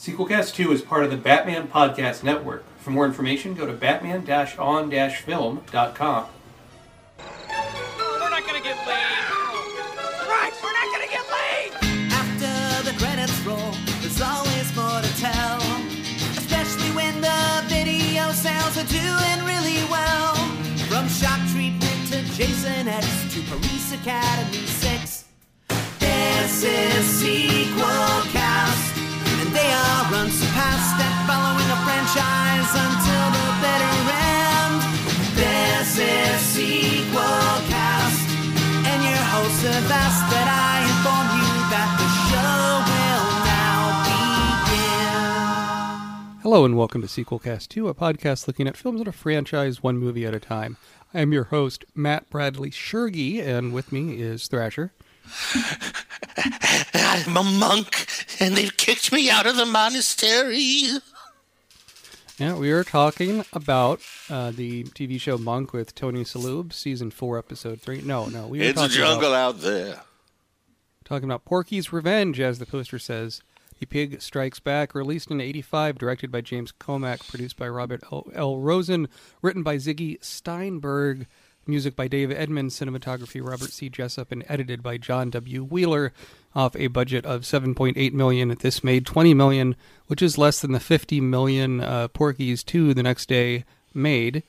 Sequelcast 0.00 0.54
2 0.54 0.72
is 0.72 0.80
part 0.80 1.04
of 1.04 1.10
the 1.10 1.18
Batman 1.18 1.68
Podcast 1.68 2.22
Network. 2.22 2.64
For 2.78 2.88
more 2.88 3.04
information, 3.04 3.52
go 3.52 3.66
to 3.66 3.74
batman-on-film.com. 3.74 6.26
We're 7.18 8.30
not 8.30 8.46
gonna 8.46 8.62
get 8.62 8.78
laid. 8.86 8.96
Right, 10.24 10.54
we're 10.64 10.72
not 10.72 10.88
gonna 10.90 11.06
get 11.06 11.26
laid. 11.28 11.74
After 12.16 12.48
the 12.90 12.96
credits 12.96 13.38
roll, 13.40 13.74
there's 14.00 14.22
always 14.22 14.74
more 14.74 15.02
to 15.02 15.20
tell. 15.20 15.60
Especially 16.32 16.88
when 16.96 17.20
the 17.20 17.62
video 17.66 18.32
sales 18.32 18.78
are 18.78 18.88
doing 18.88 19.44
really 19.44 19.84
well. 19.90 20.34
From 20.88 21.08
shock 21.08 21.40
treatment 21.52 22.08
to 22.08 22.22
Jason 22.32 22.88
X 22.88 23.06
to 23.34 23.42
Police 23.52 23.92
Academy 23.92 24.64
6. 24.64 25.24
This 25.98 26.64
is 26.64 27.04
Sequel 27.04 28.29
franchise 32.70 32.74
until 32.74 33.26
the 33.34 33.48
bitter 33.60 33.96
end. 34.10 34.80
This 35.36 35.98
is 35.98 36.40
Sequel 36.40 37.62
Cast. 37.68 38.28
And 38.86 39.02
your 39.02 39.12
hosts 39.12 39.62
have 39.62 39.90
asked 39.90 40.30
that 40.30 40.48
I 40.48 40.82
inform 40.86 41.28
you 41.38 41.50
that 41.70 41.90
the 41.98 42.08
show 42.28 42.80
will 42.90 43.30
now 43.44 43.80
begin. 46.34 46.42
Hello 46.42 46.64
and 46.64 46.76
welcome 46.76 47.02
to 47.02 47.08
Sequelcast 47.08 47.68
2, 47.68 47.88
a 47.88 47.94
podcast 47.94 48.46
looking 48.46 48.68
at 48.68 48.76
films 48.76 49.00
in 49.00 49.08
a 49.08 49.12
franchise 49.12 49.82
one 49.82 49.98
movie 49.98 50.26
at 50.26 50.34
a 50.34 50.40
time. 50.40 50.76
I 51.12 51.20
am 51.20 51.32
your 51.32 51.44
host, 51.44 51.84
Matt 51.94 52.30
Bradley 52.30 52.70
Shergy, 52.70 53.44
and 53.44 53.72
with 53.72 53.90
me 53.90 54.20
is 54.20 54.46
Thrasher. 54.46 54.92
I'm 56.94 57.36
a 57.36 57.42
monk, 57.42 58.06
and 58.40 58.56
they've 58.56 58.76
kicked 58.76 59.12
me 59.12 59.28
out 59.30 59.46
of 59.46 59.56
the 59.56 59.66
monastery. 59.66 60.84
Yeah, 62.40 62.56
we 62.56 62.70
are 62.70 62.84
talking 62.84 63.44
about 63.52 64.00
uh, 64.30 64.50
the 64.50 64.84
TV 64.84 65.20
show 65.20 65.36
Monk 65.36 65.74
with 65.74 65.94
Tony 65.94 66.24
Shalhoub, 66.24 66.72
season 66.72 67.10
4, 67.10 67.36
episode 67.38 67.82
3. 67.82 68.00
No, 68.00 68.28
no, 68.30 68.46
we 68.46 68.62
are 68.62 68.70
It's 68.70 68.80
a 68.80 68.88
jungle 68.88 69.34
about, 69.34 69.56
out 69.56 69.60
there. 69.60 70.00
talking 71.04 71.26
about 71.26 71.44
Porky's 71.44 71.92
Revenge, 71.92 72.40
as 72.40 72.58
the 72.58 72.64
poster 72.64 72.98
says. 72.98 73.42
The 73.78 73.84
Pig 73.84 74.22
Strikes 74.22 74.58
Back, 74.58 74.94
released 74.94 75.30
in 75.30 75.38
85, 75.38 75.98
directed 75.98 76.32
by 76.32 76.40
James 76.40 76.72
Komack, 76.72 77.28
produced 77.28 77.58
by 77.58 77.68
Robert 77.68 78.02
L. 78.10 78.26
L. 78.34 78.56
Rosen, 78.56 79.08
written 79.42 79.62
by 79.62 79.76
Ziggy 79.76 80.16
Steinberg, 80.24 81.26
music 81.66 81.94
by 81.94 82.08
Dave 82.08 82.30
Edmunds, 82.30 82.78
cinematography 82.80 83.46
Robert 83.46 83.70
C. 83.70 83.90
Jessup, 83.90 84.32
and 84.32 84.46
edited 84.48 84.82
by 84.82 84.96
John 84.96 85.28
W. 85.28 85.62
Wheeler, 85.62 86.14
off 86.54 86.74
a 86.76 86.88
budget 86.88 87.24
of 87.24 87.42
7.8 87.42 88.12
million. 88.12 88.56
This 88.60 88.82
made 88.82 89.06
20 89.06 89.34
million, 89.34 89.76
which 90.06 90.22
is 90.22 90.38
less 90.38 90.60
than 90.60 90.72
the 90.72 90.80
50 90.80 91.20
million 91.20 91.80
uh, 91.80 92.08
Porky's 92.08 92.62
2 92.62 92.94
the 92.94 93.02
next 93.02 93.28
day 93.28 93.64
made. 93.94 94.42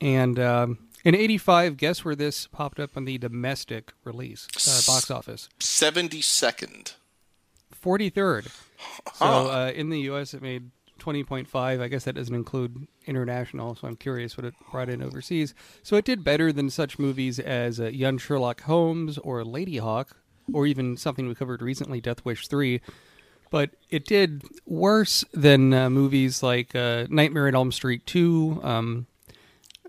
And 0.00 0.38
um, 0.38 0.78
in 1.04 1.14
85, 1.14 1.76
guess 1.76 2.04
where 2.04 2.14
this 2.14 2.46
popped 2.46 2.78
up 2.78 2.96
on 2.96 3.04
the 3.04 3.18
domestic 3.18 3.92
release 4.04 4.46
uh, 4.68 4.92
box 4.92 5.10
office? 5.10 5.48
72nd. 5.60 6.94
43rd. 7.84 8.48
So 9.14 9.26
uh, 9.26 9.72
in 9.74 9.90
the 9.90 10.00
U.S., 10.00 10.34
it 10.34 10.42
made 10.42 10.70
20.5. 10.98 11.80
I 11.80 11.88
guess 11.88 12.04
that 12.04 12.14
doesn't 12.14 12.34
include 12.34 12.86
international, 13.06 13.74
so 13.74 13.86
I'm 13.86 13.96
curious 13.96 14.36
what 14.36 14.46
it 14.46 14.54
brought 14.70 14.88
in 14.88 15.02
overseas. 15.02 15.54
So 15.82 15.96
it 15.96 16.04
did 16.04 16.24
better 16.24 16.52
than 16.52 16.70
such 16.70 16.98
movies 16.98 17.38
as 17.38 17.78
uh, 17.78 17.86
Young 17.86 18.18
Sherlock 18.18 18.62
Holmes 18.62 19.18
or 19.18 19.42
Ladyhawke, 19.42 20.12
or 20.52 20.66
even 20.66 20.96
something 20.96 21.26
we 21.28 21.34
covered 21.34 21.62
recently, 21.62 22.00
Death 22.00 22.24
Wish 22.24 22.46
3. 22.48 22.80
But 23.50 23.70
it 23.90 24.04
did 24.04 24.42
worse 24.66 25.24
than 25.32 25.72
uh, 25.72 25.88
movies 25.90 26.42
like 26.42 26.74
uh, 26.74 27.06
Nightmare 27.08 27.46
on 27.46 27.54
Elm 27.54 27.72
Street 27.72 28.04
2, 28.06 28.60
um, 28.62 29.06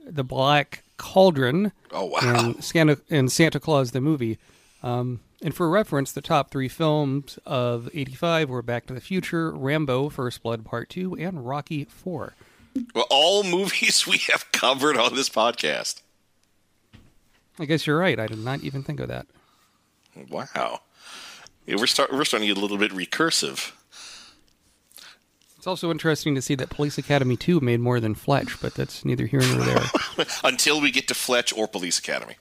The 0.06 0.24
Black 0.24 0.84
Cauldron, 0.98 1.72
Oh, 1.92 2.06
wow. 2.06 2.20
and 2.22 2.64
Santa, 2.64 3.00
and 3.10 3.32
Santa 3.32 3.60
Claus 3.60 3.92
the 3.92 4.02
movie. 4.02 4.38
Um, 4.84 5.22
and 5.42 5.54
for 5.56 5.70
reference, 5.70 6.12
the 6.12 6.22
top 6.22 6.52
three 6.52 6.70
films 6.70 7.38
of 7.46 7.90
'85 7.94 8.50
were 8.50 8.62
Back 8.62 8.86
to 8.88 8.94
the 8.94 9.02
Future, 9.02 9.52
Rambo: 9.52 10.10
First 10.10 10.42
Blood 10.44 10.64
Part 10.64 10.90
Two, 10.90 11.16
and 11.16 11.46
Rocky 11.46 11.84
Four. 11.86 12.36
Well, 12.94 13.06
all 13.10 13.44
movies 13.44 14.06
we 14.08 14.18
have 14.32 14.52
covered 14.52 14.96
on 14.98 15.16
this 15.16 15.30
podcast. 15.30 16.02
I 17.60 17.66
guess 17.66 17.86
you're 17.88 17.98
right. 17.98 18.20
I 18.20 18.28
did 18.28 18.40
not 18.40 18.62
even 18.62 18.84
think 18.84 19.00
of 19.00 19.08
that. 19.10 19.28
Wow. 20.30 20.82
Yeah, 21.66 21.76
we're, 21.78 21.88
start, 21.88 22.12
we're 22.14 22.26
starting 22.26 22.48
to 22.48 22.54
get 22.54 22.60
a 22.60 22.62
little 22.62 22.78
bit 22.78 22.92
recursive. 22.92 23.72
It's 25.58 25.68
also 25.68 25.90
interesting 25.90 26.36
to 26.36 26.44
see 26.44 26.54
that 26.56 26.70
Police 26.70 27.00
Academy 27.00 27.36
2 27.36 27.60
made 27.60 27.80
more 27.80 28.00
than 28.00 28.14
Fletch, 28.14 28.62
but 28.62 28.76
that's 28.76 29.04
neither 29.04 29.26
here 29.26 29.42
nor 29.42 29.66
there. 29.66 29.84
Until 30.44 30.80
we 30.80 30.92
get 30.92 31.08
to 31.08 31.16
Fletch 31.16 31.52
or 31.58 31.68
Police 31.68 31.98
Academy. 31.98 32.36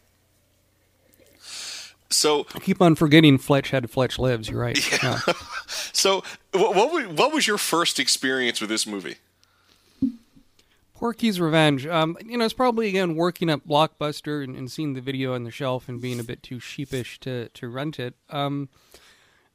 So, 2.10 2.46
I 2.54 2.60
keep 2.60 2.82
on 2.82 2.94
forgetting 2.94 3.38
Fletch 3.38 3.70
had 3.70 3.90
Fletch 3.90 4.18
Lives. 4.18 4.50
You're 4.50 4.60
right. 4.60 4.78
Yeah. 5.02 5.20
so 5.66 6.22
what, 6.52 6.74
what, 6.76 7.08
what 7.08 7.32
was 7.32 7.46
your 7.46 7.56
first 7.58 7.98
experience 7.98 8.60
with 8.60 8.68
this 8.68 8.86
movie? 8.86 9.16
Porky's 11.04 11.38
Revenge. 11.38 11.86
Um, 11.86 12.16
you 12.24 12.38
know, 12.38 12.46
it's 12.46 12.54
probably 12.54 12.88
again 12.88 13.14
working 13.14 13.50
at 13.50 13.68
Blockbuster 13.68 14.42
and, 14.42 14.56
and 14.56 14.72
seeing 14.72 14.94
the 14.94 15.02
video 15.02 15.34
on 15.34 15.44
the 15.44 15.50
shelf 15.50 15.86
and 15.86 16.00
being 16.00 16.18
a 16.18 16.24
bit 16.24 16.42
too 16.42 16.58
sheepish 16.58 17.20
to 17.20 17.50
to 17.50 17.68
rent 17.68 18.00
it. 18.00 18.14
Um, 18.30 18.70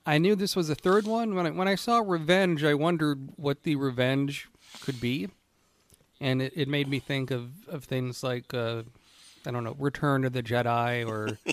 I 0.05 0.19
knew 0.19 0.35
this 0.35 0.55
was 0.55 0.69
a 0.69 0.75
third 0.75 1.07
one 1.07 1.33
when 1.33 1.47
I 1.47 1.49
when 1.49 1.67
I 1.67 1.73
saw 1.73 2.03
Revenge. 2.05 2.63
I 2.63 2.75
wondered 2.75 3.29
what 3.35 3.63
the 3.63 3.77
revenge 3.77 4.47
could 4.81 5.01
be, 5.01 5.29
and 6.21 6.39
it, 6.39 6.53
it 6.55 6.67
made 6.67 6.87
me 6.87 6.99
think 6.99 7.31
of 7.31 7.67
of 7.67 7.83
things 7.85 8.21
like 8.21 8.53
uh, 8.53 8.83
I 9.43 9.49
don't 9.49 9.63
know, 9.63 9.75
Return 9.79 10.25
of 10.25 10.33
the 10.33 10.43
Jedi 10.43 11.03
or. 11.07 11.39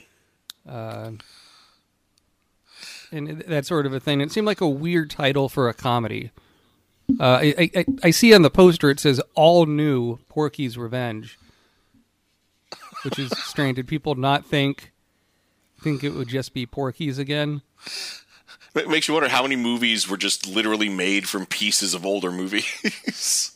Uh, 0.68 1.12
and 3.12 3.38
that 3.42 3.64
sort 3.64 3.86
of 3.86 3.94
a 3.94 4.00
thing. 4.00 4.20
It 4.20 4.32
seemed 4.32 4.48
like 4.48 4.60
a 4.60 4.68
weird 4.68 5.10
title 5.10 5.48
for 5.48 5.68
a 5.68 5.72
comedy. 5.72 6.32
Uh, 7.20 7.40
I, 7.42 7.70
I, 7.74 7.84
I 8.04 8.10
see 8.10 8.34
on 8.34 8.42
the 8.42 8.50
poster 8.50 8.90
it 8.90 9.00
says 9.00 9.20
"All 9.34 9.66
New 9.66 10.18
Porky's 10.28 10.76
Revenge," 10.76 11.38
which 13.04 13.18
is 13.18 13.30
strange. 13.38 13.76
Did 13.76 13.86
people 13.88 14.14
not 14.14 14.44
think 14.44 14.92
think 15.80 16.02
it 16.02 16.10
would 16.10 16.28
just 16.28 16.52
be 16.52 16.66
Porky's 16.66 17.18
again? 17.18 17.62
It 18.74 18.88
makes 18.88 19.08
you 19.08 19.14
wonder 19.14 19.28
how 19.28 19.42
many 19.42 19.56
movies 19.56 20.08
were 20.08 20.16
just 20.16 20.46
literally 20.46 20.88
made 20.88 21.28
from 21.28 21.46
pieces 21.46 21.94
of 21.94 22.04
older 22.04 22.30
movies. 22.30 23.52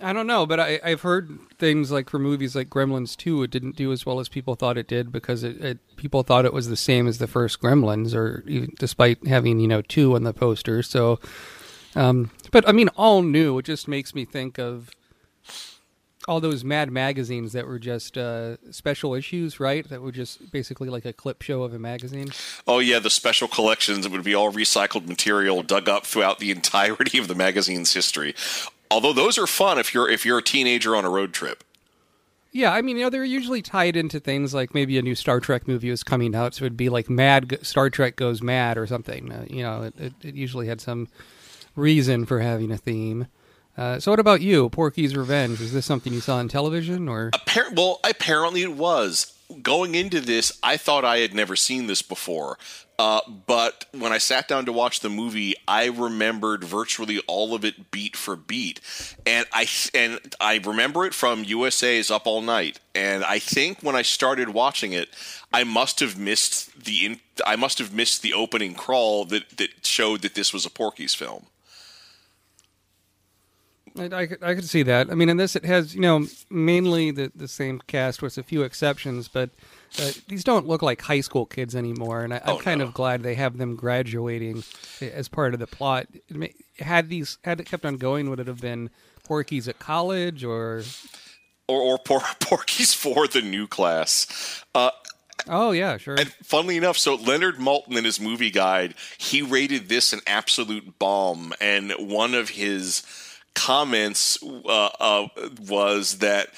I 0.00 0.12
don't 0.12 0.26
know, 0.26 0.44
but 0.44 0.58
I, 0.58 0.80
I've 0.82 1.02
heard 1.02 1.38
things 1.58 1.92
like 1.92 2.10
for 2.10 2.18
movies 2.18 2.56
like 2.56 2.68
Gremlins 2.68 3.16
2, 3.16 3.44
it 3.44 3.50
didn't 3.50 3.76
do 3.76 3.92
as 3.92 4.04
well 4.04 4.18
as 4.18 4.28
people 4.28 4.56
thought 4.56 4.76
it 4.76 4.88
did 4.88 5.12
because 5.12 5.44
it, 5.44 5.60
it 5.60 5.96
people 5.96 6.22
thought 6.22 6.44
it 6.44 6.52
was 6.52 6.68
the 6.68 6.76
same 6.76 7.06
as 7.06 7.18
the 7.18 7.28
first 7.28 7.60
Gremlins, 7.60 8.14
or 8.14 8.42
even, 8.46 8.72
despite 8.78 9.26
having 9.26 9.60
you 9.60 9.68
know 9.68 9.82
two 9.82 10.14
on 10.16 10.24
the 10.24 10.32
poster. 10.32 10.82
So, 10.82 11.20
um, 11.94 12.30
but 12.50 12.68
I 12.68 12.72
mean, 12.72 12.88
all 12.96 13.22
new. 13.22 13.58
It 13.58 13.66
just 13.66 13.86
makes 13.86 14.14
me 14.14 14.24
think 14.24 14.58
of 14.58 14.90
all 16.26 16.40
those 16.40 16.64
Mad 16.64 16.90
magazines 16.90 17.52
that 17.52 17.66
were 17.66 17.78
just 17.78 18.16
uh, 18.16 18.56
special 18.70 19.14
issues, 19.14 19.60
right? 19.60 19.88
That 19.88 20.02
were 20.02 20.12
just 20.12 20.50
basically 20.50 20.88
like 20.88 21.04
a 21.04 21.12
clip 21.12 21.42
show 21.42 21.62
of 21.62 21.74
a 21.74 21.78
magazine. 21.78 22.28
Oh 22.66 22.78
yeah, 22.78 22.98
the 22.98 23.10
special 23.10 23.48
collections 23.48 24.08
would 24.08 24.24
be 24.24 24.34
all 24.34 24.52
recycled 24.52 25.06
material 25.06 25.62
dug 25.62 25.88
up 25.88 26.06
throughout 26.06 26.38
the 26.38 26.50
entirety 26.50 27.18
of 27.18 27.28
the 27.28 27.34
magazine's 27.34 27.92
history. 27.92 28.34
Although 28.90 29.12
those 29.12 29.38
are 29.38 29.46
fun 29.46 29.78
if 29.78 29.94
you're 29.94 30.08
if 30.08 30.24
you're 30.24 30.38
a 30.38 30.42
teenager 30.42 30.94
on 30.94 31.04
a 31.04 31.10
road 31.10 31.32
trip. 31.32 31.64
Yeah, 32.52 32.72
I 32.72 32.82
mean, 32.82 32.96
you 32.96 33.02
know, 33.02 33.10
they're 33.10 33.24
usually 33.24 33.62
tied 33.62 33.96
into 33.96 34.20
things 34.20 34.54
like 34.54 34.74
maybe 34.74 34.96
a 34.96 35.02
new 35.02 35.16
Star 35.16 35.40
Trek 35.40 35.66
movie 35.66 35.90
was 35.90 36.04
coming 36.04 36.36
out, 36.36 36.54
so 36.54 36.64
it'd 36.64 36.76
be 36.76 36.88
like 36.88 37.10
Mad 37.10 37.58
Star 37.62 37.90
Trek 37.90 38.14
Goes 38.14 38.42
Mad 38.42 38.78
or 38.78 38.86
something. 38.86 39.32
Uh, 39.32 39.44
you 39.50 39.64
know, 39.64 39.82
it, 39.82 39.94
it, 39.98 40.12
it 40.22 40.34
usually 40.36 40.68
had 40.68 40.80
some 40.80 41.08
reason 41.74 42.24
for 42.24 42.38
having 42.38 42.70
a 42.70 42.76
theme. 42.76 43.26
Uh, 43.76 43.98
so, 43.98 44.12
what 44.12 44.20
about 44.20 44.40
you, 44.40 44.68
Porky's 44.68 45.16
Revenge? 45.16 45.60
Is 45.60 45.72
this 45.72 45.84
something 45.84 46.12
you 46.12 46.20
saw 46.20 46.36
on 46.36 46.46
television, 46.46 47.08
or 47.08 47.32
Appar- 47.32 47.74
well, 47.74 47.98
apparently 48.04 48.62
it 48.62 48.74
was. 48.74 49.32
Going 49.62 49.94
into 49.96 50.20
this, 50.20 50.58
I 50.62 50.76
thought 50.76 51.04
I 51.04 51.18
had 51.18 51.34
never 51.34 51.56
seen 51.56 51.88
this 51.88 52.02
before. 52.02 52.56
Uh, 52.96 53.20
but 53.46 53.86
when 53.92 54.12
I 54.12 54.18
sat 54.18 54.46
down 54.46 54.66
to 54.66 54.72
watch 54.72 55.00
the 55.00 55.08
movie, 55.08 55.54
I 55.66 55.86
remembered 55.86 56.62
virtually 56.62 57.20
all 57.26 57.52
of 57.52 57.64
it 57.64 57.90
beat 57.90 58.16
for 58.16 58.36
beat, 58.36 58.80
and 59.26 59.46
I 59.52 59.66
and 59.94 60.20
I 60.40 60.60
remember 60.64 61.04
it 61.04 61.12
from 61.12 61.42
USA's 61.42 62.10
Up 62.10 62.26
All 62.26 62.40
Night. 62.40 62.78
And 62.94 63.24
I 63.24 63.40
think 63.40 63.82
when 63.82 63.96
I 63.96 64.02
started 64.02 64.50
watching 64.50 64.92
it, 64.92 65.08
I 65.52 65.64
must 65.64 65.98
have 65.98 66.16
missed 66.16 66.84
the 66.84 67.04
in, 67.04 67.20
I 67.44 67.56
must 67.56 67.78
have 67.78 67.92
missed 67.92 68.22
the 68.22 68.32
opening 68.32 68.74
crawl 68.74 69.24
that 69.24 69.56
that 69.56 69.84
showed 69.84 70.22
that 70.22 70.36
this 70.36 70.52
was 70.52 70.64
a 70.64 70.70
Porky's 70.70 71.14
film. 71.14 71.46
I, 73.98 74.04
I, 74.04 74.22
I 74.22 74.54
could 74.54 74.68
see 74.68 74.82
that. 74.84 75.10
I 75.10 75.14
mean, 75.14 75.28
in 75.28 75.36
this, 75.36 75.56
it 75.56 75.64
has 75.64 75.96
you 75.96 76.00
know 76.00 76.26
mainly 76.48 77.10
the 77.10 77.32
the 77.34 77.48
same 77.48 77.82
cast 77.88 78.22
with 78.22 78.38
a 78.38 78.44
few 78.44 78.62
exceptions, 78.62 79.26
but 79.26 79.50
uh, 80.00 80.10
these 80.28 80.44
don't 80.44 80.66
look 80.66 80.82
like 80.82 81.00
high 81.02 81.20
school 81.20 81.46
kids 81.46 81.74
anymore, 81.76 82.22
and 82.22 82.34
I, 82.34 82.38
I'm 82.44 82.56
Oh, 82.56 82.58
kind 82.58 82.80
no. 82.80 82.86
of 82.86 82.94
glad 82.94 83.22
they 83.22 83.34
have 83.34 83.58
them 83.58 83.76
graduating 83.76 84.64
as 85.00 85.28
part 85.28 85.54
of 85.54 85.60
the 85.60 85.66
plot. 85.66 86.06
May- 86.30 86.54
Had 86.78 87.08
these 87.08 87.38
had 87.44 87.60
it 87.60 87.64
kept 87.66 87.84
on 87.86 87.96
going, 87.96 88.28
would 88.30 88.40
it 88.40 88.46
have 88.48 88.60
been 88.60 88.90
Porky's 89.24 89.68
at 89.68 89.78
college 89.78 90.42
or? 90.44 90.82
Or, 91.68 91.80
or 91.80 91.98
Por- 91.98 92.20
Porky's 92.40 92.92
for 92.92 93.26
the 93.28 93.40
new 93.42 93.66
class. 93.66 94.64
Uh, 94.74 94.90
Oh 95.46 95.72
yeah, 95.72 95.98
sure. 95.98 96.14
And 96.18 96.32
funnily 96.42 96.78
enough, 96.78 96.96
so 96.96 97.16
Leonard 97.16 97.56
Maltin 97.56 97.98
in 97.98 98.04
his 98.04 98.18
movie 98.18 98.50
guide, 98.50 98.94
he 99.18 99.42
rated 99.42 99.90
this 99.90 100.14
an 100.14 100.20
absolute 100.26 100.98
bomb, 100.98 101.52
and 101.60 101.92
one 101.98 102.32
of 102.34 102.48
his 102.50 103.02
comments 103.54 104.42
uh, 104.42 104.90
uh, 105.00 105.28
was 105.66 106.18
that 106.18 106.48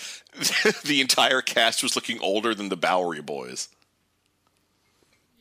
the 0.84 1.00
entire 1.00 1.42
cast 1.42 1.82
was 1.82 1.96
looking 1.96 2.20
older 2.20 2.54
than 2.54 2.68
the 2.68 2.76
Bowery 2.76 3.22
Boys. 3.22 3.68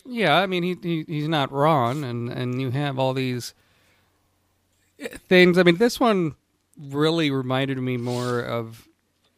Yeah, 0.06 0.36
I 0.36 0.46
mean 0.46 0.64
he, 0.64 0.76
he 0.82 1.06
he's 1.08 1.28
not 1.28 1.52
wrong, 1.52 2.04
and 2.04 2.30
and 2.30 2.62
you 2.62 2.70
have 2.72 3.00
all 3.00 3.14
these 3.14 3.54
things. 5.28 5.58
I 5.58 5.64
mean, 5.64 5.78
this 5.78 6.00
one 6.00 6.36
really 6.80 7.32
reminded 7.32 7.78
me 7.80 7.98
more 7.98 8.40
of 8.40 8.88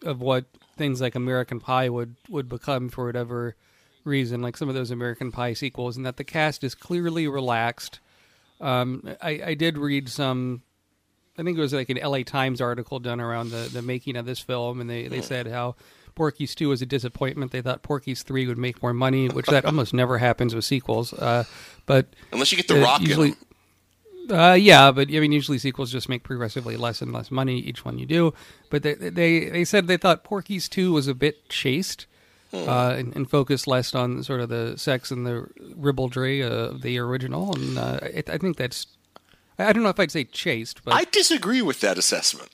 of 0.03 0.21
what 0.21 0.45
things 0.75 1.01
like 1.01 1.15
American 1.15 1.59
Pie 1.59 1.89
would 1.89 2.15
would 2.29 2.49
become 2.49 2.89
for 2.89 3.05
whatever 3.05 3.55
reason, 4.03 4.41
like 4.41 4.57
some 4.57 4.69
of 4.69 4.75
those 4.75 4.91
American 4.91 5.31
Pie 5.31 5.53
sequels, 5.53 5.97
and 5.97 6.05
that 6.05 6.17
the 6.17 6.23
cast 6.23 6.63
is 6.63 6.75
clearly 6.75 7.27
relaxed. 7.27 7.99
Um, 8.59 9.15
I, 9.21 9.41
I 9.45 9.53
did 9.53 9.77
read 9.77 10.09
some. 10.09 10.63
I 11.37 11.43
think 11.43 11.57
it 11.57 11.61
was 11.61 11.73
like 11.73 11.89
an 11.89 11.99
LA 12.03 12.23
Times 12.23 12.61
article 12.61 12.99
done 12.99 13.19
around 13.21 13.51
the, 13.51 13.69
the 13.71 13.81
making 13.81 14.15
of 14.15 14.25
this 14.25 14.39
film, 14.39 14.81
and 14.81 14.89
they, 14.89 15.07
they 15.07 15.21
said 15.21 15.47
how 15.47 15.75
Porky's 16.15 16.55
2 16.55 16.69
was 16.69 16.81
a 16.81 16.85
disappointment. 16.85 17.51
They 17.51 17.61
thought 17.61 17.83
Porky's 17.83 18.23
3 18.23 18.47
would 18.47 18.57
make 18.57 18.81
more 18.81 18.93
money, 18.93 19.29
which 19.29 19.45
that 19.45 19.65
almost 19.65 19.93
never 19.93 20.17
happens 20.17 20.55
with 20.55 20.65
sequels. 20.65 21.13
Uh, 21.13 21.43
but 21.85 22.07
Unless 22.31 22.51
you 22.51 22.57
get 22.57 22.67
The 22.67 22.81
uh, 22.81 22.83
Rock 22.83 23.01
usually, 23.01 23.35
uh, 24.29 24.53
yeah, 24.53 24.91
but 24.91 25.09
I 25.09 25.19
mean, 25.19 25.31
usually 25.31 25.59
sequels 25.59 25.91
just 25.91 26.09
make 26.09 26.23
progressively 26.23 26.75
less 26.75 27.01
and 27.01 27.13
less 27.13 27.31
money 27.31 27.59
each 27.59 27.85
one 27.85 27.99
you 27.99 28.05
do. 28.05 28.33
But 28.69 28.83
they 28.83 28.95
they, 28.95 29.49
they 29.49 29.63
said 29.63 29.87
they 29.87 29.97
thought 29.97 30.23
Porky's 30.23 30.67
2 30.67 30.91
was 30.91 31.07
a 31.07 31.13
bit 31.13 31.49
chaste. 31.49 32.07
Uh, 32.53 32.95
and, 32.97 33.13
and 33.13 33.29
focused 33.29 33.67
less 33.67 33.93
on 33.93 34.23
sort 34.23 34.39
of 34.39 34.47
the 34.47 34.73
sex 34.77 35.11
and 35.11 35.27
the 35.27 35.45
ribaldry 35.75 36.41
of 36.41 36.81
the 36.81 36.97
original, 36.97 37.53
and 37.53 37.77
uh, 37.77 37.99
it, 38.01 38.29
I 38.29 38.37
think 38.37 38.55
that's. 38.55 38.87
I 39.59 39.73
don't 39.73 39.83
know 39.83 39.89
if 39.89 39.99
I'd 39.99 40.11
say 40.11 40.23
chaste, 40.23 40.83
but 40.83 40.93
I 40.93 41.05
disagree 41.05 41.61
with 41.61 41.81
that 41.81 41.97
assessment. 41.97 42.49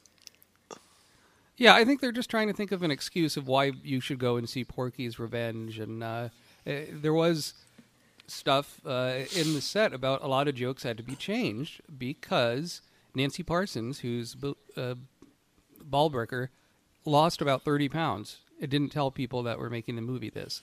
yeah, 1.58 1.76
I 1.76 1.84
think 1.84 2.00
they're 2.02 2.12
just 2.12 2.30
trying 2.30 2.48
to 2.48 2.54
think 2.54 2.72
of 2.72 2.82
an 2.84 2.92
excuse 2.92 3.36
of 3.36 3.48
why 3.48 3.74
you 3.84 4.00
should 4.00 4.20
go 4.20 4.38
and 4.38 4.48
see 4.48 4.64
Porky's 4.64 5.20
Revenge, 5.20 5.80
and 5.80 6.04
uh, 6.04 6.30
eh, 6.66 6.86
there 6.92 7.14
was 7.14 7.54
stuff 8.28 8.80
uh, 8.86 9.20
in 9.36 9.54
the 9.54 9.62
set 9.62 9.94
about 9.94 10.24
a 10.24 10.28
lot 10.28 10.48
of 10.48 10.56
jokes 10.56 10.84
had 10.84 10.98
to 10.98 11.04
be 11.04 11.16
changed 11.16 11.82
because 11.98 12.82
Nancy 13.14 13.44
Parsons, 13.44 14.00
who's 14.00 14.36
uh, 14.78 14.96
Balbricker, 15.84 16.48
lost 17.06 17.42
about 17.42 17.64
thirty 17.64 17.90
pounds. 17.90 18.38
It 18.62 18.70
didn't 18.70 18.90
tell 18.90 19.12
people 19.12 19.44
that 19.44 19.60
were 19.60 19.70
making 19.70 19.98
the 19.98 20.02
movie 20.02 20.30
this. 20.30 20.62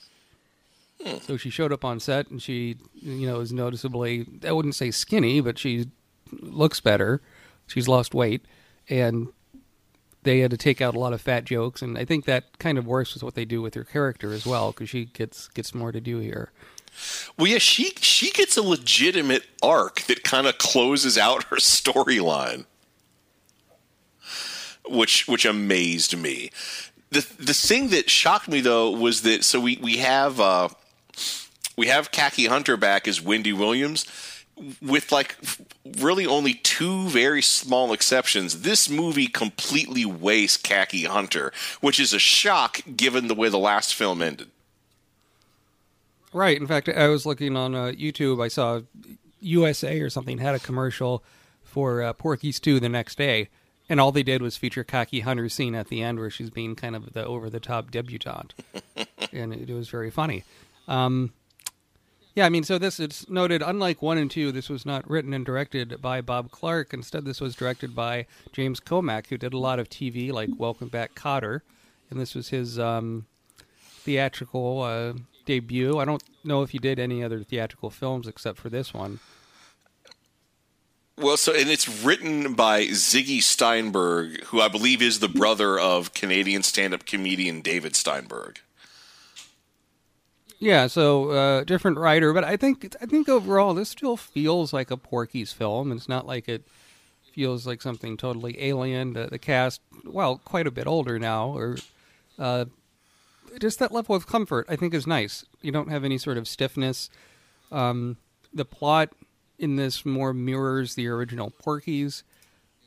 So 1.23 1.37
she 1.37 1.49
showed 1.49 1.73
up 1.73 1.85
on 1.85 1.99
set, 1.99 2.31
and 2.31 2.43
she, 2.43 2.77
you 2.95 3.27
know, 3.27 3.41
is 3.41 3.53
noticeably. 3.53 4.27
I 4.47 4.53
wouldn't 4.53 4.75
say 4.75 4.91
skinny, 4.91 5.41
but 5.41 5.59
she 5.59 5.87
looks 6.33 6.81
better. 6.81 7.21
She's 7.67 7.89
lost 7.89 8.15
weight, 8.15 8.45
and 8.89 9.29
they 10.23 10.41
had 10.41 10.51
to 10.51 10.57
take 10.57 10.81
out 10.81 10.95
a 10.95 10.99
lot 10.99 11.13
of 11.13 11.21
fat 11.21 11.45
jokes, 11.45 11.83
and 11.83 11.97
I 11.97 12.05
think 12.05 12.25
that 12.27 12.59
kind 12.59 12.79
of 12.79 12.87
works 12.87 13.15
with 13.15 13.23
what 13.23 13.35
they 13.35 13.45
do 13.45 13.63
with 13.63 13.75
her 13.75 13.85
character 13.85 14.33
as 14.33 14.47
well, 14.47 14.73
because 14.73 14.91
she 14.91 15.07
gets 15.07 15.49
gets 15.49 15.75
more 15.75 15.93
to 15.93 16.01
do 16.01 16.19
here. 16.19 16.51
Well, 17.39 17.47
yeah, 17.47 17.59
she 17.59 17.93
she 18.01 18.31
gets 18.31 18.57
a 18.57 18.63
legitimate 18.63 19.47
arc 19.63 20.03
that 20.03 20.25
kind 20.25 20.47
of 20.47 20.59
closes 20.59 21.17
out 21.17 21.45
her 21.45 21.57
storyline, 21.57 22.67
which 24.89 25.27
which 25.29 25.45
amazed 25.45 26.19
me. 26.19 26.51
the 27.11 27.27
The 27.39 27.55
thing 27.55 27.89
that 27.89 28.11
shocked 28.11 28.49
me 28.49 28.61
though 28.61 28.91
was 28.91 29.23
that 29.23 29.45
so 29.45 29.61
we 29.61 29.79
we 29.81 29.99
have 29.99 30.41
uh, 30.41 30.69
we 31.77 31.87
have 31.87 32.11
Kaki 32.11 32.47
Hunter 32.47 32.77
back 32.77 33.09
as 33.09 33.23
Wendy 33.23 33.53
Williams. 33.53 34.05
With 34.83 35.11
like 35.11 35.37
really 35.99 36.27
only 36.27 36.55
two 36.55 37.09
very 37.09 37.43
small 37.43 37.93
exceptions, 37.93 38.63
this 38.63 38.91
movie 38.91 39.27
completely 39.27 40.05
wastes 40.05 40.57
Kaki 40.57 41.05
Hunter, 41.05 41.53
which 41.81 41.99
is 41.99 42.13
a 42.13 42.19
shock 42.19 42.81
given 42.97 43.29
the 43.29 43.35
way 43.35 43.49
the 43.49 43.59
last 43.59 43.95
film 43.95 44.21
ended. 44.21 44.49
Right. 46.33 46.61
In 46.61 46.67
fact, 46.67 46.89
I 46.89 47.09
was 47.09 47.27
looking 47.27 47.57
on 47.57 47.75
uh, 47.75 47.93
YouTube. 47.97 48.43
I 48.43 48.49
saw 48.49 48.83
USA 49.41 50.01
or 50.01 50.11
something 50.11 50.39
had 50.39 50.55
a 50.55 50.61
commercial 50.61 51.25
for 51.65 52.03
uh, 52.03 52.13
Porky's 52.13 52.61
2 52.61 52.81
the 52.81 52.89
next 52.89 53.17
day, 53.17 53.49
and 53.89 54.01
all 54.01 54.13
they 54.13 54.23
did 54.23 54.43
was 54.43 54.57
feature 54.57 54.85
Kaki 54.85 55.21
Hunter's 55.21 55.55
scene 55.55 55.75
at 55.75 55.89
the 55.89 56.03
end 56.03 56.19
where 56.19 56.31
she's 56.31 56.51
being 56.51 56.75
kind 56.75 56.95
of 56.95 57.13
the 57.13 57.25
over 57.25 57.49
the 57.49 57.61
top 57.61 57.91
debutante, 57.91 58.55
and 59.33 59.53
it, 59.53 59.71
was 59.71 59.89
very 59.89 60.11
funny. 60.11 60.45
Um, 60.89 61.33
yeah, 62.41 62.47
I 62.47 62.49
mean, 62.49 62.65
so 62.65 62.79
this 62.79 62.99
it's 62.99 63.29
noted. 63.29 63.61
Unlike 63.61 64.01
one 64.01 64.17
and 64.17 64.31
two, 64.31 64.51
this 64.51 64.71
was 64.71 64.87
not 64.87 65.09
written 65.11 65.35
and 65.35 65.45
directed 65.45 66.01
by 66.01 66.23
Bob 66.23 66.51
Clark. 66.51 66.95
Instead, 66.95 67.27
this 67.27 67.39
was 67.39 67.55
directed 67.55 67.95
by 67.95 68.25
James 68.51 68.81
Komack, 68.81 69.27
who 69.27 69.37
did 69.37 69.53
a 69.53 69.59
lot 69.59 69.79
of 69.79 69.91
TV, 69.91 70.33
like 70.33 70.49
Welcome 70.57 70.89
Back, 70.89 71.15
Kotter, 71.15 71.61
and 72.09 72.19
this 72.19 72.35
was 72.35 72.49
his 72.49 72.79
um, 72.79 73.27
theatrical 73.77 74.81
uh, 74.81 75.13
debut. 75.45 75.99
I 75.99 76.07
don't 76.07 76.23
know 76.43 76.63
if 76.63 76.71
he 76.71 76.79
did 76.79 76.99
any 76.99 77.23
other 77.23 77.43
theatrical 77.43 77.91
films 77.91 78.27
except 78.27 78.57
for 78.57 78.71
this 78.71 78.95
one. 78.95 79.21
Well, 81.19 81.37
so 81.37 81.53
and 81.55 81.69
it's 81.69 82.03
written 82.03 82.55
by 82.55 82.87
Ziggy 82.87 83.43
Steinberg, 83.43 84.45
who 84.45 84.63
I 84.63 84.69
believe 84.69 85.03
is 85.03 85.19
the 85.19 85.29
brother 85.29 85.79
of 85.79 86.15
Canadian 86.15 86.63
stand-up 86.63 87.05
comedian 87.05 87.61
David 87.61 87.95
Steinberg. 87.95 88.61
Yeah, 90.61 90.89
so 90.89 91.31
uh, 91.31 91.65
different 91.65 91.97
writer, 91.97 92.35
but 92.35 92.45
I 92.45 92.59
think 92.59 92.95
I 93.01 93.07
think 93.07 93.31
overall 93.31 93.73
this 93.73 93.89
still 93.89 94.19
feels 94.19 94.75
like 94.75 94.91
a 94.91 94.97
Porky's 94.99 95.53
film. 95.53 95.91
It's 95.91 96.09
not 96.09 96.27
like 96.27 96.49
it 96.51 96.65
feels 97.33 97.67
like 97.67 97.81
something 97.81 98.19
totally 98.19 98.63
alien. 98.63 99.15
The, 99.15 99.27
the 99.27 99.39
cast, 99.39 99.81
well, 100.05 100.37
quite 100.45 100.67
a 100.67 100.71
bit 100.71 100.87
older 100.87 101.19
now, 101.19 101.49
or 101.49 101.79
uh, 102.39 102.67
just 103.59 103.79
that 103.79 103.91
level 103.91 104.15
of 104.15 104.27
comfort. 104.27 104.67
I 104.69 104.77
think 104.77 104.93
is 104.93 105.07
nice. 105.07 105.47
You 105.63 105.73
don't 105.73 105.89
have 105.89 106.05
any 106.05 106.19
sort 106.19 106.37
of 106.37 106.47
stiffness. 106.47 107.09
Um, 107.73 108.19
the 108.53 108.67
plot 108.67 109.13
in 109.59 109.77
this 109.77 110.05
more 110.05 110.35
mirrors 110.35 110.95
the 110.95 111.09
original 111.09 111.51
Porky's, 111.51 112.23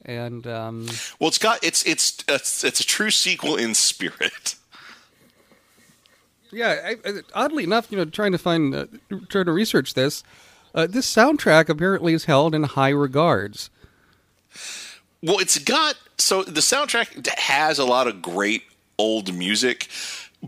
and 0.06 0.46
um, 0.46 0.86
Well, 1.20 1.30
it's 1.30 1.40
got 1.40 1.64
it's 1.64 1.84
it's 1.88 2.24
it's, 2.28 2.64
it's 2.64 2.80
a 2.82 2.86
true 2.86 3.10
sequel 3.10 3.56
in 3.56 3.74
spirit. 3.74 4.56
Yeah, 6.54 6.94
I, 7.06 7.22
oddly 7.34 7.64
enough, 7.64 7.92
you 7.92 7.98
know, 7.98 8.06
trying 8.06 8.32
to 8.32 8.38
find, 8.38 8.74
uh, 8.76 8.86
trying 9.30 9.46
to 9.46 9.52
research 9.52 9.94
this, 9.94 10.24
uh, 10.76 10.88
this 10.88 11.14
soundtrack 11.14 11.70
apparently 11.70 12.14
is 12.14 12.26
held 12.26 12.56
in 12.56 12.64
high 12.64 12.90
regards. 12.90 13.70
Well, 15.22 15.40
it's 15.40 15.58
got 15.58 15.96
so 16.18 16.44
the 16.44 16.62
soundtrack 16.62 17.28
has 17.28 17.80
a 17.80 17.86
lot 17.86 18.08
of 18.08 18.22
great 18.22 18.64
old 18.98 19.34
music, 19.34 19.88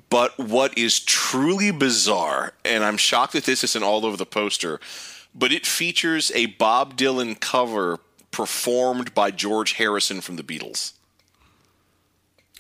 but 0.09 0.37
what 0.37 0.77
is 0.77 0.99
truly 0.99 1.71
bizarre, 1.71 2.53
and 2.63 2.83
I'm 2.83 2.97
shocked 2.97 3.33
that 3.33 3.45
this 3.45 3.63
isn't 3.63 3.83
all 3.83 4.05
over 4.05 4.17
the 4.17 4.25
poster, 4.25 4.79
but 5.33 5.51
it 5.51 5.65
features 5.65 6.31
a 6.35 6.47
Bob 6.47 6.97
Dylan 6.97 7.39
cover 7.39 7.99
performed 8.31 9.13
by 9.13 9.31
George 9.31 9.73
Harrison 9.73 10.21
from 10.21 10.35
the 10.35 10.43
Beatles. 10.43 10.93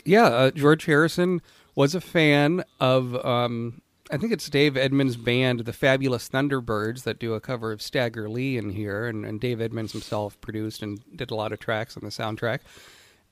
Yeah, 0.05 0.25
uh, 0.25 0.51
George 0.51 0.85
Harrison 0.85 1.41
was 1.75 1.93
a 1.93 2.01
fan 2.01 2.63
of, 2.79 3.15
um, 3.25 3.81
I 4.09 4.17
think 4.17 4.31
it's 4.31 4.49
Dave 4.49 4.77
Edmunds' 4.77 5.17
band, 5.17 5.61
the 5.61 5.73
Fabulous 5.73 6.29
Thunderbirds, 6.29 7.03
that 7.03 7.19
do 7.19 7.33
a 7.33 7.41
cover 7.41 7.71
of 7.71 7.81
Stagger 7.81 8.29
Lee 8.29 8.57
in 8.57 8.69
here, 8.71 9.07
and, 9.07 9.25
and 9.25 9.39
Dave 9.39 9.61
Edmunds 9.61 9.91
himself 9.91 10.39
produced 10.41 10.81
and 10.81 10.99
did 11.15 11.31
a 11.31 11.35
lot 11.35 11.51
of 11.51 11.59
tracks 11.59 11.97
on 11.97 12.03
the 12.03 12.09
soundtrack. 12.09 12.59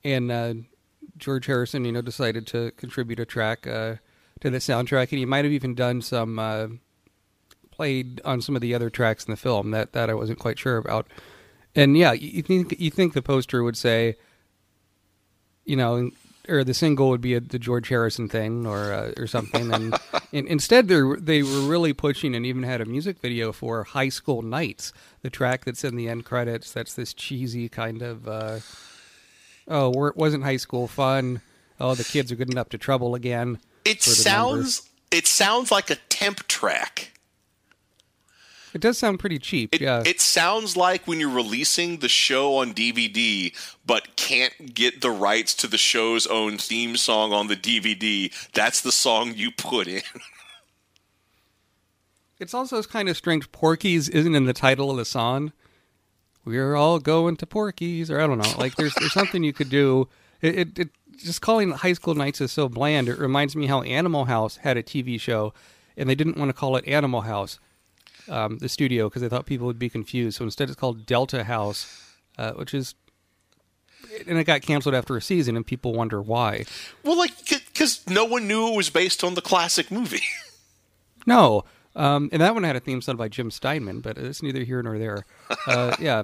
And 0.04 0.32
uh, 0.32 0.54
George 1.18 1.46
Harrison, 1.46 1.86
you 1.86 1.92
know, 1.92 2.02
decided 2.02 2.46
to 2.48 2.72
contribute 2.72 3.20
a 3.20 3.26
track 3.26 3.66
uh, 3.66 3.96
to 4.42 4.50
the 4.50 4.58
soundtrack, 4.58 5.12
and 5.12 5.20
he 5.20 5.26
might 5.26 5.46
have 5.46 5.54
even 5.54 5.74
done 5.74 6.02
some, 6.02 6.38
uh, 6.38 6.68
played 7.72 8.22
on 8.24 8.42
some 8.42 8.56
of 8.56 8.62
the 8.62 8.76
other 8.76 8.90
tracks 8.90 9.26
in 9.26 9.32
the 9.32 9.38
film. 9.38 9.72
That 9.72 9.94
that 9.94 10.10
I 10.10 10.14
wasn't 10.14 10.38
quite 10.38 10.60
sure 10.60 10.78
about. 10.78 11.08
And 11.76 11.98
yeah, 11.98 12.12
you 12.14 12.44
think 12.44 12.80
you 12.80 12.92
think 12.92 13.14
the 13.14 13.22
poster 13.22 13.64
would 13.64 13.78
say, 13.78 14.16
you 15.66 15.76
know, 15.76 16.12
or 16.50 16.64
the 16.64 16.74
single 16.74 17.10
would 17.10 17.22
be 17.22 17.36
a, 17.36 17.40
the 17.40 17.60
George 17.60 17.90
Harrison 17.90 18.28
thing 18.28 18.66
or 18.66 18.92
uh, 18.92 19.14
or 19.18 19.28
something, 19.28 19.74
and, 19.74 19.96
and 20.34 20.48
instead 20.48 20.88
they 20.88 21.02
they 21.20 21.44
were 21.44 21.62
really 21.62 21.94
pushing 21.94 22.36
and 22.36 22.46
even 22.46 22.64
had 22.64 22.82
a 22.82 22.86
music 22.86 23.20
video 23.20 23.52
for 23.52 23.84
High 23.84 24.10
School 24.10 24.42
Nights, 24.42 24.94
the 25.22 25.30
track 25.30 25.66
that's 25.66 25.84
in 25.84 25.96
the 25.96 26.10
end 26.10 26.26
credits. 26.26 26.72
That's 26.72 26.94
this 26.94 27.14
cheesy 27.14 27.70
kind 27.70 28.02
of 28.02 28.28
uh, 28.28 28.60
oh, 29.68 30.06
it 30.08 30.18
wasn't 30.18 30.44
high 30.44 30.58
school 30.58 30.88
fun. 30.88 31.42
Oh, 31.80 31.96
the 31.96 32.04
kids 32.04 32.32
are 32.32 32.36
getting 32.36 32.58
up 32.58 32.70
to 32.70 32.78
trouble 32.78 33.16
again. 33.16 33.60
It 33.86 34.02
sounds 34.04 34.90
It 35.12 35.28
sounds 35.28 35.72
like 35.72 35.90
a 35.90 35.96
temp 36.10 36.48
track. 36.48 37.13
It 38.74 38.82
does 38.82 38.98
sound 38.98 39.20
pretty 39.20 39.38
cheap. 39.38 39.74
It, 39.76 39.82
yeah. 39.82 40.02
it 40.06 40.20
sounds 40.20 40.76
like 40.76 41.08
when 41.08 41.20
you're 41.20 41.30
releasing 41.30 41.98
the 41.98 42.10
show 42.10 42.58
on 42.58 42.74
DVD, 42.74 43.56
but 43.86 44.16
can't 44.16 44.74
get 44.74 45.02
the 45.02 45.12
rights 45.12 45.54
to 45.56 45.68
the 45.68 45.78
show's 45.78 46.26
own 46.26 46.58
theme 46.58 46.98
song 46.98 47.32
on 47.32 47.48
the 47.48 47.56
DVD. 47.56 48.32
That's 48.54 48.82
the 48.82 48.92
song 48.92 49.34
you 49.36 49.52
put 49.52 49.88
in. 49.88 50.02
It's 52.40 52.54
also 52.54 52.84
kind 52.84 53.08
of 53.08 53.16
strange. 53.16 53.52
Porky's 53.54 54.10
isn't 54.10 54.36
in 54.36 54.46
the 54.46 54.54
title 54.54 54.92
of 54.92 54.98
the 54.98 55.06
song. 55.06 55.54
We're 56.44 56.76
all 56.76 57.00
going 57.00 57.38
to 57.38 57.46
Porky's, 57.46 58.12
or 58.12 58.20
I 58.20 58.28
don't 58.28 58.38
know. 58.38 58.54
Like 58.58 58.76
there's 58.76 58.94
there's 58.96 59.14
something 59.14 59.44
you 59.44 59.54
could 59.54 59.70
do. 59.70 60.10
It, 60.42 60.60
it, 60.60 60.80
it 60.80 60.90
just 61.16 61.42
calling 61.42 61.72
High 61.72 61.94
School 61.94 62.16
Nights 62.16 62.42
is 62.42 62.52
so 62.52 62.68
bland. 62.68 63.08
It 63.08 63.18
reminds 63.18 63.56
me 63.56 63.68
how 63.68 63.82
Animal 63.84 64.26
House 64.26 64.58
had 64.58 64.76
a 64.76 64.84
TV 64.84 65.18
show, 65.18 65.54
and 65.96 66.10
they 66.10 66.16
didn't 66.16 66.38
want 66.38 66.50
to 66.50 66.54
call 66.54 66.76
it 66.76 66.86
Animal 66.86 67.22
House, 67.22 67.60
um, 68.30 68.60
the 68.60 68.70
studio, 68.70 69.10
because 69.10 69.22
they 69.22 69.30
thought 69.30 69.46
people 69.46 69.68
would 69.68 69.80
be 69.80 69.90
confused. 69.90 70.38
So 70.38 70.44
instead, 70.46 70.70
it's 70.70 70.80
called 70.80 71.06
Delta 71.06 71.44
House, 71.44 72.16
uh, 72.38 72.52
which 72.54 72.74
is. 72.74 72.96
And 74.28 74.38
it 74.38 74.44
got 74.44 74.62
canceled 74.62 74.94
after 74.94 75.16
a 75.16 75.22
season, 75.22 75.56
and 75.56 75.66
people 75.66 75.94
wonder 75.94 76.22
why. 76.22 76.66
Well, 77.04 77.18
like, 77.18 77.32
because 77.48 78.06
no 78.08 78.26
one 78.26 78.48
knew 78.48 78.68
it 78.68 78.76
was 78.76 78.90
based 78.90 79.24
on 79.24 79.34
the 79.34 79.42
classic 79.42 79.92
movie. 79.92 80.22
No, 81.26 81.64
um, 81.96 82.30
and 82.32 82.42
that 82.42 82.54
one 82.54 82.64
had 82.64 82.76
a 82.76 82.80
theme 82.80 83.02
sung 83.02 83.18
by 83.18 83.28
Jim 83.28 83.52
Steinman, 83.52 84.02
but 84.02 84.18
it's 84.18 84.42
neither 84.42 84.64
here 84.64 84.82
nor 84.82 84.98
there. 84.98 85.26
Uh, 85.68 85.96
yeah, 86.00 86.24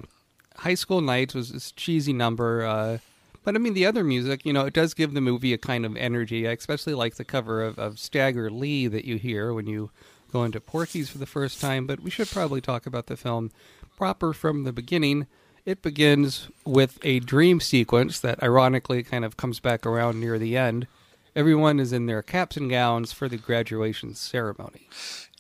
High 0.58 0.76
School 0.76 1.02
Nights 1.02 1.34
was 1.34 1.52
this 1.52 1.72
cheesy 1.72 2.14
number, 2.14 2.66
uh, 2.66 2.98
but 3.44 3.56
I 3.56 3.60
mean 3.60 3.74
the 3.74 3.86
other 3.86 4.04
music, 4.04 4.46
you 4.46 4.54
know, 4.54 4.66
it 4.66 4.74
does 4.74 4.94
give 4.94 5.14
the 5.14 5.22
movie 5.22 5.54
a 5.54 5.58
kind 5.58 5.86
of 5.86 5.96
energy. 5.96 6.48
I 6.48 6.52
especially 6.52 6.94
like 6.94 7.16
the 7.16 7.26
cover 7.26 7.64
of, 7.64 7.78
of 7.78 8.00
Stagger 8.00 8.50
Lee 8.50 8.88
that 8.88 9.06
you 9.06 9.18
hear 9.18 9.54
when 9.54 9.68
you 9.68 9.92
go 10.32 10.48
to 10.48 10.60
Porky's 10.60 11.10
for 11.10 11.18
the 11.18 11.26
first 11.26 11.62
time. 11.62 11.88
But 11.88 12.00
we 12.02 12.10
should 12.10 12.30
probably 12.30 12.62
talk 12.62 12.86
about 12.86 13.08
the 13.08 13.18
film 13.18 13.52
proper 13.98 14.34
from 14.34 14.64
the 14.64 14.74
beginning. 14.74 15.28
It 15.66 15.82
begins 15.82 16.50
with 16.66 17.00
a 17.04 17.20
dream 17.20 17.60
sequence 17.60 18.20
that 18.22 18.42
ironically 18.42 19.04
kind 19.04 19.26
of 19.26 19.38
comes 19.38 19.60
back 19.60 19.86
around 19.86 20.20
near 20.20 20.40
the 20.40 20.58
end. 20.58 20.88
Everyone 21.36 21.80
is 21.80 21.94
in 21.94 22.06
their 22.06 22.22
caps 22.22 22.58
and 22.58 22.70
gowns 22.70 23.12
for 23.12 23.30
the 23.30 23.38
graduation 23.38 24.16
ceremony. 24.16 24.90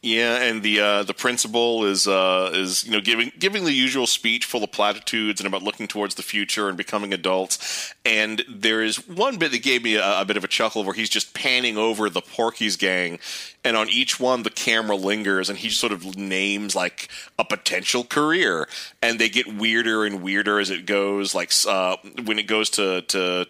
Yeah, 0.02 0.44
and 0.44 0.64
the 0.64 0.80
uh, 0.80 1.04
the 1.04 1.14
principal 1.14 1.84
is 1.84 2.08
uh, 2.08 2.52
is 2.54 2.86
you 2.86 2.92
know 2.92 3.02
giving 3.02 3.34
giving 3.38 3.66
the 3.66 3.74
usual 3.74 4.08
speech 4.08 4.46
full 4.46 4.64
of 4.64 4.72
platitudes 4.72 5.42
and 5.42 5.48
about 5.48 5.62
looking 5.62 5.90
towards 5.90 6.16
the 6.16 6.24
future 6.24 6.70
and 6.70 6.78
becoming 6.78 7.14
adults. 7.14 7.94
And 8.06 8.42
there 8.48 8.82
is 8.82 9.06
one 9.10 9.38
bit 9.38 9.52
that 9.52 9.62
gave 9.62 9.84
me 9.84 9.96
a, 9.96 10.22
a 10.22 10.26
bit 10.26 10.38
of 10.38 10.46
a 10.46 10.48
chuckle 10.48 10.86
where 10.86 10.94
he's 10.94 11.10
just 11.10 11.34
panning 11.34 11.78
over 11.78 12.10
the 12.10 12.22
Porky's 12.22 12.78
gang, 12.78 13.20
and 13.66 13.76
on 13.76 13.90
each 13.90 14.22
one 14.22 14.44
the 14.44 14.50
camera 14.50 14.96
lingers 14.96 15.50
and 15.50 15.60
he 15.60 15.70
sort 15.70 15.92
of 15.92 16.16
names 16.16 16.76
like 16.76 17.10
a 17.38 17.44
potential 17.44 18.06
career, 18.06 18.70
and 19.02 19.20
they 19.20 19.28
get 19.28 19.54
weirder 19.54 20.06
and 20.06 20.22
weirder 20.24 20.62
as 20.62 20.70
it 20.70 20.86
goes. 20.86 21.36
Like 21.36 21.52
uh, 21.68 21.98
when 22.24 22.40
it 22.40 22.48
goes 22.48 22.70
to 22.72 23.02
to 23.02 23.48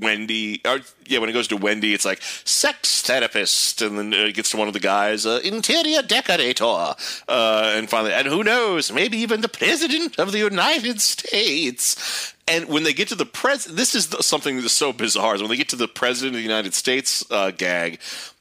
Wendy, 0.00 0.60
or, 0.64 0.80
yeah, 1.06 1.18
when 1.18 1.28
it 1.28 1.32
goes 1.32 1.48
to 1.48 1.56
Wendy, 1.56 1.94
it's 1.94 2.04
like 2.04 2.22
sex 2.22 3.02
therapist, 3.02 3.82
and 3.82 3.98
then 3.98 4.12
it 4.12 4.34
gets 4.34 4.50
to 4.50 4.56
one 4.56 4.68
of 4.68 4.74
the 4.74 4.80
guys, 4.80 5.26
uh, 5.26 5.40
interior 5.44 6.02
decorator, 6.02 6.94
uh, 7.28 7.72
and 7.76 7.90
finally, 7.90 8.12
and 8.12 8.26
who 8.26 8.42
knows, 8.42 8.92
maybe 8.92 9.18
even 9.18 9.40
the 9.40 9.48
president 9.48 10.18
of 10.18 10.32
the 10.32 10.38
United 10.38 11.00
States. 11.00 12.34
And 12.48 12.68
when 12.68 12.82
they 12.82 12.92
get 12.92 13.08
to 13.08 13.14
the 13.14 13.26
pres, 13.26 13.64
this 13.64 13.94
is 13.94 14.08
the, 14.08 14.22
something 14.22 14.56
that's 14.56 14.72
so 14.72 14.92
bizarre. 14.92 15.34
Is 15.34 15.42
when 15.42 15.50
they 15.50 15.56
get 15.56 15.68
to 15.70 15.76
the 15.76 15.88
president 15.88 16.34
of 16.34 16.38
the 16.38 16.48
United 16.48 16.74
States 16.74 17.24
uh, 17.30 17.50
gag, 17.50 18.00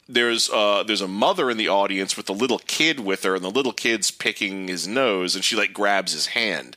there's 0.09 0.49
uh, 0.49 0.83
there's 0.83 1.01
a 1.01 1.07
mother 1.07 1.49
in 1.49 1.57
the 1.57 1.69
audience 1.69 2.17
with 2.17 2.29
a 2.29 2.33
little 2.33 2.59
kid 2.59 2.99
with 2.99 3.23
her, 3.23 3.35
and 3.35 3.43
the 3.43 3.51
little 3.51 3.73
kid's 3.73 4.11
picking 4.11 4.67
his 4.67 4.87
nose, 4.87 5.35
and 5.35 5.43
she 5.43 5.55
like 5.55 5.73
grabs 5.73 6.13
his 6.13 6.27
hand. 6.27 6.75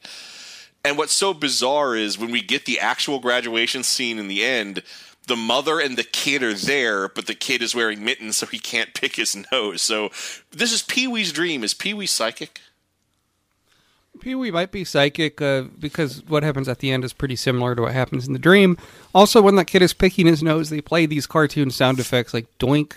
And 0.84 0.98
what's 0.98 1.14
so 1.14 1.32
bizarre 1.32 1.96
is 1.96 2.18
when 2.18 2.30
we 2.30 2.42
get 2.42 2.66
the 2.66 2.78
actual 2.78 3.18
graduation 3.18 3.82
scene 3.82 4.18
in 4.18 4.28
the 4.28 4.44
end, 4.44 4.82
the 5.26 5.36
mother 5.36 5.80
and 5.80 5.96
the 5.96 6.04
kid 6.04 6.42
are 6.42 6.52
there, 6.52 7.08
but 7.08 7.26
the 7.26 7.34
kid 7.34 7.62
is 7.62 7.74
wearing 7.74 8.04
mittens, 8.04 8.36
so 8.36 8.46
he 8.46 8.58
can't 8.58 8.92
pick 8.94 9.16
his 9.16 9.36
nose. 9.50 9.82
So 9.82 10.10
this 10.50 10.72
is 10.72 10.82
Pee 10.82 11.08
Wee's 11.08 11.32
dream. 11.32 11.64
Is 11.64 11.74
Pee 11.74 11.94
Wee 11.94 12.06
psychic? 12.06 12.60
Pee 14.20 14.34
Wee 14.34 14.50
might 14.50 14.70
be 14.70 14.84
psychic 14.84 15.40
uh, 15.42 15.62
because 15.78 16.24
what 16.26 16.42
happens 16.42 16.68
at 16.68 16.78
the 16.78 16.92
end 16.92 17.04
is 17.04 17.12
pretty 17.12 17.34
similar 17.34 17.74
to 17.74 17.82
what 17.82 17.92
happens 17.92 18.26
in 18.26 18.32
the 18.32 18.38
dream. 18.38 18.78
Also, 19.14 19.42
when 19.42 19.56
that 19.56 19.66
kid 19.66 19.82
is 19.82 19.92
picking 19.92 20.26
his 20.26 20.42
nose, 20.42 20.70
they 20.70 20.80
play 20.80 21.06
these 21.06 21.26
cartoon 21.26 21.70
sound 21.70 21.98
effects 21.98 22.32
like 22.32 22.46
doink 22.58 22.92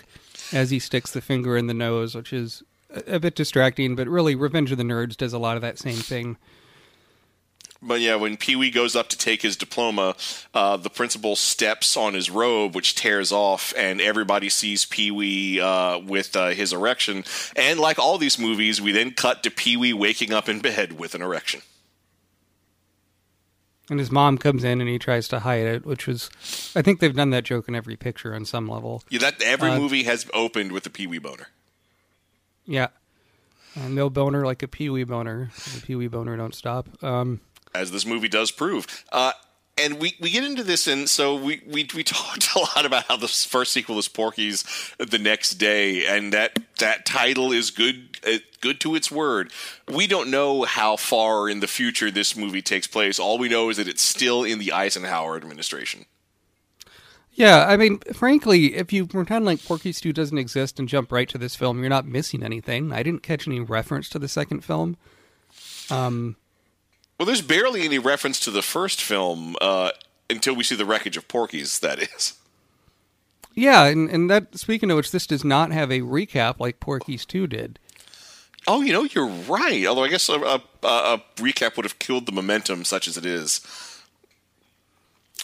as 0.53 0.69
he 0.69 0.79
sticks 0.79 1.11
the 1.11 1.21
finger 1.21 1.57
in 1.57 1.67
the 1.67 1.73
nose, 1.73 2.13
which 2.13 2.31
is 2.31 2.63
a, 2.93 3.15
a 3.15 3.19
bit 3.19 3.35
distracting, 3.35 3.95
but 3.95 4.07
really, 4.07 4.35
Revenge 4.35 4.71
of 4.71 4.77
the 4.77 4.83
Nerds 4.83 5.17
does 5.17 5.33
a 5.33 5.39
lot 5.39 5.55
of 5.55 5.61
that 5.61 5.79
same 5.79 5.95
thing. 5.95 6.37
But 7.81 8.01
yeah, 8.01 8.15
when 8.15 8.37
Pee 8.37 8.55
Wee 8.55 8.71
goes 8.71 8.95
up 8.95 9.07
to 9.09 9.17
take 9.17 9.43
his 9.43 9.55
diploma, 9.55 10.15
uh, 10.53 10.77
the 10.77 10.89
principal 10.89 11.35
steps 11.35 11.95
on 11.95 12.15
his 12.15 12.29
robe, 12.29 12.73
which 12.73 12.95
tears 12.95 13.31
off, 13.31 13.73
and 13.77 14.01
everybody 14.01 14.49
sees 14.49 14.85
Pee 14.85 15.11
Wee 15.11 15.61
uh, 15.61 15.99
with 15.99 16.35
uh, 16.35 16.49
his 16.49 16.73
erection. 16.73 17.23
And 17.55 17.79
like 17.79 17.99
all 17.99 18.17
these 18.17 18.39
movies, 18.39 18.81
we 18.81 18.91
then 18.91 19.11
cut 19.11 19.43
to 19.43 19.51
Pee 19.51 19.77
Wee 19.77 19.93
waking 19.93 20.33
up 20.33 20.49
in 20.49 20.59
bed 20.59 20.97
with 20.97 21.13
an 21.13 21.21
erection. 21.21 21.61
And 23.89 23.99
his 23.99 24.11
mom 24.11 24.37
comes 24.37 24.65
in 24.65 24.81
and 24.81 24.89
he 24.89 24.99
tries 24.99 25.29
to 25.29 25.39
hide 25.39 25.65
it, 25.65 25.85
which 25.85 26.07
was, 26.07 26.29
I 26.75 26.81
think 26.81 26.99
they've 26.99 27.15
done 27.15 27.29
that 27.29 27.45
joke 27.45 27.69
in 27.69 27.75
every 27.75 27.95
picture 27.95 28.35
on 28.35 28.43
some 28.43 28.67
level. 28.67 29.01
Yeah, 29.09 29.19
that 29.19 29.41
every 29.41 29.69
Uh, 29.69 29.79
movie 29.79 30.03
has 30.03 30.25
opened 30.33 30.73
with 30.73 30.85
a 30.87 30.89
Pee 30.89 31.07
Wee 31.07 31.19
boner. 31.19 31.47
Yeah. 32.65 32.87
Uh, 33.79 33.87
no 33.87 34.09
boner 34.09 34.45
like 34.45 34.61
a 34.61 34.67
Pee 34.67 34.89
Wee 34.89 35.05
boner. 35.05 35.51
The 35.75 35.81
Pee 35.81 35.95
Wee 35.95 36.07
boner 36.07 36.35
don't 36.35 36.53
stop. 36.55 37.01
Um, 37.01 37.39
as 37.73 37.91
this 37.91 38.05
movie 38.05 38.27
does 38.27 38.51
prove. 38.51 39.05
Uh, 39.11 39.31
and 39.77 39.99
we, 39.99 40.15
we 40.19 40.31
get 40.31 40.43
into 40.43 40.63
this, 40.63 40.87
and 40.87 41.07
so 41.07 41.35
we, 41.35 41.61
we 41.67 41.87
we 41.95 42.03
talked 42.03 42.55
a 42.55 42.59
lot 42.59 42.85
about 42.85 43.05
how 43.05 43.17
the 43.17 43.27
first 43.27 43.71
sequel 43.71 43.99
is 43.99 44.07
Porky's 44.07 44.63
the 44.97 45.19
next 45.19 45.55
day, 45.55 46.05
and 46.05 46.33
that 46.33 46.59
that 46.79 47.05
title 47.05 47.51
is 47.51 47.71
good 47.71 48.17
uh, 48.25 48.37
good 48.61 48.79
to 48.81 48.95
its 48.95 49.11
word. 49.11 49.51
We 49.87 50.07
don't 50.07 50.31
know 50.31 50.63
how 50.63 50.95
far 50.95 51.49
in 51.49 51.59
the 51.59 51.67
future 51.67 52.09
this 52.09 52.35
movie 52.35 52.61
takes 52.61 52.87
place. 52.87 53.19
All 53.19 53.37
we 53.37 53.49
know 53.49 53.69
is 53.69 53.77
that 53.77 53.87
it's 53.87 54.01
still 54.01 54.43
in 54.43 54.59
the 54.59 54.71
Eisenhower 54.71 55.35
administration. 55.35 56.05
Yeah, 57.33 57.67
I 57.67 57.77
mean, 57.77 57.99
frankly, 58.13 58.73
if 58.73 58.91
you 58.91 59.05
pretend 59.05 59.45
like 59.45 59.63
Porky's 59.63 60.01
2 60.01 60.11
doesn't 60.11 60.39
exist 60.39 60.79
and 60.79 60.89
jump 60.89 61.11
right 61.11 61.29
to 61.29 61.37
this 61.37 61.55
film, 61.55 61.81
you're 61.81 61.89
not 61.89 62.07
missing 62.07 62.41
anything. 62.41 62.91
I 62.91 63.03
didn't 63.03 63.21
catch 63.21 63.47
any 63.47 63.59
reference 63.59 64.09
to 64.09 64.17
the 64.17 64.27
second 64.27 64.61
film. 64.61 64.97
Um, 65.91 66.35
Well, 67.17 67.25
there's 67.25 67.41
barely 67.41 67.83
any 67.83 67.99
reference 67.99 68.39
to 68.41 68.51
the 68.51 68.61
first 68.61 69.01
film 69.01 69.55
uh, 69.59 69.91
until 70.29 70.55
we 70.55 70.63
see 70.63 70.75
the 70.75 70.85
wreckage 70.85 71.17
of 71.17 71.27
Porky's. 71.27 71.79
That 71.79 71.99
is. 71.99 72.33
yeah, 73.55 73.85
and, 73.85 74.09
and 74.09 74.29
that, 74.29 74.57
speaking 74.57 74.91
of 74.91 74.97
which, 74.97 75.11
this 75.11 75.25
does 75.25 75.43
not 75.43 75.71
have 75.71 75.91
a 75.91 76.01
recap 76.01 76.59
like 76.59 76.79
Porky's 76.79 77.25
2 77.25 77.47
did. 77.47 77.79
Oh, 78.67 78.81
you 78.81 78.91
know, 78.91 79.03
you're 79.03 79.25
right. 79.27 79.85
Although 79.87 80.03
I 80.03 80.09
guess 80.09 80.29
a, 80.29 80.33
a, 80.33 80.61
a 80.83 81.23
recap 81.37 81.75
would 81.77 81.85
have 81.85 81.99
killed 81.99 82.25
the 82.25 82.31
momentum, 82.33 82.83
such 82.83 83.07
as 83.07 83.17
it 83.17 83.25
is. 83.25 83.61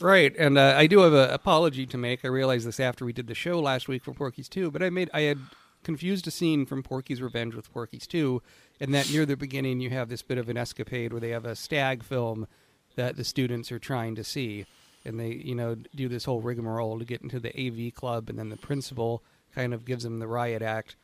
Right, 0.01 0.36
and 0.38 0.58
uh, 0.58 0.74
I 0.75 0.88
do 0.88 1.00
have 1.00 1.13
an 1.13 1.30
apology 1.30 1.86
to 1.86 1.98
make. 1.98 2.25
I 2.25 2.27
realized 2.27 2.68
this 2.68 2.80
after 2.80 3.06
we 3.06 3.13
did 3.13 3.27
the 3.27 3.36
show 3.36 3.60
last 3.60 3.88
week 3.88 4.03
for 4.03 4.13
Porky's 4.13 4.50
2, 4.50 4.72
but 4.72 4.82
I 4.82 4.89
made 4.89 5.10
I 5.13 5.22
had 5.22 5.39
confused 5.83 6.27
a 6.27 6.31
scene 6.31 6.65
from 6.65 6.83
Porky's 6.83 7.21
Revenge 7.21 7.55
with 7.55 7.71
Porky's 7.73 8.07
2, 8.07 8.41
and 8.79 8.93
that 8.93 9.11
near 9.11 9.25
the 9.25 9.37
beginning 9.37 9.79
you 9.79 9.89
have 9.89 10.09
this 10.09 10.21
bit 10.21 10.37
of 10.37 10.49
an 10.49 10.57
escapade 10.57 11.11
where 11.11 11.21
they 11.21 11.29
have 11.29 11.45
a 11.45 11.55
stag 11.55 12.03
film 12.03 12.47
that 12.95 13.15
the 13.15 13.23
students 13.23 13.71
are 13.71 13.79
trying 13.79 14.15
to 14.15 14.23
see, 14.23 14.65
and 15.05 15.19
they 15.19 15.31
you 15.31 15.55
know 15.55 15.75
do 15.95 16.07
this 16.07 16.25
whole 16.25 16.41
rigmarole 16.41 16.99
to 16.99 17.05
get 17.05 17.21
into 17.21 17.39
the 17.39 17.53
AV 17.57 17.93
club, 17.93 18.29
and 18.29 18.39
then 18.39 18.49
the 18.49 18.57
principal 18.57 19.21
kind 19.53 19.73
of 19.73 19.85
gives 19.85 20.03
them 20.03 20.19
the 20.19 20.27
riot 20.27 20.61
act 20.61 20.95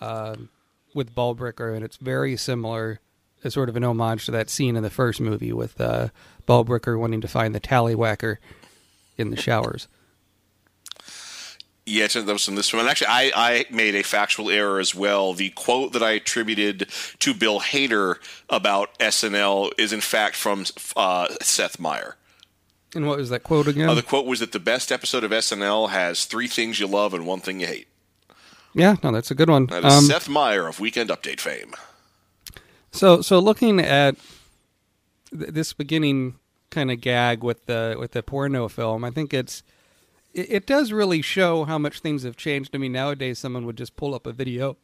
um 0.00 0.48
with 0.94 1.14
Balbricker, 1.14 1.74
and 1.74 1.84
it's 1.84 1.96
very 1.96 2.36
similar. 2.36 3.00
As 3.44 3.54
sort 3.54 3.68
of 3.68 3.74
an 3.74 3.82
homage 3.82 4.26
to 4.26 4.30
that 4.30 4.48
scene 4.48 4.76
in 4.76 4.84
the 4.84 4.90
first 4.90 5.20
movie 5.20 5.52
with 5.52 5.80
uh, 5.80 6.10
Balbricker 6.46 6.96
wanting 6.96 7.20
to 7.22 7.26
find 7.26 7.52
the 7.52 7.58
tallywhacker 7.58 8.36
in 9.18 9.30
the 9.30 9.36
showers. 9.36 9.88
Yeah, 11.84 12.06
that 12.06 12.24
was 12.26 12.44
from 12.44 12.54
this 12.54 12.72
one. 12.72 12.80
And 12.80 12.88
actually, 12.88 13.08
I, 13.08 13.32
I 13.34 13.64
made 13.70 13.96
a 13.96 14.04
factual 14.04 14.50
error 14.50 14.78
as 14.78 14.94
well. 14.94 15.32
The 15.34 15.50
quote 15.50 15.92
that 15.94 16.02
I 16.02 16.12
attributed 16.12 16.86
to 17.18 17.34
Bill 17.34 17.58
Hader 17.60 18.16
about 18.48 18.96
SNL 19.00 19.72
is 19.78 19.92
in 19.92 20.00
fact 20.00 20.36
from 20.36 20.64
uh, 20.96 21.28
Seth 21.40 21.80
Meyer. 21.80 22.16
And 22.94 23.06
what 23.08 23.18
was 23.18 23.30
that 23.30 23.42
quote 23.42 23.66
again? 23.66 23.88
Uh, 23.88 23.94
the 23.94 24.02
quote 24.02 24.26
was 24.26 24.38
that 24.40 24.52
the 24.52 24.60
best 24.60 24.92
episode 24.92 25.24
of 25.24 25.32
SNL 25.32 25.88
has 25.90 26.24
three 26.24 26.46
things 26.46 26.78
you 26.78 26.86
love 26.86 27.14
and 27.14 27.26
one 27.26 27.40
thing 27.40 27.58
you 27.58 27.66
hate. 27.66 27.88
yeah, 28.74 28.96
no, 29.02 29.10
that's 29.10 29.30
a 29.30 29.34
good 29.34 29.50
one. 29.50 29.66
That 29.66 29.84
is 29.84 29.92
Um, 29.92 30.04
Seth 30.04 30.28
Meyer 30.28 30.68
of 30.68 30.78
Weekend 30.78 31.10
Update 31.10 31.40
fame. 31.40 31.72
so, 32.92 33.22
so 33.22 33.38
looking 33.40 33.80
at 33.80 34.16
th- 35.36 35.50
this 35.50 35.72
beginning 35.72 36.36
kind 36.70 36.90
of 36.92 37.00
gag 37.00 37.42
with 37.42 37.66
the 37.66 37.96
with 37.98 38.12
the 38.12 38.22
porno 38.22 38.68
film, 38.68 39.04
I 39.04 39.10
think 39.10 39.34
it's 39.34 39.62
it, 40.34 40.50
it 40.50 40.66
does 40.66 40.92
really 40.92 41.22
show 41.22 41.64
how 41.64 41.78
much 41.78 42.00
things 42.00 42.22
have 42.24 42.36
changed. 42.36 42.74
I 42.74 42.78
mean, 42.78 42.92
nowadays 42.92 43.38
someone 43.38 43.66
would 43.66 43.76
just 43.76 43.96
pull 43.96 44.14
up 44.14 44.26
a 44.26 44.32
video 44.32 44.76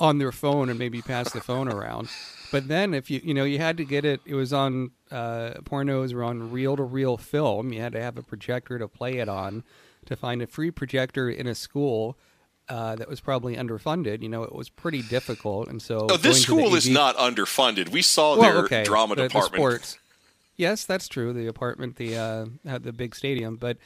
on 0.00 0.18
their 0.18 0.30
phone 0.32 0.68
and 0.68 0.78
maybe 0.78 1.02
pass 1.02 1.32
the 1.32 1.40
phone 1.40 1.68
around. 1.68 2.08
But 2.52 2.68
then, 2.68 2.94
if 2.94 3.10
you 3.10 3.20
you 3.22 3.34
know, 3.34 3.44
you 3.44 3.58
had 3.58 3.76
to 3.78 3.84
get 3.84 4.04
it. 4.04 4.20
It 4.24 4.34
was 4.34 4.52
on 4.52 4.92
uh, 5.10 5.54
pornos 5.64 6.14
or 6.14 6.22
on 6.24 6.50
reel 6.50 6.76
to 6.76 6.82
reel 6.82 7.16
film. 7.16 7.72
You 7.72 7.80
had 7.80 7.92
to 7.92 8.00
have 8.00 8.16
a 8.16 8.22
projector 8.22 8.78
to 8.78 8.88
play 8.88 9.18
it 9.18 9.28
on. 9.28 9.64
To 10.06 10.16
find 10.16 10.40
a 10.40 10.46
free 10.46 10.70
projector 10.70 11.28
in 11.28 11.46
a 11.46 11.54
school 11.54 12.16
uh, 12.70 12.96
that 12.96 13.08
was 13.10 13.20
probably 13.20 13.56
underfunded, 13.56 14.22
you 14.22 14.28
know, 14.30 14.42
it 14.42 14.54
was 14.54 14.70
pretty 14.70 15.02
difficult. 15.02 15.68
And 15.68 15.82
so, 15.82 16.06
Oh, 16.08 16.16
this 16.16 16.36
the 16.38 16.42
school 16.44 16.74
is 16.74 16.88
not 16.88 17.14
underfunded. 17.18 17.90
We 17.90 18.00
saw 18.00 18.38
well, 18.38 18.50
their 18.52 18.64
okay, 18.64 18.84
drama 18.84 19.16
the- 19.16 19.22
the 19.22 19.28
department. 19.28 19.60
sports. 19.60 19.98
Yes, 20.56 20.86
that's 20.86 21.08
true. 21.08 21.34
The 21.34 21.46
apartment, 21.46 21.96
the 21.96 22.16
uh, 22.16 22.46
the 22.78 22.92
big 22.92 23.14
stadium, 23.14 23.56
but 23.56 23.76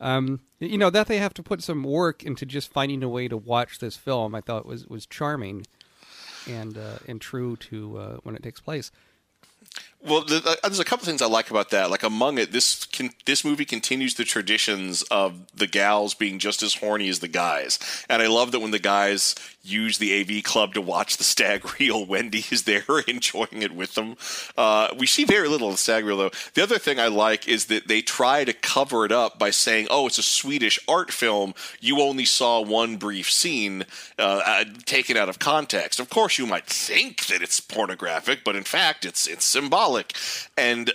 um, 0.00 0.40
you 0.58 0.78
know 0.78 0.90
that 0.90 1.06
they 1.06 1.18
have 1.18 1.34
to 1.34 1.42
put 1.42 1.62
some 1.62 1.82
work 1.84 2.22
into 2.22 2.46
just 2.46 2.72
finding 2.72 3.02
a 3.02 3.08
way 3.08 3.28
to 3.28 3.36
watch 3.36 3.78
this 3.78 3.96
film. 3.96 4.34
I 4.34 4.40
thought 4.40 4.66
was 4.66 4.86
was 4.86 5.06
charming 5.06 5.66
and 6.48 6.76
uh, 6.76 6.98
and 7.06 7.20
true 7.20 7.56
to 7.56 7.98
uh, 7.98 8.16
when 8.22 8.34
it 8.34 8.42
takes 8.42 8.60
place. 8.60 8.90
Well, 10.02 10.22
the, 10.22 10.42
uh, 10.44 10.68
there's 10.68 10.78
a 10.78 10.84
couple 10.84 11.04
things 11.04 11.20
I 11.20 11.26
like 11.26 11.50
about 11.50 11.70
that. 11.70 11.90
Like 11.90 12.02
among 12.02 12.38
it, 12.38 12.52
this 12.52 12.86
can, 12.86 13.10
this 13.26 13.44
movie 13.44 13.66
continues 13.66 14.14
the 14.14 14.24
traditions 14.24 15.02
of 15.04 15.54
the 15.54 15.66
gals 15.66 16.14
being 16.14 16.38
just 16.38 16.62
as 16.62 16.74
horny 16.74 17.08
as 17.10 17.18
the 17.18 17.28
guys, 17.28 17.78
and 18.08 18.22
I 18.22 18.26
love 18.26 18.52
that 18.52 18.60
when 18.60 18.70
the 18.70 18.78
guys 18.78 19.34
use 19.62 19.98
the 19.98 20.20
AV 20.20 20.42
club 20.42 20.74
to 20.74 20.80
watch 20.80 21.16
the 21.16 21.24
stag 21.24 21.64
reel, 21.80 22.04
Wendy 22.04 22.44
is 22.50 22.64
there 22.64 22.84
enjoying 23.08 23.62
it 23.62 23.74
with 23.74 23.94
them. 23.94 24.16
Uh, 24.56 24.88
we 24.96 25.06
see 25.06 25.24
very 25.24 25.48
little 25.48 25.68
of 25.68 25.74
the 25.74 25.78
stag 25.78 26.04
reel 26.04 26.16
though. 26.16 26.30
The 26.54 26.62
other 26.62 26.78
thing 26.78 26.98
I 26.98 27.08
like 27.08 27.48
is 27.48 27.66
that 27.66 27.88
they 27.88 28.02
try 28.02 28.44
to 28.44 28.52
cover 28.52 29.04
it 29.04 29.12
up 29.12 29.38
by 29.38 29.50
saying, 29.50 29.88
"Oh, 29.90 30.06
it's 30.06 30.18
a 30.18 30.22
Swedish 30.22 30.78
art 30.88 31.12
film. 31.12 31.54
You 31.80 32.00
only 32.00 32.24
saw 32.24 32.60
one 32.60 32.96
brief 32.96 33.30
scene 33.30 33.84
uh, 34.18 34.42
uh, 34.44 34.64
taken 34.86 35.16
out 35.16 35.28
of 35.28 35.38
context." 35.38 36.00
Of 36.00 36.10
course, 36.10 36.38
you 36.38 36.46
might 36.46 36.66
think 36.66 37.26
that 37.26 37.42
it's 37.42 37.60
pornographic, 37.60 38.44
but 38.44 38.56
in 38.56 38.64
fact, 38.64 39.04
it's 39.04 39.26
it's 39.26 39.44
symbolic. 39.44 40.14
And 40.56 40.92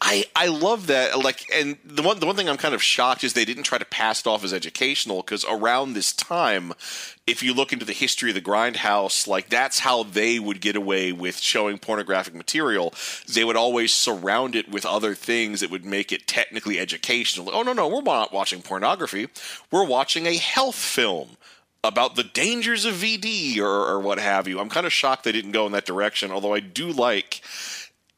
I 0.00 0.24
I 0.34 0.48
love 0.48 0.86
that. 0.88 1.18
Like, 1.18 1.46
and 1.54 1.76
the 1.84 2.02
one 2.02 2.20
the 2.20 2.26
one 2.26 2.36
thing 2.36 2.48
I'm 2.48 2.56
kind 2.56 2.74
of 2.74 2.82
shocked 2.82 3.24
is 3.24 3.32
they 3.32 3.44
didn't 3.44 3.64
try 3.64 3.78
to 3.78 3.84
pass 3.84 4.20
it 4.20 4.26
off 4.26 4.44
as 4.44 4.52
educational 4.52 5.22
because 5.22 5.44
around 5.44 5.92
this 5.94 6.12
time, 6.12 6.72
if 7.26 7.42
you 7.42 7.54
look 7.54 7.72
into 7.72 7.86
the 7.86 7.92
history 7.92 8.30
of 8.30 8.34
the 8.34 8.42
grindhouse, 8.42 9.26
like 9.26 9.48
that's 9.48 9.78
how 9.78 10.02
they 10.02 10.38
would 10.38 10.60
get 10.60 10.76
away 10.76 11.10
with 11.12 11.38
showing 11.38 11.78
pornographic 11.78 12.34
material. 12.34 12.92
They 13.32 13.44
would 13.44 13.56
always 13.56 13.92
surround 13.92 14.54
it 14.54 14.68
with 14.68 14.84
other 14.84 15.14
things 15.14 15.60
that 15.60 15.70
would 15.70 15.86
make 15.86 16.12
it 16.12 16.26
technically 16.26 16.78
educational. 16.78 17.50
Oh 17.52 17.62
no, 17.62 17.72
no, 17.72 17.88
we're 17.88 18.02
not 18.02 18.32
watching 18.32 18.60
pornography. 18.60 19.28
We're 19.70 19.86
watching 19.86 20.26
a 20.26 20.36
health 20.36 20.76
film 20.76 21.36
about 21.82 22.16
the 22.16 22.24
dangers 22.24 22.84
of 22.84 22.94
VD 22.94 23.58
or, 23.58 23.68
or 23.68 24.00
what 24.00 24.18
have 24.18 24.46
you. 24.46 24.60
I'm 24.60 24.70
kind 24.70 24.86
of 24.86 24.92
shocked 24.92 25.24
they 25.24 25.32
didn't 25.32 25.52
go 25.52 25.66
in 25.66 25.72
that 25.72 25.86
direction, 25.86 26.30
although 26.30 26.54
I 26.54 26.60
do 26.60 26.90
like 26.90 27.42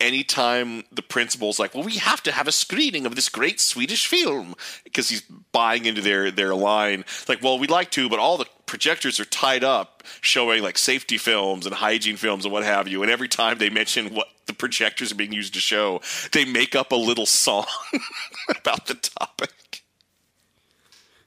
anytime 0.00 0.84
the 0.92 1.02
principal's 1.02 1.58
like, 1.58 1.74
well, 1.74 1.84
we 1.84 1.96
have 1.96 2.22
to 2.24 2.32
have 2.32 2.46
a 2.46 2.52
screening 2.52 3.06
of 3.06 3.14
this 3.14 3.28
great 3.28 3.60
Swedish 3.60 4.06
film 4.06 4.54
because 4.84 5.08
he's 5.08 5.22
buying 5.52 5.86
into 5.86 6.00
their 6.00 6.30
their 6.30 6.54
line. 6.54 7.04
Like, 7.28 7.42
well, 7.42 7.58
we'd 7.58 7.70
like 7.70 7.90
to, 7.92 8.08
but 8.08 8.18
all 8.18 8.36
the 8.36 8.46
projectors 8.66 9.18
are 9.20 9.24
tied 9.24 9.64
up, 9.64 10.02
showing 10.20 10.62
like 10.62 10.76
safety 10.76 11.16
films 11.18 11.66
and 11.66 11.74
hygiene 11.74 12.16
films 12.16 12.44
and 12.44 12.52
what 12.52 12.64
have 12.64 12.88
you. 12.88 13.02
And 13.02 13.10
every 13.10 13.28
time 13.28 13.58
they 13.58 13.70
mention 13.70 14.14
what 14.14 14.28
the 14.46 14.52
projectors 14.52 15.12
are 15.12 15.16
being 15.16 15.32
used 15.32 15.54
to 15.54 15.60
show, 15.60 16.00
they 16.32 16.44
make 16.44 16.74
up 16.74 16.92
a 16.92 16.96
little 16.96 17.26
song 17.26 17.66
about 18.56 18.86
the 18.86 18.94
topic. 18.94 19.82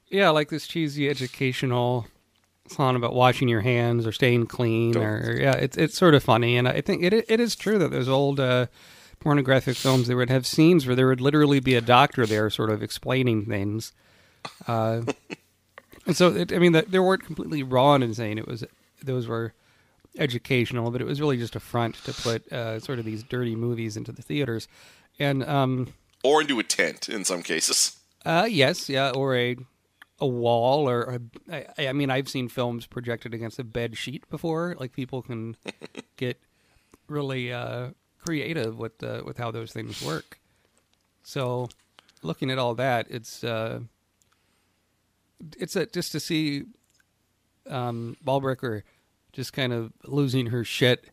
Yeah, 0.10 0.30
like 0.30 0.50
this 0.50 0.68
cheesy 0.68 1.10
educational 1.10 2.08
song 2.68 2.96
about 2.96 3.14
washing 3.14 3.48
your 3.48 3.62
hands 3.62 4.06
or 4.06 4.12
staying 4.12 4.48
clean, 4.48 4.94
Don't- 4.94 5.04
or 5.04 5.38
yeah, 5.40 5.54
it's 5.54 5.78
it's 5.78 5.98
sort 5.98 6.16
of 6.16 6.24
funny, 6.24 6.58
and 6.58 6.68
I 6.68 6.82
think 6.82 7.04
it 7.04 7.14
it 7.14 7.40
is 7.40 7.56
true 7.56 7.78
that 7.80 7.92
those 7.92 8.10
old 8.10 8.40
uh, 8.40 8.68
pornographic 9.20 9.76
films 9.78 10.08
they 10.08 10.16
would 10.16 10.30
have 10.30 10.48
scenes 10.48 10.86
where 10.88 10.96
there 10.96 11.08
would 11.08 11.22
literally 11.22 11.60
be 11.60 11.76
a 11.76 11.82
doctor 11.82 12.26
there, 12.26 12.50
sort 12.50 12.70
of 12.72 12.82
explaining 12.82 13.46
things, 13.46 13.92
uh, 14.68 15.02
and 16.10 16.18
so 16.18 16.36
it, 16.36 16.52
I 16.52 16.58
mean 16.60 16.74
that 16.74 16.92
they 16.92 17.00
weren't 17.00 17.24
completely 17.24 17.64
raw 17.64 17.94
and 17.94 18.04
insane. 18.04 18.38
it 18.38 18.48
was 18.48 18.64
those 19.04 19.28
were 19.28 19.54
educational, 20.18 20.92
but 20.92 21.02
it 21.02 21.06
was 21.06 21.22
really 21.22 21.38
just 21.38 21.56
a 21.56 21.60
front 21.60 21.96
to 22.04 22.14
put 22.14 22.52
uh, 22.52 22.80
sort 22.80 23.00
of 23.00 23.06
these 23.06 23.24
dirty 23.24 23.56
movies 23.56 23.96
into 23.96 24.12
the 24.12 24.22
theaters, 24.22 24.68
and 25.20 25.44
um, 25.44 25.94
Or 26.24 26.42
into 26.42 26.60
a 26.60 26.64
tent 26.64 27.08
in 27.10 27.24
some 27.26 27.44
cases. 27.44 27.98
uh, 28.26 28.48
yes, 28.50 28.90
yeah, 28.90 29.12
or 29.12 29.36
a 29.36 29.56
a 30.22 30.28
wall, 30.28 30.90
or 30.90 31.20
a, 31.50 31.66
I, 31.78 31.88
I 31.88 31.94
mean, 31.94 32.10
I've 32.12 32.28
seen 32.28 32.50
films 32.50 32.86
projected 32.88 33.34
against 33.34 33.58
a 33.60 33.64
bed 33.64 33.96
sheet 33.98 34.30
before. 34.30 34.76
Like 34.78 34.92
people 34.92 35.22
can 35.22 35.56
get 36.18 36.38
really 37.08 37.54
uh, 37.54 37.92
creative 38.26 38.78
with 38.78 39.02
uh, 39.04 39.22
with 39.26 39.38
how 39.38 39.52
those 39.52 39.72
things 39.72 40.02
work. 40.02 40.40
So, 41.24 41.70
looking 42.24 42.50
at 42.52 42.58
all 42.58 42.76
that, 42.76 43.08
it's 43.10 43.44
uh, 43.44 43.82
it's 45.58 45.76
a, 45.76 45.86
just 45.86 46.12
to 46.14 46.20
see 46.20 46.64
um, 47.70 48.18
Balbricker 48.26 48.84
just 49.32 49.54
kind 49.54 49.74
of 49.74 49.94
losing 50.06 50.48
her 50.48 50.64
shit 50.64 51.06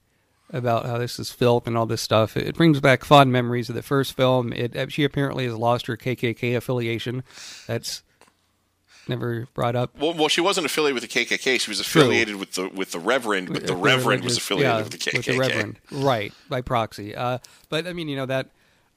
about 0.51 0.87
how 0.87 0.99
this 0.99 1.19
is 1.19 1.31
filth 1.31 1.67
and 1.67 1.77
all 1.77 1.87
this 1.87 2.01
stuff. 2.01 2.37
It 2.37 2.55
brings 2.55 2.81
back 2.81 3.05
fond 3.05 3.33
memories 3.33 3.69
of 3.69 3.75
the 3.75 3.83
first 3.83 4.17
film. 4.17 4.53
It 4.53 4.93
she 4.93 5.05
apparently 5.05 5.45
has 5.45 5.55
lost 5.55 5.87
her 5.87 5.97
KKK 5.97 6.57
affiliation. 6.57 7.25
That's 7.67 8.03
never 9.09 9.47
brought 9.55 9.77
up. 9.77 9.99
Well, 9.99 10.15
well, 10.15 10.29
she 10.29 10.41
wasn't 10.41 10.67
affiliated 10.67 11.03
with 11.03 11.11
the 11.11 11.25
KKK. 11.25 11.61
She 11.61 11.71
was 11.71 11.81
affiliated 11.81 12.37
with 12.37 12.53
the 12.53 12.69
with 12.69 12.93
the 12.93 13.01
Reverend, 13.01 13.53
but 13.53 13.67
the 13.67 13.73
If 13.73 13.83
Reverend 13.83 14.25
was 14.25 14.37
affiliated 14.37 14.73
yeah, 14.73 14.83
with 14.83 14.93
the 14.93 14.99
KKK. 14.99 15.17
with 15.17 15.27
the 15.27 15.39
Reverend, 15.39 15.81
right? 15.91 16.33
By 16.49 16.61
proxy. 16.61 17.15
Uh, 17.15 17.39
but 17.69 17.87
I 17.87 17.93
mean, 17.93 18.09
you 18.09 18.17
know 18.17 18.27
that. 18.27 18.51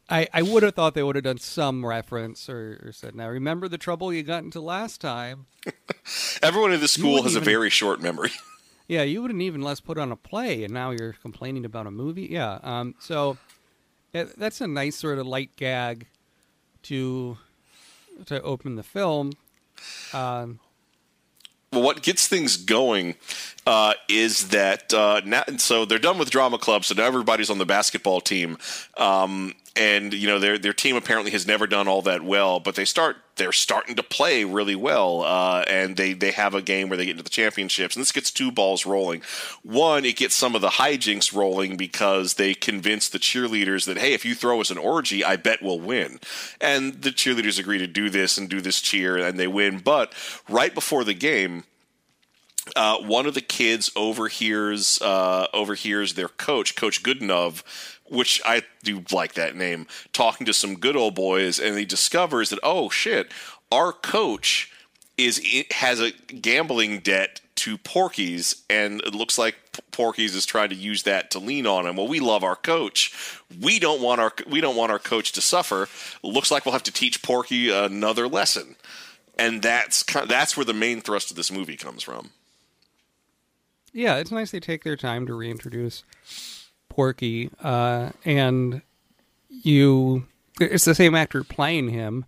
I, 0.10 0.28
I 0.34 0.42
would 0.42 0.64
have 0.64 0.74
thought 0.76 0.96
they 0.96 1.04
would 1.04 1.16
have 1.16 1.24
done 1.24 1.38
some 1.38 1.86
reference 1.86 2.50
or, 2.50 2.82
or 2.84 2.92
said, 2.92 3.16
"Now 3.16 3.30
remember 3.30 3.68
the 3.68 3.78
trouble 3.78 4.12
you 4.12 4.24
got 4.24 4.44
into 4.44 4.60
last 4.60 5.00
time." 5.02 5.46
Everyone 6.42 6.74
in 6.74 6.80
the 6.80 6.88
school 6.88 7.22
has 7.24 7.36
a 7.36 7.40
very 7.40 7.70
short 7.70 8.02
memory. 8.02 8.32
Yeah, 8.92 9.04
you 9.04 9.22
wouldn't 9.22 9.44
even 9.44 9.62
let 9.62 9.74
us 9.74 9.82
put 9.82 10.00
on 10.00 10.12
a 10.12 10.16
play, 10.16 10.64
and 10.64 10.74
now 10.74 10.90
you're 10.90 11.14
complaining 11.14 11.64
about 11.64 11.86
a 11.86 11.92
movie. 11.92 12.28
Yeah, 12.32 12.58
um, 12.64 12.96
so 12.98 13.38
it, 14.14 14.36
that's 14.36 14.62
a 14.62 14.68
nice 14.68 14.96
sort 14.96 15.20
of 15.20 15.28
light 15.28 15.56
gag 15.58 16.08
to 16.84 17.38
to 18.26 18.42
open 18.42 18.78
the 18.78 18.82
film. 18.82 19.34
Um, 20.12 20.60
Well, 21.72 21.84
what 21.84 22.02
gets 22.02 22.28
things 22.28 22.58
going 22.58 23.14
uh, 23.68 23.94
is 24.08 24.48
that 24.48 24.92
uh, 24.92 25.22
now, 25.24 25.44
so 25.58 25.86
they're 25.86 26.00
done 26.00 26.18
with 26.18 26.32
drama 26.32 26.58
club, 26.58 26.84
so 26.84 26.96
now 26.96 27.06
everybody's 27.06 27.52
on 27.52 27.60
the 27.60 27.68
basketball 27.68 28.22
team, 28.22 28.58
um, 28.98 29.54
and 29.80 30.14
you 30.14 30.28
know 30.28 30.40
their 30.40 30.58
their 30.58 30.74
team 30.74 30.96
apparently 30.96 31.32
has 31.32 31.48
never 31.48 31.66
done 31.66 31.88
all 31.88 32.02
that 32.02 32.22
well, 32.22 32.60
but 32.60 32.76
they 32.76 32.86
start 32.86 33.16
they're 33.38 33.54
starting 33.54 33.96
to 33.96 34.04
play 34.04 34.44
really 34.44 34.76
well, 34.76 35.24
uh, 35.24 35.64
and 35.68 35.96
they 35.96 36.14
they 36.14 36.32
have 36.32 36.54
a 36.54 36.62
game 36.62 36.90
where 36.90 36.98
they 36.98 37.06
get 37.06 37.12
into 37.12 37.24
the 37.24 37.30
championships, 37.30 37.96
and 37.96 38.02
this 38.02 38.12
gets 38.12 38.30
two 38.30 38.52
balls 38.52 38.86
rolling. 38.86 39.22
One, 39.64 40.04
it 40.04 40.18
gets 40.18 40.36
some 40.36 40.54
of 40.54 40.62
the 40.62 40.70
hijinks 40.70 41.34
rolling 41.34 41.78
because 41.78 42.34
they 42.34 42.54
convince 42.54 43.08
the 43.08 43.20
cheerleaders 43.20 43.86
that 43.86 43.98
hey, 43.98 44.14
if 44.14 44.26
you 44.26 44.36
throw 44.36 44.60
us 44.60 44.70
an 44.70 44.78
orgy, 44.78 45.24
I 45.24 45.38
bet 45.38 45.64
we'll 45.64 45.80
win, 45.80 46.20
and 46.60 47.02
the 47.02 47.12
cheerleaders 47.12 47.58
agree 47.58 47.78
to 47.78 47.88
do 47.88 48.10
this 48.10 48.38
and 48.38 48.50
do 48.50 48.60
this 48.60 48.82
cheer, 48.82 49.18
and 49.18 49.40
they 49.40 49.48
win. 49.48 49.80
But 49.80 50.14
right 50.50 50.74
before 50.76 51.06
the 51.06 51.14
game 51.14 51.64
uh, 52.76 52.98
one 53.00 53.26
of 53.26 53.34
the 53.34 53.42
kids 53.42 53.92
overhears 53.96 55.02
uh, 55.02 55.48
overhears 55.54 56.14
their 56.14 56.28
coach, 56.28 56.76
Coach 56.76 57.04
Goodenough, 57.04 57.64
which 58.10 58.42
I 58.46 58.64
do 58.84 59.04
like 59.12 59.34
that 59.34 59.56
name, 59.56 59.88
talking 60.14 60.46
to 60.46 60.54
some 60.54 60.76
good 60.76 60.96
old 60.96 61.16
boys, 61.16 61.60
and 61.60 61.78
he 61.78 61.86
discovers 61.86 62.50
that 62.50 62.60
oh 62.64 62.90
shit, 62.90 63.32
our 63.72 63.92
coach 63.94 64.72
is 65.18 65.42
has 65.72 66.00
a 66.02 66.12
gambling 66.12 67.00
debt 67.00 67.42
to 67.56 67.78
Porky's, 67.78 68.64
and 68.70 69.02
it 69.02 69.14
looks 69.14 69.38
like 69.38 69.56
Porky's 69.92 70.34
is 70.34 70.46
trying 70.46 70.70
to 70.70 70.76
use 70.76 71.04
that 71.04 71.30
to 71.32 71.40
lean 71.40 71.68
on 71.68 71.86
him. 71.86 71.98
Well, 71.98 72.08
we 72.08 72.22
love 72.22 72.42
our 72.42 72.56
coach. 72.56 73.14
We 73.62 73.80
don't 73.80 74.02
want 74.02 74.22
our 74.22 74.32
we 74.48 74.62
don't 74.62 74.78
want 74.78 74.92
our 74.92 75.00
coach 75.00 75.34
to 75.34 75.42
suffer. 75.42 75.90
Looks 76.24 76.52
like 76.52 76.66
we'll 76.66 76.74
have 76.74 76.84
to 76.84 76.92
teach 76.92 77.22
Porky 77.22 77.70
another 77.70 78.28
lesson, 78.28 78.76
and 79.38 79.62
that's 79.62 80.04
that's 80.26 80.56
where 80.56 80.66
the 80.66 80.74
main 80.74 81.02
thrust 81.02 81.32
of 81.32 81.36
this 81.36 81.52
movie 81.52 81.78
comes 81.78 82.02
from. 82.02 82.30
yeah, 83.92 84.16
it's 84.18 84.32
nice 84.32 84.52
they 84.52 84.60
take 84.62 84.84
their 84.86 84.96
time 84.96 85.26
to 85.28 85.34
reintroduce 85.34 86.04
Porky, 87.00 87.50
uh, 87.64 88.10
and 88.26 88.82
you. 89.48 90.28
It's 90.60 90.84
the 90.84 90.94
same 90.94 91.16
actor 91.16 91.46
playing 91.46 91.88
him. 91.92 92.26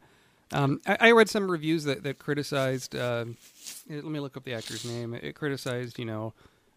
Um, 0.54 0.80
I, 0.88 0.98
I 1.02 1.12
read 1.12 1.30
some 1.30 1.52
reviews 1.52 1.84
that 1.84 2.04
that 2.04 2.20
criticized. 2.20 2.96
Uh, 2.96 3.26
let 3.90 4.06
me 4.06 4.22
look 4.22 4.38
up 4.38 4.46
the 4.46 4.54
actor's 4.54 4.86
name. 4.86 5.14
It 5.14 5.36
criticized, 5.36 6.00
you 6.00 6.06
know, 6.06 6.34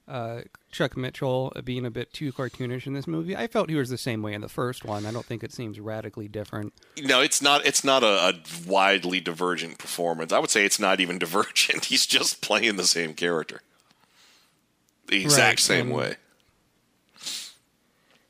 uh, 0.08 0.40
Chuck 0.72 0.96
Mitchell 0.96 1.52
being 1.62 1.86
a 1.86 1.90
bit 1.92 2.12
too 2.12 2.32
cartoonish 2.32 2.88
in 2.88 2.94
this 2.94 3.06
movie. 3.06 3.36
I 3.36 3.46
felt 3.46 3.70
he 3.70 3.76
was 3.76 3.90
the 3.90 3.96
same 3.96 4.22
way 4.22 4.32
in 4.34 4.40
the 4.40 4.48
first 4.48 4.84
one. 4.84 5.06
I 5.06 5.12
don't 5.12 5.24
think 5.24 5.44
it 5.44 5.52
seems 5.52 5.78
radically 5.78 6.26
different. 6.26 6.72
No, 7.00 7.20
it's 7.20 7.40
not. 7.40 7.64
It's 7.64 7.84
not 7.84 8.02
a, 8.02 8.06
a 8.30 8.34
widely 8.66 9.20
divergent 9.20 9.78
performance. 9.78 10.32
I 10.32 10.40
would 10.40 10.50
say 10.50 10.64
it's 10.64 10.80
not 10.80 10.98
even 10.98 11.18
divergent. 11.20 11.84
He's 11.84 12.06
just 12.06 12.42
playing 12.42 12.74
the 12.74 12.88
same 12.88 13.14
character, 13.14 13.60
the 15.06 15.22
exact 15.22 15.60
Right, 15.60 15.60
same 15.60 15.90
way. 15.90 16.16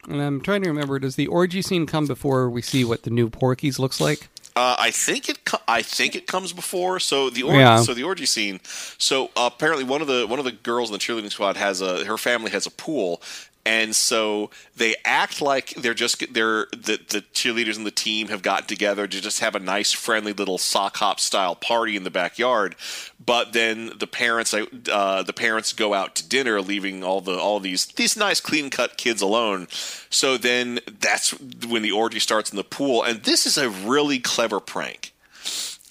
And 0.08 0.20
I'm 0.20 0.40
trying 0.40 0.62
to 0.62 0.68
remember, 0.68 0.98
does 0.98 1.16
the 1.16 1.26
orgy 1.26 1.62
scene 1.62 1.86
come 1.86 2.06
before 2.06 2.50
we 2.50 2.62
see 2.62 2.84
what 2.84 3.02
the 3.02 3.10
new 3.10 3.28
Porky's 3.30 3.78
looks 3.78 4.00
like? 4.00 4.28
Uh, 4.56 4.76
I 4.78 4.92
think 4.92 5.28
it. 5.28 5.44
Co- 5.44 5.58
I 5.66 5.82
think 5.82 6.14
it 6.14 6.28
comes 6.28 6.52
before. 6.52 7.00
So 7.00 7.28
the 7.28 7.42
orgy. 7.42 7.58
Yeah. 7.58 7.78
so 7.78 7.92
the 7.92 8.04
orgy 8.04 8.24
scene. 8.26 8.60
So 8.98 9.30
uh, 9.36 9.50
apparently 9.52 9.84
one 9.84 10.00
of 10.00 10.06
the 10.06 10.26
one 10.28 10.38
of 10.38 10.44
the 10.44 10.52
girls 10.52 10.90
in 10.90 10.92
the 10.92 10.98
cheerleading 11.00 11.32
squad 11.32 11.56
has 11.56 11.80
a 11.80 12.04
her 12.04 12.16
family 12.16 12.52
has 12.52 12.64
a 12.64 12.70
pool, 12.70 13.20
and 13.66 13.96
so 13.96 14.50
they 14.76 14.94
act 15.04 15.40
like 15.40 15.70
they're 15.70 15.94
just 15.94 16.34
they're 16.34 16.66
the 16.72 17.00
the 17.08 17.24
cheerleaders 17.32 17.76
and 17.76 17.86
the 17.86 17.90
team 17.90 18.28
have 18.28 18.42
gotten 18.42 18.66
together 18.66 19.06
to 19.06 19.20
just 19.20 19.40
have 19.40 19.54
a 19.54 19.58
nice 19.58 19.92
friendly 19.92 20.34
little 20.34 20.58
sock 20.58 20.98
hop 20.98 21.18
style 21.18 21.54
party 21.54 21.96
in 21.96 22.04
the 22.04 22.10
backyard. 22.10 22.76
But 23.24 23.54
then 23.54 23.92
the 23.98 24.06
parents 24.06 24.52
uh, 24.52 25.22
the 25.22 25.32
parents 25.32 25.72
go 25.72 25.94
out 25.94 26.14
to 26.16 26.28
dinner, 26.28 26.60
leaving 26.60 27.02
all 27.02 27.22
the 27.22 27.38
all 27.38 27.58
these 27.58 27.86
these 27.86 28.16
nice 28.16 28.40
clean 28.40 28.68
cut 28.68 28.98
kids 28.98 29.22
alone. 29.22 29.68
So 30.10 30.36
then 30.36 30.80
that's 31.00 31.30
when 31.40 31.82
the 31.82 31.92
orgy 31.92 32.18
starts 32.18 32.50
in 32.50 32.56
the 32.56 32.64
pool, 32.64 33.02
and 33.02 33.22
this 33.22 33.46
is 33.46 33.56
a 33.56 33.70
really 33.70 34.18
clever 34.18 34.60
prank. 34.60 35.13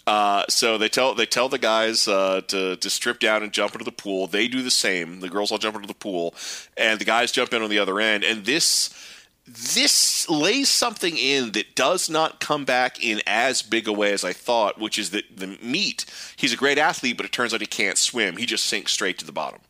Uh, 0.05 0.43
so 0.49 0.77
they 0.77 0.89
tell 0.89 1.15
they 1.15 1.25
tell 1.25 1.47
the 1.47 1.57
guys 1.57 2.07
uh, 2.07 2.41
to 2.47 2.75
to 2.75 2.89
strip 2.89 3.19
down 3.19 3.41
and 3.41 3.53
jump 3.53 3.73
into 3.73 3.85
the 3.85 3.91
pool. 3.91 4.27
They 4.27 4.47
do 4.47 4.61
the 4.61 4.71
same. 4.71 5.21
The 5.21 5.29
girls 5.29 5.51
all 5.51 5.57
jump 5.57 5.75
into 5.75 5.87
the 5.87 5.93
pool, 5.93 6.35
and 6.75 6.99
the 6.99 7.05
guys 7.05 7.31
jump 7.31 7.53
in 7.53 7.61
on 7.61 7.69
the 7.69 7.79
other 7.79 7.99
end. 7.99 8.23
And 8.23 8.45
this 8.45 8.93
this 9.45 10.29
lays 10.29 10.69
something 10.69 11.17
in 11.17 11.51
that 11.51 11.75
does 11.75 12.09
not 12.09 12.39
come 12.39 12.63
back 12.65 13.03
in 13.03 13.21
as 13.27 13.61
big 13.61 13.87
a 13.87 13.93
way 13.93 14.13
as 14.13 14.23
I 14.23 14.33
thought, 14.33 14.79
which 14.79 14.97
is 14.97 15.11
that 15.11 15.25
the 15.35 15.57
meat. 15.61 16.05
He's 16.35 16.53
a 16.53 16.57
great 16.57 16.77
athlete, 16.77 17.17
but 17.17 17.25
it 17.25 17.31
turns 17.31 17.53
out 17.53 17.61
he 17.61 17.67
can't 17.67 17.97
swim. 17.97 18.37
He 18.37 18.45
just 18.45 18.65
sinks 18.65 18.93
straight 18.93 19.17
to 19.19 19.25
the 19.25 19.31
bottom 19.31 19.61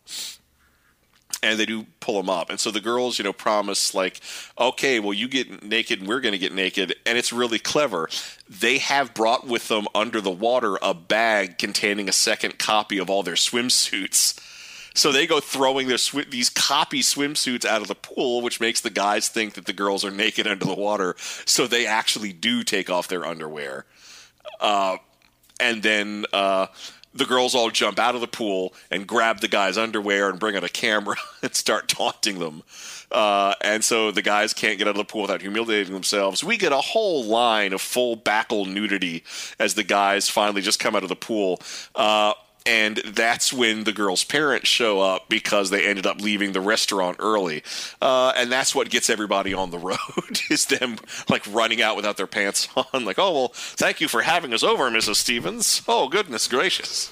and 1.43 1.59
they 1.59 1.65
do 1.65 1.85
pull 1.99 2.19
him 2.19 2.29
up. 2.29 2.49
And 2.49 2.59
so 2.59 2.71
the 2.71 2.81
girls, 2.81 3.17
you 3.19 3.23
know, 3.23 3.33
promise 3.33 3.93
like, 3.93 4.19
okay, 4.57 4.99
well, 4.99 5.13
you 5.13 5.27
get 5.27 5.63
naked 5.63 5.99
and 5.99 6.07
we're 6.07 6.21
going 6.21 6.31
to 6.33 6.39
get 6.39 6.53
naked, 6.53 6.95
and 7.05 7.17
it's 7.17 7.31
really 7.31 7.59
clever. 7.59 8.09
They 8.49 8.79
have 8.79 9.13
brought 9.13 9.45
with 9.45 9.67
them 9.67 9.87
under 9.93 10.21
the 10.21 10.31
water 10.31 10.77
a 10.81 10.93
bag 10.93 11.57
containing 11.57 12.09
a 12.09 12.13
second 12.13 12.57
copy 12.57 12.97
of 12.97 13.09
all 13.09 13.21
their 13.21 13.35
swimsuits. 13.35 14.39
So 14.95 15.11
they 15.11 15.25
go 15.27 15.39
throwing 15.39 15.87
their 15.87 15.97
sw- 15.97 16.29
these 16.29 16.49
copy 16.49 17.01
swimsuits 17.01 17.65
out 17.65 17.81
of 17.81 17.87
the 17.87 17.95
pool, 17.95 18.41
which 18.41 18.59
makes 18.59 18.81
the 18.81 18.89
guys 18.89 19.27
think 19.27 19.55
that 19.55 19.65
the 19.65 19.73
girls 19.73 20.05
are 20.05 20.11
naked 20.11 20.47
under 20.47 20.65
the 20.65 20.75
water. 20.75 21.15
So 21.45 21.67
they 21.67 21.85
actually 21.85 22.31
do 22.31 22.63
take 22.63 22.89
off 22.89 23.07
their 23.07 23.25
underwear 23.25 23.85
and 25.59 25.81
then 25.81 26.25
uh, 26.33 26.67
the 27.13 27.25
girls 27.25 27.53
all 27.53 27.69
jump 27.69 27.99
out 27.99 28.15
of 28.15 28.21
the 28.21 28.27
pool 28.27 28.73
and 28.89 29.07
grab 29.07 29.39
the 29.39 29.47
guy's 29.47 29.77
underwear 29.77 30.29
and 30.29 30.39
bring 30.39 30.55
out 30.55 30.63
a 30.63 30.69
camera 30.69 31.15
and 31.41 31.53
start 31.55 31.87
taunting 31.87 32.39
them. 32.39 32.63
Uh, 33.11 33.53
and 33.61 33.83
so 33.83 34.09
the 34.11 34.21
guys 34.21 34.53
can't 34.53 34.79
get 34.79 34.87
out 34.87 34.91
of 34.91 34.97
the 34.97 35.03
pool 35.05 35.21
without 35.21 35.41
humiliating 35.41 35.93
themselves. 35.93 36.43
We 36.43 36.57
get 36.57 36.71
a 36.71 36.77
whole 36.77 37.23
line 37.23 37.71
of 37.71 37.81
full 37.81 38.15
backle 38.15 38.65
nudity 38.65 39.23
as 39.59 39.75
the 39.75 39.83
guys 39.83 40.29
finally 40.29 40.61
just 40.61 40.79
come 40.79 40.95
out 40.95 41.03
of 41.03 41.09
the 41.09 41.15
pool. 41.15 41.61
Uh, 41.93 42.33
and 42.65 42.97
that's 42.97 43.51
when 43.51 43.83
the 43.83 43.91
girls' 43.91 44.23
parents 44.23 44.67
show 44.67 44.99
up 44.99 45.29
because 45.29 45.69
they 45.69 45.85
ended 45.85 46.05
up 46.05 46.21
leaving 46.21 46.51
the 46.53 46.61
restaurant 46.61 47.17
early, 47.19 47.63
uh, 48.01 48.33
and 48.35 48.51
that's 48.51 48.73
what 48.73 48.89
gets 48.89 49.09
everybody 49.09 49.53
on 49.53 49.71
the 49.71 49.77
road 49.93 49.97
is 50.49 50.65
them 50.65 50.97
like 51.29 51.45
running 51.53 51.81
out 51.81 51.95
without 51.95 52.17
their 52.17 52.27
pants 52.27 52.67
on. 52.75 53.05
Like, 53.05 53.19
oh 53.19 53.33
well, 53.33 53.51
thank 53.53 54.01
you 54.01 54.07
for 54.07 54.21
having 54.21 54.53
us 54.53 54.63
over, 54.63 54.89
Mrs. 54.89 55.15
Stevens. 55.15 55.81
Oh 55.87 56.07
goodness 56.07 56.47
gracious. 56.47 57.11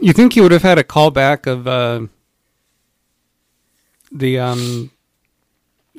You 0.00 0.12
think 0.12 0.34
you 0.36 0.42
would 0.42 0.52
have 0.52 0.62
had 0.62 0.78
a 0.78 0.84
callback 0.84 1.46
of 1.46 1.66
uh, 1.68 2.06
the 4.10 4.38
um, 4.38 4.90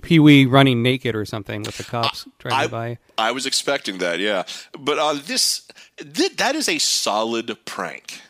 Pee 0.01 0.19
Wee 0.19 0.45
running 0.45 0.83
naked 0.83 1.15
or 1.15 1.25
something 1.25 1.63
with 1.63 1.77
the 1.77 1.83
cops 1.83 2.27
driving 2.39 2.69
by? 2.69 2.97
I 3.17 3.31
was 3.31 3.45
expecting 3.45 3.99
that, 3.99 4.19
yeah, 4.19 4.43
but 4.77 4.99
uh, 4.99 5.13
this 5.13 5.67
th- 5.97 6.35
that 6.37 6.55
is 6.55 6.67
a 6.67 6.77
solid 6.77 7.57
prank. 7.65 8.21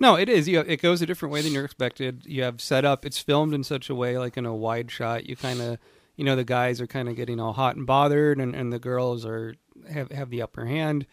No, 0.00 0.14
it 0.14 0.28
is. 0.28 0.48
You, 0.48 0.60
it 0.60 0.80
goes 0.80 1.02
a 1.02 1.06
different 1.06 1.32
way 1.32 1.42
than 1.42 1.52
you're 1.52 1.64
expected. 1.64 2.22
You 2.24 2.44
have 2.44 2.60
set 2.60 2.84
up. 2.84 3.04
It's 3.04 3.18
filmed 3.18 3.52
in 3.54 3.64
such 3.64 3.90
a 3.90 3.94
way, 3.94 4.16
like 4.18 4.36
in 4.36 4.46
a 4.46 4.54
wide 4.54 4.90
shot. 4.90 5.28
You 5.28 5.36
kind 5.36 5.60
of, 5.60 5.78
you 6.16 6.24
know, 6.24 6.36
the 6.36 6.44
guys 6.44 6.80
are 6.80 6.86
kind 6.86 7.08
of 7.08 7.16
getting 7.16 7.40
all 7.40 7.52
hot 7.52 7.76
and 7.76 7.86
bothered, 7.86 8.38
and, 8.38 8.54
and 8.54 8.72
the 8.72 8.78
girls 8.78 9.24
are 9.26 9.54
have 9.90 10.10
have 10.10 10.30
the 10.30 10.42
upper 10.42 10.66
hand, 10.66 11.06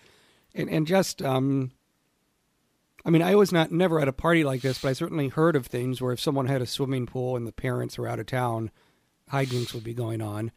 and 0.53 0.69
and 0.69 0.85
just 0.85 1.21
um. 1.21 1.71
I 3.07 3.11
mean, 3.11 3.21
I 3.21 3.35
was 3.35 3.51
not 3.51 3.71
never 3.71 3.99
at 3.99 4.07
a 4.07 4.13
party 4.13 4.43
like 4.43 4.61
this, 4.61 4.79
but 4.79 4.89
I 4.89 4.93
certainly 4.93 5.27
heard 5.27 5.55
of 5.55 5.67
things 5.67 6.01
where 6.01 6.11
if 6.11 6.19
someone 6.19 6.47
had 6.47 6.63
a 6.63 6.65
swimming 6.65 7.05
pool 7.05 7.35
and 7.35 7.45
the 7.45 7.51
parents 7.51 7.99
were 7.99 8.07
out 8.07 8.19
of 8.19 8.25
town, 8.25 8.71
hijinks 9.31 9.75
would 9.75 9.83
be 9.83 9.93
going 9.93 10.23
on. 10.23 10.51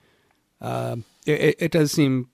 It, 1.26 1.40
it, 1.40 1.56
it 1.58 1.70
does 1.72 1.92
seem 1.92 2.30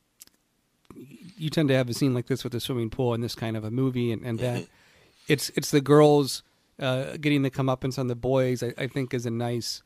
you 1.36 1.50
tend 1.50 1.68
to 1.68 1.74
have 1.74 1.88
a 1.88 1.94
scene 1.94 2.14
like 2.14 2.26
this 2.28 2.44
with 2.44 2.54
a 2.54 2.60
swimming 2.60 2.90
pool 2.90 3.12
in 3.14 3.22
this 3.22 3.34
kind 3.34 3.56
of 3.56 3.64
a 3.64 3.72
movie, 3.72 4.12
and, 4.12 4.24
and 4.24 4.38
that 4.38 4.66
it's 5.28 5.50
it's 5.50 5.70
the 5.70 5.80
girls 5.80 6.42
uh, 6.80 7.16
getting 7.20 7.42
the 7.42 7.50
comeuppance 7.50 7.98
on 7.98 8.08
the 8.08 8.16
boys. 8.16 8.62
I, 8.62 8.74
I 8.76 8.86
think 8.86 9.14
is 9.14 9.26
a 9.26 9.30
nice 9.30 9.82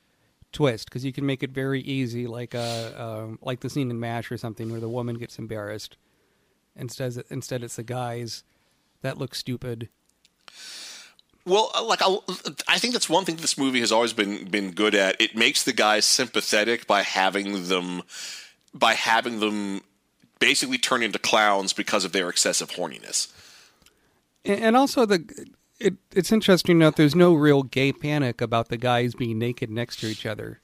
twist 0.53 0.89
because 0.89 1.05
you 1.05 1.13
can 1.13 1.27
make 1.27 1.43
it 1.43 1.51
very 1.51 1.81
easy, 1.83 2.27
like 2.27 2.55
uh, 2.55 2.91
um 2.97 3.39
like 3.43 3.61
the 3.61 3.71
scene 3.71 3.91
in 3.91 4.01
Mash 4.01 4.31
or 4.31 4.37
something 4.37 4.71
where 4.71 4.81
the 4.81 4.89
woman 4.89 5.17
gets 5.17 5.39
embarrassed. 5.39 5.97
Instead, 6.77 7.25
instead 7.29 7.65
it's 7.65 7.77
the 7.77 7.83
guys 7.83 8.45
that 9.03 9.19
look 9.19 9.35
stupid. 9.35 9.89
Well, 11.45 11.71
uh, 11.75 11.83
like 11.83 12.03
I'll, 12.03 12.25
I 12.69 12.79
think 12.79 12.93
that's 12.93 13.09
one 13.09 13.25
thing 13.25 13.37
this 13.37 13.59
movie 13.59 13.81
has 13.81 13.91
always 13.91 14.13
been 14.13 14.45
been 14.45 14.73
good 14.73 14.95
at. 14.95 15.21
It 15.21 15.35
makes 15.35 15.63
the 15.63 15.73
guys 15.73 16.05
sympathetic 16.05 16.87
by 16.87 17.03
having 17.03 17.69
them 17.69 18.03
by 18.75 18.95
having 18.95 19.41
them 19.41 19.81
basically 20.39 20.79
turn 20.79 21.03
into 21.03 21.19
clowns 21.19 21.73
because 21.73 22.05
of 22.05 22.13
their 22.13 22.29
excessive 22.29 22.71
horniness. 22.71 23.33
And, 24.45 24.77
also 24.77 25.05
the 25.05 25.25
it, 25.79 25.95
it's 26.13 26.33
interesting 26.33 26.79
to 26.79 26.85
note 26.87 26.97
there's 26.97 27.15
no 27.15 27.35
real 27.35 27.63
gay 27.63 27.93
panic 27.93 28.41
about 28.41 28.69
the 28.69 28.77
guys 28.77 29.15
being 29.15 29.39
naked 29.39 29.71
next 29.71 29.97
to 30.01 30.07
each 30.07 30.27
other. 30.27 30.61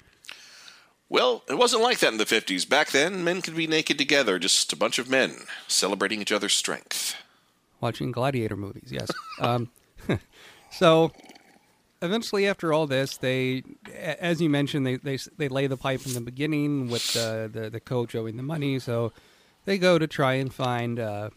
Well, 1.09 1.45
it 1.49 1.55
wasn't 1.55 1.83
like 1.83 1.99
that 2.01 2.13
in 2.13 2.19
the 2.19 2.25
50s. 2.25 2.69
Back 2.69 2.91
then, 2.91 3.23
men 3.23 3.43
could 3.43 3.55
be 3.55 3.67
naked 3.67 3.99
together, 3.99 4.39
just 4.39 4.73
a 4.73 4.77
bunch 4.77 4.99
of 4.99 5.09
men 5.09 5.37
celebrating 5.69 6.21
each 6.21 6.33
other's 6.33 6.55
strength. 6.55 7.15
watching 7.81 8.11
gladiator 8.11 8.57
movies. 8.57 8.89
Yes. 8.91 9.11
um, 9.39 9.71
so 10.73 11.13
eventually, 12.03 12.49
after 12.49 12.73
all 12.73 12.87
this, 12.87 13.17
they, 13.17 13.63
as 13.95 14.41
you 14.41 14.51
mentioned, 14.51 14.87
they 14.87 14.97
they 14.97 15.19
they 15.37 15.49
lay 15.49 15.67
the 15.67 15.77
pipe 15.77 16.07
in 16.07 16.15
the 16.15 16.21
beginning 16.21 16.89
with 16.89 17.13
the 17.13 17.51
the, 17.53 17.71
the 17.71 17.81
coach 17.81 18.15
owing 18.15 18.37
the 18.37 18.43
money. 18.43 18.79
So 18.79 19.13
they 19.67 19.79
go 19.79 19.99
to 19.99 20.07
try 20.07 20.35
and 20.35 20.53
find 20.53 20.99
uh, 20.99 21.31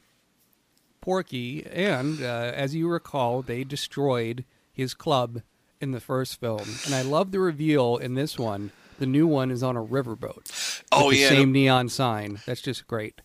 Porky, 1.07 1.65
and 1.65 2.21
uh, 2.21 2.51
as 2.53 2.75
you 2.75 2.89
recall, 2.89 3.41
they 3.41 3.63
destroyed 3.63 4.43
his 4.73 4.93
club 4.93 5.41
in 5.79 5.91
the 5.91 6.01
first 6.01 6.37
film, 6.37 6.63
and 6.85 6.93
I 6.93 7.01
love 7.01 7.31
the 7.31 7.39
reveal 7.39 7.95
in 7.95 8.15
this 8.15 8.37
one. 8.37 8.71
The 8.99 9.05
new 9.05 9.25
one 9.25 9.49
is 9.49 9.63
on 9.63 9.77
a 9.77 9.81
riverboat. 9.81 10.83
Oh, 10.91 11.11
the 11.11 11.15
yeah. 11.15 11.29
same 11.29 11.53
neon 11.53 11.87
sign. 11.87 12.41
That's 12.45 12.59
just 12.59 12.87
great. 12.87 13.21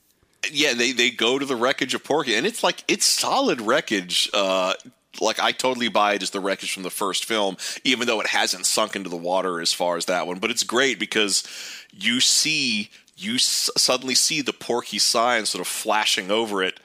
Yeah, 0.48 0.74
they, 0.74 0.92
they 0.92 1.10
go 1.10 1.40
to 1.40 1.44
the 1.44 1.56
wreckage 1.56 1.92
of 1.92 2.04
Porky, 2.04 2.36
and 2.36 2.46
it's 2.46 2.62
like, 2.62 2.84
it's 2.86 3.04
solid 3.04 3.60
wreckage. 3.60 4.30
Uh, 4.32 4.74
like, 5.20 5.40
I 5.40 5.50
totally 5.50 5.88
buy 5.88 6.14
it 6.14 6.22
as 6.22 6.30
the 6.30 6.38
wreckage 6.38 6.72
from 6.72 6.84
the 6.84 6.90
first 6.90 7.24
film, 7.24 7.56
even 7.82 8.06
though 8.06 8.20
it 8.20 8.28
hasn't 8.28 8.64
sunk 8.64 8.94
into 8.94 9.10
the 9.10 9.16
water 9.16 9.60
as 9.60 9.72
far 9.72 9.96
as 9.96 10.04
that 10.04 10.28
one. 10.28 10.38
But 10.38 10.52
it's 10.52 10.62
great 10.62 11.00
because 11.00 11.42
you 11.92 12.20
see, 12.20 12.90
you 13.16 13.34
s- 13.34 13.70
suddenly 13.76 14.14
see 14.14 14.40
the 14.40 14.52
Porky 14.52 15.00
sign 15.00 15.46
sort 15.46 15.62
of 15.62 15.66
flashing 15.66 16.30
over 16.30 16.62
it. 16.62 16.78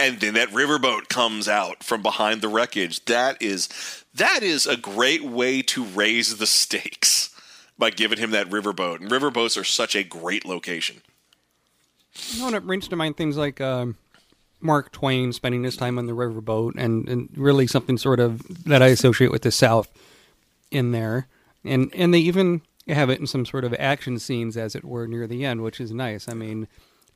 And 0.00 0.20
then 0.20 0.34
that 0.34 0.48
riverboat 0.48 1.08
comes 1.08 1.48
out 1.48 1.84
from 1.84 2.02
behind 2.02 2.40
the 2.40 2.48
wreckage. 2.48 3.04
That 3.04 3.40
is 3.40 3.68
that 4.14 4.42
is 4.42 4.66
a 4.66 4.76
great 4.76 5.24
way 5.24 5.62
to 5.62 5.84
raise 5.84 6.36
the 6.36 6.46
stakes 6.46 7.30
by 7.78 7.90
giving 7.90 8.18
him 8.18 8.30
that 8.30 8.48
riverboat. 8.48 9.00
And 9.00 9.10
riverboats 9.10 9.60
are 9.60 9.64
such 9.64 9.94
a 9.96 10.04
great 10.04 10.44
location. 10.44 11.02
You 12.30 12.40
know, 12.40 12.46
and 12.48 12.56
it 12.56 12.66
brings 12.66 12.86
to 12.88 12.96
mind 12.96 13.16
things 13.16 13.36
like 13.36 13.60
um, 13.60 13.96
Mark 14.60 14.92
Twain 14.92 15.32
spending 15.32 15.64
his 15.64 15.76
time 15.76 15.98
on 15.98 16.06
the 16.06 16.12
riverboat, 16.12 16.74
and, 16.76 17.08
and 17.08 17.28
really 17.36 17.66
something 17.66 17.98
sort 17.98 18.20
of 18.20 18.42
that 18.64 18.82
I 18.82 18.88
associate 18.88 19.32
with 19.32 19.42
the 19.42 19.50
South 19.50 19.90
in 20.70 20.92
there. 20.92 21.26
And 21.64 21.92
and 21.94 22.14
they 22.14 22.18
even 22.18 22.62
have 22.88 23.10
it 23.10 23.18
in 23.18 23.26
some 23.26 23.46
sort 23.46 23.64
of 23.64 23.74
action 23.74 24.18
scenes, 24.18 24.56
as 24.56 24.74
it 24.74 24.84
were, 24.84 25.06
near 25.08 25.26
the 25.26 25.44
end, 25.44 25.62
which 25.62 25.80
is 25.80 25.90
nice. 25.90 26.28
I 26.28 26.34
mean, 26.34 26.68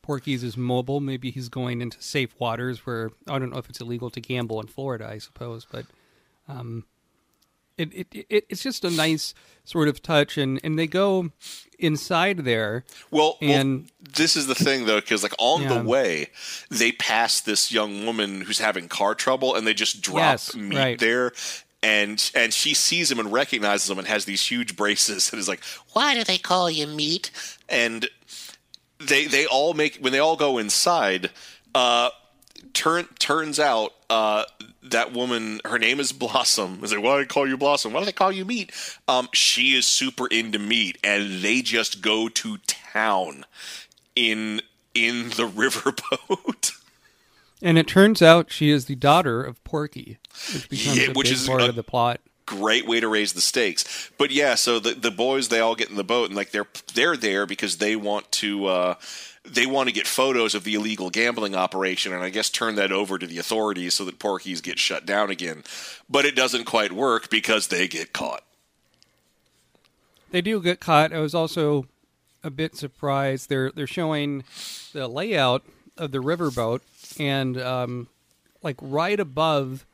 Porky's 0.09 0.43
is 0.43 0.57
mobile. 0.57 1.01
Maybe 1.01 1.31
he's 1.31 1.51
going 1.51 1.83
into 1.83 2.01
safe 2.03 2.35
waters 2.41 2.87
where 2.87 3.11
I 3.29 3.39
don't 3.39 3.51
know 3.53 3.59
if 3.59 3.69
it's 3.69 3.79
illegal 3.79 4.09
to 4.09 4.21
gamble 4.23 4.59
in 4.59 4.67
Florida. 4.67 5.07
I 5.07 5.19
suppose, 5.19 5.67
but 5.71 5.85
um, 6.49 6.87
It, 7.77 7.93
it, 7.95 8.07
it 8.31 8.45
it's 8.49 8.63
just 8.63 8.85
a 8.85 8.91
nice 8.91 9.35
sort 9.65 9.87
of 9.87 10.03
touch, 10.03 10.39
and 10.39 10.59
and 10.65 10.79
they 10.79 10.87
go 10.87 11.31
inside 11.79 12.39
there. 12.39 12.85
Well, 13.11 13.37
And- 13.43 13.81
well, 13.83 13.91
this 14.17 14.35
is 14.35 14.47
the 14.47 14.55
thing 14.55 14.87
though, 14.87 14.99
because 15.01 15.23
like 15.23 15.35
on 15.39 15.63
Yeah. 15.63 15.75
the 15.75 15.85
way, 15.89 16.31
they 16.71 16.91
pass 16.93 17.41
this 17.43 17.71
young 17.71 18.07
woman 18.07 18.41
who's 18.41 18.61
having 18.61 18.89
car 18.89 19.15
trouble, 19.15 19.55
and 19.55 19.67
they 19.67 19.75
just 19.75 20.01
drop 20.01 20.17
Yes, 20.17 20.55
meat 20.57 20.77
right. 20.79 20.99
there. 20.99 21.33
And 21.83 22.19
and 22.35 22.53
she 22.55 22.73
sees 22.75 23.13
him 23.13 23.19
and 23.21 23.31
recognizes 23.31 23.91
him 23.91 23.99
and 23.99 24.09
has 24.09 24.25
these 24.25 24.43
huge 24.51 24.75
braces 24.75 25.31
and 25.31 25.39
is 25.39 25.49
like, 25.49 25.63
"Why 25.93 26.15
do 26.15 26.25
they 26.25 26.39
call 26.39 26.69
you 26.71 26.87
meat?" 26.89 27.31
And 27.69 28.09
they 29.01 29.27
they 29.27 29.47
all 29.47 29.75
make 29.75 29.97
when 29.97 30.13
they 30.13 30.19
all 30.19 30.37
go 30.37 30.59
inside. 30.59 31.31
Uh, 31.75 32.11
turn 32.73 33.07
turns 33.19 33.59
out 33.61 33.93
uh, 34.11 34.45
that 34.83 35.13
woman, 35.13 35.61
her 35.65 35.79
name 35.79 36.01
is 36.01 36.13
Blossom. 36.13 36.81
Is 36.83 36.93
like, 36.93 37.03
why 37.03 37.17
do 37.19 37.23
they 37.25 37.27
call 37.29 37.47
you 37.49 37.57
Blossom? 37.57 37.93
Why 37.93 38.01
do 38.01 38.07
they 38.07 38.13
call 38.13 38.33
you 38.33 38.45
meat? 38.45 38.73
Um, 39.07 39.29
she 39.33 39.75
is 39.75 39.87
super 39.87 40.27
into 40.27 40.59
meat, 40.59 40.99
and 41.05 41.43
they 41.43 41.63
just 41.63 42.01
go 42.01 42.29
to 42.29 42.59
town 42.67 43.45
in 44.17 44.61
in 44.95 45.29
the 45.31 45.47
riverboat. 45.49 46.73
And 47.61 47.77
it 47.77 47.89
turns 47.89 48.23
out 48.23 48.53
she 48.53 48.71
is 48.71 48.85
the 48.87 48.95
daughter 48.95 49.43
of 49.43 49.63
Porky, 49.65 50.19
which 50.55 50.69
becomes 50.71 50.97
Yeah, 50.97 51.11
a 51.11 51.13
which 51.13 51.27
big 51.29 51.37
is 51.37 51.47
part 51.47 51.61
a- 51.63 51.69
of 51.69 51.75
the 51.75 51.83
plot. 51.83 52.21
Great 52.49 52.87
way 52.87 52.99
to 52.99 53.09
raise 53.09 53.35
the 53.35 53.43
stakes. 53.43 54.11
But 54.17 54.31
yeah, 54.31 54.55
so 54.55 54.81
the 54.81 54.95
the 54.95 55.11
boys 55.11 55.49
they 55.49 55.61
all 55.61 55.75
get 55.75 55.91
in 55.91 55.97
the 55.97 56.03
boat 56.05 56.29
and 56.29 56.35
like 56.35 56.51
they're 56.51 56.67
they're 56.95 57.17
there 57.17 57.45
because 57.45 57.77
they 57.77 57.95
want 57.95 58.33
to. 58.33 58.67
Uh, 58.67 58.95
they 59.45 59.65
want 59.65 59.89
to 59.89 59.95
get 59.95 60.07
photos 60.07 60.55
of 60.55 60.65
the 60.65 60.75
illegal 60.75 61.09
gambling 61.09 61.55
operation 61.55 62.13
and 62.13 62.23
I 62.23 62.29
guess 62.29 62.51
turn 62.51 62.75
that 62.75 62.93
over 62.93 63.19
to 63.19 63.27
the 63.27 63.39
authorities 63.39 63.95
so 63.95 64.05
that 64.05 64.19
Porky's 64.19 64.61
get 64.61 64.79
shut 64.79 65.07
down 65.07 65.31
again. 65.31 65.63
But 66.07 66.27
it 66.27 66.37
doesn't 66.37 66.65
quite 66.65 66.93
work 66.93 67.31
because 67.31 67.69
they 67.69 67.89
get 67.89 68.13
caught. 68.13 68.43
They 70.31 70.43
do 70.43 70.61
get 70.61 70.81
caught. 70.81 71.15
I 71.15 71.21
was 71.21 71.35
also 71.35 71.87
a 72.45 72.51
bit 72.51 72.77
surprised. 72.77 73.49
They're 73.49 73.71
they're 73.71 73.87
showing 73.87 74.45
the 74.93 75.09
layout 75.09 75.65
of 75.97 76.13
the 76.13 76.19
riverboat, 76.19 76.81
and 77.19 77.59
um, 77.61 78.09
like 78.63 78.77
right 78.81 79.19
above 79.19 79.87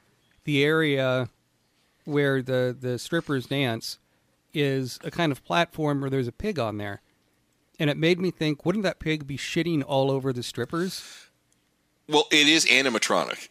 the 0.44 0.64
area 0.64 1.28
where 2.04 2.42
the 2.42 2.76
the 2.78 2.98
strippers 2.98 3.46
dance 3.46 3.98
is 4.52 4.98
a 5.02 5.10
kind 5.10 5.32
of 5.32 5.44
platform 5.44 6.00
where 6.00 6.10
there's 6.10 6.28
a 6.28 6.32
pig 6.32 6.58
on 6.58 6.78
there, 6.78 7.00
and 7.78 7.90
it 7.90 7.96
made 7.96 8.18
me 8.18 8.30
think, 8.30 8.64
wouldn't 8.64 8.84
that 8.84 8.98
pig 8.98 9.26
be 9.26 9.36
shitting 9.36 9.82
all 9.86 10.10
over 10.10 10.32
the 10.32 10.42
strippers? 10.42 11.28
Well, 12.08 12.26
it 12.30 12.48
is 12.48 12.66
animatronic. 12.66 13.48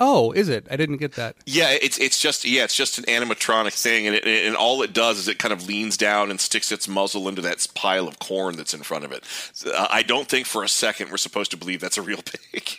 Oh, 0.00 0.30
is 0.32 0.48
it? 0.48 0.66
I 0.70 0.76
didn't 0.76 0.98
get 0.98 1.12
that. 1.14 1.36
Yeah, 1.44 1.70
it's 1.70 1.98
it's 1.98 2.20
just 2.20 2.44
yeah, 2.44 2.64
it's 2.64 2.76
just 2.76 2.98
an 2.98 3.04
animatronic 3.04 3.72
thing, 3.72 4.06
and 4.06 4.14
it, 4.14 4.24
and 4.26 4.54
all 4.54 4.82
it 4.82 4.92
does 4.92 5.18
is 5.18 5.26
it 5.26 5.38
kind 5.40 5.52
of 5.52 5.66
leans 5.66 5.96
down 5.96 6.30
and 6.30 6.40
sticks 6.40 6.70
its 6.70 6.86
muzzle 6.86 7.28
into 7.28 7.42
that 7.42 7.66
pile 7.74 8.06
of 8.06 8.20
corn 8.20 8.56
that's 8.56 8.74
in 8.74 8.82
front 8.82 9.04
of 9.04 9.10
it. 9.10 9.24
Uh, 9.66 9.88
I 9.90 10.02
don't 10.02 10.28
think 10.28 10.46
for 10.46 10.62
a 10.62 10.68
second 10.68 11.10
we're 11.10 11.16
supposed 11.16 11.50
to 11.50 11.56
believe 11.56 11.80
that's 11.80 11.98
a 11.98 12.02
real 12.02 12.20
pig. 12.52 12.70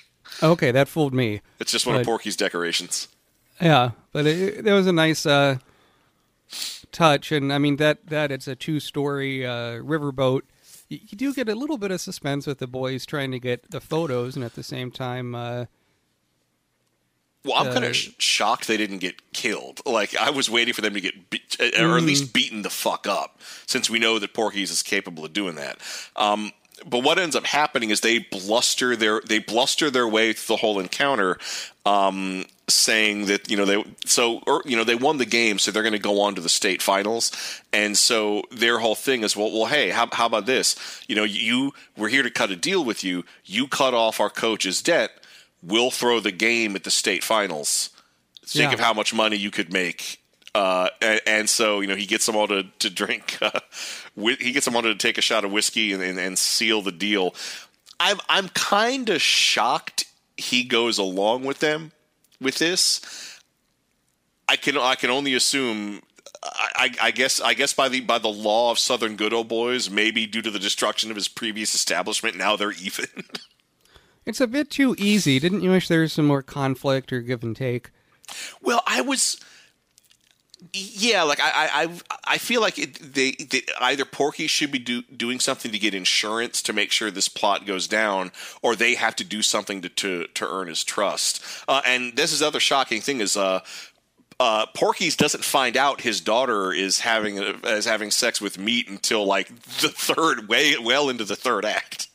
Okay, 0.42 0.72
that 0.72 0.88
fooled 0.88 1.14
me. 1.14 1.42
It's 1.60 1.74
just 1.74 1.86
one 1.86 1.98
of 1.98 2.06
Porky's 2.06 2.38
decorations. 2.38 3.10
Yeah, 3.62 3.92
but 4.14 4.26
it, 4.26 4.64
there 4.64 4.74
was 4.76 4.88
a 4.88 4.94
nice 4.94 5.26
uh, 5.26 5.58
touch, 6.92 7.32
and 7.32 7.52
I 7.52 7.58
mean 7.58 7.76
that 7.78 8.08
that 8.08 8.32
it's 8.32 8.48
a 8.48 8.56
two 8.56 8.80
story 8.80 9.46
uh, 9.46 9.80
riverboat. 9.82 10.42
You, 10.88 11.00
you 11.10 11.18
do 11.18 11.34
get 11.34 11.50
a 11.50 11.56
little 11.56 11.78
bit 11.78 11.92
of 11.92 12.00
suspense 12.02 12.48
with 12.48 12.60
the 12.60 12.68
boys 12.68 13.06
trying 13.06 13.32
to 13.32 13.40
get 13.40 13.70
the 13.72 13.82
photos, 13.82 14.36
and 14.36 14.46
at 14.46 14.56
the 14.56 14.64
same 14.64 14.92
time, 14.92 15.36
uh, 15.36 15.66
Well, 17.44 17.56
I'm 17.58 17.72
kind 17.74 17.86
Uh, 17.86 17.90
of 17.90 17.96
sh- 17.96 18.10
shocked 18.18 18.68
they 18.68 18.78
didn't 18.78 18.98
get 19.00 19.32
killed. 19.34 19.82
Like 19.86 20.16
I 20.16 20.30
was 20.30 20.50
waiting 20.50 20.74
for 20.74 20.82
them 20.82 20.94
to 20.94 21.02
get, 21.02 21.30
be- 21.30 21.42
or 21.60 21.98
at 21.98 22.04
Mm. 22.04 22.06
least 22.06 22.34
beaten 22.34 22.62
the 22.64 22.70
fuck 22.70 23.08
up, 23.08 23.40
since 23.66 23.90
we 23.90 24.00
know 24.00 24.20
that 24.20 24.34
Porky's 24.34 24.72
is 24.72 24.84
capable 24.84 25.24
of 25.26 25.34
doing 25.34 25.56
that. 25.56 25.80
Um, 26.16 26.52
but 26.86 27.04
what 27.04 27.20
ends 27.20 27.36
up 27.36 27.46
happening 27.46 27.90
is 27.90 28.02
they 28.02 28.20
bluster 28.20 28.96
their 28.96 29.22
they 29.22 29.40
bluster 29.40 29.90
their 29.90 30.08
way 30.08 30.34
through 30.34 30.56
the 30.56 30.60
whole 30.62 30.80
encounter, 30.80 31.38
um, 31.86 32.46
saying 32.68 33.26
that 33.26 33.50
you 33.50 33.58
know 33.58 33.66
they 33.66 33.84
so 34.06 34.40
or 34.48 34.62
you 34.66 34.76
know 34.78 34.84
they 34.84 34.96
won 34.96 35.18
the 35.18 35.26
game, 35.26 35.60
so 35.60 35.72
they're 35.72 35.84
going 35.84 35.94
to 35.94 36.00
go 36.00 36.22
on 36.22 36.36
to 36.36 36.42
the 36.42 36.50
state 36.50 36.82
finals, 36.82 37.32
and 37.74 37.98
so 37.98 38.44
their 38.52 38.80
whole 38.80 38.96
thing 38.96 39.24
is 39.24 39.36
well, 39.36 39.52
well, 39.52 39.66
hey, 39.68 39.90
how, 39.90 40.08
how 40.12 40.26
about 40.26 40.46
this? 40.46 40.76
You 41.08 41.16
know, 41.16 41.24
you 41.24 41.74
we're 41.98 42.10
here 42.10 42.24
to 42.24 42.32
cut 42.32 42.52
a 42.52 42.56
deal 42.56 42.84
with 42.84 43.04
you. 43.04 43.24
You 43.46 43.68
cut 43.68 43.94
off 43.94 44.20
our 44.20 44.30
coach's 44.30 44.82
debt. 44.82 45.12
We'll 45.62 45.92
throw 45.92 46.20
the 46.20 46.32
game 46.32 46.76
at 46.76 46.84
the 46.84 46.92
state 46.92 47.24
finals. 47.24 47.90
Think 48.46 48.70
Yeah. 48.72 48.74
of 48.76 48.80
how 48.80 48.94
much 48.94 49.14
money 49.14 49.36
you 49.36 49.52
could 49.52 49.72
make. 49.74 50.19
Uh, 50.56 50.90
and, 51.02 51.22
and 51.28 51.50
so 51.50 51.80
you 51.80 51.88
know 51.88 51.96
he 51.96 52.06
gets 52.06 52.26
them 52.26 52.36
all 52.36 52.48
to 52.48 52.64
to 52.80 52.90
drink. 52.90 53.38
Uh, 54.22 54.32
he 54.40 54.52
gets 54.52 54.66
them 54.66 54.76
all 54.76 54.82
to 54.82 54.96
take 54.96 55.18
a 55.18 55.22
shot 55.22 55.46
of 55.46 55.52
whiskey 55.52 55.94
and, 55.94 56.04
and, 56.04 56.20
and 56.20 56.38
seal 56.38 56.82
the 56.82 56.92
deal. 56.92 57.34
I'm 58.00 58.20
I'm 58.28 58.50
kind 58.50 59.08
of 59.10 59.22
shocked 59.22 60.06
he 60.36 60.64
goes 60.64 60.98
along 60.98 61.46
with 61.46 61.60
them 61.60 61.92
with 62.42 62.58
this. 62.58 63.02
I 64.48 64.56
can 64.56 64.78
I 64.78 64.96
can 64.96 65.10
only 65.10 65.34
assume. 65.34 66.02
I, 66.42 66.70
I 66.76 67.08
I 67.08 67.12
guess 67.12 67.42
I 67.42 67.54
guess 67.54 67.74
by 67.74 67.90
the 67.90 68.02
by 68.02 68.18
the 68.18 68.30
law 68.30 68.72
of 68.72 68.80
Southern 68.80 69.16
good 69.16 69.34
old 69.34 69.48
boys, 69.48 69.90
maybe 69.90 70.26
due 70.26 70.42
to 70.42 70.52
the 70.52 70.60
destruction 70.60 71.12
of 71.12 71.16
his 71.16 71.28
previous 71.28 71.76
establishment, 71.76 72.38
now 72.38 72.56
they're 72.56 72.72
even. 72.82 73.08
it's 74.26 74.42
a 74.42 74.48
bit 74.48 74.70
too 74.70 74.96
easy. 74.98 75.40
Didn't 75.40 75.62
you 75.62 75.72
wish 75.72 75.88
there 75.88 76.02
was 76.02 76.14
some 76.14 76.26
more 76.26 76.42
conflict 76.42 77.12
or 77.14 77.22
give 77.22 77.44
and 77.44 77.56
take? 77.56 77.92
Well, 78.62 78.82
I 78.88 79.02
was. 79.02 79.40
Yeah, 80.74 81.24
like 81.24 81.40
I, 81.40 81.52
I, 81.54 82.00
I- 82.26 82.38
feel 82.38 82.60
like 82.62 82.78
it, 82.78 83.00
they, 83.14 83.32
they 83.32 83.62
either 83.80 84.04
Porky 84.06 84.48
should 84.48 84.72
be 84.72 84.80
do, 84.80 85.02
doing 85.04 85.40
something 85.40 85.72
to 85.72 85.80
get 85.80 85.94
insurance 85.94 86.62
to 86.64 86.74
make 86.74 86.92
sure 86.92 87.10
this 87.10 87.30
plot 87.30 87.66
goes 87.66 87.88
down, 87.88 88.32
or 88.62 88.76
they 88.76 88.96
have 88.96 89.16
to 89.18 89.24
do 89.24 89.42
something 89.42 89.82
to 89.82 89.90
to, 89.90 90.28
to 90.28 90.48
earn 90.50 90.68
his 90.68 90.84
trust. 90.84 91.42
Uh, 91.68 91.82
and 91.86 92.16
this 92.18 92.34
is 92.34 92.40
the 92.40 92.48
other 92.48 92.60
shocking 92.60 93.00
thing 93.02 93.22
is 93.22 93.38
uh, 93.38 93.62
uh, 94.40 94.66
Porky's 94.76 95.16
doesn't 95.16 95.44
find 95.46 95.78
out 95.78 96.02
his 96.02 96.20
daughter 96.22 96.74
is 96.74 97.00
having 97.00 97.38
is 97.38 97.86
having 97.86 98.12
sex 98.12 98.42
with 98.42 98.58
meat 98.60 98.90
until 98.90 99.26
like 99.26 99.48
the 99.82 99.90
third 99.90 100.50
way 100.50 100.76
well 100.78 101.10
into 101.10 101.24
the 101.24 101.36
third 101.38 101.64
act. 101.66 102.09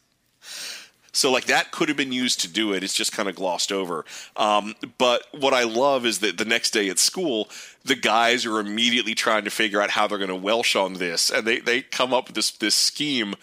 So 1.14 1.30
like 1.30 1.44
that 1.44 1.70
could 1.70 1.88
have 1.88 1.96
been 1.96 2.12
used 2.12 2.40
to 2.40 2.48
do 2.48 2.72
it. 2.72 2.82
It's 2.82 2.92
just 2.92 3.12
kind 3.12 3.28
of 3.28 3.36
glossed 3.36 3.70
over. 3.70 4.04
Um, 4.36 4.74
but 4.98 5.22
what 5.32 5.54
I 5.54 5.62
love 5.62 6.04
is 6.04 6.18
that 6.18 6.38
the 6.38 6.44
next 6.44 6.72
day 6.72 6.88
at 6.88 6.98
school, 6.98 7.48
the 7.84 7.94
guys 7.94 8.44
are 8.44 8.58
immediately 8.58 9.14
trying 9.14 9.44
to 9.44 9.50
figure 9.50 9.80
out 9.80 9.90
how 9.90 10.06
they're 10.08 10.18
going 10.18 10.28
to 10.28 10.34
Welsh 10.34 10.74
on 10.74 10.94
this, 10.94 11.30
and 11.30 11.46
they, 11.46 11.60
they 11.60 11.82
come 11.82 12.12
up 12.12 12.26
with 12.26 12.34
this 12.34 12.50
this 12.50 12.74
scheme, 12.74 13.36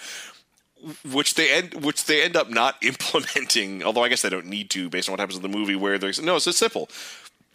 which 1.10 1.36
they 1.36 1.49
end 1.51 1.84
which 1.86 2.05
they 2.05 2.21
end 2.21 2.36
up 2.36 2.49
not 2.49 2.75
implementing. 2.84 3.84
Although 3.84 4.03
I 4.03 4.10
guess 4.10 4.21
they 4.21 4.29
don't 4.29 4.47
need 4.47 4.69
to, 4.71 4.89
based 4.89 5.07
on 5.07 5.13
what 5.13 5.19
happens 5.19 5.38
in 5.38 5.41
the 5.41 5.57
movie, 5.57 5.75
where 5.75 5.97
there's 5.97 6.21
no, 6.21 6.36
it's 6.36 6.57
simple. 6.57 6.89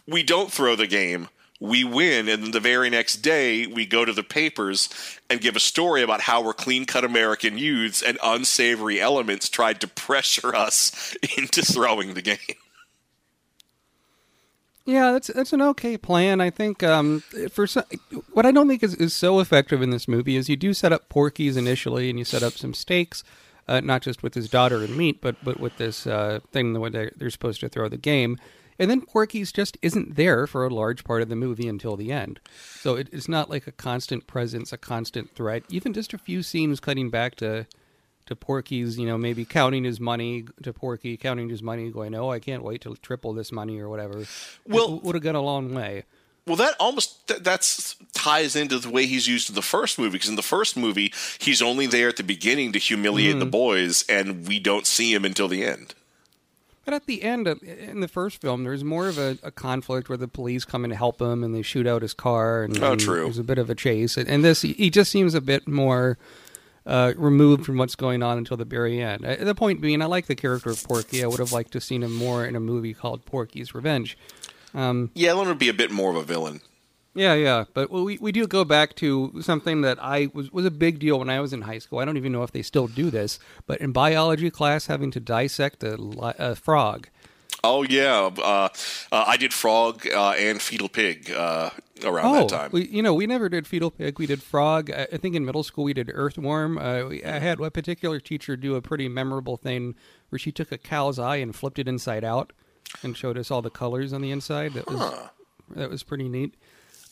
We 0.08 0.22
don't 0.22 0.50
throw 0.50 0.76
the 0.76 0.86
game. 0.86 1.28
We 1.60 1.84
win, 1.84 2.28
and 2.28 2.42
then 2.42 2.50
the 2.50 2.60
very 2.60 2.90
next 2.90 3.16
day 3.16 3.66
we 3.66 3.86
go 3.86 4.04
to 4.04 4.12
the 4.12 4.22
papers 4.22 4.90
and 5.30 5.40
give 5.40 5.56
a 5.56 5.60
story 5.60 6.02
about 6.02 6.20
how 6.20 6.42
we're 6.42 6.52
clean-cut 6.52 7.02
American 7.02 7.56
youths 7.56 8.02
and 8.02 8.18
unsavory 8.22 9.00
elements 9.00 9.48
tried 9.48 9.80
to 9.80 9.88
pressure 9.88 10.54
us 10.54 11.16
into 11.38 11.62
throwing 11.62 12.12
the 12.12 12.22
game. 12.22 12.38
Yeah, 14.86 15.10
that's 15.10 15.26
that's 15.26 15.52
an 15.52 15.60
okay 15.62 15.96
plan. 15.98 16.40
I 16.40 16.50
think 16.50 16.84
um, 16.84 17.20
for 17.50 17.66
some, 17.66 17.82
what 18.32 18.46
I 18.46 18.52
don't 18.52 18.68
think 18.68 18.84
is, 18.84 18.94
is 18.94 19.14
so 19.14 19.40
effective 19.40 19.82
in 19.82 19.90
this 19.90 20.06
movie 20.06 20.36
is 20.36 20.48
you 20.48 20.56
do 20.56 20.72
set 20.72 20.92
up 20.92 21.08
Porky's 21.08 21.56
initially, 21.56 22.08
and 22.08 22.20
you 22.20 22.24
set 22.24 22.44
up 22.44 22.52
some 22.52 22.72
stakes, 22.72 23.24
uh, 23.66 23.80
not 23.80 24.02
just 24.02 24.22
with 24.22 24.34
his 24.34 24.48
daughter 24.48 24.84
and 24.84 24.96
meat, 24.96 25.20
but 25.20 25.36
but 25.42 25.58
with 25.58 25.76
this 25.78 26.06
uh, 26.06 26.38
thing 26.52 26.72
the 26.72 26.78
way 26.78 26.90
they're, 26.90 27.12
they're 27.16 27.30
supposed 27.30 27.60
to 27.60 27.68
throw 27.68 27.88
the 27.88 27.96
game, 27.96 28.38
and 28.78 28.90
then 28.90 29.00
Porky's 29.00 29.52
just 29.52 29.76
isn't 29.82 30.16
there 30.16 30.46
for 30.46 30.64
a 30.64 30.70
large 30.70 31.04
part 31.04 31.22
of 31.22 31.28
the 31.28 31.36
movie 31.36 31.68
until 31.68 31.96
the 31.96 32.12
end. 32.12 32.40
So 32.80 32.94
it, 32.94 33.08
it's 33.12 33.28
not 33.28 33.50
like 33.50 33.66
a 33.66 33.72
constant 33.72 34.26
presence, 34.26 34.72
a 34.72 34.78
constant 34.78 35.34
threat. 35.34 35.64
Even 35.68 35.92
just 35.92 36.12
a 36.12 36.18
few 36.18 36.42
scenes 36.42 36.80
cutting 36.80 37.10
back 37.10 37.36
to 37.36 37.66
to 38.26 38.34
Porky's, 38.34 38.98
you 38.98 39.06
know, 39.06 39.16
maybe 39.16 39.44
counting 39.44 39.84
his 39.84 40.00
money 40.00 40.46
to 40.62 40.72
Porky, 40.72 41.16
counting 41.16 41.48
his 41.48 41.62
money, 41.62 41.90
going, 41.90 42.14
"Oh, 42.14 42.30
I 42.30 42.40
can't 42.40 42.64
wait 42.64 42.80
to 42.82 42.96
triple 42.96 43.32
this 43.32 43.52
money 43.52 43.78
or 43.78 43.88
whatever." 43.88 44.24
Well- 44.66 45.00
would 45.00 45.14
have 45.14 45.22
gone 45.22 45.36
a 45.36 45.42
long 45.42 45.72
way. 45.74 46.04
Well, 46.46 46.56
that 46.56 46.76
almost 46.78 47.26
th- 47.26 47.42
that's 47.42 47.96
ties 48.14 48.54
into 48.54 48.78
the 48.78 48.88
way 48.88 49.06
he's 49.06 49.26
used 49.26 49.48
in 49.48 49.56
the 49.56 49.62
first 49.62 49.98
movie. 49.98 50.12
Because 50.12 50.28
in 50.28 50.36
the 50.36 50.42
first 50.42 50.76
movie, 50.76 51.12
he's 51.40 51.60
only 51.60 51.86
there 51.86 52.08
at 52.08 52.16
the 52.16 52.22
beginning 52.22 52.72
to 52.72 52.78
humiliate 52.78 53.38
the 53.38 53.44
mm-hmm. 53.44 53.50
boys, 53.50 54.04
and 54.08 54.46
we 54.46 54.60
don't 54.60 54.86
see 54.86 55.12
him 55.12 55.24
until 55.24 55.48
the 55.48 55.64
end. 55.64 55.94
But 56.86 56.94
at 56.94 57.06
the 57.06 57.22
end, 57.24 57.48
of, 57.48 57.60
in 57.64 57.98
the 58.00 58.06
first 58.08 58.40
film, 58.40 58.62
there's 58.62 58.84
more 58.84 59.08
of 59.08 59.18
a, 59.18 59.36
a 59.42 59.50
conflict 59.50 60.08
where 60.08 60.16
the 60.16 60.28
police 60.28 60.64
come 60.64 60.84
in 60.84 60.90
to 60.90 60.96
help 60.96 61.20
him 61.20 61.42
and 61.42 61.52
they 61.52 61.60
shoot 61.62 61.84
out 61.86 62.00
his 62.00 62.14
car. 62.14 62.62
And, 62.62 62.80
Oh, 62.82 62.92
and 62.92 63.00
true. 63.00 63.24
There's 63.24 63.38
a 63.38 63.44
bit 63.44 63.58
of 63.58 63.68
a 63.68 63.74
chase. 63.74 64.16
And, 64.16 64.28
and 64.28 64.44
this, 64.44 64.62
he, 64.62 64.88
just 64.88 65.10
seems 65.10 65.34
a 65.34 65.40
bit 65.40 65.66
more 65.66 66.16
uh, 66.86 67.12
removed 67.16 67.66
from 67.66 67.76
what's 67.76 67.96
going 67.96 68.22
on 68.22 68.38
until 68.38 68.56
the 68.56 68.64
very 68.64 69.02
end. 69.02 69.26
Uh, 69.26 69.34
the 69.44 69.54
point 69.54 69.80
being, 69.80 70.00
I 70.00 70.06
like 70.06 70.26
the 70.26 70.36
character 70.36 70.70
of 70.70 70.82
Porky. 70.84 71.24
I 71.24 71.26
would 71.26 71.40
have 71.40 71.50
liked 71.50 71.72
to 71.72 71.76
have 71.78 71.82
seen 71.84 72.04
him 72.04 72.14
more 72.14 72.46
in 72.46 72.54
a 72.54 72.60
movie 72.60 72.94
called 72.94 73.24
Porky's 73.26 73.74
Revenge. 73.74 74.16
Yeah, 74.72 75.32
I 75.32 75.34
want 75.34 75.48
him 75.48 75.54
to 75.56 75.58
be 75.58 75.68
a 75.68 75.74
bit 75.74 75.90
more 75.90 76.10
of 76.10 76.16
a 76.16 76.22
villain. 76.22 76.60
Yeah, 77.16 77.32
yeah, 77.32 77.64
but 77.72 77.90
we 77.90 78.18
we 78.18 78.30
do 78.30 78.46
go 78.46 78.62
back 78.64 78.94
to 78.96 79.40
something 79.40 79.80
that 79.80 79.98
I 80.02 80.28
was 80.34 80.52
was 80.52 80.66
a 80.66 80.70
big 80.70 80.98
deal 80.98 81.18
when 81.18 81.30
I 81.30 81.40
was 81.40 81.54
in 81.54 81.62
high 81.62 81.78
school. 81.78 81.98
I 81.98 82.04
don't 82.04 82.18
even 82.18 82.30
know 82.30 82.42
if 82.42 82.52
they 82.52 82.60
still 82.60 82.86
do 82.86 83.10
this, 83.10 83.38
but 83.66 83.80
in 83.80 83.92
biology 83.92 84.50
class, 84.50 84.86
having 84.86 85.10
to 85.12 85.20
dissect 85.20 85.82
a, 85.82 85.96
a 86.38 86.54
frog. 86.54 87.08
Oh 87.64 87.82
yeah, 87.82 88.30
uh, 88.38 88.68
uh, 89.10 89.24
I 89.26 89.38
did 89.38 89.54
frog 89.54 90.06
uh, 90.06 90.32
and 90.32 90.60
fetal 90.60 90.90
pig 90.90 91.30
uh, 91.30 91.70
around 92.04 92.36
oh, 92.36 92.38
that 92.40 92.48
time. 92.50 92.70
we 92.70 92.86
you 92.88 93.02
know 93.02 93.14
we 93.14 93.26
never 93.26 93.48
did 93.48 93.66
fetal 93.66 93.90
pig. 93.90 94.18
We 94.18 94.26
did 94.26 94.42
frog. 94.42 94.90
I, 94.90 95.08
I 95.10 95.16
think 95.16 95.34
in 95.34 95.46
middle 95.46 95.62
school 95.62 95.84
we 95.84 95.94
did 95.94 96.10
earthworm. 96.12 96.76
Uh, 96.76 97.06
we, 97.06 97.24
I 97.24 97.38
had 97.38 97.58
a 97.60 97.70
particular 97.70 98.20
teacher 98.20 98.56
do 98.56 98.74
a 98.74 98.82
pretty 98.82 99.08
memorable 99.08 99.56
thing 99.56 99.94
where 100.28 100.38
she 100.38 100.52
took 100.52 100.70
a 100.70 100.78
cow's 100.78 101.18
eye 101.18 101.36
and 101.36 101.56
flipped 101.56 101.78
it 101.78 101.88
inside 101.88 102.24
out 102.24 102.52
and 103.02 103.16
showed 103.16 103.38
us 103.38 103.50
all 103.50 103.62
the 103.62 103.70
colors 103.70 104.12
on 104.12 104.20
the 104.20 104.30
inside. 104.30 104.74
That 104.74 104.86
was 104.86 105.30
that 105.74 105.88
was 105.88 106.02
pretty 106.02 106.28
neat. 106.28 106.54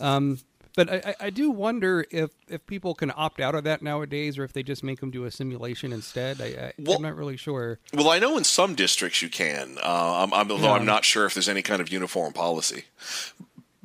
Um, 0.00 0.38
but 0.76 0.90
I, 0.90 1.14
I- 1.20 1.30
do 1.30 1.50
wonder 1.50 2.04
if, 2.10 2.30
if 2.48 2.66
people 2.66 2.94
can 2.96 3.12
opt 3.14 3.40
out 3.40 3.54
of 3.54 3.62
that 3.62 3.80
nowadays, 3.80 4.36
or 4.38 4.42
if 4.44 4.52
they 4.52 4.64
just 4.64 4.82
make 4.82 4.98
them 4.98 5.10
do 5.12 5.24
a 5.24 5.30
simulation 5.30 5.92
instead. 5.92 6.40
I, 6.40 6.44
I, 6.46 6.72
Well- 6.78 6.96
I'm 6.96 7.02
not 7.02 7.14
really 7.16 7.36
sure. 7.36 7.78
Well, 7.92 8.10
I 8.10 8.18
know 8.18 8.36
in 8.36 8.42
some 8.44 8.74
districts 8.74 9.22
you 9.22 9.28
can, 9.28 9.78
uh, 9.82 10.22
I'm, 10.24 10.34
I'm, 10.34 10.50
although. 10.50 10.72
I'm 10.72 10.84
not 10.84 11.04
sure 11.04 11.26
if 11.26 11.34
there's 11.34 11.48
any 11.48 11.62
kind 11.62 11.80
of 11.80 11.90
uniform 11.92 12.32
policy. 12.32 12.84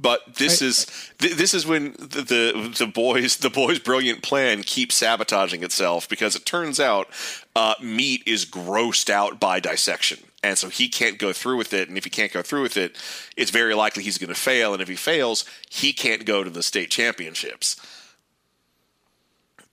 But 0.02 0.36
this 0.36 0.62
I- 0.62 0.65
is 0.65 0.86
th- 1.19 1.34
this 1.36 1.54
is 1.54 1.67
when 1.67 1.91
the, 2.00 2.22
the 2.24 2.76
the 2.80 2.88
boys 2.88 3.36
the 3.38 3.50
boys' 3.50 3.80
brilliant 3.80 4.24
plan 4.24 4.63
keeps 4.63 4.95
sabotaging 4.95 5.62
itself 5.62 6.08
because 6.08 6.38
it 6.38 6.45
turns 6.45 6.80
out 6.80 7.10
uh, 7.56 7.76
meat 7.82 8.24
is 8.26 8.45
grossed 8.45 9.10
out 9.10 9.41
by 9.41 9.60
dissection, 9.60 10.19
and 10.43 10.58
so 10.58 10.69
he 10.69 10.88
can't 10.88 11.17
go 11.17 11.34
through 11.34 11.58
with 11.58 11.73
it. 11.73 11.89
And 11.89 11.97
if 11.97 12.04
he 12.04 12.10
can't 12.10 12.32
go 12.32 12.41
through 12.41 12.62
with 12.63 12.78
it, 12.78 12.95
it's 13.36 13.52
very 13.52 13.73
likely 13.73 14.04
he's 14.04 14.17
going 14.17 14.34
to 14.34 14.39
fail. 14.39 14.73
And 14.73 14.82
if 14.82 14.88
he 14.88 14.95
fails, 14.95 15.45
he 15.69 15.93
can't 15.93 16.25
go 16.25 16.43
to 16.43 16.49
the 16.49 16.63
state 16.63 16.89
championships. 16.89 17.75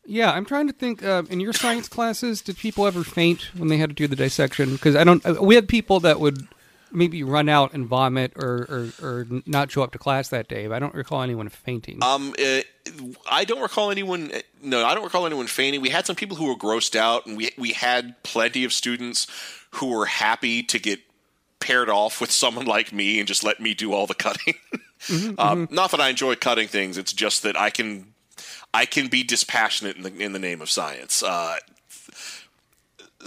Yeah, 0.05 0.31
I'm 0.33 0.44
trying 0.44 0.68
to 0.68 0.72
think. 0.72 1.02
Uh, 1.02 1.24
in 1.29 1.40
your 1.40 1.52
science 1.52 1.88
classes, 1.88 2.40
did 2.40 2.57
people 2.57 2.87
ever 2.87 3.02
faint 3.02 3.50
when 3.57 3.68
they 3.68 3.76
had 3.76 3.90
to 3.90 3.94
do 3.94 4.07
the 4.07 4.14
dissection? 4.16 4.72
Because 4.72 4.94
I 4.94 5.02
don't. 5.05 5.24
uh, 5.26 5.35
We 5.40 5.57
had 5.57 5.68
people 5.68 5.98
that 6.00 6.20
would 6.20 6.46
maybe 6.90 7.22
run 7.22 7.49
out 7.49 7.72
and 7.75 7.87
vomit 7.87 8.33
or, 8.37 8.92
or, 9.01 9.07
or 9.07 9.27
not 9.46 9.70
show 9.70 9.83
up 9.83 9.92
to 9.92 9.99
class 9.99 10.29
that 10.29 10.49
day. 10.49 10.66
But 10.66 10.75
I 10.75 10.79
don't 10.79 10.94
recall 10.94 11.22
anyone 11.22 11.49
fainting. 11.49 12.03
Um, 12.03 12.35
uh, 12.38 12.61
I 13.31 13.44
don't 13.44 13.61
recall 13.61 13.90
anyone. 13.90 14.33
No, 14.62 14.85
I 14.85 14.94
don't 14.94 15.05
recall 15.05 15.27
anyone 15.27 15.46
fainting. 15.46 15.81
We 15.81 15.90
had 15.90 16.07
some 16.07 16.16
people 16.16 16.37
who 16.37 16.46
were 16.46 16.57
grossed 16.57 16.96
out, 16.96 17.27
and 17.27 17.37
we 17.37 17.51
we 17.59 17.72
had 17.72 18.22
plenty 18.22 18.64
of 18.64 18.72
students 18.72 19.27
who 19.72 19.88
were 19.88 20.07
happy 20.07 20.62
to 20.62 20.79
get 20.79 21.01
paired 21.61 21.88
off 21.88 22.20
with 22.20 22.31
someone 22.31 22.66
like 22.66 22.92
me 22.92 23.18
and 23.18 23.27
just 23.27 23.42
let 23.42 23.61
me 23.61 23.75
do 23.75 23.92
all 23.92 24.07
the 24.07 24.14
cutting. 24.14 24.55
um, 25.38 25.68
Not 25.70 25.90
that 25.90 26.01
I 26.01 26.09
enjoy 26.09 26.37
cutting 26.37 26.68
things. 26.68 26.96
It's 26.96 27.12
just 27.12 27.42
that 27.42 27.59
I 27.59 27.70
can 27.70 28.14
I 28.72 28.87
can 28.87 29.09
be 29.09 29.22
dispassionate 29.22 29.96
in 29.96 30.03
the 30.03 30.16
in 30.16 30.33
the 30.33 30.38
name 30.38 30.61
of 30.61 30.70
science. 30.70 31.22
Uh, 31.22 31.57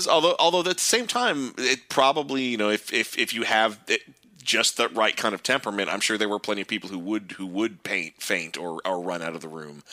although 0.08 0.36
although 0.40 0.60
at 0.60 0.66
the 0.66 0.80
same 0.80 1.08
time, 1.08 1.54
it 1.58 1.90
probably 1.90 2.44
you 2.44 2.58
know 2.58 2.70
if 2.70 2.94
if 2.94 3.18
if 3.18 3.34
you 3.34 3.44
have 3.44 3.80
it, 3.88 4.02
just 4.44 4.78
the 4.78 4.90
right 4.90 5.16
kind 5.16 5.36
of 5.36 5.44
temperament, 5.44 5.90
I'm 5.90 6.00
sure 6.00 6.18
there 6.18 6.30
were 6.30 6.40
plenty 6.40 6.62
of 6.62 6.68
people 6.68 6.90
who 6.90 7.00
would 7.00 7.34
who 7.38 7.46
would 7.46 7.84
paint 7.84 8.22
faint 8.22 8.58
or 8.58 8.82
or 8.86 9.02
run 9.02 9.22
out 9.22 9.36
of 9.36 9.42
the 9.42 9.48
room. 9.48 9.84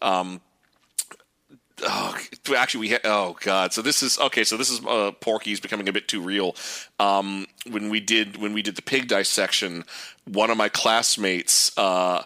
Um, 0.00 0.40
oh, 1.82 2.16
actually, 2.56 2.80
we 2.80 2.90
ha- 2.90 3.00
oh 3.04 3.36
god. 3.40 3.72
So 3.72 3.82
this 3.82 4.02
is 4.02 4.18
okay. 4.18 4.44
So 4.44 4.56
this 4.56 4.70
is 4.70 4.84
uh, 4.86 5.12
Porky's 5.20 5.60
becoming 5.60 5.88
a 5.88 5.92
bit 5.92 6.08
too 6.08 6.20
real. 6.20 6.56
Um, 6.98 7.46
when 7.70 7.90
we 7.90 8.00
did 8.00 8.36
when 8.36 8.52
we 8.52 8.62
did 8.62 8.76
the 8.76 8.82
pig 8.82 9.08
dissection, 9.08 9.84
one 10.24 10.50
of 10.50 10.56
my 10.56 10.68
classmates 10.68 11.76
uh, 11.78 12.24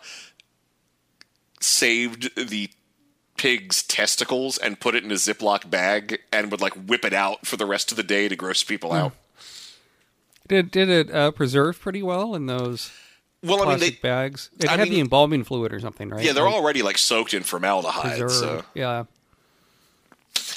saved 1.61 2.35
the 2.37 2.70
pig's 3.37 3.83
testicles 3.83 4.59
and 4.59 4.79
put 4.81 4.94
it 4.94 5.05
in 5.05 5.11
a 5.11 5.14
Ziploc 5.14 5.68
bag 5.70 6.20
and 6.33 6.51
would 6.51 6.61
like 6.61 6.75
whip 6.75 7.05
it 7.05 7.12
out 7.12 7.46
for 7.46 7.57
the 7.57 7.66
rest 7.66 7.90
of 7.90 7.96
the 7.96 8.03
day 8.03 8.29
to 8.29 8.37
gross 8.37 8.62
people 8.64 8.92
out. 8.92 9.12
did 10.49 10.70
did 10.70 10.88
it 10.88 11.11
uh, 11.14 11.31
preserve 11.33 11.81
pretty 11.81 12.03
well 12.03 12.35
in 12.35 12.46
those 12.46 12.90
Well, 13.42 13.57
I 13.57 13.59
mean, 13.59 13.64
plastic 13.79 14.03
they, 14.03 14.09
bags? 14.09 14.51
It 14.59 14.68
I 14.68 14.72
had 14.72 14.81
mean- 14.85 14.92
the 14.92 15.01
embalming 15.01 15.44
fluid 15.44 15.72
or 15.72 15.81
something, 15.81 16.09
right? 16.09 16.25
yeah, 16.25 16.33
they're 16.33 16.44
Like, 16.44 16.55
already 16.55 16.83
like 16.83 16.99
soaked 16.99 17.35
in 17.35 17.42
formaldehyde. 17.42 18.18
preserved. 18.18 18.33
So 18.33 18.64
Yeah. 18.75 19.05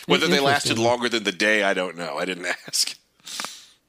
whether 0.07 0.27
they 0.27 0.39
lasted 0.39 0.77
longer 0.77 1.09
than 1.09 1.23
the 1.23 1.31
day, 1.31 1.63
I 1.63 1.73
don't 1.73 1.95
know. 1.97 2.17
I 2.17 2.25
didn't 2.25 2.45
ask. 2.67 2.95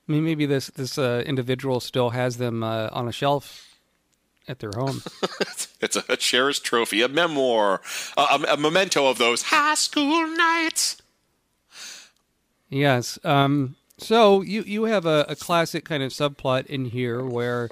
I 0.08 0.12
mean, 0.12 0.24
maybe 0.24 0.44
this 0.46 0.68
this 0.68 0.98
uh, 0.98 1.22
individual 1.24 1.78
still 1.80 2.10
has 2.10 2.36
them 2.38 2.62
uh, 2.64 2.88
on 2.92 3.06
a 3.08 3.12
shelf 3.12 3.69
at 4.50 4.58
their 4.58 4.72
home. 4.74 5.02
It's 5.82 5.96
a, 5.96 6.16
cherished 6.18 6.62
trophy, 6.62 7.00
a 7.00 7.08
memoir, 7.08 7.80
a, 8.14 8.20
a, 8.20 8.44
a 8.50 8.56
memento 8.58 9.06
of 9.06 9.16
those 9.16 9.44
high 9.44 9.72
school 9.76 10.26
nights. 10.26 11.00
Yes. 12.68 13.18
Um, 13.24 13.76
so 13.96 14.42
you 14.42 14.62
you 14.62 14.84
have 14.84 15.06
a, 15.06 15.24
a 15.26 15.36
classic 15.36 15.86
kind 15.86 16.02
of 16.02 16.12
subplot 16.12 16.66
in 16.66 16.84
here 16.84 17.24
where 17.24 17.70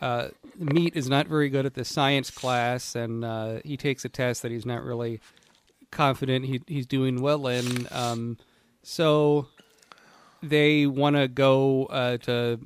uh, 0.00 0.28
Meat 0.56 0.94
is 0.94 1.08
not 1.08 1.26
very 1.26 1.48
good 1.48 1.66
at 1.66 1.74
the 1.74 1.84
science 1.84 2.30
class, 2.30 2.94
and 2.94 3.24
uh, 3.24 3.58
he 3.64 3.76
takes 3.76 4.04
a 4.04 4.08
test 4.08 4.42
that 4.42 4.52
he's 4.52 4.66
not 4.66 4.84
really 4.84 5.20
confident 5.90 6.44
he, 6.44 6.60
he's 6.66 6.86
doing 6.86 7.20
well 7.20 7.46
in. 7.46 7.88
Um, 7.90 8.38
so 8.82 9.48
they 10.42 10.86
want 10.86 11.16
to 11.16 11.28
go 11.28 11.86
uh, 11.86 12.18
to. 12.18 12.60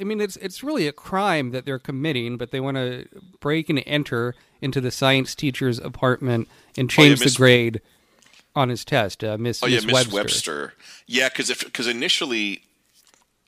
I 0.00 0.04
mean, 0.04 0.20
it's 0.20 0.36
it's 0.36 0.62
really 0.62 0.86
a 0.86 0.92
crime 0.92 1.50
that 1.50 1.64
they're 1.64 1.78
committing, 1.78 2.36
but 2.36 2.50
they 2.50 2.60
want 2.60 2.76
to 2.76 3.06
break 3.40 3.68
and 3.68 3.82
enter 3.86 4.34
into 4.60 4.80
the 4.80 4.90
science 4.90 5.34
teacher's 5.34 5.78
apartment 5.78 6.48
and 6.76 6.90
Oh, 6.96 7.02
yeah, 7.02 7.08
change 7.08 7.20
the 7.20 7.36
grade 7.36 7.80
on 8.54 8.68
his 8.68 8.84
test. 8.84 9.22
Uh, 9.24 9.36
Miss 9.38 9.62
Oh 9.62 9.66
yeah, 9.66 9.76
Miss 9.76 9.86
Miss 9.86 9.94
Webster. 9.94 10.16
Webster. 10.16 10.74
Yeah, 11.06 11.28
because 11.28 11.52
because 11.62 11.86
initially, 11.86 12.62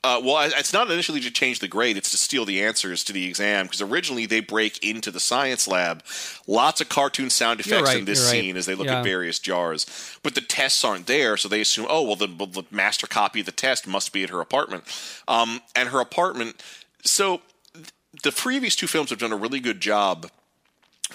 uh, 0.03 0.19
well, 0.23 0.51
it's 0.57 0.73
not 0.73 0.91
initially 0.91 1.21
to 1.21 1.31
change 1.31 1.59
the 1.59 1.67
grade; 1.67 1.95
it's 1.95 2.11
to 2.11 2.17
steal 2.17 2.43
the 2.45 2.61
answers 2.61 3.03
to 3.05 3.13
the 3.13 3.25
exam. 3.25 3.65
Because 3.65 3.81
originally 3.81 4.25
they 4.25 4.41
break 4.41 4.83
into 4.83 5.11
the 5.11 5.19
science 5.19 5.67
lab, 5.67 6.03
lots 6.45 6.81
of 6.81 6.89
cartoon 6.89 7.29
sound 7.29 7.59
effects 7.59 7.89
right, 7.89 7.99
in 7.99 8.05
this 8.05 8.21
right. 8.21 8.31
scene 8.31 8.57
as 8.57 8.65
they 8.65 8.75
look 8.75 8.87
Yeah. 8.87 8.99
at 8.99 9.03
various 9.05 9.39
jars, 9.39 9.85
but 10.21 10.35
the 10.35 10.41
tests 10.41 10.83
aren't 10.83 11.07
there, 11.07 11.37
so 11.37 11.47
they 11.47 11.61
assume, 11.61 11.87
oh 11.89 12.03
well, 12.03 12.15
the, 12.15 12.27
the 12.27 12.63
master 12.69 13.07
copy 13.07 13.39
of 13.39 13.45
the 13.45 13.51
test 13.53 13.87
must 13.87 14.11
be 14.11 14.23
at 14.23 14.29
her 14.29 14.41
apartment, 14.41 14.83
um, 15.27 15.61
and 15.75 15.89
her 15.89 15.99
apartment. 15.99 16.61
So 17.05 17.41
th- 17.73 17.87
the 18.23 18.31
previous 18.31 18.75
two 18.75 18.87
films 18.87 19.09
have 19.09 19.19
done 19.19 19.31
a 19.31 19.37
really 19.37 19.59
good 19.59 19.79
job 19.79 20.29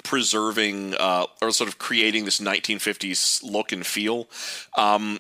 preserving 0.02 0.94
uh, 0.98 1.26
or 1.42 1.50
sort 1.50 1.68
of 1.68 1.78
creating 1.78 2.24
this 2.24 2.40
1950s 2.40 3.42
look 3.42 3.72
and 3.72 3.84
feel. 3.84 4.28
Um, 4.76 5.18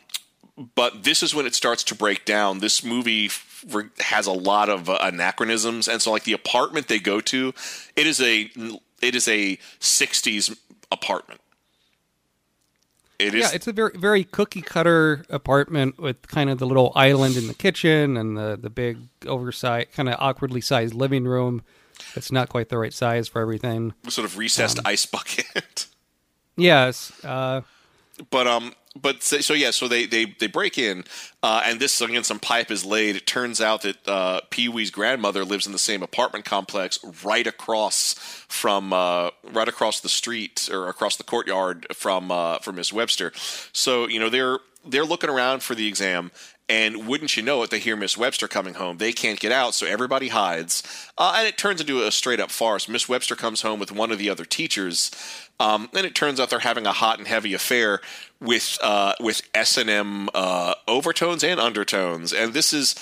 but 0.74 1.04
this 1.04 1.22
is 1.22 1.34
when 1.34 1.46
it 1.46 1.54
starts 1.54 1.84
to 1.84 1.94
break 1.94 2.24
down. 2.24 2.58
This 2.58 2.82
movie 2.84 3.28
has 4.00 4.26
a 4.26 4.32
lot 4.32 4.68
of 4.68 4.88
uh, 4.88 4.98
anachronisms, 5.02 5.88
and 5.88 6.00
so 6.02 6.10
like 6.10 6.24
the 6.24 6.32
apartment 6.32 6.88
they 6.88 6.98
go 6.98 7.20
to, 7.20 7.52
it 7.96 8.06
is 8.06 8.20
a 8.20 8.50
it 9.00 9.14
is 9.14 9.28
a 9.28 9.56
60s 9.80 10.56
apartment. 10.90 11.40
It 13.18 13.34
is 13.34 13.40
Yeah, 13.50 13.50
it's 13.54 13.66
a 13.66 13.72
very 13.72 13.96
very 13.96 14.22
cookie 14.24 14.62
cutter 14.62 15.24
apartment 15.28 15.98
with 15.98 16.28
kind 16.28 16.48
of 16.50 16.58
the 16.58 16.66
little 16.66 16.92
island 16.94 17.36
in 17.36 17.48
the 17.48 17.54
kitchen 17.54 18.16
and 18.16 18.36
the 18.36 18.56
the 18.60 18.70
big 18.70 18.98
oversized, 19.26 19.92
kind 19.92 20.08
of 20.08 20.14
awkwardly 20.20 20.60
sized 20.60 20.94
living 20.94 21.24
room. 21.24 21.62
That's 22.14 22.30
not 22.30 22.48
quite 22.48 22.68
the 22.68 22.78
right 22.78 22.92
size 22.92 23.26
for 23.26 23.42
everything. 23.42 23.92
sort 24.08 24.24
of 24.24 24.38
recessed 24.38 24.78
Um, 24.78 24.84
ice 24.86 25.04
bucket. 25.06 25.86
Yes, 26.56 27.12
uh, 27.24 27.60
but 28.30 28.48
um 28.48 28.74
but 29.00 29.22
so, 29.22 29.40
so 29.40 29.54
yeah 29.54 29.70
so 29.70 29.88
they 29.88 30.06
they 30.06 30.26
they 30.38 30.46
break 30.46 30.78
in 30.78 31.04
uh 31.42 31.62
and 31.64 31.80
this 31.80 32.00
again 32.00 32.24
some 32.24 32.38
pipe 32.38 32.70
is 32.70 32.84
laid 32.84 33.16
it 33.16 33.26
turns 33.26 33.60
out 33.60 33.82
that 33.82 33.96
uh 34.08 34.40
pee-wee's 34.50 34.90
grandmother 34.90 35.44
lives 35.44 35.66
in 35.66 35.72
the 35.72 35.78
same 35.78 36.02
apartment 36.02 36.44
complex 36.44 36.98
right 37.24 37.46
across 37.46 38.14
from 38.48 38.92
uh 38.92 39.30
right 39.52 39.68
across 39.68 40.00
the 40.00 40.08
street 40.08 40.68
or 40.72 40.88
across 40.88 41.16
the 41.16 41.24
courtyard 41.24 41.86
from 41.92 42.30
uh 42.30 42.58
from 42.58 42.76
miss 42.76 42.92
webster 42.92 43.32
so 43.72 44.06
you 44.08 44.18
know 44.18 44.28
they're 44.28 44.58
they're 44.86 45.04
looking 45.04 45.30
around 45.30 45.62
for 45.62 45.74
the 45.74 45.86
exam 45.86 46.30
and 46.68 47.08
wouldn't 47.08 47.36
you 47.36 47.42
know 47.42 47.62
it, 47.62 47.70
they 47.70 47.78
hear 47.78 47.96
Miss 47.96 48.18
Webster 48.18 48.46
coming 48.46 48.74
home. 48.74 48.98
They 48.98 49.12
can't 49.12 49.40
get 49.40 49.52
out, 49.52 49.74
so 49.74 49.86
everybody 49.86 50.28
hides. 50.28 50.82
Uh, 51.16 51.36
and 51.38 51.48
it 51.48 51.56
turns 51.56 51.80
into 51.80 52.06
a 52.06 52.12
straight 52.12 52.40
up 52.40 52.50
farce. 52.50 52.88
Miss 52.88 53.08
Webster 53.08 53.34
comes 53.34 53.62
home 53.62 53.80
with 53.80 53.90
one 53.90 54.12
of 54.12 54.18
the 54.18 54.28
other 54.28 54.44
teachers, 54.44 55.10
um, 55.60 55.88
and 55.94 56.06
it 56.06 56.14
turns 56.14 56.38
out 56.38 56.50
they're 56.50 56.60
having 56.60 56.86
a 56.86 56.92
hot 56.92 57.18
and 57.18 57.26
heavy 57.26 57.54
affair 57.54 58.00
with 58.40 58.78
uh, 58.82 59.14
with 59.20 59.42
S 59.54 59.76
and 59.76 59.90
M 59.90 60.28
uh, 60.34 60.74
overtones 60.86 61.42
and 61.42 61.58
undertones. 61.58 62.32
And 62.32 62.54
this 62.54 62.72
is 62.72 62.94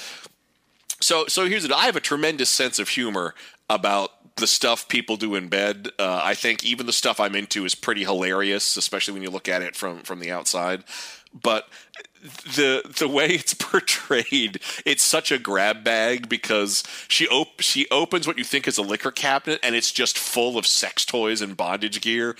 so. 1.00 1.26
So 1.26 1.46
here's 1.46 1.64
it. 1.64 1.72
I 1.72 1.86
have 1.86 1.96
a 1.96 2.00
tremendous 2.00 2.50
sense 2.50 2.78
of 2.78 2.88
humor 2.88 3.34
about 3.68 4.12
the 4.36 4.46
stuff 4.46 4.88
people 4.88 5.16
do 5.16 5.34
in 5.34 5.48
bed. 5.48 5.88
Uh, 5.98 6.20
I 6.22 6.34
think 6.34 6.64
even 6.64 6.86
the 6.86 6.92
stuff 6.92 7.20
I'm 7.20 7.34
into 7.34 7.64
is 7.64 7.74
pretty 7.74 8.04
hilarious, 8.04 8.76
especially 8.76 9.14
when 9.14 9.22
you 9.22 9.30
look 9.30 9.48
at 9.48 9.62
it 9.62 9.76
from 9.76 10.02
from 10.02 10.20
the 10.20 10.30
outside. 10.30 10.84
But 11.42 11.68
the 12.24 12.82
the 12.98 13.08
way 13.08 13.26
it's 13.26 13.54
portrayed, 13.58 14.60
it's 14.84 15.02
such 15.02 15.30
a 15.30 15.38
grab 15.38 15.84
bag 15.84 16.28
because 16.28 16.82
she 17.08 17.26
op- 17.28 17.60
she 17.60 17.86
opens 17.90 18.26
what 18.26 18.38
you 18.38 18.44
think 18.44 18.66
is 18.66 18.78
a 18.78 18.82
liquor 18.82 19.10
cabinet 19.10 19.60
and 19.62 19.74
it's 19.74 19.92
just 19.92 20.18
full 20.18 20.58
of 20.58 20.66
sex 20.66 21.04
toys 21.04 21.40
and 21.40 21.56
bondage 21.56 22.00
gear. 22.00 22.36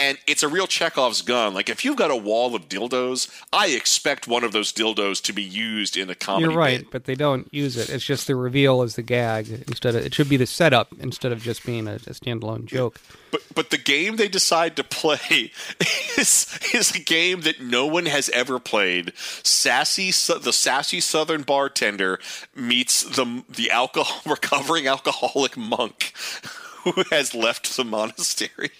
And 0.00 0.18
it's 0.26 0.42
a 0.42 0.48
real 0.48 0.66
Chekhov's 0.66 1.22
gun. 1.22 1.52
Like 1.52 1.68
if 1.68 1.84
you've 1.84 1.96
got 1.96 2.10
a 2.10 2.16
wall 2.16 2.54
of 2.54 2.68
dildos, 2.68 3.30
I 3.52 3.68
expect 3.68 4.26
one 4.26 4.44
of 4.44 4.52
those 4.52 4.72
dildos 4.72 5.22
to 5.24 5.32
be 5.32 5.42
used 5.42 5.96
in 5.96 6.08
a 6.08 6.14
comedy. 6.14 6.44
You're 6.44 6.58
right, 6.58 6.80
bit. 6.80 6.90
but 6.90 7.04
they 7.04 7.14
don't 7.14 7.52
use 7.52 7.76
it. 7.76 7.90
It's 7.90 8.04
just 8.04 8.26
the 8.26 8.34
reveal 8.34 8.82
as 8.82 8.96
the 8.96 9.02
gag 9.02 9.48
instead 9.68 9.94
of 9.94 10.04
it 10.04 10.14
should 10.14 10.28
be 10.28 10.36
the 10.36 10.46
setup 10.46 10.88
instead 10.98 11.32
of 11.32 11.42
just 11.42 11.64
being 11.66 11.86
a, 11.86 11.94
a 11.94 12.14
standalone 12.14 12.64
joke. 12.64 12.98
But 13.30 13.42
but 13.54 13.70
the 13.70 13.78
game 13.78 14.16
they 14.16 14.28
decide 14.28 14.76
to 14.76 14.84
play 14.84 15.52
is 16.18 16.58
is 16.74 16.94
a 16.94 17.00
game 17.00 17.42
that 17.42 17.60
no 17.60 17.86
one 17.86 18.06
has 18.06 18.28
ever 18.30 18.58
played. 18.58 19.12
Sassy, 19.16 20.10
the 20.10 20.52
sassy 20.52 21.00
Southern 21.00 21.42
bartender 21.42 22.18
meets 22.54 23.02
the 23.02 23.44
the 23.48 23.70
alcohol 23.70 24.22
recovering 24.26 24.86
alcoholic 24.86 25.56
monk 25.56 26.12
who 26.84 27.04
has 27.10 27.34
left 27.34 27.76
the 27.76 27.84
monastery. 27.84 28.70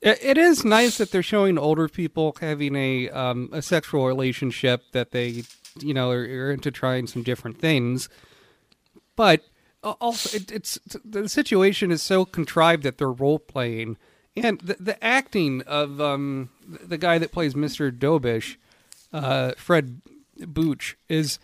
It, 0.00 0.18
it 0.22 0.38
is 0.38 0.64
nice 0.64 0.98
that 0.98 1.10
they're 1.10 1.22
showing 1.22 1.58
older 1.58 1.88
people 1.88 2.36
having 2.40 2.74
a 2.76 3.10
um, 3.10 3.48
a 3.52 3.62
sexual 3.62 4.06
relationship 4.06 4.82
that 4.92 5.10
they 5.10 5.44
you 5.80 5.94
know 5.94 6.10
are, 6.10 6.22
are 6.22 6.50
into 6.50 6.70
trying 6.70 7.06
some 7.06 7.22
different 7.22 7.58
things, 7.58 8.08
but 9.16 9.42
also 9.82 10.36
it, 10.36 10.50
it's 10.50 10.78
the 11.04 11.28
situation 11.28 11.90
is 11.90 12.02
so 12.02 12.24
contrived 12.24 12.82
that 12.82 12.98
they're 12.98 13.10
role 13.12 13.38
playing 13.38 13.96
and 14.36 14.60
the, 14.60 14.76
the 14.80 15.04
acting 15.04 15.62
of 15.62 16.00
um, 16.00 16.50
the 16.66 16.98
guy 16.98 17.18
that 17.18 17.32
plays 17.32 17.54
Mr. 17.54 17.90
Dobish, 17.90 18.56
uh, 19.12 19.52
Fred 19.56 20.00
Buch 20.38 20.96
is 21.08 21.38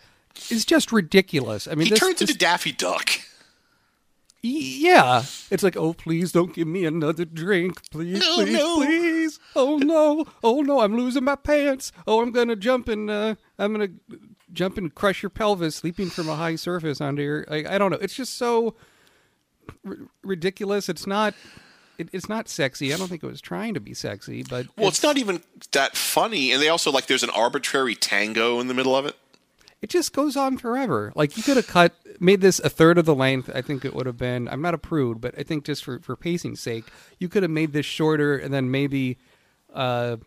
is 0.49 0.65
just 0.65 0.91
ridiculous. 0.91 1.67
I 1.67 1.71
mean, 1.75 1.85
He 1.85 1.89
this, 1.91 1.99
turns 1.99 2.19
this- 2.19 2.29
into 2.29 2.39
Daffy 2.39 2.71
Duck. 2.71 3.09
Yeah, 4.41 5.23
it's 5.51 5.63
like, 5.63 5.75
oh, 5.75 5.93
please 5.93 6.31
don't 6.31 6.53
give 6.53 6.67
me 6.67 6.85
another 6.85 7.25
drink, 7.25 7.81
please, 7.89 8.19
No, 8.19 8.35
please, 8.35 8.53
no. 8.53 8.75
please. 8.77 9.39
Oh 9.55 9.77
no, 9.77 10.25
oh 10.43 10.61
no, 10.61 10.81
I'm 10.81 10.95
losing 10.95 11.23
my 11.23 11.35
pants. 11.35 11.91
Oh, 12.05 12.21
I'm 12.21 12.31
gonna 12.31 12.55
jump 12.55 12.87
and 12.87 13.09
uh, 13.09 13.35
I'm 13.57 13.71
gonna 13.73 13.89
jump 14.53 14.77
and 14.77 14.93
crush 14.93 15.21
your 15.23 15.29
pelvis, 15.29 15.83
leaping 15.83 16.09
from 16.09 16.29
a 16.29 16.35
high 16.35 16.55
surface 16.55 17.01
onto 17.01 17.21
your. 17.21 17.45
I, 17.49 17.75
I 17.75 17.77
don't 17.77 17.91
know. 17.91 17.97
It's 17.99 18.15
just 18.15 18.35
so 18.37 18.75
r- 19.85 19.97
ridiculous. 20.23 20.89
It's 20.89 21.07
not. 21.07 21.33
It, 21.97 22.09
it's 22.13 22.29
not 22.29 22.47
sexy. 22.47 22.93
I 22.93 22.97
don't 22.97 23.07
think 23.07 23.23
it 23.23 23.27
was 23.27 23.41
trying 23.41 23.73
to 23.73 23.79
be 23.79 23.95
sexy, 23.95 24.43
but 24.43 24.67
Well, 24.77 24.87
it's 24.87 25.01
not 25.01 25.17
even 25.17 25.41
that 25.71 25.97
funny, 25.97 26.51
and 26.51 26.61
they 26.61 26.69
also 26.69 26.91
like 26.91 27.07
there's 27.07 27.23
an 27.23 27.31
arbitrary 27.31 27.95
tango 27.95 28.59
in 28.59 28.67
the 28.67 28.75
middle 28.75 28.95
of 28.95 29.07
it. 29.07 29.15
It 29.81 29.89
just 29.89 30.13
goes 30.13 30.35
on 30.35 30.57
forever. 30.57 31.11
Like 31.15 31.37
you 31.37 31.43
could 31.43 31.57
have 31.57 31.67
cut, 31.67 31.93
made 32.19 32.41
this 32.41 32.59
a 32.59 32.69
third 32.69 32.97
of 32.97 33.05
the 33.05 33.15
length. 33.15 33.49
I 33.53 33.61
think 33.61 33.85
it 33.85 33.93
would 33.93 34.05
have 34.05 34.17
been. 34.17 34.47
I'm 34.47 34.61
not 34.61 34.73
a 34.73 34.79
prude, 34.79 35.21
but 35.21 35.37
I 35.37 35.43
think 35.43 35.65
just 35.65 35.83
for 35.83 35.99
for 35.99 36.15
pacing's 36.15 36.59
sake, 36.59 36.85
you 37.19 37.29
could 37.29 37.43
have 37.43 37.51
made 37.51 37.73
this 37.73 37.85
shorter 37.85 38.37
and 38.37 38.53
then 38.53 38.71
maybe, 38.71 39.17
uh, 39.73 40.17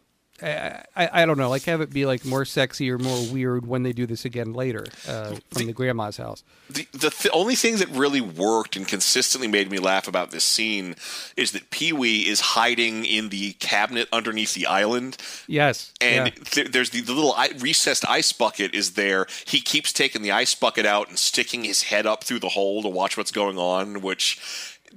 I, 0.43 0.82
I 0.97 1.22
I 1.22 1.26
don't 1.26 1.38
know, 1.38 1.49
like 1.51 1.64
have 1.64 1.80
it 1.80 1.91
be 1.91 2.07
like 2.07 2.24
more 2.24 2.45
sexy 2.45 2.91
or 2.91 2.99
more 2.99 3.26
weird 3.32 3.66
when 3.66 3.82
they 3.82 3.93
do 3.93 4.07
this 4.07 4.24
again 4.24 4.53
later 4.53 4.86
uh, 5.09 5.36
from 5.51 5.66
the 5.66 5.72
grandma's 5.72 6.16
house. 6.16 6.43
the 6.68 6.86
the 6.93 7.11
th- 7.11 7.32
only 7.32 7.55
thing 7.55 7.76
that 7.76 7.88
really 7.88 8.20
worked 8.20 8.76
and 8.76 8.86
consistently 8.88 9.49
made 9.49 9.70
me 9.70 9.78
laugh 9.78 10.09
about 10.09 10.30
this 10.30 10.45
scene 10.45 10.95
is 11.36 11.53
that 11.53 11.70
Pee 11.70 11.93
Wee 11.93 12.28
is 12.28 12.41
hiding 12.41 13.05
in 13.05 13.28
the 13.28 13.53
cabinet 13.55 14.09
underneath 14.12 14.55
the 14.55 14.66
island, 14.66 15.16
Yes, 15.47 15.93
and 16.01 16.26
yeah. 16.36 16.45
th- 16.45 16.72
there's 16.72 16.91
the, 16.91 17.01
the 17.01 17.12
little 17.12 17.34
I- 17.34 17.51
recessed 17.59 18.09
ice 18.09 18.32
bucket 18.32 18.74
is 18.74 18.93
there. 18.93 19.26
He 19.47 19.61
keeps 19.61 19.93
taking 19.93 20.22
the 20.22 20.32
ice 20.32 20.55
bucket 20.55 20.86
out 20.86 21.09
and 21.09 21.18
sticking 21.18 21.64
his 21.64 21.82
head 21.84 22.07
up 22.07 22.24
through 22.24 22.41
the 22.41 22.49
hole 22.51 22.82
to 22.82 22.88
watch 22.88 23.16
what's 23.16 23.32
going 23.32 23.59
on, 23.59 24.01
which. 24.01 24.38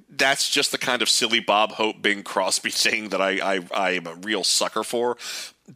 That's 0.09 0.49
just 0.49 0.71
the 0.71 0.77
kind 0.77 1.01
of 1.01 1.09
silly 1.09 1.39
Bob 1.39 1.73
Hope 1.73 2.01
Bing 2.01 2.23
Crosby 2.23 2.69
thing 2.71 3.09
that 3.09 3.21
I, 3.21 3.55
I 3.55 3.59
I 3.73 3.89
am 3.91 4.07
a 4.07 4.15
real 4.15 4.43
sucker 4.43 4.83
for. 4.83 5.17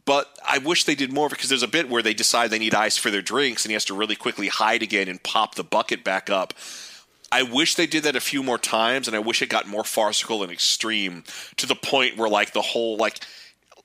But 0.05 0.28
I 0.45 0.57
wish 0.57 0.84
they 0.84 0.95
did 0.95 1.13
more 1.13 1.30
because 1.30 1.49
there's 1.49 1.63
a 1.63 1.68
bit 1.68 1.89
where 1.89 2.01
they 2.01 2.13
decide 2.13 2.49
they 2.49 2.59
need 2.59 2.76
ice 2.76 2.97
for 2.97 3.09
their 3.09 3.22
drinks 3.22 3.63
and 3.63 3.70
he 3.70 3.74
has 3.74 3.86
to 3.86 3.93
really 3.93 4.15
quickly 4.15 4.49
hide 4.49 4.84
again 4.84 5.07
and 5.07 5.24
pop 5.24 5.55
the 5.55 5.63
bucket 5.63 6.03
back 6.03 6.30
up. 6.30 6.53
I 7.32 7.43
wish 7.43 7.76
they 7.76 7.88
did 7.88 8.03
that 8.03 8.15
a 8.15 8.22
few 8.22 8.41
more 8.41 8.57
times, 8.57 9.07
and 9.07 9.15
I 9.15 9.20
wish 9.20 9.41
it 9.41 9.49
got 9.49 9.68
more 9.68 9.84
farcical 9.84 10.43
and 10.43 10.51
extreme 10.51 11.24
to 11.57 11.65
the 11.65 11.76
point 11.76 12.15
where, 12.15 12.30
like, 12.30 12.53
the 12.53 12.61
whole 12.61 12.95
like, 12.95 13.20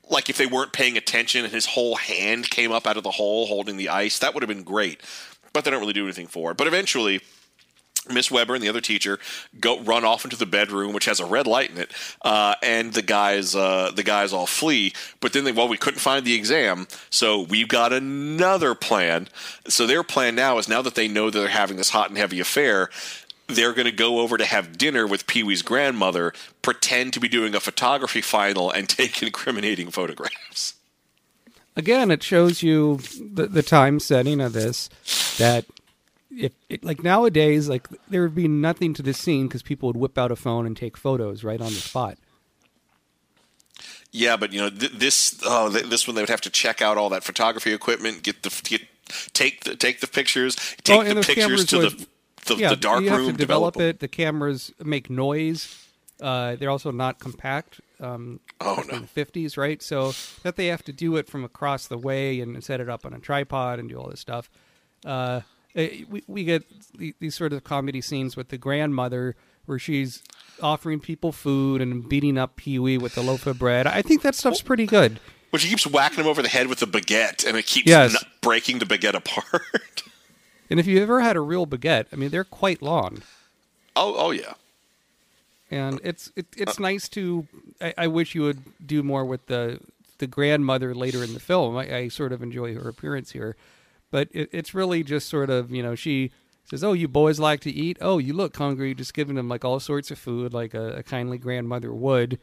like 0.09 0.31
if 0.31 0.39
they 0.39 0.47
weren't 0.47 0.73
paying 0.73 0.97
attention 0.97 1.45
and 1.45 1.53
his 1.53 1.67
whole 1.67 1.97
hand 1.97 2.51
came 2.51 2.71
up 2.71 2.87
out 2.87 2.97
of 2.97 3.03
the 3.03 3.11
hole 3.11 3.47
holding 3.47 3.77
the 3.77 3.89
ice, 3.89 4.21
that 4.21 4.35
would 4.35 4.43
have 4.43 4.49
been 4.49 4.63
great. 4.63 5.01
But 5.53 5.65
they 5.65 5.71
don't 5.71 5.81
really 5.81 5.93
do 5.93 6.05
anything 6.05 6.29
for 6.29 6.53
it. 6.53 6.57
But 6.57 6.67
eventually, 6.67 7.21
Miss 8.11 8.31
Weber 8.31 8.55
and 8.55 8.63
the 8.63 8.69
other 8.69 8.81
teacher 8.81 9.19
go 9.61 9.81
run 9.81 10.05
off 10.05 10.25
into 10.25 10.37
the 10.37 10.47
bedroom, 10.47 10.93
which 10.93 11.05
has 11.05 11.21
a 11.21 11.27
red 11.27 11.47
light 11.47 11.71
in 11.71 11.79
it, 11.79 11.93
uh, 12.23 12.55
and 12.63 12.93
the 12.93 13.03
guys 13.03 13.55
uh, 13.55 13.93
the 13.95 14.03
guys 14.03 14.33
all 14.33 14.47
flee. 14.47 14.93
But 15.21 15.33
then 15.33 15.45
they 15.45 15.53
well, 15.53 15.69
we 15.69 15.77
couldn't 15.77 16.01
find 16.01 16.25
the 16.25 16.35
exam, 16.35 16.89
so 17.11 17.43
we've 17.43 17.69
got 17.69 17.93
another 17.93 18.75
plan. 18.75 19.29
So 19.69 19.87
their 19.87 20.03
plan 20.03 20.35
now 20.35 20.59
is 20.59 20.69
now 20.69 20.83
that 20.83 20.95
they 20.95 21.09
know 21.09 21.31
that 21.31 21.39
they're 21.39 21.49
having 21.49 21.77
this 21.77 21.91
hot 21.91 22.09
and 22.09 22.19
heavy 22.19 22.41
affair. 22.41 22.91
They're 23.47 23.75
going 23.75 23.87
to 23.87 23.93
go 23.93 24.21
over 24.21 24.39
to 24.39 24.45
have 24.45 24.79
dinner 24.79 25.07
with 25.07 25.27
Pee 25.27 25.43
Wee's 25.43 25.63
grandmother, 25.63 26.33
pretend 26.63 27.13
to 27.13 27.21
be 27.21 27.29
doing 27.29 27.55
a 27.55 27.61
photography 27.61 28.23
final, 28.23 28.71
and 28.71 28.89
take 28.89 29.23
incriminating 29.23 29.91
photographs. 29.91 30.75
again, 31.77 32.11
it 32.11 32.23
shows 32.23 32.63
you 32.63 32.99
the, 33.21 33.47
the 33.47 33.63
time 33.63 34.01
setting 34.01 34.41
of 34.41 34.55
this 34.55 34.89
that 35.39 35.67
if 36.37 36.53
it, 36.69 36.85
like 36.85 37.03
nowadays, 37.03 37.69
like 37.69 37.89
there 38.09 38.23
would 38.23 38.35
be 38.35 38.49
nothing 38.49 38.95
to 38.95 39.03
this 39.03 39.19
scene 39.19 39.49
because 39.49 39.63
people 39.63 39.89
would 39.89 39.97
whip 39.97 40.17
out 40.19 40.31
a 40.33 40.37
phone 40.37 40.67
and 40.67 40.77
take 40.77 40.97
photos 40.97 41.45
right 41.45 41.61
on 41.61 41.69
the 41.69 41.81
spot. 41.81 42.19
Yeah, 44.11 44.37
but 44.37 44.53
you 44.53 44.61
know 44.61 44.71
th- 44.71 44.93
this 44.93 45.41
oh, 45.45 45.71
th- 45.73 45.87
this 45.87 46.07
one 46.07 46.15
they 46.15 46.23
would 46.23 46.29
have 46.29 46.41
to 46.43 46.51
check 46.51 46.83
out 46.83 46.99
all 46.99 47.09
that 47.11 47.25
photography 47.25 47.73
equipment, 47.73 48.23
get 48.23 48.43
the 48.43 48.61
get 48.65 48.83
take 49.33 49.65
the 49.65 49.75
take 49.75 50.01
the 50.01 50.07
pictures, 50.07 50.57
take 50.85 51.01
Oh, 51.01 51.15
the 51.15 51.23
pictures 51.23 51.65
to 51.67 51.79
would- 51.79 51.99
the 51.99 52.07
the, 52.45 52.57
yeah, 52.57 52.69
the 52.71 52.77
dark 52.77 53.03
you 53.05 53.09
have 53.11 53.21
room, 53.21 53.31
to 53.31 53.37
develop, 53.37 53.75
them. 53.75 53.83
it. 53.87 54.01
The 54.01 54.09
cameras 54.09 54.73
make 54.83 55.09
noise. 55.09 55.79
Uh, 56.21 56.57
they're 56.57 56.71
also 56.71 56.91
not 56.91 57.21
compact. 57.21 57.81
Um, 58.01 58.41
Oh, 58.61 58.83
no. 58.91 59.01
fifties, 59.03 59.57
right? 59.57 59.81
So 59.81 60.13
that 60.43 60.57
they 60.57 60.67
have 60.67 60.83
to 60.85 60.93
do 60.93 61.17
it 61.17 61.29
from 61.29 61.45
across 61.45 61.87
the 61.87 61.97
way 61.99 62.41
and 62.41 62.63
set 62.63 62.81
it 62.81 62.89
up 62.89 63.07
on 63.07 63.15
a 63.15 63.19
tripod 63.21 63.79
and 63.79 63.89
do 63.89 63.97
all 63.97 64.09
this 64.11 64.19
stuff. 64.21 64.51
Uh, 65.05 65.41
we 65.75 66.23
we 66.27 66.45
get 66.45 66.65
these 67.21 67.35
sort 67.35 67.53
of 67.53 67.65
comedy 67.65 68.01
scenes 68.01 68.37
with 68.37 68.49
the 68.49 68.59
grandmother 68.59 69.37
where 69.67 69.79
she's 69.79 70.23
offering 70.61 71.01
people 71.01 71.33
food 71.33 71.81
and 71.81 72.09
beating 72.09 72.37
up 72.37 72.57
Pee 72.57 72.79
Wee 72.79 72.99
with 72.99 73.15
the 73.15 73.23
loaf 73.23 73.47
of 73.47 73.59
bread. 73.59 73.87
I 73.87 74.03
think 74.03 74.23
that 74.23 74.35
stuff's 74.35 74.61
pretty 74.63 74.87
good. 74.87 75.19
But 75.51 75.61
she 75.61 75.69
keeps 75.69 75.87
whacking 75.87 76.21
him 76.21 76.27
over 76.27 76.41
the 76.43 76.49
head 76.49 76.67
with 76.69 76.81
the 76.81 76.87
baguette, 76.87 77.47
and 77.47 77.57
it 77.59 77.67
keeps 77.67 77.87
Yes. 77.87 78.15
n- 78.15 78.31
breaking 78.41 78.79
the 78.79 78.87
baguette 78.87 79.15
apart. 79.15 80.03
And 80.71 80.81
if 80.81 80.87
you've 80.87 81.03
ever 81.03 81.21
had 81.21 81.37
a 81.37 81.41
real 81.41 81.67
baguette, 81.67 82.07
I 82.15 82.17
mean, 82.17 82.31
they're 82.31 82.45
quite 82.45 82.81
long. 82.81 83.23
oh, 83.95 84.15
oh 84.17 84.31
yeah. 84.31 84.55
and 85.71 86.01
it's 86.03 86.33
it, 86.35 86.47
it's 86.57 86.79
Uh, 86.79 86.83
nice 86.83 87.09
to. 87.11 87.47
I, 87.79 87.93
I 87.99 88.07
wish 88.07 88.35
you 88.35 88.43
would 88.43 88.63
do 88.87 89.03
more 89.03 89.23
with 89.25 89.47
the 89.49 89.81
the 90.17 90.27
grandmother 90.27 90.95
later 90.95 91.23
in 91.23 91.35
the 91.35 91.41
film. 91.41 91.77
I, 91.77 91.95
I 91.95 92.09
sort 92.09 92.33
of 92.33 92.43
enjoy 92.43 92.75
her 92.75 92.89
appearance 92.89 93.33
here, 93.33 93.55
but 94.13 94.29
it, 94.31 94.49
it's 94.53 94.73
really 94.75 95.03
just 95.03 95.29
sort 95.29 95.51
of 95.51 95.73
you 95.73 95.83
know 95.83 95.97
she 95.97 96.31
says, 96.65 96.85
"Oh, 96.85 96.93
you 96.93 97.09
boys 97.09 97.41
like 97.41 97.59
to 97.63 97.71
eat. 97.73 97.99
Oh, 98.01 98.19
you 98.19 98.33
look 98.33 98.57
hungry." 98.57 98.95
Just 98.95 99.15
giving 99.15 99.35
them 99.35 99.49
like 99.49 99.65
all 99.65 99.81
sorts 99.81 100.13
of 100.13 100.19
food, 100.21 100.55
like 100.55 100.75
a, 100.75 100.99
a 100.99 101.03
kindly 101.03 101.39
grandmother 101.39 101.93
would. 101.93 102.39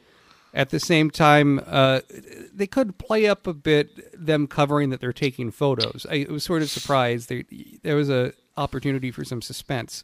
At 0.54 0.72
the 0.72 0.80
same 0.80 1.10
time, 1.12 1.62
uh, 1.66 2.02
they 2.54 2.68
could 2.68 2.98
play 2.98 3.28
up 3.28 3.48
a 3.48 3.54
bit 3.54 3.88
them 4.14 4.48
covering 4.48 4.90
that 4.90 5.00
they're 5.00 5.14
taking 5.14 5.52
photos. 5.52 6.06
I 6.12 6.26
was 6.30 6.44
sort 6.44 6.64
of 6.64 6.70
surprised. 6.70 7.30
There, 7.30 7.44
there 7.84 7.96
was 7.96 8.10
a 8.10 8.34
opportunity 8.58 9.10
for 9.12 9.24
some 9.24 9.42
suspense 9.42 10.04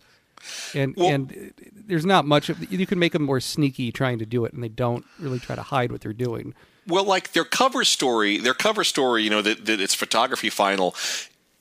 and 0.74 0.96
Well- 0.96 1.10
and 1.10 1.54
there's 1.74 2.06
not 2.06 2.26
much 2.26 2.50
of 2.50 2.72
you 2.72 2.86
can 2.86 3.00
make 3.00 3.12
them 3.14 3.24
more 3.24 3.40
sneaky 3.42 3.92
trying 3.92 4.20
to 4.20 4.26
do 4.26 4.46
it 4.46 4.54
and 4.54 4.64
they 4.64 4.70
don't 4.70 5.06
really 5.20 5.40
try 5.40 5.56
to 5.56 5.62
hide 5.62 5.92
what 5.92 6.02
they're 6.02 6.14
doing 6.14 6.54
Well, 6.88 7.04
like 7.04 7.34
their 7.34 7.44
cover 7.44 7.84
story, 7.84 8.38
their 8.38 8.54
cover 8.54 8.84
story, 8.84 9.24
you 9.24 9.30
know, 9.30 9.42
that, 9.42 9.66
that 9.66 9.82
it's 9.82 9.96
photography 9.96 10.50
final. 10.50 10.96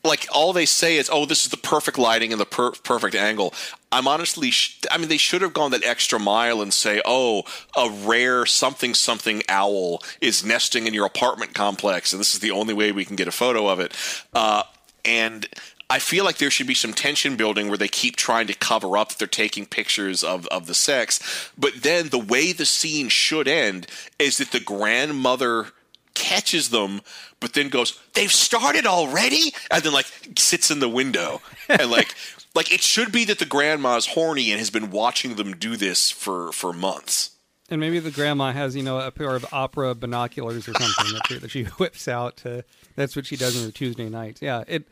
Like 0.05 0.27
all 0.31 0.53
they 0.53 0.67
say 0.67 0.99
is, 0.99 1.09
"Oh, 1.11 1.25
this 1.25 1.45
is 1.45 1.51
the 1.51 1.57
perfect 1.57 1.99
lighting 1.99 2.33
and 2.33 2.41
the 2.41 2.47
per- 2.47 2.73
perfect 2.73 3.15
angle." 3.15 3.55
I'm 3.91 4.07
honestly, 4.07 4.51
sh- 4.51 4.81
I 4.91 4.99
mean, 4.99 5.09
they 5.09 5.17
should 5.17 5.41
have 5.41 5.55
gone 5.55 5.71
that 5.71 5.85
extra 5.85 6.19
mile 6.19 6.61
and 6.61 6.75
say, 6.75 7.01
"Oh, 7.05 7.45
a 7.75 7.89
rare 7.89 8.45
something 8.45 8.95
something 8.95 9.43
owl 9.49 10.03
is 10.21 10.45
nesting 10.45 10.87
in 10.87 10.95
your 10.95 11.07
apartment 11.07 11.55
complex, 11.55 12.13
and 12.13 12.21
this 12.21 12.35
is 12.35 12.41
the 12.41 12.51
only 12.51 12.75
way 12.75 12.93
we 12.93 13.05
can 13.05 13.17
get 13.17 13.29
a 13.29 13.33
photo 13.33 13.67
of 13.69 13.81
it." 13.81 13.93
Uh, 14.35 14.65
and 15.05 15.49
I 15.91 15.99
feel 15.99 16.25
like 16.25 16.39
there 16.39 16.51
should 16.51 16.67
be 16.67 16.75
some 16.75 16.93
tension 16.93 17.37
building 17.37 17.69
where 17.69 17.79
they 17.79 17.89
keep 17.89 18.17
trying 18.17 18.47
to 18.47 18.55
cover 18.55 18.97
up 18.97 19.11
that 19.11 19.19
they're 19.19 19.29
taking 19.29 19.67
pictures 19.67 20.25
of, 20.25 20.47
of 20.49 20.67
the 20.67 20.75
sex. 20.75 21.51
But 21.59 21.83
then 21.83 22.09
the 22.09 22.19
way 22.19 22.53
the 22.53 22.67
scene 22.67 23.09
should 23.09 23.47
end 23.47 23.87
is 24.19 24.39
that 24.39 24.51
the 24.51 24.61
grandmother 24.61 25.69
catches 26.15 26.71
them, 26.71 27.03
but 27.41 27.55
then 27.55 27.69
goes, 27.69 27.99
"They've 28.15 28.33
started 28.33 28.87
already," 28.87 29.53
and 29.71 29.83
then 29.83 29.93
like 29.93 30.07
sits 30.37 30.71
in 30.71 30.81
the 30.81 30.89
window 30.89 31.43
and 31.69 31.91
like 31.91 32.15
like 32.55 32.73
it 32.73 32.81
should 32.81 33.13
be 33.13 33.25
that 33.27 33.39
the 33.39 33.47
grandma's 33.47 34.07
horny 34.07 34.51
and 34.51 34.59
has 34.59 34.71
been 34.71 34.91
watching 34.91 35.37
them 35.37 35.57
do 35.57 35.77
this 35.77 36.11
for 36.11 36.53
for 36.53 36.73
months. 36.73 37.31
And 37.71 37.81
maybe 37.81 37.99
the 37.99 38.11
grandma 38.11 38.53
has, 38.53 38.77
you 38.77 38.83
know, 38.83 39.01
a 39.01 39.11
pair 39.11 39.35
of 39.35 39.47
opera 39.51 39.95
binoculars 39.95 40.69
or 40.69 40.75
something 40.75 41.15
that, 41.15 41.23
she, 41.27 41.39
that 41.39 41.51
she 41.51 41.65
whips 41.79 42.07
out. 42.07 42.37
To, 42.39 42.63
that's 42.95 43.17
what 43.17 43.25
she 43.25 43.37
does 43.37 43.57
on 43.57 43.65
her 43.65 43.73
Tuesday 43.73 44.11
nights. 44.11 44.43
Yeah, 44.43 44.65
it, 44.69 44.87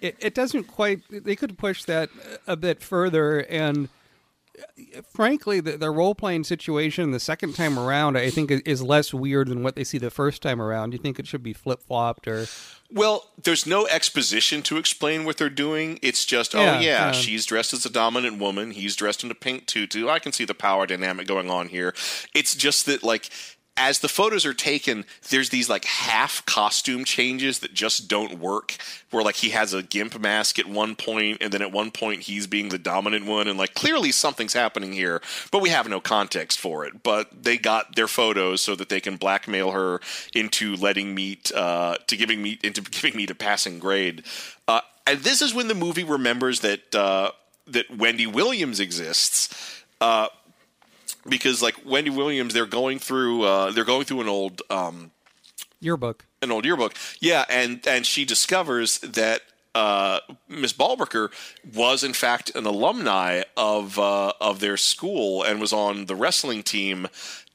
it 0.00 0.16
it 0.20 0.34
doesn't 0.34 0.64
quite. 0.64 1.00
They 1.10 1.36
could 1.36 1.58
push 1.58 1.84
that 1.84 2.10
a 2.46 2.56
bit 2.56 2.80
further, 2.82 3.40
and 3.40 3.88
frankly, 5.12 5.60
the, 5.60 5.76
the 5.76 5.90
role 5.90 6.14
playing 6.14 6.44
situation 6.44 7.10
the 7.10 7.20
second 7.20 7.54
time 7.54 7.78
around, 7.78 8.16
I 8.16 8.30
think, 8.30 8.50
is 8.50 8.82
less 8.82 9.12
weird 9.12 9.48
than 9.48 9.62
what 9.62 9.76
they 9.76 9.84
see 9.84 9.98
the 9.98 10.10
first 10.10 10.42
time 10.42 10.60
around. 10.60 10.90
Do 10.90 10.96
you 10.96 11.02
think 11.02 11.18
it 11.18 11.26
should 11.26 11.42
be 11.42 11.52
flip 11.52 11.82
flopped 11.82 12.28
or? 12.28 12.46
Well, 12.92 13.30
there's 13.42 13.66
no 13.66 13.86
exposition 13.88 14.62
to 14.62 14.76
explain 14.76 15.24
what 15.24 15.36
they're 15.38 15.50
doing. 15.50 15.98
It's 16.02 16.24
just, 16.24 16.54
oh 16.54 16.60
Yeah, 16.60 16.74
yeah, 16.74 16.80
yeah. 17.06 17.12
she's 17.12 17.44
dressed 17.46 17.72
as 17.72 17.84
a 17.84 17.90
dominant 17.90 18.38
woman. 18.38 18.70
He's 18.70 18.94
dressed 18.94 19.24
in 19.24 19.30
a 19.30 19.34
pink 19.34 19.66
tutu. 19.66 20.08
I 20.08 20.18
can 20.18 20.32
see 20.32 20.44
the 20.44 20.54
power 20.54 20.86
dynamic 20.86 21.26
going 21.26 21.50
on 21.50 21.68
here. 21.68 21.94
It's 22.34 22.54
just 22.54 22.86
that, 22.86 23.02
like, 23.02 23.30
as 23.76 23.98
the 23.98 24.08
photos 24.08 24.46
are 24.46 24.54
taken, 24.54 25.04
there's 25.30 25.50
these 25.50 25.68
like 25.68 25.84
half 25.84 26.46
costume 26.46 27.04
changes 27.04 27.58
that 27.58 27.74
just 27.74 28.08
don't 28.08 28.38
work. 28.38 28.76
Where 29.10 29.24
like 29.24 29.36
he 29.36 29.50
has 29.50 29.72
a 29.74 29.82
gimp 29.82 30.18
mask 30.18 30.58
at 30.58 30.66
one 30.66 30.94
point, 30.94 31.38
and 31.40 31.52
then 31.52 31.62
at 31.62 31.72
one 31.72 31.90
point 31.90 32.22
he's 32.22 32.46
being 32.46 32.68
the 32.68 32.78
dominant 32.78 33.26
one, 33.26 33.48
and 33.48 33.58
like 33.58 33.74
clearly 33.74 34.12
something's 34.12 34.52
happening 34.52 34.92
here, 34.92 35.20
but 35.50 35.62
we 35.62 35.70
have 35.70 35.88
no 35.88 36.00
context 36.00 36.60
for 36.60 36.84
it. 36.84 37.02
But 37.02 37.44
they 37.44 37.58
got 37.58 37.96
their 37.96 38.08
photos 38.08 38.60
so 38.60 38.76
that 38.76 38.88
they 38.88 39.00
can 39.00 39.16
blackmail 39.16 39.72
her 39.72 40.00
into 40.34 40.76
letting 40.76 41.14
meat 41.14 41.50
uh, 41.52 41.96
to 42.06 42.16
giving 42.16 42.42
me 42.42 42.58
into 42.62 42.80
giving 42.82 43.16
me 43.16 43.26
a 43.28 43.34
passing 43.34 43.78
grade. 43.78 44.24
Uh, 44.68 44.80
and 45.06 45.20
this 45.20 45.42
is 45.42 45.52
when 45.52 45.68
the 45.68 45.74
movie 45.74 46.04
remembers 46.04 46.60
that 46.60 46.94
uh, 46.94 47.30
that 47.66 47.96
Wendy 47.96 48.26
Williams 48.26 48.78
exists. 48.78 49.82
Uh, 50.00 50.28
because 51.28 51.62
like 51.62 51.76
Wendy 51.84 52.10
Williams, 52.10 52.54
they're 52.54 52.66
going 52.66 52.98
through 52.98 53.42
uh, 53.42 53.70
they're 53.70 53.84
going 53.84 54.04
through 54.04 54.20
an 54.22 54.28
old 54.28 54.62
um, 54.70 55.10
Yearbook. 55.80 56.26
an 56.42 56.50
old 56.50 56.64
yearbook. 56.64 56.94
Yeah, 57.20 57.44
and 57.48 57.86
and 57.86 58.06
she 58.06 58.24
discovers 58.24 58.98
that 59.00 59.42
uh, 59.74 60.20
Miss 60.48 60.72
Balbricker 60.72 61.30
was 61.74 62.04
in 62.04 62.12
fact 62.12 62.54
an 62.54 62.66
alumni 62.66 63.42
of 63.56 63.98
uh, 63.98 64.32
of 64.40 64.60
their 64.60 64.76
school 64.76 65.42
and 65.42 65.60
was 65.60 65.72
on 65.72 66.06
the 66.06 66.14
wrestling 66.14 66.62
team. 66.62 67.08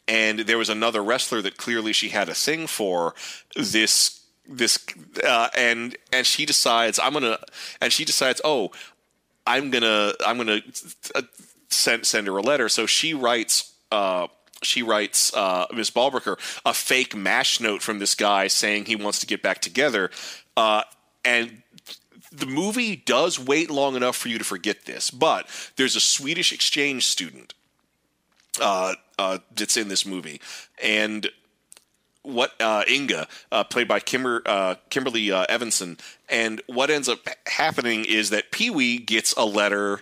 And 0.07 0.39
there 0.39 0.57
was 0.57 0.69
another 0.69 1.03
wrestler 1.03 1.41
that 1.43 1.57
clearly 1.57 1.93
she 1.93 2.09
had 2.09 2.29
a 2.29 2.33
thing 2.33 2.67
for. 2.67 3.13
This 3.55 4.21
this 4.47 4.83
uh, 5.23 5.49
and 5.55 5.95
and 6.11 6.25
she 6.25 6.45
decides 6.45 6.99
I'm 6.99 7.13
gonna 7.13 7.37
and 7.79 7.93
she 7.93 8.05
decides 8.05 8.41
oh 8.43 8.71
I'm 9.45 9.69
gonna 9.69 10.13
I'm 10.25 10.37
gonna 10.37 10.61
uh, 11.15 11.21
send 11.69 12.05
send 12.05 12.27
her 12.27 12.37
a 12.37 12.41
letter. 12.41 12.69
So 12.69 12.85
she 12.85 13.13
writes. 13.13 13.73
Uh, 13.91 14.27
she 14.61 14.83
writes 14.83 15.33
uh, 15.33 15.67
Miss 15.73 15.89
Balbricker 15.89 16.37
a 16.65 16.73
fake 16.73 17.15
mash 17.15 17.61
note 17.61 17.81
from 17.81 17.99
this 17.99 18.13
guy 18.13 18.47
saying 18.47 18.85
he 18.85 18.95
wants 18.97 19.19
to 19.19 19.25
get 19.25 19.41
back 19.41 19.61
together, 19.61 20.11
uh, 20.57 20.83
and 21.23 21.63
the 22.31 22.45
movie 22.45 22.97
does 22.97 23.39
wait 23.39 23.69
long 23.69 23.95
enough 23.95 24.17
for 24.17 24.27
you 24.27 24.37
to 24.37 24.43
forget 24.43 24.85
this. 24.85 25.11
But 25.11 25.47
there's 25.77 25.95
a 25.95 26.01
Swedish 26.01 26.51
exchange 26.51 27.07
student 27.07 27.53
uh, 28.61 28.95
uh, 29.17 29.39
that's 29.55 29.77
in 29.77 29.87
this 29.87 30.05
movie, 30.05 30.41
and 30.83 31.29
what 32.23 32.53
uh, 32.59 32.83
Inga, 32.87 33.27
uh, 33.51 33.63
played 33.63 33.87
by 33.87 33.99
Kimber, 33.99 34.75
Kimberly 34.89 35.31
uh, 35.31 35.45
Evenson, 35.47 35.97
and 36.27 36.61
what 36.67 36.89
ends 36.89 37.07
up 37.07 37.19
happening 37.47 38.05
is 38.05 38.29
that 38.31 38.51
Pee 38.51 38.69
Wee 38.69 38.97
gets 38.97 39.33
a 39.33 39.45
letter, 39.45 40.01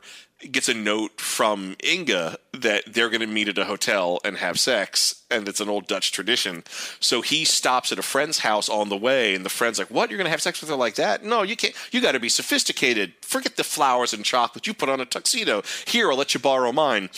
gets 0.52 0.70
a 0.70 0.74
note 0.74 1.20
from 1.20 1.76
Inga 1.84 2.38
that 2.54 2.84
they're 2.88 3.10
going 3.10 3.22
to 3.22 3.28
meet 3.28 3.48
at 3.48 3.58
a 3.58 3.66
hotel 3.66 4.20
and 4.24 4.38
have 4.38 4.60
sex, 4.60 5.24
and 5.32 5.48
it's 5.48 5.60
an 5.60 5.70
old 5.70 5.88
Dutch 5.88 6.12
tradition. 6.12 6.64
So 7.00 7.22
he 7.22 7.44
stops 7.46 7.92
at 7.92 8.00
a 8.00 8.04
friend's 8.04 8.40
house 8.40 8.70
on 8.70 8.90
the 8.90 8.98
way, 8.98 9.34
and 9.36 9.44
the 9.44 9.50
friend's 9.50 9.80
like, 9.80 9.90
"What? 9.90 10.10
You're 10.10 10.18
going 10.18 10.26
to 10.26 10.32
have 10.32 10.42
sex 10.42 10.62
with 10.62 10.70
her 10.70 10.76
like 10.76 10.96
that? 10.96 11.24
No, 11.24 11.42
you 11.42 11.56
can't. 11.56 11.74
You 11.92 12.02
got 12.02 12.14
to 12.14 12.20
be 12.20 12.30
sophisticated. 12.30 13.14
Forget 13.22 13.56
the 13.56 13.64
flowers 13.64 14.14
and 14.14 14.24
chocolate. 14.24 14.68
You 14.68 14.74
put 14.74 14.90
on 14.90 15.02
a 15.02 15.06
tuxedo. 15.06 15.64
Here, 15.86 16.12
I'll 16.12 16.18
let 16.18 16.34
you 16.34 16.40
borrow 16.40 16.72
mine." 16.72 17.10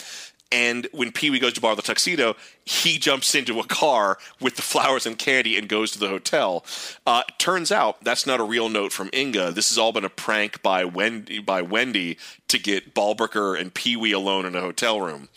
And 0.51 0.87
when 0.91 1.11
Pee 1.11 1.29
Wee 1.29 1.37
goes 1.37 1.53
to 1.53 1.61
borrow 1.61 1.75
the 1.75 1.83
tuxedo, 1.83 2.35
he 2.65 2.97
jumps 2.97 3.35
into 3.35 3.59
a 3.59 3.65
car 3.65 4.17
with 4.39 4.55
the 4.55 4.63
flowers 4.63 5.05
and 5.05 5.17
candy 5.17 5.57
and 5.57 5.69
goes 5.69 5.91
to 5.91 5.99
the 5.99 6.07
hotel. 6.07 6.65
Uh, 7.05 7.21
turns 7.37 7.71
out 7.71 8.03
that's 8.03 8.25
not 8.25 8.39
a 8.39 8.43
real 8.43 8.67
note 8.67 8.91
from 8.91 9.11
Inga. 9.13 9.51
This 9.51 9.69
has 9.69 9.77
all 9.77 9.91
been 9.91 10.05
a 10.05 10.09
prank 10.09 10.63
by 10.63 10.85
Wendy, 10.85 11.37
by 11.39 11.61
Wendy 11.61 12.17
to 12.47 12.57
get 12.57 12.95
Balbricker 12.95 13.59
and 13.59 13.73
Pee 13.73 13.95
Wee 13.95 14.11
alone 14.11 14.45
in 14.45 14.55
a 14.55 14.61
hotel 14.61 14.99
room. 14.99 15.29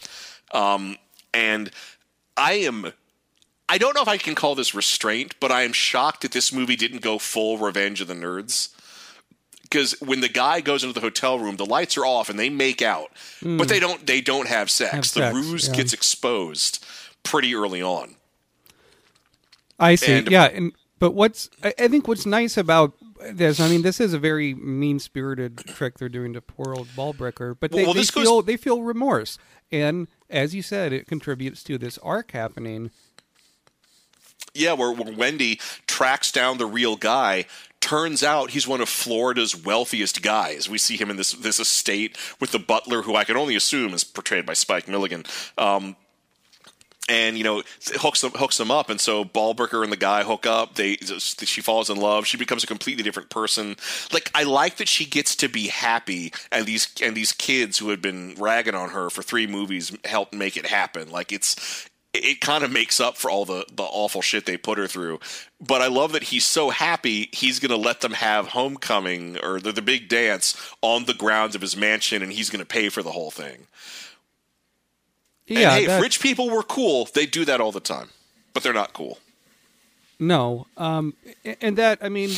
Um, 0.52 0.96
and 1.34 1.70
I 2.36 2.54
am. 2.54 2.92
I 3.68 3.78
don't 3.78 3.94
know 3.94 4.02
if 4.02 4.08
I 4.08 4.18
can 4.18 4.34
call 4.34 4.54
this 4.54 4.74
restraint, 4.74 5.34
but 5.40 5.50
I 5.50 5.62
am 5.62 5.72
shocked 5.72 6.22
that 6.22 6.32
this 6.32 6.52
movie 6.52 6.76
didn't 6.76 7.00
go 7.00 7.18
full 7.18 7.58
Revenge 7.58 8.00
of 8.00 8.08
the 8.08 8.14
Nerds 8.14 8.68
because 9.72 9.98
when 10.00 10.20
the 10.20 10.28
guy 10.28 10.60
goes 10.60 10.84
into 10.84 10.92
the 10.92 11.00
hotel 11.00 11.38
room, 11.38 11.56
the 11.56 11.64
lights 11.64 11.96
are 11.96 12.04
off 12.04 12.28
and 12.28 12.38
they 12.38 12.50
make 12.50 12.82
out, 12.82 13.10
but 13.40 13.68
they 13.68 13.78
hmm. 13.78 13.86
don't. 13.86 14.06
They 14.06 14.20
don't 14.20 14.48
have 14.48 14.70
sex. 14.70 14.92
Have 14.92 15.02
the 15.02 15.06
sex, 15.06 15.34
ruse 15.34 15.68
yeah. 15.68 15.74
gets 15.74 15.92
exposed 15.94 16.84
pretty 17.22 17.54
early 17.54 17.80
on. 17.80 18.16
I 19.78 19.94
see. 19.94 20.12
And- 20.12 20.30
yeah, 20.30 20.44
and 20.44 20.72
but 20.98 21.12
what's 21.12 21.48
I, 21.62 21.88
think 21.88 22.06
what's 22.06 22.26
nice 22.26 22.56
about 22.56 22.92
this, 23.32 23.60
I 23.60 23.68
mean, 23.68 23.82
this 23.82 23.98
is 23.98 24.12
a 24.12 24.18
very 24.18 24.52
mean 24.54 24.98
spirited 24.98 25.58
trick 25.58 25.98
they're 25.98 26.08
doing 26.08 26.34
to 26.34 26.42
poor 26.42 26.74
old 26.74 26.88
Balbricker, 26.88 27.56
but 27.58 27.72
they, 27.72 27.84
Well, 27.84 27.94
they 27.94 28.00
this 28.00 28.10
goes- 28.10 28.24
feel 28.24 28.42
they 28.42 28.58
feel 28.58 28.82
remorse, 28.82 29.38
and 29.70 30.06
as 30.28 30.54
you 30.54 30.60
said, 30.60 30.92
it 30.92 31.06
contributes 31.06 31.64
to 31.64 31.78
this 31.78 31.96
arc 31.98 32.32
happening. 32.32 32.90
Yeah, 34.54 34.74
where, 34.74 34.92
where 34.92 35.14
Wendy 35.14 35.58
tracks 35.86 36.30
down 36.30 36.58
the 36.58 36.66
real 36.66 36.96
guy. 36.96 37.46
Turns 37.82 38.22
out 38.22 38.50
he's 38.50 38.66
one 38.66 38.80
of 38.80 38.88
Florida's 38.88 39.56
wealthiest 39.56 40.22
guys. 40.22 40.70
We 40.70 40.78
see 40.78 40.96
him 40.96 41.10
in 41.10 41.16
this 41.16 41.32
this 41.32 41.58
estate 41.58 42.16
with 42.40 42.52
the 42.52 42.60
butler, 42.60 43.02
who 43.02 43.16
I 43.16 43.24
can 43.24 43.36
only 43.36 43.56
assume 43.56 43.92
is 43.92 44.04
portrayed 44.04 44.46
by 44.46 44.54
Spike 44.54 44.86
Milligan. 44.86 45.24
Um, 45.58 45.96
and 47.08 47.36
you 47.36 47.42
know 47.42 47.62
hooks 47.96 48.20
them 48.20 48.30
hooks 48.36 48.56
them 48.56 48.70
up, 48.70 48.88
and 48.88 49.00
so 49.00 49.24
Balbricker 49.24 49.82
and 49.82 49.90
the 49.90 49.96
guy 49.96 50.22
hook 50.22 50.46
up. 50.46 50.76
They 50.76 50.94
she 50.96 51.60
falls 51.60 51.90
in 51.90 51.96
love. 51.96 52.24
She 52.24 52.36
becomes 52.36 52.62
a 52.62 52.68
completely 52.68 53.02
different 53.02 53.30
person. 53.30 53.74
Like 54.12 54.30
I 54.32 54.44
like 54.44 54.76
that 54.76 54.88
she 54.88 55.04
gets 55.04 55.34
to 55.36 55.48
be 55.48 55.66
happy, 55.66 56.32
and 56.52 56.66
these 56.66 56.88
and 57.02 57.16
these 57.16 57.32
kids 57.32 57.78
who 57.78 57.90
had 57.90 58.00
been 58.00 58.36
ragging 58.38 58.76
on 58.76 58.90
her 58.90 59.10
for 59.10 59.24
three 59.24 59.48
movies 59.48 59.90
helped 60.04 60.32
make 60.32 60.56
it 60.56 60.66
happen. 60.66 61.10
Like 61.10 61.32
it's 61.32 61.90
it 62.14 62.40
kind 62.40 62.62
of 62.62 62.70
makes 62.70 63.00
up 63.00 63.16
for 63.16 63.30
all 63.30 63.44
the 63.44 63.64
the 63.72 63.82
awful 63.82 64.20
shit 64.22 64.44
they 64.46 64.56
put 64.56 64.78
her 64.78 64.86
through. 64.86 65.18
But 65.60 65.80
I 65.80 65.86
love 65.86 66.12
that 66.12 66.24
he's 66.24 66.44
so 66.44 66.70
happy 66.70 67.28
he's 67.32 67.58
going 67.58 67.70
to 67.70 67.76
let 67.76 68.00
them 68.00 68.12
have 68.12 68.48
homecoming 68.48 69.38
or 69.42 69.60
the, 69.60 69.72
the 69.72 69.82
big 69.82 70.08
dance 70.08 70.56
on 70.82 71.04
the 71.06 71.14
grounds 71.14 71.54
of 71.54 71.60
his 71.62 71.76
mansion, 71.76 72.22
and 72.22 72.32
he's 72.32 72.50
going 72.50 72.60
to 72.60 72.66
pay 72.66 72.88
for 72.88 73.02
the 73.02 73.12
whole 73.12 73.30
thing. 73.30 73.66
Yeah, 75.46 75.58
and 75.60 75.70
hey, 75.80 75.86
that- 75.86 75.96
if 75.96 76.02
rich 76.02 76.20
people 76.20 76.50
were 76.50 76.62
cool, 76.62 77.08
they 77.14 77.26
do 77.26 77.44
that 77.46 77.60
all 77.60 77.72
the 77.72 77.80
time, 77.80 78.10
but 78.52 78.62
they're 78.62 78.72
not 78.72 78.92
cool. 78.92 79.18
No, 80.18 80.66
um, 80.76 81.14
and 81.60 81.76
that 81.78 81.98
I 82.00 82.08
mean, 82.08 82.30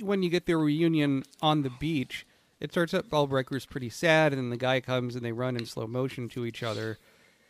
when 0.00 0.22
you 0.22 0.30
get 0.30 0.46
their 0.46 0.58
reunion 0.58 1.24
on 1.42 1.62
the 1.62 1.68
beach, 1.70 2.24
it 2.58 2.70
starts 2.72 2.94
out 2.94 3.10
Balbricker's 3.10 3.66
pretty 3.66 3.90
sad, 3.90 4.32
and 4.32 4.40
then 4.40 4.50
the 4.50 4.56
guy 4.56 4.80
comes 4.80 5.14
and 5.14 5.22
they 5.24 5.32
run 5.32 5.56
in 5.56 5.66
slow 5.66 5.86
motion 5.86 6.28
to 6.30 6.46
each 6.46 6.62
other 6.62 6.98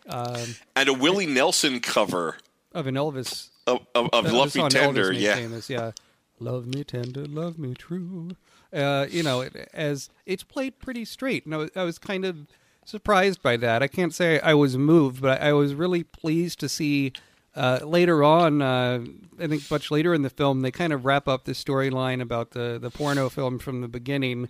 And 0.09 0.89
a 0.89 0.93
Willie 0.93 1.27
Nelson 1.27 1.81
cover 1.81 2.37
of 2.73 2.87
an 2.87 2.95
Elvis 2.95 3.51
of, 3.67 3.87
of, 3.95 4.09
of 4.13 4.33
Love 4.33 4.55
Me 4.55 4.69
Tender, 4.69 5.13
yeah. 5.13 5.35
famous, 5.35 5.69
yeah. 5.69 5.93
Love 6.41 6.67
me 6.67 6.85
tender, 6.85 7.25
love 7.27 7.59
me 7.59 7.75
true. 7.75 8.31
Uh, 8.73 9.07
you 9.11 9.23
know, 9.23 9.41
it, 9.41 9.69
as 9.73 10.09
it's 10.25 10.45
played 10.45 10.79
pretty 10.79 11.05
straight. 11.05 11.45
And 11.45 11.55
I 11.55 11.59
was, 11.59 11.71
I 11.75 11.83
was 11.83 11.99
kind 11.99 12.25
of 12.25 12.47
surprised 12.85 13.43
by 13.43 13.57
that. 13.57 13.83
I 13.83 13.89
can't 13.89 14.15
say 14.15 14.39
I 14.41 14.55
was 14.55 14.77
moved, 14.77 15.21
but 15.21 15.43
I, 15.43 15.49
I 15.49 15.53
was 15.53 15.75
really 15.75 16.05
pleased 16.05 16.61
to 16.61 16.69
see 16.69 17.13
uh, 17.57 17.81
later 17.83 18.23
on. 18.23 18.63
Uh, 18.63 19.05
I 19.41 19.47
think 19.49 19.69
much 19.71 19.91
later 19.91 20.15
in 20.15 20.23
the 20.23 20.31
film, 20.31 20.61
they 20.61 20.71
kind 20.71 20.93
of 20.93 21.05
wrap 21.05 21.27
up 21.27 21.45
the 21.45 21.53
storyline 21.53 22.21
about 22.21 22.53
the 22.53 22.79
the 22.81 22.91
porno 22.91 23.29
film 23.29 23.59
from 23.59 23.81
the 23.81 23.89
beginning, 23.89 24.49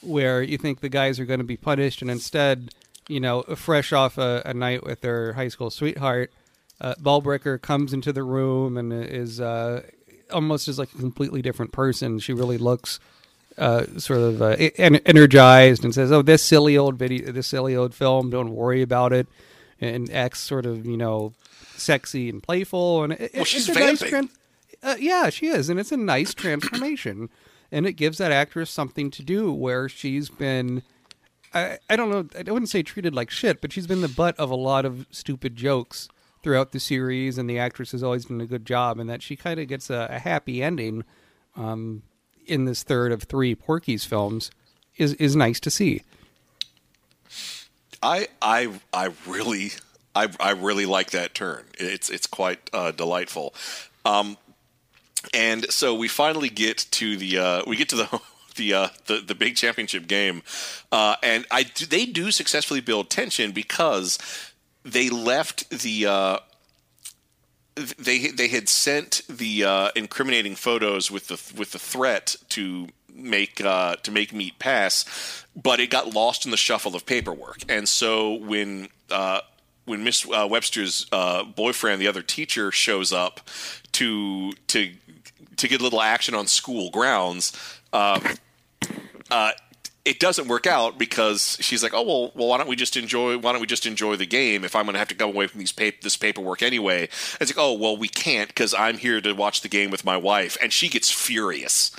where 0.00 0.42
you 0.42 0.58
think 0.58 0.80
the 0.80 0.88
guys 0.88 1.18
are 1.18 1.24
going 1.26 1.40
to 1.40 1.44
be 1.44 1.56
punished, 1.56 2.02
and 2.02 2.10
instead, 2.10 2.72
you 3.08 3.20
know, 3.20 3.42
fresh 3.42 3.92
off 3.92 4.18
a, 4.18 4.42
a 4.44 4.54
night 4.54 4.84
with 4.84 5.00
their 5.00 5.32
high 5.34 5.48
school 5.48 5.70
sweetheart, 5.70 6.32
uh, 6.80 6.94
Balbricker 7.00 7.60
comes 7.60 7.92
into 7.92 8.12
the 8.12 8.22
room 8.22 8.76
and 8.76 8.92
is 8.92 9.40
uh, 9.40 9.82
almost 10.32 10.68
as 10.68 10.78
like 10.78 10.92
a 10.94 10.98
completely 10.98 11.40
different 11.42 11.72
person. 11.72 12.18
She 12.18 12.32
really 12.32 12.58
looks 12.58 12.98
uh, 13.58 13.84
sort 13.98 14.18
of 14.20 14.42
uh, 14.42 14.56
en- 14.76 14.96
energized 15.06 15.84
and 15.84 15.94
says, 15.94 16.12
"Oh, 16.12 16.22
this 16.22 16.42
silly 16.42 16.76
old 16.76 16.96
video, 16.98 17.32
this 17.32 17.46
silly 17.46 17.74
old 17.74 17.94
film, 17.94 18.28
don't 18.30 18.50
worry 18.54 18.82
about 18.82 19.12
it," 19.12 19.26
and 19.80 20.10
acts 20.12 20.40
sort 20.40 20.66
of 20.66 20.84
you 20.84 20.96
know 20.96 21.32
sexy 21.76 22.28
and 22.28 22.42
playful, 22.42 23.04
and 23.04 23.12
it, 23.14 23.30
Well, 23.34 23.42
it's 23.42 23.68
a 23.68 23.74
nice 23.74 24.02
vamping. 24.02 24.30
uh, 24.82 24.96
yeah, 24.98 25.30
she 25.30 25.46
is, 25.46 25.70
and 25.70 25.80
it's 25.80 25.92
a 25.92 25.96
nice 25.96 26.34
transformation, 26.34 27.30
and 27.72 27.86
it 27.86 27.92
gives 27.92 28.18
that 28.18 28.32
actress 28.32 28.70
something 28.70 29.10
to 29.12 29.22
do 29.22 29.52
where 29.52 29.88
she's 29.88 30.28
been. 30.28 30.82
I, 31.56 31.78
I 31.88 31.96
don't 31.96 32.10
know. 32.10 32.28
I 32.34 32.50
wouldn't 32.50 32.68
say 32.68 32.82
treated 32.82 33.14
like 33.14 33.30
shit, 33.30 33.60
but 33.60 33.72
she's 33.72 33.86
been 33.86 34.02
the 34.02 34.08
butt 34.08 34.36
of 34.38 34.50
a 34.50 34.56
lot 34.56 34.84
of 34.84 35.06
stupid 35.10 35.56
jokes 35.56 36.08
throughout 36.42 36.72
the 36.72 36.80
series, 36.80 37.38
and 37.38 37.48
the 37.48 37.58
actress 37.58 37.92
has 37.92 38.02
always 38.02 38.26
done 38.26 38.40
a 38.40 38.46
good 38.46 38.66
job, 38.66 38.98
and 38.98 39.08
that 39.08 39.22
she 39.22 39.36
kind 39.36 39.58
of 39.58 39.66
gets 39.66 39.88
a, 39.90 40.08
a 40.10 40.18
happy 40.18 40.62
ending 40.62 41.04
um, 41.56 42.02
in 42.46 42.66
this 42.66 42.82
third 42.82 43.10
of 43.10 43.24
three 43.24 43.54
Porky's 43.54 44.04
films 44.04 44.50
is 44.96 45.14
is 45.14 45.34
nice 45.34 45.58
to 45.60 45.70
see. 45.70 46.02
I 48.02 48.28
I 48.42 48.70
I 48.92 49.10
really 49.26 49.72
I 50.14 50.28
I 50.38 50.50
really 50.50 50.86
like 50.86 51.10
that 51.10 51.34
turn. 51.34 51.64
It's 51.78 52.10
it's 52.10 52.26
quite 52.26 52.70
uh, 52.72 52.92
delightful. 52.92 53.54
Um, 54.04 54.36
and 55.34 55.70
so 55.72 55.94
we 55.94 56.08
finally 56.08 56.48
get 56.48 56.86
to 56.92 57.16
the 57.16 57.38
uh, 57.38 57.62
we 57.66 57.76
get 57.76 57.88
to 57.90 57.96
the 57.96 58.20
the 58.56 58.74
uh, 58.74 58.88
the, 59.06 59.20
the 59.20 59.34
big 59.34 59.56
championship 59.56 60.06
game, 60.06 60.42
uh, 60.92 61.16
and 61.22 61.46
I 61.50 61.64
they 61.88 62.06
do 62.06 62.30
successfully 62.30 62.80
build 62.80 63.10
tension 63.10 63.52
because 63.52 64.18
they 64.84 65.08
left 65.08 65.70
the. 65.70 66.06
Uh, 66.06 66.38
they 67.98 68.28
they 68.28 68.48
had 68.48 68.68
sent 68.70 69.20
the 69.28 69.64
uh, 69.64 69.90
incriminating 69.94 70.54
photos 70.54 71.10
with 71.10 71.28
the 71.28 71.58
with 71.58 71.72
the 71.72 71.78
threat 71.78 72.36
to 72.50 72.88
make 73.14 73.60
uh, 73.62 73.96
to 73.96 74.10
make 74.10 74.32
meat 74.32 74.58
pass, 74.58 75.44
but 75.54 75.80
it 75.80 75.90
got 75.90 76.14
lost 76.14 76.44
in 76.44 76.50
the 76.50 76.56
shuffle 76.56 76.94
of 76.96 77.04
paperwork. 77.06 77.58
And 77.68 77.88
so 77.88 78.34
when 78.34 78.88
uh, 79.10 79.40
when 79.84 80.04
Miss 80.04 80.26
uh, 80.28 80.46
Webster's 80.50 81.06
uh, 81.12 81.44
boyfriend, 81.44 82.00
the 82.00 82.08
other 82.08 82.22
teacher, 82.22 82.70
shows 82.70 83.12
up 83.12 83.40
to 83.92 84.52
to 84.68 84.92
to 85.56 85.68
get 85.68 85.80
a 85.80 85.84
little 85.84 86.02
action 86.02 86.34
on 86.34 86.46
school 86.46 86.90
grounds. 86.90 87.52
Uh, 87.92 88.20
uh, 89.30 89.52
it 90.04 90.20
doesn't 90.20 90.46
work 90.46 90.68
out 90.68 90.98
because 90.98 91.58
she's 91.60 91.82
like, 91.82 91.92
oh 91.92 92.02
well, 92.02 92.32
well, 92.34 92.48
why 92.48 92.58
don't 92.58 92.68
we 92.68 92.76
just 92.76 92.96
enjoy? 92.96 93.36
Why 93.38 93.52
don't 93.52 93.60
we 93.60 93.66
just 93.66 93.86
enjoy 93.86 94.14
the 94.16 94.26
game? 94.26 94.64
If 94.64 94.76
I'm 94.76 94.84
going 94.84 94.94
to 94.94 95.00
have 95.00 95.08
to 95.08 95.16
go 95.16 95.26
away 95.26 95.48
from 95.48 95.58
these 95.58 95.72
pap- 95.72 96.00
this 96.02 96.16
paperwork 96.16 96.62
anyway, 96.62 97.04
it's 97.40 97.50
like, 97.50 97.58
oh 97.58 97.74
well, 97.74 97.96
we 97.96 98.08
can't 98.08 98.48
because 98.48 98.72
I'm 98.72 98.98
here 98.98 99.20
to 99.20 99.32
watch 99.32 99.62
the 99.62 99.68
game 99.68 99.90
with 99.90 100.04
my 100.04 100.16
wife, 100.16 100.56
and 100.62 100.72
she 100.72 100.88
gets 100.88 101.10
furious 101.10 101.90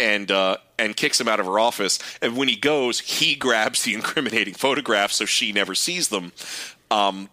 and 0.00 0.30
uh, 0.32 0.56
and 0.80 0.96
kicks 0.96 1.20
him 1.20 1.28
out 1.28 1.38
of 1.38 1.46
her 1.46 1.60
office. 1.60 2.00
And 2.20 2.36
when 2.36 2.48
he 2.48 2.56
goes, 2.56 3.00
he 3.00 3.34
grabs 3.36 3.84
the 3.84 3.94
incriminating 3.94 4.54
photographs 4.54 5.16
so 5.16 5.24
she 5.24 5.52
never 5.52 5.76
sees 5.76 6.08
them. 6.08 6.32
Um, 6.90 7.28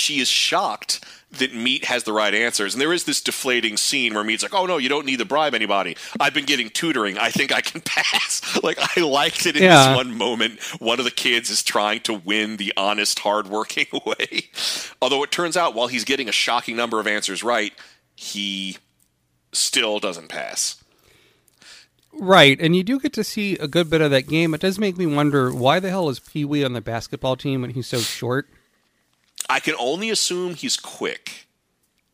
she 0.00 0.18
is 0.20 0.28
shocked 0.28 1.04
that 1.32 1.54
Meat 1.54 1.84
has 1.84 2.02
the 2.02 2.12
right 2.12 2.34
answers. 2.34 2.74
And 2.74 2.80
there 2.80 2.92
is 2.92 3.04
this 3.04 3.20
deflating 3.20 3.76
scene 3.76 4.14
where 4.14 4.24
Meat's 4.24 4.42
like, 4.42 4.52
oh, 4.52 4.66
no, 4.66 4.78
you 4.78 4.88
don't 4.88 5.06
need 5.06 5.20
to 5.20 5.24
bribe 5.24 5.54
anybody. 5.54 5.96
I've 6.18 6.34
been 6.34 6.44
getting 6.44 6.70
tutoring. 6.70 7.18
I 7.18 7.30
think 7.30 7.52
I 7.52 7.60
can 7.60 7.80
pass. 7.84 8.60
like, 8.64 8.78
I 8.96 9.00
liked 9.02 9.46
it 9.46 9.56
in 9.56 9.62
Yeah. 9.62 9.88
this 9.90 9.96
one 9.96 10.18
moment. 10.18 10.58
One 10.80 10.98
of 10.98 11.04
the 11.04 11.12
kids 11.12 11.48
is 11.48 11.62
trying 11.62 12.00
to 12.00 12.14
win 12.14 12.56
the 12.56 12.72
honest, 12.76 13.20
hardworking 13.20 13.86
way. 14.06 14.48
Although 15.00 15.22
it 15.22 15.30
turns 15.30 15.56
out, 15.56 15.74
while 15.76 15.86
he's 15.86 16.04
getting 16.04 16.28
a 16.28 16.32
shocking 16.32 16.74
number 16.74 16.98
of 16.98 17.06
answers 17.06 17.44
right, 17.44 17.72
he 18.16 18.78
still 19.52 20.00
doesn't 20.00 20.28
pass. 20.30 20.82
Right, 22.12 22.60
and 22.60 22.74
you 22.74 22.82
do 22.82 22.98
get 22.98 23.12
to 23.12 23.22
see 23.24 23.56
a 23.58 23.68
good 23.68 23.88
bit 23.88 24.00
of 24.00 24.10
that 24.10 24.26
game. 24.26 24.52
It 24.52 24.60
does 24.60 24.80
make 24.80 24.96
me 24.98 25.06
wonder 25.06 25.54
why 25.54 25.78
the 25.78 25.90
hell 25.90 26.08
is 26.08 26.18
Pee 26.18 26.44
Wee 26.44 26.64
on 26.64 26.72
the 26.72 26.80
basketball 26.80 27.36
team 27.36 27.60
when 27.62 27.70
he's 27.70 27.86
so 27.86 27.98
short. 28.00 28.48
I 29.50 29.60
can 29.60 29.74
only 29.78 30.10
assume 30.10 30.54
he's 30.54 30.76
quick. 30.76 31.48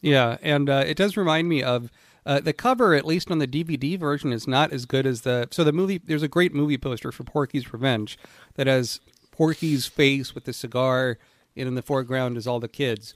Yeah, 0.00 0.38
and 0.42 0.70
uh, 0.70 0.84
it 0.86 0.96
does 0.96 1.16
remind 1.16 1.48
me 1.48 1.62
of 1.62 1.90
uh, 2.24 2.40
the 2.40 2.52
cover, 2.52 2.94
at 2.94 3.04
least 3.04 3.30
on 3.30 3.38
the 3.38 3.46
DVD 3.46 3.98
version, 3.98 4.32
is 4.32 4.48
not 4.48 4.72
as 4.72 4.86
good 4.86 5.06
as 5.06 5.22
the. 5.22 5.48
So 5.50 5.62
the 5.62 5.72
movie, 5.72 5.98
there's 5.98 6.22
a 6.22 6.28
great 6.28 6.54
movie 6.54 6.78
poster 6.78 7.12
for 7.12 7.24
Porky's 7.24 7.72
Revenge 7.72 8.18
that 8.54 8.66
has 8.66 9.00
Porky's 9.30 9.86
face 9.86 10.34
with 10.34 10.44
the 10.44 10.52
cigar, 10.52 11.18
and 11.56 11.68
in 11.68 11.74
the 11.74 11.82
foreground 11.82 12.36
is 12.36 12.46
all 12.46 12.58
the 12.58 12.68
kids. 12.68 13.14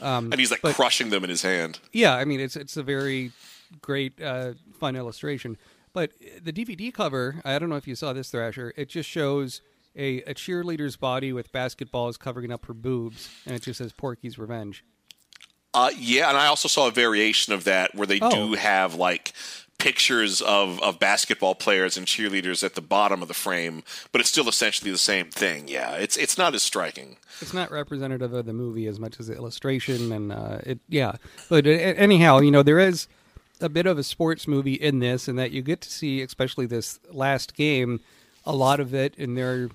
And 0.00 0.34
he's 0.34 0.50
like 0.50 0.62
but- 0.62 0.74
crushing 0.74 1.10
them 1.10 1.24
in 1.24 1.30
his 1.30 1.42
hand. 1.42 1.78
Yeah, 1.92 2.14
I 2.16 2.24
mean 2.24 2.40
it's 2.40 2.56
it's 2.56 2.76
a 2.76 2.82
very 2.82 3.32
great, 3.80 4.20
uh, 4.20 4.54
fun 4.78 4.96
illustration. 4.96 5.56
But 5.92 6.12
the 6.42 6.52
DVD 6.52 6.92
cover, 6.92 7.42
I 7.44 7.58
don't 7.58 7.68
know 7.68 7.76
if 7.76 7.88
you 7.88 7.94
saw 7.94 8.12
this, 8.12 8.30
Thrasher. 8.30 8.72
It 8.76 8.88
just 8.88 9.08
shows 9.08 9.60
a, 9.96 10.22
a 10.22 10.34
cheerleader's 10.34 10.96
body 10.96 11.32
with 11.32 11.52
basketballs 11.52 12.18
covering 12.18 12.52
up 12.52 12.66
her 12.66 12.74
boobs, 12.74 13.28
and 13.46 13.54
it 13.54 13.62
just 13.62 13.78
says 13.78 13.92
Porky's 13.92 14.38
Revenge. 14.38 14.84
Uh, 15.72 15.90
yeah, 15.96 16.28
and 16.28 16.36
I 16.36 16.46
also 16.46 16.68
saw 16.68 16.88
a 16.88 16.90
variation 16.90 17.52
of 17.52 17.64
that 17.64 17.94
where 17.94 18.06
they 18.06 18.18
Oh. 18.20 18.30
do 18.30 18.54
have 18.54 18.94
like 18.96 19.32
pictures 19.78 20.42
of, 20.42 20.80
of 20.82 20.98
basketball 20.98 21.54
players 21.54 21.96
and 21.96 22.06
cheerleaders 22.06 22.62
at 22.62 22.74
the 22.74 22.80
bottom 22.82 23.22
of 23.22 23.28
the 23.28 23.34
frame, 23.34 23.82
but 24.12 24.20
it's 24.20 24.28
still 24.30 24.48
essentially 24.48 24.90
the 24.90 24.98
same 24.98 25.30
thing. 25.30 25.68
Yeah, 25.68 25.92
it's 25.94 26.16
it's 26.16 26.36
not 26.36 26.54
as 26.54 26.62
striking. 26.62 27.16
It's 27.40 27.54
not 27.54 27.70
representative 27.70 28.32
of 28.34 28.46
the 28.46 28.52
movie 28.52 28.86
as 28.86 28.98
much 29.00 29.18
as 29.20 29.28
the 29.28 29.34
illustration, 29.36 30.12
and 30.12 30.32
uh, 30.32 30.58
it 30.64 30.80
yeah. 30.88 31.12
But 31.48 31.66
uh, 31.66 31.70
anyhow, 31.70 32.40
you 32.40 32.50
know 32.50 32.62
there 32.62 32.78
is 32.80 33.06
a 33.60 33.68
bit 33.68 33.86
of 33.86 33.96
a 33.96 34.02
sports 34.02 34.48
movie 34.48 34.74
in 34.74 34.98
this, 34.98 35.28
and 35.28 35.38
that 35.38 35.50
you 35.52 35.62
get 35.62 35.80
to 35.82 35.90
see, 35.90 36.20
especially 36.20 36.66
this 36.66 36.98
last 37.10 37.54
game, 37.54 38.00
a 38.44 38.54
lot 38.54 38.80
of 38.80 38.92
it, 38.94 39.16
and 39.18 39.36
they're 39.36 39.70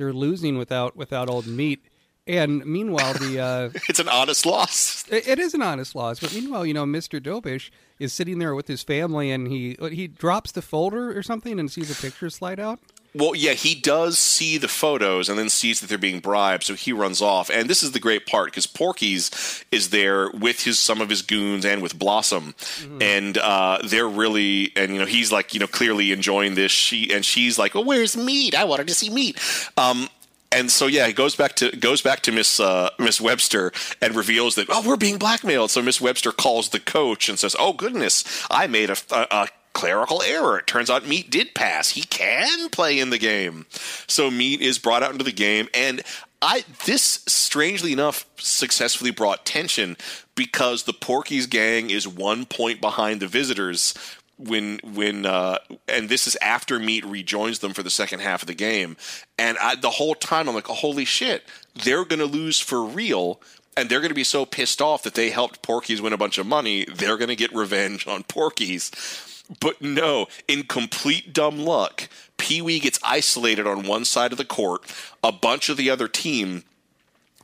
they're 0.00 0.12
losing 0.12 0.58
without 0.58 0.96
without 0.96 1.28
old 1.28 1.46
meat. 1.46 1.84
And 2.26 2.64
meanwhile, 2.64 3.14
the 3.14 3.40
uh, 3.40 3.70
It's 3.88 3.98
an 3.98 4.08
honest 4.08 4.46
loss. 4.46 5.04
It, 5.08 5.26
it 5.26 5.38
is 5.38 5.54
an 5.54 5.62
honest 5.62 5.94
loss, 5.94 6.20
but 6.20 6.32
meanwhile, 6.32 6.64
you 6.64 6.74
know, 6.74 6.84
Mr. 6.84 7.20
Dobish 7.20 7.70
is 7.98 8.12
sitting 8.12 8.38
there 8.38 8.54
with 8.54 8.68
his 8.68 8.82
family, 8.82 9.30
and 9.30 9.48
he 9.48 9.76
he 9.90 10.06
drops 10.06 10.52
the 10.52 10.62
folder 10.62 11.16
or 11.16 11.22
something 11.22 11.58
and 11.58 11.70
sees 11.70 11.90
a 11.90 12.00
picture 12.00 12.30
slide 12.30 12.60
out. 12.60 12.78
Well, 13.14 13.34
yeah, 13.34 13.54
he 13.54 13.74
does 13.74 14.18
see 14.18 14.56
the 14.56 14.68
photos 14.68 15.28
and 15.28 15.38
then 15.38 15.48
sees 15.48 15.80
that 15.80 15.88
they're 15.88 15.98
being 15.98 16.20
bribed, 16.20 16.64
so 16.64 16.74
he 16.74 16.92
runs 16.92 17.20
off. 17.20 17.50
And 17.50 17.68
this 17.68 17.82
is 17.82 17.92
the 17.92 17.98
great 17.98 18.26
part 18.26 18.46
because 18.46 18.66
Porky's 18.66 19.64
is 19.72 19.90
there 19.90 20.30
with 20.30 20.62
his 20.62 20.78
some 20.78 21.00
of 21.00 21.08
his 21.08 21.22
goons 21.22 21.64
and 21.64 21.82
with 21.82 21.98
Blossom, 21.98 22.54
and 23.00 23.36
uh, 23.38 23.78
they're 23.84 24.08
really 24.08 24.72
and 24.76 24.92
you 24.92 25.00
know 25.00 25.06
he's 25.06 25.32
like 25.32 25.54
you 25.54 25.60
know 25.60 25.66
clearly 25.66 26.12
enjoying 26.12 26.54
this. 26.54 26.70
She 26.70 27.12
and 27.12 27.24
she's 27.24 27.58
like, 27.58 27.74
"Well, 27.74 27.84
where's 27.84 28.16
meat? 28.16 28.54
I 28.54 28.64
wanted 28.64 28.86
to 28.88 28.94
see 28.94 29.10
meat." 29.10 29.38
Um, 29.76 30.08
and 30.52 30.70
so 30.70 30.86
yeah, 30.86 31.06
he 31.06 31.12
goes 31.12 31.36
back 31.36 31.54
to 31.56 31.70
goes 31.76 32.02
back 32.02 32.20
to 32.20 32.32
Miss 32.32 32.58
uh, 32.60 32.90
Miss 32.98 33.20
Webster 33.20 33.72
and 34.00 34.14
reveals 34.14 34.56
that 34.56 34.66
oh 34.68 34.82
we're 34.86 34.96
being 34.96 35.18
blackmailed. 35.18 35.70
So 35.70 35.82
Miss 35.82 36.00
Webster 36.00 36.32
calls 36.32 36.70
the 36.70 36.80
coach 36.80 37.28
and 37.28 37.38
says, 37.38 37.54
"Oh 37.58 37.72
goodness, 37.72 38.46
I 38.50 38.66
made 38.66 38.90
a, 38.90 38.96
a, 39.10 39.26
a 39.30 39.48
clerical 39.72 40.22
error. 40.22 40.58
It 40.58 40.66
turns 40.66 40.90
out 40.90 41.06
Meat 41.06 41.30
did 41.30 41.54
pass. 41.54 41.90
He 41.90 42.02
can 42.02 42.68
play 42.70 42.98
in 42.98 43.10
the 43.10 43.18
game." 43.18 43.66
So 44.06 44.30
Meat 44.30 44.60
is 44.60 44.78
brought 44.78 45.02
out 45.02 45.12
into 45.12 45.24
the 45.24 45.32
game, 45.32 45.68
and 45.74 46.02
I 46.42 46.64
this 46.86 47.22
strangely 47.26 47.92
enough 47.92 48.24
successfully 48.38 49.10
brought 49.10 49.44
tension 49.44 49.96
because 50.34 50.84
the 50.84 50.92
Porky's 50.94 51.46
gang 51.46 51.90
is 51.90 52.08
one 52.08 52.46
point 52.46 52.80
behind 52.80 53.20
the 53.20 53.26
visitors 53.26 53.94
when 54.38 54.80
when 54.82 55.26
uh, 55.26 55.58
and 55.86 56.08
this 56.08 56.26
is 56.26 56.36
after 56.40 56.78
Meat 56.78 57.04
rejoins 57.04 57.58
them 57.58 57.74
for 57.74 57.82
the 57.82 57.90
second 57.90 58.20
half 58.20 58.42
of 58.42 58.46
the 58.46 58.54
game, 58.54 58.96
and 59.38 59.58
I, 59.58 59.74
the 59.74 59.90
whole 59.90 60.14
time 60.14 60.48
I'm 60.48 60.54
like, 60.54 60.66
holy 60.66 61.04
shit, 61.04 61.44
they're 61.84 62.04
gonna 62.04 62.24
lose 62.24 62.58
for 62.58 62.82
real. 62.82 63.40
And 63.76 63.88
they're 63.88 64.00
to 64.08 64.14
be 64.14 64.24
so 64.24 64.44
pissed 64.44 64.82
off 64.82 65.04
that 65.04 65.14
they 65.14 65.30
helped 65.30 65.62
Porky's 65.62 66.02
win 66.02 66.12
a 66.12 66.18
bunch 66.18 66.38
of 66.38 66.46
money. 66.46 66.84
They're 66.92 67.16
to 67.28 67.36
get 67.36 67.54
revenge 67.54 68.06
on 68.06 68.24
Porky's. 68.24 68.90
But 69.58 69.82
no, 69.82 70.26
in 70.46 70.64
complete 70.64 71.32
dumb 71.32 71.58
luck, 71.58 72.08
Pee 72.36 72.62
Wee 72.62 72.78
gets 72.78 73.00
isolated 73.02 73.66
on 73.66 73.86
one 73.86 74.04
side 74.04 74.32
of 74.32 74.38
the 74.38 74.44
court. 74.44 74.82
A 75.24 75.32
bunch 75.32 75.68
of 75.68 75.76
the 75.76 75.90
other 75.90 76.06
team 76.06 76.62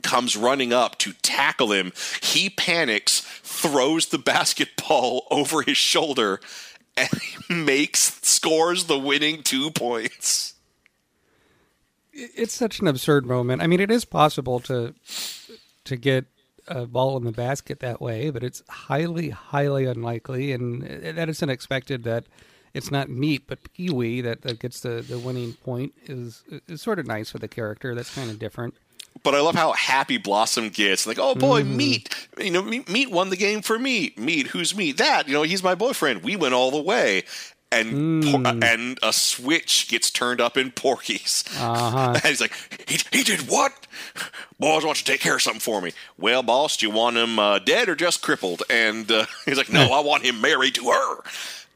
comes 0.03 0.37
running 0.37 0.71
up 0.71 0.97
to 0.99 1.13
tackle 1.21 1.71
him. 1.71 1.91
He 2.21 2.49
panics, 2.49 3.21
throws 3.43 4.07
the 4.07 4.17
basketball 4.17 5.27
over 5.29 5.61
his 5.61 5.77
shoulder, 5.77 6.39
and 6.95 7.09
makes 7.49 8.19
scores 8.21 8.85
the 8.85 8.97
winning 8.97 9.43
two 9.43 9.71
points. 9.71 10.53
It's 12.13 12.53
such 12.53 12.79
an 12.79 12.87
absurd 12.87 13.25
moment. 13.25 13.61
I 13.61 13.67
mean, 13.67 13.79
it 13.79 13.91
is 13.91 14.05
possible 14.05 14.59
to 14.61 14.95
to 15.83 15.95
get 15.95 16.25
a 16.67 16.85
ball 16.85 17.17
in 17.17 17.23
the 17.23 17.31
basket 17.31 17.79
that 17.79 18.01
way, 18.01 18.29
but 18.29 18.43
it's 18.43 18.63
highly, 18.69 19.29
highly 19.29 19.85
unlikely, 19.85 20.51
and 20.51 20.83
that 20.83 21.29
is 21.29 21.41
unexpected. 21.41 22.03
That 22.03 22.25
it's 22.73 22.91
not 22.91 23.09
Meat 23.09 23.43
but 23.47 23.59
Pee 23.73 23.89
Wee 23.89 24.21
that, 24.21 24.41
that 24.43 24.59
gets 24.59 24.81
the, 24.81 25.01
the 25.01 25.19
winning 25.19 25.53
point 25.53 25.93
is 26.05 26.43
is 26.67 26.81
sort 26.81 26.99
of 26.99 27.07
nice 27.07 27.31
for 27.31 27.39
the 27.39 27.47
character. 27.47 27.95
That's 27.95 28.13
kind 28.13 28.29
of 28.29 28.39
different. 28.39 28.75
But 29.23 29.35
I 29.35 29.41
love 29.41 29.55
how 29.55 29.73
happy 29.73 30.17
Blossom 30.17 30.69
gets. 30.69 31.07
Like, 31.07 31.17
oh 31.19 31.35
boy, 31.35 31.63
mm. 31.63 31.75
Meat. 31.75 32.27
You 32.37 32.51
know, 32.51 32.61
Meat, 32.61 32.87
Meat 32.89 33.11
won 33.11 33.29
the 33.29 33.35
game 33.35 33.61
for 33.61 33.79
me. 33.79 34.13
Meat, 34.17 34.47
who's 34.47 34.75
Meat? 34.75 34.97
That. 34.97 35.27
You 35.27 35.33
know, 35.33 35.41
he's 35.43 35.63
my 35.63 35.75
boyfriend. 35.75 36.23
We 36.23 36.35
went 36.35 36.53
all 36.53 36.71
the 36.71 36.81
way. 36.81 37.23
And 37.71 38.23
por- 38.23 38.63
and 38.63 38.97
a 39.03 39.11
switch 39.11 39.87
gets 39.89 40.09
turned 40.09 40.39
up 40.39 40.57
in 40.57 40.71
Porky's. 40.71 41.43
Uh-huh. 41.57 42.13
And 42.13 42.23
he's 42.23 42.41
like, 42.41 42.53
he, 42.87 42.99
he 43.11 43.23
did 43.23 43.49
what? 43.49 43.87
Boss 44.59 44.83
wants 44.83 45.01
to 45.01 45.11
take 45.11 45.21
care 45.21 45.35
of 45.35 45.41
something 45.41 45.59
for 45.59 45.81
me. 45.81 45.91
Well, 46.17 46.43
boss, 46.43 46.77
do 46.77 46.87
you 46.87 46.93
want 46.93 47.17
him 47.17 47.37
uh, 47.37 47.59
dead 47.59 47.89
or 47.89 47.95
just 47.95 48.21
crippled? 48.21 48.63
And 48.69 49.11
uh, 49.11 49.25
he's 49.45 49.57
like, 49.57 49.71
no, 49.71 49.93
I 49.93 49.99
want 49.99 50.23
him 50.23 50.41
married 50.41 50.75
to 50.75 50.85
her. 50.89 51.17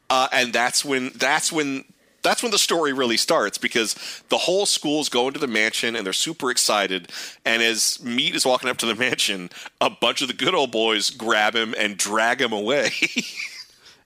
Uh, 0.10 0.28
and 0.32 0.52
that's 0.52 0.84
when 0.84 1.12
that's 1.16 1.52
when 1.52 1.86
that's 2.22 2.44
when 2.44 2.52
the 2.52 2.58
story 2.58 2.94
really 2.94 3.18
starts 3.18 3.58
because 3.58 3.96
the 4.30 4.38
whole 4.38 4.66
school's 4.66 5.10
going 5.10 5.34
to 5.34 5.40
the 5.40 5.48
mansion 5.48 5.96
and 5.96 6.06
they're 6.06 6.14
super 6.14 6.52
excited. 6.52 7.12
And 7.46 7.64
as 7.64 8.02
Meat 8.04 8.36
is 8.36 8.46
walking 8.46 8.70
up 8.70 8.78
to 8.78 8.86
the 8.86 8.96
mansion, 9.08 9.50
a 9.80 9.90
bunch 9.90 10.22
of 10.22 10.28
the 10.28 10.34
good 10.34 10.54
old 10.54 10.72
boys 10.72 11.10
grab 11.10 11.56
him 11.56 11.74
and 11.78 11.98
drag 11.98 12.42
him 12.42 12.54
away. 12.54 12.92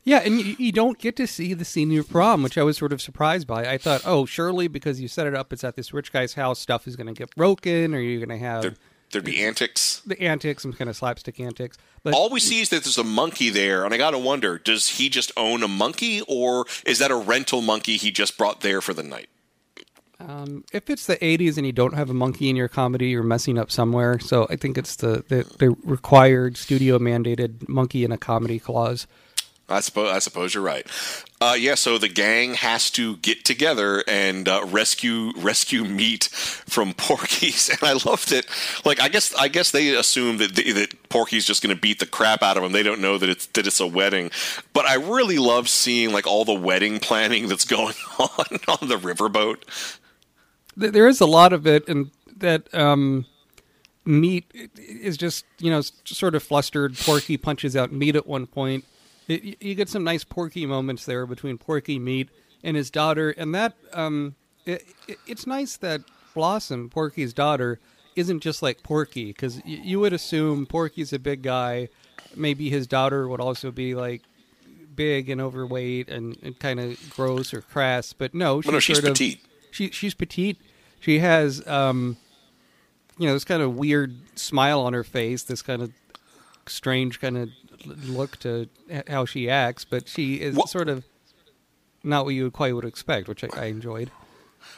Yeah, 0.06 0.20
and 0.20 0.39
you, 0.39 0.56
you 0.60 0.72
don't 0.72 0.99
get 0.99 1.16
to 1.18 1.26
see 1.26 1.53
the 1.56 1.66
senior 1.66 2.03
prom, 2.03 2.43
which 2.43 2.58
I 2.60 2.64
was 2.64 2.78
sort 2.78 2.93
of 2.93 3.01
surprised 3.01 3.47
by. 3.47 3.66
I 3.66 3.80
thought, 3.80 4.03
oh, 4.06 4.26
surely 4.26 4.68
because 4.68 5.01
you 5.01 5.08
set 5.08 5.26
it 5.26 5.34
up, 5.34 5.51
it's 5.51 5.64
at 5.64 5.76
this 5.76 5.93
rich 5.93 6.14
guy's 6.14 6.36
house, 6.36 6.60
stuff 6.60 6.88
is 6.88 6.95
going 6.95 7.08
to 7.08 7.14
get 7.14 7.36
broken, 7.36 7.93
or 7.95 7.99
you're 7.99 8.24
going 8.24 8.39
to 8.39 8.45
have 8.45 8.62
There, 8.62 8.74
there'd 9.12 9.26
be 9.26 9.43
antics. 9.43 10.01
the 10.06 10.22
antics, 10.22 10.62
some 10.62 10.74
kind 10.74 10.89
of 10.91 10.95
slapstick 10.95 11.39
antics. 11.39 11.78
But 12.03 12.14
All 12.14 12.30
we 12.30 12.39
see 12.39 12.62
is 12.62 12.70
that 12.70 12.84
there's 12.84 12.99
a 12.99 13.03
monkey 13.03 13.49
there, 13.49 13.84
and 13.84 13.95
I 13.95 13.97
got 13.97 14.12
to 14.12 14.20
wonder: 14.20 14.60
does 14.60 14.99
he 14.99 15.10
just 15.10 15.32
own 15.36 15.64
a 15.64 15.68
monkey, 15.68 16.22
or 16.28 16.66
is 16.86 16.99
that 16.99 17.10
a 17.10 17.16
rental 17.16 17.62
monkey 17.62 17.97
he 17.97 18.12
just 18.12 18.38
brought 18.38 18.62
there 18.62 18.82
for 18.82 18.93
the 18.93 19.01
night? 19.03 19.28
Um, 20.20 20.64
if 20.72 20.89
it's 20.89 21.08
the 21.08 21.18
80s 21.18 21.58
and 21.58 21.66
you 21.66 21.74
don't 21.74 21.93
have 21.93 22.10
a 22.10 22.14
monkey 22.14 22.49
in 22.49 22.56
your 22.56 22.70
comedy, 22.70 23.08
you're 23.08 23.22
messing 23.24 23.58
up 23.58 23.70
somewhere. 23.70 24.18
So 24.20 24.47
I 24.49 24.56
think 24.56 24.78
it's 24.78 24.95
the, 24.95 25.26
the, 25.28 25.43
the 25.58 25.76
required 25.84 26.56
studio 26.56 26.99
mandated 26.99 27.68
monkey 27.68 28.06
in 28.06 28.14
a 28.14 28.18
comedy 28.18 28.58
clause. 28.58 29.08
I 29.68 29.80
suppose 29.80 30.11
I 30.11 30.20
suppose 30.20 30.53
you're 30.53 30.63
right. 30.63 30.86
Uh, 31.41 31.55
yeah, 31.57 31.76
so 31.76 31.97
the 31.97 32.07
gang 32.07 32.53
has 32.53 32.91
to 32.91 33.18
get 33.18 33.43
together 33.43 34.03
and 34.07 34.47
uh, 34.47 34.63
rescue 34.68 35.32
rescue 35.38 35.84
meat 35.84 36.26
from 36.26 36.93
Porky's, 36.97 37.70
and 37.70 37.80
I 37.82 37.93
loved 37.93 38.32
it. 38.32 38.45
Like 38.86 39.01
I 39.01 39.09
guess 39.09 39.34
I 39.36 39.47
guess 39.47 39.72
they 39.72 39.95
assume 39.95 40.38
that 40.38 40.55
the, 40.55 40.72
that 40.74 41.09
Porky's 41.09 41.45
just 41.45 41.63
going 41.63 41.76
to 41.76 41.82
beat 41.82 41.99
the 41.99 42.05
crap 42.05 42.43
out 42.43 42.57
of 42.57 42.63
them. 42.63 42.74
They 42.74 42.84
don't 42.84 43.01
know 43.01 43.18
that 43.18 43.30
it's 43.30 43.47
that 43.47 43.66
it's 43.66 43.80
a 43.80 43.88
wedding. 43.88 44.30
But 44.74 44.86
I 44.86 44.95
really 44.95 45.39
love 45.39 45.68
seeing 45.68 46.13
like 46.13 46.28
all 46.28 46.45
the 46.45 46.53
wedding 46.53 46.99
planning 46.99 47.47
that's 47.47 47.66
going 47.66 47.95
on 48.20 48.59
on 48.68 48.88
the 48.88 48.97
riverboat. 48.97 49.63
There 50.78 51.07
is 51.07 51.22
a 51.22 51.26
lot 51.26 51.53
of 51.53 51.66
it, 51.66 51.88
and 51.88 52.11
that 52.38 52.72
um, 52.74 53.26
meat 54.05 54.45
is 54.76 55.18
just, 55.18 55.45
you 55.59 55.72
know, 55.72 55.82
sort 56.03 56.36
of 56.36 56.43
flustered. 56.43 56.97
Porky 56.97 57.38
punches 57.38 57.76
out 57.76 57.91
meat 57.91 58.16
at 58.16 58.28
one 58.28 58.45
point. 58.45 58.86
It, 59.28 59.61
you 59.61 59.76
get 59.76 59.89
some 59.89 60.03
nice 60.03 60.23
Porky 60.23 60.65
moments 60.65 61.05
there 61.05 61.26
between 61.26 61.57
Porky, 61.57 61.97
meat, 61.99 62.30
and 62.63 62.78
his 62.78 62.91
daughter, 62.91 63.32
and 63.32 63.53
that 63.55 63.73
um, 63.93 64.36
it, 64.65 64.84
it, 65.07 65.17
it's 65.28 65.47
nice 65.47 65.78
that 65.78 66.01
Blossom, 66.34 66.89
Porky's 66.89 67.34
daughter, 67.34 67.80
isn't 68.15 68.41
just 68.41 68.61
like 68.61 68.84
Porky 68.84 69.26
because 69.28 69.57
y- 69.65 69.80
you 69.84 69.99
would 69.99 70.13
assume 70.13 70.65
Porky's 70.65 71.11
a 71.13 71.19
big 71.19 71.41
guy. 71.41 71.89
Maybe 72.36 72.69
his 72.69 72.86
daughter 72.88 73.28
would 73.28 73.39
also 73.41 73.71
be 73.71 73.95
like 73.95 74.21
big 74.95 75.30
and 75.30 75.41
overweight 75.41 76.07
and, 76.09 76.38
and 76.43 76.57
kind 76.59 76.80
of 76.80 76.97
gross 77.09 77.53
or 77.53 77.61
crass, 77.61 78.13
but 78.13 78.34
no, 78.34 78.61
she's, 78.61 78.67
Well, 78.67 78.73
no, 78.73 78.80
she's 78.80 78.97
sort 78.97 79.07
of- 79.09 79.13
petite. 79.13 79.41
she 79.71 79.89
she's 79.89 80.13
petite. 80.13 80.57
She 80.99 81.19
has 81.19 81.65
um, 81.67 82.17
you 83.17 83.28
know, 83.28 83.34
this 83.34 83.43
kind 83.45 83.61
of 83.61 83.76
weird 83.76 84.15
smile 84.38 84.82
on 84.82 84.93
her 84.93 85.03
face, 85.03 85.43
this 85.43 85.61
kind 85.61 85.82
of 85.82 85.91
strange 86.67 87.19
kind 87.21 87.38
of 87.38 87.49
look 87.86 88.38
to 88.40 88.68
how 89.08 89.26
she 89.26 89.50
acts, 89.50 89.86
but 89.86 90.08
she 90.08 90.36
is 90.42 90.56
What- 90.56 90.70
sort 90.70 90.90
of 90.90 91.04
not 92.04 92.26
what 92.26 92.36
you 92.36 92.52
quite 92.52 92.74
would 92.76 92.86
expect, 92.86 93.28
which 93.28 93.44
I, 93.44 93.50
I 93.56 93.66
enjoyed. 93.66 94.12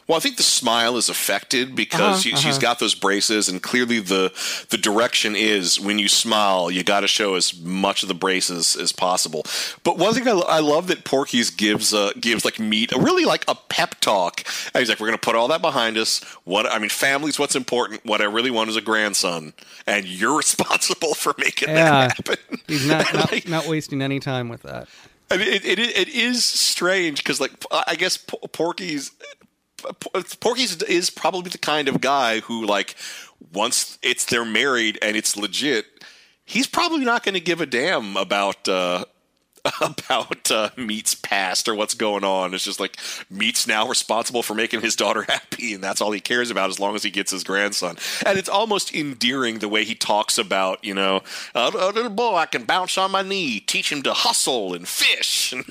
Well, 0.07 0.15
I 0.15 0.21
think 0.21 0.37
the 0.37 0.43
smile 0.43 0.95
is 0.95 1.09
affected 1.09 1.75
because 1.75 1.99
Uh-huh, 1.99 2.17
she, 2.19 2.29
she's 2.37 2.45
uh-huh. 2.45 2.59
got 2.61 2.79
those 2.79 2.95
braces, 2.95 3.49
and 3.49 3.61
clearly 3.61 3.99
the 3.99 4.31
the 4.69 4.77
direction 4.77 5.35
is 5.35 5.79
when 5.81 5.99
you 5.99 6.07
smile, 6.07 6.71
you 6.71 6.81
got 6.83 7.01
to 7.01 7.07
show 7.09 7.35
as 7.35 7.59
much 7.59 8.03
of 8.03 8.07
the 8.07 8.13
braces 8.15 8.77
as 8.77 8.93
possible. 8.93 9.43
But 9.83 9.97
one 9.97 10.13
thing 10.13 10.25
I, 10.25 10.31
I 10.31 10.59
love 10.59 10.87
that 10.87 11.03
Porky's 11.03 11.49
gives 11.49 11.93
uh, 11.93 12.11
gives 12.19 12.45
like 12.45 12.57
meat, 12.57 12.93
really 12.93 13.25
like 13.25 13.43
a 13.49 13.55
pep 13.55 13.95
talk. 13.99 14.43
And 14.73 14.79
he's 14.81 14.87
like, 14.87 14.99
"We're 15.01 15.07
going 15.07 15.19
to 15.19 15.25
put 15.25 15.35
all 15.35 15.49
that 15.49 15.61
behind 15.61 15.97
us. 15.97 16.23
What 16.45 16.65
I 16.65 16.79
mean, 16.79 16.89
family's 16.89 17.37
what's 17.37 17.55
important. 17.57 18.05
What 18.05 18.21
I 18.21 18.25
really 18.25 18.49
want 18.51 18.69
is 18.69 18.77
a 18.77 18.81
grandson, 18.81 19.51
and 19.85 20.05
you're 20.05 20.37
responsible 20.45 21.15
for 21.15 21.35
making 21.37 21.67
Yeah. 21.69 22.07
that 22.07 22.15
happen." 22.15 22.37
He's 22.67 22.87
not 22.87 23.13
not, 23.13 23.31
Like- 23.31 23.47
not 23.49 23.67
wasting 23.67 24.01
any 24.01 24.21
time 24.21 24.47
with 24.47 24.61
that. 24.63 24.87
I 25.29 25.35
mean, 25.35 25.49
it, 25.49 25.65
it, 25.65 25.77
it 25.79 26.07
is 26.07 26.45
strange 26.45 27.21
because, 27.21 27.41
like, 27.41 27.51
I 27.85 27.95
guess 27.95 28.15
Porky's 28.53 29.11
Porky's 30.39 30.81
is 30.83 31.09
probably 31.09 31.49
the 31.49 31.57
kind 31.57 31.87
of 31.87 32.01
guy 32.01 32.39
who, 32.41 32.65
like, 32.65 32.95
once 33.53 33.97
it's 34.01 34.25
they're 34.25 34.45
married 34.45 34.97
and 35.01 35.15
it's 35.15 35.37
legit, 35.37 35.85
he's 36.45 36.67
probably 36.67 37.05
not 37.05 37.23
going 37.23 37.35
to 37.35 37.39
give 37.39 37.61
a 37.61 37.65
damn 37.65 38.17
about 38.17 38.67
uh, 38.67 39.05
about 39.81 40.51
uh, 40.51 40.69
Meat's 40.77 41.15
past 41.15 41.67
or 41.67 41.75
what's 41.75 41.93
going 41.93 42.23
on. 42.23 42.53
It's 42.53 42.63
just 42.63 42.79
like 42.79 42.97
Meat's 43.29 43.67
now 43.67 43.87
responsible 43.87 44.43
for 44.43 44.53
making 44.53 44.81
his 44.81 44.95
daughter 44.95 45.23
happy, 45.27 45.73
and 45.73 45.83
that's 45.83 46.01
all 46.01 46.11
he 46.11 46.19
cares 46.19 46.49
about 46.49 46.69
as 46.69 46.79
long 46.79 46.95
as 46.95 47.03
he 47.03 47.09
gets 47.09 47.31
his 47.31 47.43
grandson. 47.43 47.97
And 48.25 48.37
it's 48.37 48.49
almost 48.49 48.93
endearing 48.93 49.59
the 49.59 49.69
way 49.69 49.83
he 49.83 49.95
talks 49.95 50.37
about, 50.37 50.83
you 50.83 50.93
know, 50.93 51.21
a, 51.55 51.69
little 51.69 52.09
boy 52.09 52.35
I 52.35 52.45
can 52.45 52.63
bounce 52.63 52.97
on 52.97 53.11
my 53.11 53.21
knee, 53.21 53.59
teach 53.59 53.91
him 53.91 54.01
to 54.03 54.13
hustle 54.13 54.73
and 54.73 54.87
fish. 54.87 55.53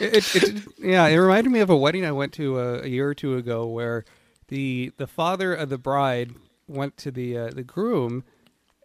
It, 0.00 0.34
it, 0.36 0.44
it, 0.44 0.62
yeah, 0.78 1.04
it 1.08 1.16
reminded 1.16 1.50
me 1.50 1.58
of 1.58 1.68
a 1.68 1.76
wedding 1.76 2.06
I 2.06 2.12
went 2.12 2.32
to 2.34 2.60
a, 2.60 2.82
a 2.82 2.86
year 2.86 3.08
or 3.08 3.14
two 3.14 3.36
ago, 3.36 3.66
where 3.66 4.04
the 4.46 4.92
the 4.98 5.08
father 5.08 5.52
of 5.52 5.68
the 5.68 5.78
bride 5.78 6.36
went 6.68 6.96
to 6.98 7.10
the 7.10 7.36
uh, 7.36 7.50
the 7.50 7.64
groom 7.64 8.22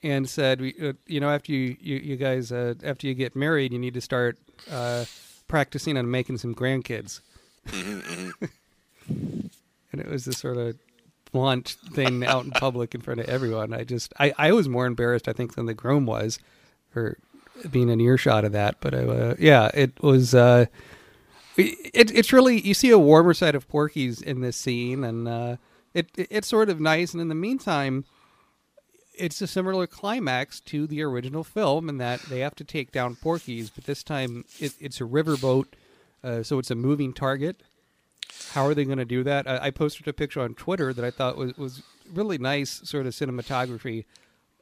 and 0.06 0.30
said, 0.30 0.62
uh, 0.62 0.94
"You 1.08 1.20
know, 1.20 1.30
after 1.30 1.52
you 1.52 1.76
you, 1.80 1.98
you 1.98 2.16
guys 2.16 2.52
uh, 2.52 2.76
after 2.84 3.08
you 3.08 3.16
get 3.16 3.36
married, 3.36 3.74
you 3.74 3.80
need 3.80 3.96
to 3.96 4.02
start 4.02 4.38
uh, 4.72 5.06
practicing 5.48 5.98
on 5.98 6.10
making 6.10 6.38
some 6.38 6.54
grandkids." 6.54 7.22
and 7.74 8.36
it 9.92 10.08
was 10.08 10.26
this 10.26 10.38
sort 10.38 10.58
of 10.58 10.78
blunt 11.32 11.76
thing 11.94 12.24
out 12.24 12.46
in 12.46 12.52
public 12.52 12.94
in 12.94 13.02
front 13.02 13.20
of 13.20 13.28
everyone. 13.28 13.74
I 13.74 13.84
just 13.84 14.14
I, 14.20 14.34
I 14.38 14.52
was 14.52 14.70
more 14.70 14.86
embarrassed, 14.86 15.28
I 15.28 15.34
think, 15.34 15.56
than 15.56 15.66
the 15.66 15.74
groom 15.74 16.06
was 16.06 16.38
for 16.92 17.18
being 17.72 17.90
an 17.90 18.00
earshot 18.00 18.46
of 18.46 18.52
that. 18.52 18.76
But 18.80 18.94
uh, 18.94 19.36
yeah, 19.40 19.72
it 19.74 20.02
was. 20.04 20.36
Uh, 20.36 20.68
it, 21.58 22.12
it's 22.14 22.32
really 22.34 22.60
you 22.62 22.76
see 22.76 22.92
a 22.92 23.00
warmer 23.00 23.34
side 23.34 23.56
of 23.56 23.68
Porky's 23.68 24.22
in 24.22 24.42
this 24.42 24.58
scene, 24.58 25.04
and 25.04 25.28
uh, 25.28 25.56
it, 25.96 26.10
it 26.16 26.28
it's 26.30 26.48
sort 26.48 26.70
of 26.70 26.80
nice. 26.80 27.14
And 27.14 27.22
in 27.22 27.30
the 27.30 27.36
meantime, 27.36 28.06
it's 29.18 29.42
a 29.42 29.48
similar 29.48 29.88
climax 29.88 30.60
to 30.62 30.88
the 30.88 31.02
original 31.02 31.44
film 31.44 31.90
in 31.90 31.98
that 31.98 32.22
they 32.24 32.40
have 32.40 32.56
to 32.56 32.64
take 32.64 32.92
down 32.92 33.16
Porky's, 33.16 33.70
but 33.70 33.86
this 33.86 34.04
time 34.04 34.46
it, 34.60 34.74
it's 34.80 35.02
a 35.02 35.06
riverboat, 35.06 35.66
uh, 36.24 36.44
so 36.44 36.60
it's 36.60 36.72
a 36.72 36.76
moving 36.76 37.14
target. 37.14 37.62
How 38.52 38.66
are 38.66 38.74
they 38.74 38.86
going 38.86 38.98
to 38.98 39.06
do 39.06 39.24
that? 39.24 39.48
I, 39.48 39.68
I 39.68 39.72
posted 39.72 40.08
a 40.08 40.14
picture 40.14 40.42
on 40.42 40.56
Twitter 40.56 40.94
that 40.94 41.06
I 41.06 41.12
thought 41.12 41.38
was 41.38 41.58
was 41.58 41.84
really 42.12 42.38
nice, 42.38 42.82
sort 42.84 43.06
of 43.06 43.14
cinematography 43.14 44.06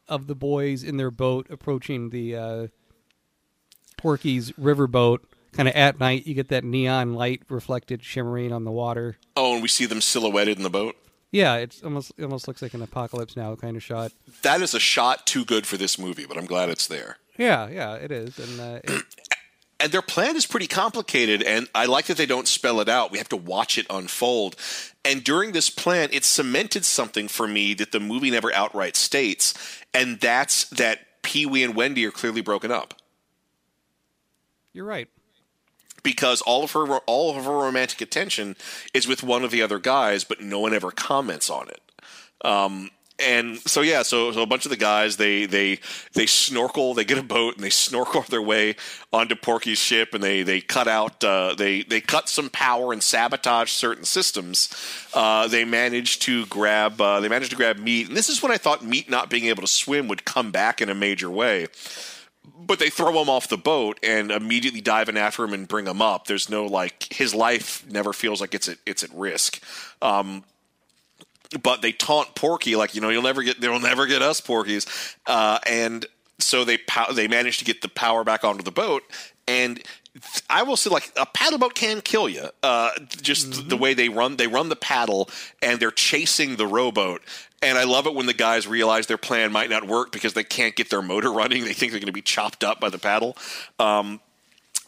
of 0.08 0.28
the 0.28 0.36
boys 0.36 0.84
in 0.84 0.98
their 0.98 1.12
boat 1.12 1.48
approaching 1.50 2.10
the 2.10 2.36
uh, 2.36 2.68
Porky's 3.98 4.52
riverboat. 4.54 5.20
Kind 5.54 5.70
of 5.70 5.76
at 5.76 6.00
night, 6.00 6.26
you 6.26 6.34
get 6.34 6.48
that 6.50 6.64
neon 6.64 7.14
light 7.14 7.44
reflected, 7.48 8.04
shimmering 8.04 8.52
on 8.52 8.64
the 8.64 8.72
water. 8.72 9.18
oh, 9.38 9.54
and 9.54 9.62
we 9.62 9.68
see 9.68 9.86
them 9.86 10.02
silhouetted 10.02 10.58
in 10.58 10.64
the 10.64 10.70
boat. 10.70 10.96
Yeah, 11.34 11.56
it's 11.56 11.84
almost 11.84 12.14
it 12.18 12.24
almost 12.24 12.48
looks 12.48 12.62
like 12.62 12.74
an 12.74 12.82
apocalypse 12.82 13.36
now 13.36 13.56
kind 13.56 13.76
of 13.76 13.84
shot. 13.84 14.12
That 14.44 14.62
is 14.62 14.74
a 14.74 14.80
shot 14.80 15.28
too 15.28 15.44
good 15.44 15.68
for 15.68 15.78
this 15.78 16.00
movie, 16.00 16.26
but 16.26 16.38
I'm 16.38 16.46
glad 16.46 16.70
it's 16.70 16.88
there. 16.88 17.18
Yeah, 17.38 17.68
yeah, 17.70 17.96
it 17.96 18.12
is, 18.12 18.38
and 18.38 18.60
uh, 18.60 18.80
it, 18.84 19.04
and 19.80 19.92
their 19.92 20.04
plan 20.04 20.36
is 20.36 20.46
pretty 20.46 20.68
complicated 20.68 21.42
and 21.42 21.68
i 21.76 21.86
like 21.86 22.06
that 22.06 22.16
they 22.16 22.28
don't 22.28 22.48
spell 22.48 22.80
it 22.80 22.88
out 22.88 23.12
we 23.12 23.18
have 23.18 23.28
to 23.28 23.36
watch 23.36 23.78
it 23.78 23.86
unfold 23.90 24.56
and 25.04 25.24
during 25.24 25.52
this 25.52 25.70
plan 25.70 26.08
it 26.14 26.24
cemented 26.24 26.86
something 26.86 27.28
for 27.28 27.48
me 27.48 27.74
that 27.74 27.92
the 27.92 28.00
movie 28.00 28.30
never 28.32 28.54
outright 28.54 28.96
states 28.96 29.54
and 29.94 30.22
that's 30.22 30.70
that 30.70 31.00
pee-wee 31.24 31.64
and 31.64 31.76
wendy 31.76 32.06
are 32.06 32.12
clearly 32.12 32.40
broken 32.40 32.72
up 32.72 32.94
you're 34.74 34.86
right. 34.86 35.08
Because 36.04 36.42
all 36.42 36.64
of 36.64 36.72
her 36.72 36.98
all 37.00 37.36
of 37.36 37.46
her 37.46 37.52
romantic 37.52 38.02
attention 38.02 38.56
is 38.94 39.08
with 39.08 39.24
one 39.24 39.44
of 39.44 39.52
the 39.52 39.62
other 39.62 39.80
guys 39.80 40.24
but 40.24 40.42
no 40.42 40.60
one 40.60 40.74
ever 40.74 40.92
comments 40.92 41.50
on 41.50 41.70
it 41.70 41.82
um, 42.46 42.90
and 43.20 43.58
so 43.60 43.82
yeah, 43.82 44.02
so 44.02 44.32
so 44.32 44.42
a 44.42 44.46
bunch 44.46 44.66
of 44.66 44.72
the 44.72 44.78
guys 44.78 45.18
they 45.18 45.46
they 45.46 45.80
they 46.14 46.26
snorkel, 46.26 46.94
they 46.94 47.06
get 47.06 47.18
a 47.18 47.24
boat 47.24 47.56
and 47.56 47.64
they 47.64 47.70
snorkel 47.84 48.22
their 48.24 48.42
way 48.42 48.76
onto 49.12 49.36
Porky's 49.36 49.78
ship, 49.78 50.14
and 50.14 50.24
they 50.24 50.44
they 50.44 50.62
cut 50.62 50.88
out 50.88 51.24
uh, 51.24 51.54
they 51.56 51.84
they 51.84 52.02
cut 52.02 52.28
some 52.28 52.50
power 52.50 52.92
and 52.92 53.04
sabotage 53.04 53.72
certain 53.72 54.04
systems. 54.04 54.70
Uh, 55.14 55.48
they 55.48 55.64
manage 55.64 56.20
to 56.20 56.46
grab 56.48 57.00
uh, 57.00 57.20
they 57.20 57.30
managed 57.30 57.52
to 57.52 57.58
grab 57.58 57.78
meat, 57.78 58.08
and 58.08 58.18
this 58.18 58.30
is 58.30 58.42
when 58.42 58.52
I 58.52 58.58
thought 58.58 58.84
meat 58.84 59.10
not 59.10 59.30
being 59.30 59.46
able 59.46 59.62
to 59.62 59.68
swim 59.68 60.08
would 60.08 60.26
come 60.26 60.52
back 60.52 60.82
in 60.82 60.90
a 60.90 60.96
major 60.96 61.30
way. 61.30 61.68
But 62.66 62.80
they 62.80 62.90
throw 62.90 63.22
him 63.22 63.30
off 63.30 63.48
the 63.50 63.58
boat 63.58 64.00
and 64.04 64.32
immediately 64.32 64.82
dive 64.82 65.10
in 65.10 65.18
after 65.18 65.44
him 65.44 65.54
and 65.54 65.68
bring 65.68 65.88
him 65.88 66.02
up. 66.02 66.28
There's 66.28 66.50
no 66.50 66.66
like 66.66 67.12
his 67.14 67.34
life 67.36 67.86
never 67.90 68.14
feels 68.14 68.42
like 68.42 68.54
it's 68.54 68.68
at, 68.70 68.78
it's 68.86 69.04
at 69.04 69.14
risk. 69.14 69.62
Um, 70.02 70.44
but 71.62 71.82
they 71.82 71.92
taunt 71.92 72.36
Porky 72.36 72.76
like 72.76 72.96
you 72.96 73.02
know 73.02 73.10
you'll 73.10 73.22
never 73.24 73.44
get 73.44 73.62
they'll 73.62 73.80
never 73.80 74.06
get 74.08 74.22
us 74.22 74.42
Porkies, 74.42 75.16
uh, 75.28 75.60
and 75.68 76.06
so 76.40 76.64
they 76.64 76.78
pow- 76.80 77.12
they 77.12 77.28
manage 77.28 77.60
to 77.60 77.66
get 77.66 77.82
the 77.82 77.90
power 77.90 78.24
back 78.24 78.44
onto 78.44 78.64
the 78.64 78.72
boat 78.72 79.04
and. 79.48 79.82
I 80.48 80.62
will 80.62 80.78
say, 80.78 80.92
like 80.92 81.12
a 81.18 81.26
paddle 81.26 81.58
boat 81.58 81.74
can 81.74 82.00
kill 82.00 82.30
you. 82.30 82.48
Uh, 82.62 82.92
just 83.24 83.50
Mm-hmm. 83.50 83.68
the 83.70 83.78
way 83.78 83.96
they 83.96 84.10
run, 84.10 84.38
they 84.38 84.46
run 84.46 84.70
the 84.70 84.76
paddle, 84.76 85.28
and 85.60 85.80
they're 85.80 85.90
chasing 85.90 86.56
the 86.56 86.68
rowboat. 86.68 87.24
And 87.64 87.78
I 87.78 87.86
love 87.86 88.08
it 88.08 88.14
when 88.14 88.26
the 88.26 88.34
guys 88.34 88.68
realize 88.68 89.08
their 89.08 89.18
plan 89.18 89.52
might 89.52 89.70
not 89.70 89.88
work 89.88 90.12
because 90.12 90.34
they 90.34 90.44
can't 90.44 90.76
get 90.76 90.90
their 90.90 91.02
motor 91.02 91.32
running. 91.34 91.64
They 91.64 91.74
think 91.74 91.92
they're 91.92 92.00
going 92.00 92.08
to 92.08 92.12
be 92.14 92.22
chopped 92.22 92.64
up 92.64 92.80
by 92.80 92.90
the 92.90 93.00
paddle. 93.00 93.38
Um, 93.80 94.20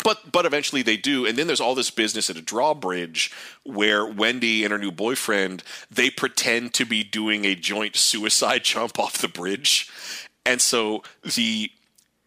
but 0.03 0.32
but 0.32 0.45
eventually 0.45 0.82
they 0.82 0.97
do 0.97 1.26
and 1.26 1.38
then 1.38 1.47
there's 1.47 1.61
all 1.61 1.73
this 1.73 1.89
business 1.89 2.30
at 2.30 2.36
a 2.36 2.41
drawbridge 2.41 3.32
where 3.63 4.05
wendy 4.05 4.63
and 4.63 4.71
her 4.71 4.78
new 4.78 4.91
boyfriend 4.91 5.63
they 5.89 6.09
pretend 6.09 6.73
to 6.73 6.86
be 6.86 7.03
doing 7.03 7.45
a 7.45 7.55
joint 7.55 7.95
suicide 7.95 8.63
jump 8.63 8.99
off 8.99 9.17
the 9.17 9.28
bridge 9.28 9.89
and 10.45 10.61
so 10.61 11.01
the 11.36 11.71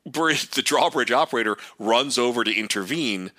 bridge 0.07 0.49
the 0.51 0.63
drawbridge 0.63 1.13
operator 1.13 1.57
runs 1.79 2.19
over 2.19 2.43
to 2.43 2.53
intervene 2.53 3.31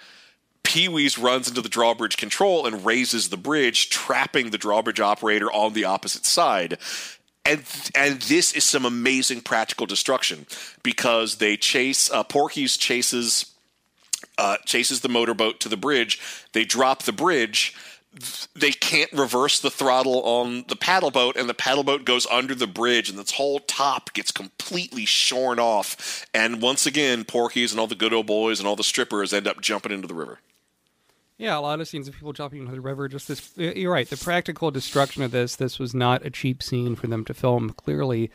Pee-wee's 0.64 1.18
runs 1.18 1.48
into 1.48 1.62
the 1.62 1.70
drawbridge 1.70 2.18
control 2.18 2.68
and 2.68 2.86
raises 2.86 3.30
the 3.30 3.38
bridge, 3.38 3.90
trapping 3.90 4.52
the 4.52 4.58
drawbridge 4.58 5.00
operator 5.00 5.52
on 5.52 5.74
the 5.74 5.86
opposite 5.86 6.26
side. 6.26 6.78
And 7.46 7.64
and 7.96 8.22
this 8.22 8.54
is 8.54 8.64
some 8.64 8.86
amazing 8.86 9.42
practical 9.42 9.88
destruction 9.88 10.46
because 10.84 11.38
they 11.38 11.58
chase 11.58 12.12
uh, 12.12 12.24
Porky's 12.24 12.78
chases 12.78 13.54
uh, 14.38 14.58
chases 14.66 15.02
the 15.02 15.10
motorboat 15.10 15.60
to 15.62 15.70
the 15.70 15.78
bridge. 15.78 16.20
They 16.54 16.66
drop 16.66 17.04
the 17.04 17.14
bridge. 17.14 17.76
They 18.56 18.72
can't 18.72 19.12
reverse 19.14 19.60
the 19.60 19.70
throttle 19.70 20.22
on 20.24 20.66
the 20.68 20.76
paddle 20.76 21.12
boat, 21.12 21.36
and 21.36 21.48
the 21.48 21.54
paddle 21.54 21.84
boat 21.84 22.06
goes 22.06 22.26
under 22.28 22.56
the 22.56 22.68
bridge, 22.68 23.10
and 23.10 23.20
its 23.20 23.34
whole 23.34 23.60
top 23.60 24.14
gets 24.14 24.32
completely 24.32 25.06
shorn 25.06 25.60
off. 25.60 26.26
And 26.34 26.62
once 26.62 26.86
again, 26.86 27.24
Porky's 27.24 27.72
and 27.72 27.80
all 27.80 27.88
the 27.88 27.96
good 27.96 28.14
old 28.14 28.26
boys 28.28 28.60
and 28.60 28.68
all 28.68 28.76
the 28.76 28.84
strippers 28.84 29.32
end 29.32 29.48
up 29.48 29.62
jumping 29.62 29.92
into 29.92 30.08
the 30.08 30.16
river. 30.16 30.40
Yeah, 31.40 31.58
a 31.58 31.62
lot 31.62 31.80
of 31.80 31.88
scenes 31.88 32.10
of 32.10 32.14
people 32.14 32.34
jumping 32.34 32.60
into 32.60 32.74
the 32.74 32.82
river. 32.82 33.08
Just 33.08 33.30
this, 33.30 33.52
you're 33.56 33.92
right. 33.94 34.10
The 34.10 34.18
practical 34.18 34.72
destruction 34.72 35.24
of 35.24 35.32
this. 35.32 35.56
This 35.56 35.80
was 35.80 35.96
not 35.96 36.26
a 36.26 36.30
cheap 36.30 36.62
scene 36.62 36.96
for 36.98 37.08
them 37.08 37.24
to 37.26 37.34
film. 37.34 37.70
Clearly, 37.72 38.30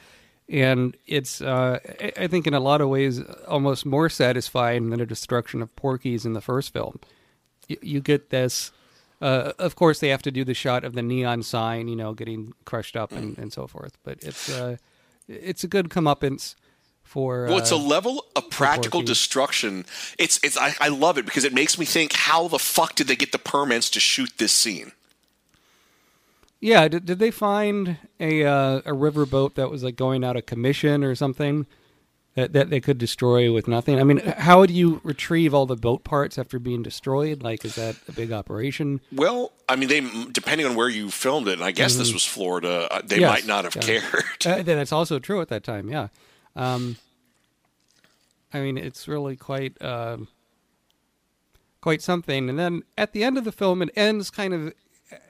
and 0.48 0.96
it's, 1.06 1.42
uh, 1.42 1.80
I- 2.18 2.26
think, 2.28 2.46
in 2.46 2.54
a 2.54 2.60
lot 2.60 2.80
of 2.80 2.88
ways, 2.88 3.20
almost 3.46 3.84
more 3.84 4.08
satisfying 4.08 4.88
than 4.88 5.00
a 5.02 5.06
destruction 5.06 5.60
of 5.60 5.74
Porky's 5.76 6.24
in 6.24 6.32
the 6.32 6.40
first 6.40 6.72
film. 6.72 6.98
You, 7.68 7.76
you 7.82 8.00
get 8.00 8.30
this. 8.30 8.72
Uh, 9.20 9.52
of 9.58 9.76
course, 9.76 10.00
they 10.00 10.08
have 10.08 10.22
to 10.22 10.30
do 10.30 10.42
the 10.42 10.54
shot 10.54 10.82
of 10.82 10.94
the 10.94 11.02
neon 11.02 11.42
sign, 11.42 11.88
you 11.88 11.96
know, 11.96 12.14
getting 12.14 12.54
crushed 12.64 12.96
up 12.96 13.12
and, 13.12 13.36
and 13.38 13.52
so 13.52 13.66
forth. 13.66 13.98
But 14.02 14.22
it's, 14.22 14.48
uh, 14.50 14.76
it's 15.28 15.62
a 15.62 15.68
good 15.68 15.90
comeuppance 15.90 16.54
for. 17.04 17.44
Well, 17.46 17.58
it's 17.58 17.70
a 17.70 17.76
uh, 17.76 17.78
level 17.78 18.24
of 18.34 18.50
practical 18.50 19.02
destruction. 19.02 19.84
It's 20.18 20.40
it's 20.42 20.56
I, 20.56 20.74
I 20.80 20.88
love 20.88 21.18
it 21.18 21.24
because 21.24 21.44
it 21.44 21.54
makes 21.54 21.78
me 21.78 21.84
think 21.84 22.12
how 22.12 22.48
the 22.48 22.58
fuck 22.58 22.96
did 22.96 23.06
they 23.06 23.16
get 23.16 23.30
the 23.32 23.38
permits 23.38 23.88
to 23.90 24.00
shoot 24.00 24.30
this 24.38 24.52
scene? 24.52 24.92
Yeah, 26.60 26.88
did, 26.88 27.04
did 27.04 27.18
they 27.18 27.30
find 27.30 27.98
a 28.18 28.44
uh, 28.44 28.78
a 28.78 28.92
riverboat 28.92 29.54
that 29.54 29.70
was 29.70 29.84
like 29.84 29.96
going 29.96 30.24
out 30.24 30.36
of 30.36 30.46
commission 30.46 31.04
or 31.04 31.14
something 31.14 31.66
that 32.36 32.54
that 32.54 32.70
they 32.70 32.80
could 32.80 32.96
destroy 32.96 33.52
with 33.52 33.68
nothing? 33.68 34.00
I 34.00 34.02
mean, 34.02 34.18
how 34.18 34.60
would 34.60 34.70
you 34.70 35.00
retrieve 35.04 35.52
all 35.52 35.66
the 35.66 35.76
boat 35.76 36.04
parts 36.04 36.38
after 36.38 36.58
being 36.58 36.82
destroyed? 36.82 37.42
Like, 37.42 37.66
is 37.66 37.74
that 37.74 37.96
a 38.08 38.12
big 38.12 38.32
operation? 38.32 39.02
Well, 39.12 39.52
I 39.68 39.76
mean, 39.76 39.88
they 39.90 40.00
depending 40.32 40.66
on 40.66 40.74
where 40.74 40.88
you 40.88 41.10
filmed 41.10 41.48
it, 41.48 41.52
and 41.52 41.62
I 41.62 41.70
guess 41.70 41.96
this 41.96 42.14
was 42.14 42.24
Florida, 42.24 42.88
uh, 42.90 43.02
they 43.04 43.16
Mm-hmm. 43.16 43.20
Yes, 43.20 43.30
might 43.30 43.46
not 43.46 43.64
have 43.64 43.76
yeah. 43.76 44.00
cared. 44.00 44.24
Uh, 44.46 44.62
then 44.62 44.78
that's 44.78 44.92
also 44.92 45.18
true 45.18 45.40
at 45.42 45.48
that 45.48 45.64
time. 45.64 45.90
Yeah, 45.90 46.08
um, 46.56 46.96
I 48.52 48.60
mean, 48.60 48.78
it's 48.78 49.08
really 49.08 49.36
quite 49.36 49.80
um 49.82 50.28
quite 51.80 52.00
something. 52.00 52.48
And 52.48 52.58
then 52.58 52.82
at 52.96 53.12
the 53.12 53.22
end 53.22 53.36
of 53.36 53.44
the 53.44 53.52
film, 53.52 53.82
it 53.82 53.90
ends 53.94 54.30
kind 54.30 54.54
of 54.54 54.72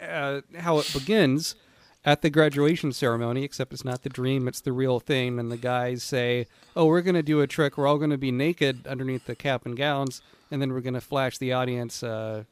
uh, 0.01 0.41
how 0.59 0.79
it 0.79 0.89
begins 0.93 1.57
at 2.05 2.23
the 2.23 2.31
graduation 2.31 2.93
ceremony, 2.93 3.43
except 3.43 3.73
it's 3.73 3.85
not 3.85 4.03
the 4.03 4.09
dream; 4.09 4.47
it's 4.47 4.61
the 4.61 4.73
real 4.73 5.01
thing. 5.01 5.39
And 5.39 5.51
the 5.51 5.57
guys 5.57 6.03
say, 6.03 6.47
"Oh, 6.77 6.87
we're 6.87 7.03
going 7.03 7.17
to 7.17 7.23
do 7.23 7.41
a 7.41 7.47
trick. 7.47 7.77
We're 7.77 7.87
all 7.87 7.99
going 7.99 8.11
to 8.11 8.19
be 8.19 8.31
naked 8.31 8.87
underneath 8.87 9.27
the 9.27 9.35
cap 9.35 9.67
and 9.67 9.77
gowns, 9.77 10.23
and 10.51 10.61
then 10.63 10.73
we're 10.73 10.81
going 10.81 10.95
to 10.95 11.01
flash 11.01 11.39
the 11.39 11.53
audience 11.53 12.03
uh, 12.03 12.45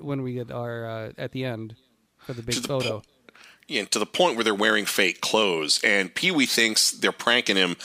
when 0.00 0.22
we 0.22 0.34
get 0.34 0.50
our 0.50 0.86
uh, 0.86 1.12
at 1.18 1.32
the 1.32 1.44
end 1.44 1.76
for 2.18 2.32
the 2.32 2.42
big 2.42 2.66
photo." 2.66 3.02
Po- 3.72 3.78
Yeah, 3.78 3.84
to 3.86 3.98
the 3.98 4.06
point 4.06 4.36
where 4.36 4.44
they're 4.44 4.54
wearing 4.54 4.86
fake 4.86 5.20
clothes, 5.20 5.80
and 5.82 6.14
Pee 6.14 6.30
Wee 6.30 6.46
thinks 6.46 6.90
they're 6.90 7.12
pranking 7.12 7.56
him 7.56 7.76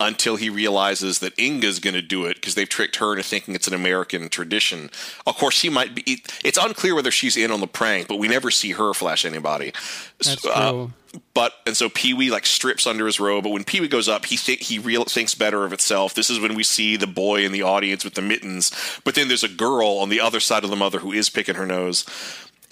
until 0.00 0.34
he 0.34 0.50
realizes 0.50 1.20
that 1.20 1.32
Inga's 1.38 1.78
going 1.78 1.94
to 1.94 2.02
do 2.02 2.24
it 2.26 2.34
because 2.34 2.56
they've 2.56 2.68
tricked 2.68 2.96
her 2.96 3.12
into 3.12 3.22
thinking 3.22 3.54
it's 3.54 3.68
an 3.68 3.74
American 3.74 4.28
tradition. 4.28 4.90
Of 5.24 5.36
course, 5.36 5.54
she 5.54 5.68
might 5.68 5.94
be. 5.94 6.22
It's 6.44 6.58
unclear 6.58 6.94
whether 6.96 7.12
she's 7.12 7.36
in 7.36 7.52
on 7.52 7.60
the 7.60 7.68
prank, 7.68 8.08
but 8.08 8.16
we 8.18 8.26
never 8.26 8.50
see 8.50 8.72
her 8.72 8.92
flash 8.92 9.24
anybody. 9.24 9.72
That's 10.18 10.44
Uh, 10.44 10.70
true. 10.72 10.92
but 11.32 11.52
and 11.64 11.76
so 11.76 11.88
Pee 11.88 12.12
Wee 12.12 12.30
like 12.32 12.44
strips 12.44 12.88
under 12.88 13.06
his 13.06 13.20
robe. 13.20 13.44
But 13.44 13.50
when 13.50 13.62
Pee 13.62 13.80
Wee 13.80 13.86
goes 13.88 14.08
up, 14.08 14.26
he 14.26 14.36
think 14.36 14.62
he 14.62 14.80
real 14.80 15.04
thinks 15.04 15.34
better 15.36 15.64
of 15.64 15.72
itself. 15.72 16.12
This 16.14 16.28
is 16.28 16.40
when 16.40 16.56
we 16.56 16.64
see 16.64 16.96
the 16.96 17.06
boy 17.06 17.44
in 17.44 17.52
the 17.52 17.62
audience 17.62 18.04
with 18.04 18.14
the 18.14 18.22
mittens. 18.22 18.72
But 19.04 19.14
then 19.14 19.28
there's 19.28 19.44
a 19.44 19.48
girl 19.48 19.98
on 19.98 20.08
the 20.08 20.20
other 20.20 20.40
side 20.40 20.64
of 20.64 20.70
the 20.70 20.76
mother 20.76 20.98
who 20.98 21.12
is 21.12 21.30
picking 21.30 21.54
her 21.54 21.66
nose, 21.66 22.04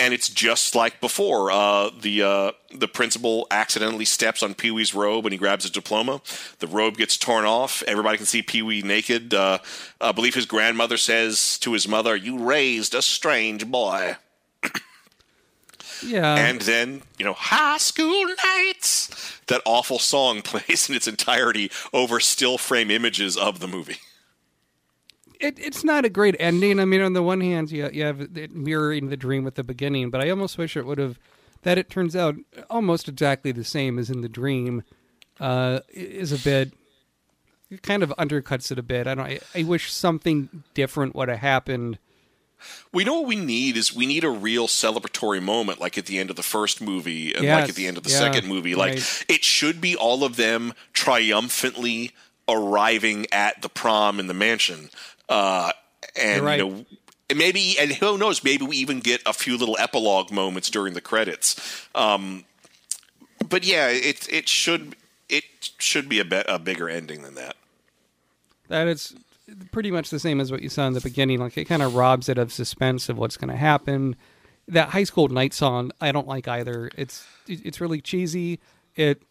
and 0.02 0.12
it's 0.12 0.28
just 0.28 0.74
like 0.74 1.00
before. 1.00 1.52
Uh, 1.52 1.90
the 2.00 2.22
uh, 2.22 2.52
the 2.74 2.88
principal 2.88 3.46
accidentally 3.52 4.04
steps 4.04 4.42
on 4.42 4.54
Pee 4.54 4.72
Wee's 4.72 4.94
robe 4.94 5.24
and 5.24 5.32
he 5.32 5.38
grabs 5.38 5.62
his 5.62 5.70
diploma. 5.70 6.20
The 6.58 6.66
robe 6.66 6.96
gets 6.96 7.16
torn 7.16 7.44
off. 7.44 7.84
Everybody 7.86 8.16
can 8.16 8.26
see 8.26 8.42
Pee 8.42 8.62
Wee 8.62 8.82
naked. 8.82 9.32
Uh, 9.32 9.58
I 10.00 10.10
believe 10.10 10.34
his 10.34 10.46
grandmother 10.46 10.96
says 10.96 11.56
to 11.58 11.72
his 11.72 11.86
mother, 11.86 12.16
"You 12.16 12.38
raised 12.38 12.94
a 12.94 13.02
strange 13.02 13.66
boy." 13.66 14.16
Yeah, 16.04 16.34
and 16.34 16.60
then 16.62 17.02
you 17.16 17.24
know 17.24 17.34
high 17.34 17.78
school 17.78 18.24
nights 18.44 19.38
that 19.46 19.62
awful 19.64 20.00
song 20.00 20.42
plays 20.42 20.88
in 20.88 20.96
its 20.96 21.06
entirety 21.06 21.70
over 21.92 22.18
still 22.18 22.58
frame 22.58 22.90
images 22.90 23.36
of 23.36 23.60
the 23.60 23.68
movie 23.68 23.98
it, 25.42 25.58
it's 25.58 25.84
not 25.84 26.04
a 26.04 26.08
great 26.08 26.36
ending. 26.38 26.80
I 26.80 26.84
mean, 26.84 27.00
on 27.00 27.12
the 27.12 27.22
one 27.22 27.40
hand, 27.40 27.70
you, 27.70 27.90
you 27.92 28.04
have 28.04 28.20
it 28.20 28.54
mirroring 28.54 29.08
the 29.08 29.16
dream 29.16 29.46
at 29.46 29.56
the 29.56 29.64
beginning, 29.64 30.10
but 30.10 30.20
I 30.20 30.30
almost 30.30 30.56
wish 30.56 30.76
it 30.76 30.86
would 30.86 30.98
have 30.98 31.18
that 31.62 31.78
it 31.78 31.90
turns 31.90 32.16
out 32.16 32.36
almost 32.70 33.08
exactly 33.08 33.52
the 33.52 33.64
same 33.64 33.98
as 33.98 34.10
in 34.10 34.20
the 34.20 34.28
dream. 34.28 34.82
Uh, 35.40 35.80
is 35.92 36.30
a 36.30 36.38
bit 36.38 36.72
it 37.72 37.82
kind 37.82 38.02
of 38.02 38.10
undercuts 38.18 38.70
it 38.70 38.78
a 38.78 38.82
bit. 38.82 39.06
I 39.06 39.14
don't. 39.14 39.26
I, 39.26 39.40
I 39.54 39.62
wish 39.62 39.92
something 39.92 40.62
different 40.74 41.14
would 41.14 41.28
have 41.28 41.38
happened. 41.38 41.98
we 42.92 43.02
know 43.02 43.20
what 43.20 43.26
we 43.26 43.36
need 43.36 43.76
is 43.76 43.94
we 43.94 44.06
need 44.06 44.24
a 44.24 44.30
real 44.30 44.68
celebratory 44.68 45.42
moment 45.42 45.80
like 45.80 45.96
at 45.96 46.06
the 46.06 46.18
end 46.18 46.30
of 46.30 46.36
the 46.36 46.42
first 46.42 46.80
movie 46.80 47.34
and 47.34 47.44
Yes, 47.44 47.60
like 47.60 47.70
at 47.70 47.74
the 47.74 47.86
end 47.86 47.96
of 47.96 48.02
the 48.02 48.10
yeah, 48.10 48.18
second 48.18 48.46
movie 48.46 48.74
like 48.74 48.94
right. 48.94 49.24
it 49.28 49.42
should 49.42 49.80
be 49.80 49.96
all 49.96 50.22
of 50.22 50.36
them 50.36 50.74
triumphantly 50.92 52.12
arriving 52.48 53.26
at 53.32 53.62
the 53.62 53.68
prom 53.68 54.20
in 54.20 54.26
the 54.26 54.34
mansion 54.34 54.90
uh, 55.28 55.72
and 56.16 56.44
right. 56.44 56.58
you 56.58 56.64
know 56.64 56.84
maybe 57.34 57.76
and 57.78 57.92
who 57.92 58.18
knows 58.18 58.44
maybe 58.44 58.64
we 58.64 58.76
even 58.76 59.00
get 59.00 59.22
a 59.24 59.32
few 59.32 59.56
little 59.56 59.76
epilogue 59.78 60.30
moments 60.30 60.68
during 60.68 60.94
the 60.94 61.00
credits 61.00 61.86
um, 61.94 62.44
but 63.48 63.64
yeah 63.64 63.88
it 63.88 64.30
it 64.30 64.48
should 64.48 64.96
it 65.28 65.44
should 65.78 66.08
be 66.08 66.20
a, 66.20 66.24
be- 66.24 66.42
a 66.46 66.58
bigger 66.58 66.88
ending 66.88 67.22
than 67.22 67.34
that 67.34 67.56
That 68.68 68.86
is 68.86 69.14
pretty 69.70 69.90
much 69.90 70.10
the 70.10 70.18
same 70.18 70.40
as 70.40 70.50
what 70.50 70.62
you 70.62 70.68
saw 70.68 70.86
in 70.86 70.92
the 70.92 71.00
beginning. 71.00 71.40
Like 71.40 71.56
it 71.58 71.64
kind 71.66 71.82
of 71.82 71.94
robs 71.94 72.28
it 72.28 72.38
of 72.38 72.52
suspense 72.52 73.08
of 73.08 73.18
what's 73.18 73.36
going 73.36 73.50
to 73.50 73.56
happen. 73.56 74.16
That 74.68 74.90
high 74.90 75.04
school 75.04 75.28
night 75.28 75.52
song, 75.54 75.90
I 76.00 76.12
don't 76.12 76.28
like 76.28 76.48
either. 76.48 76.90
It's 76.96 77.26
it's 77.48 77.80
really 77.80 78.00
cheesy. 78.00 78.60
It 78.94 79.22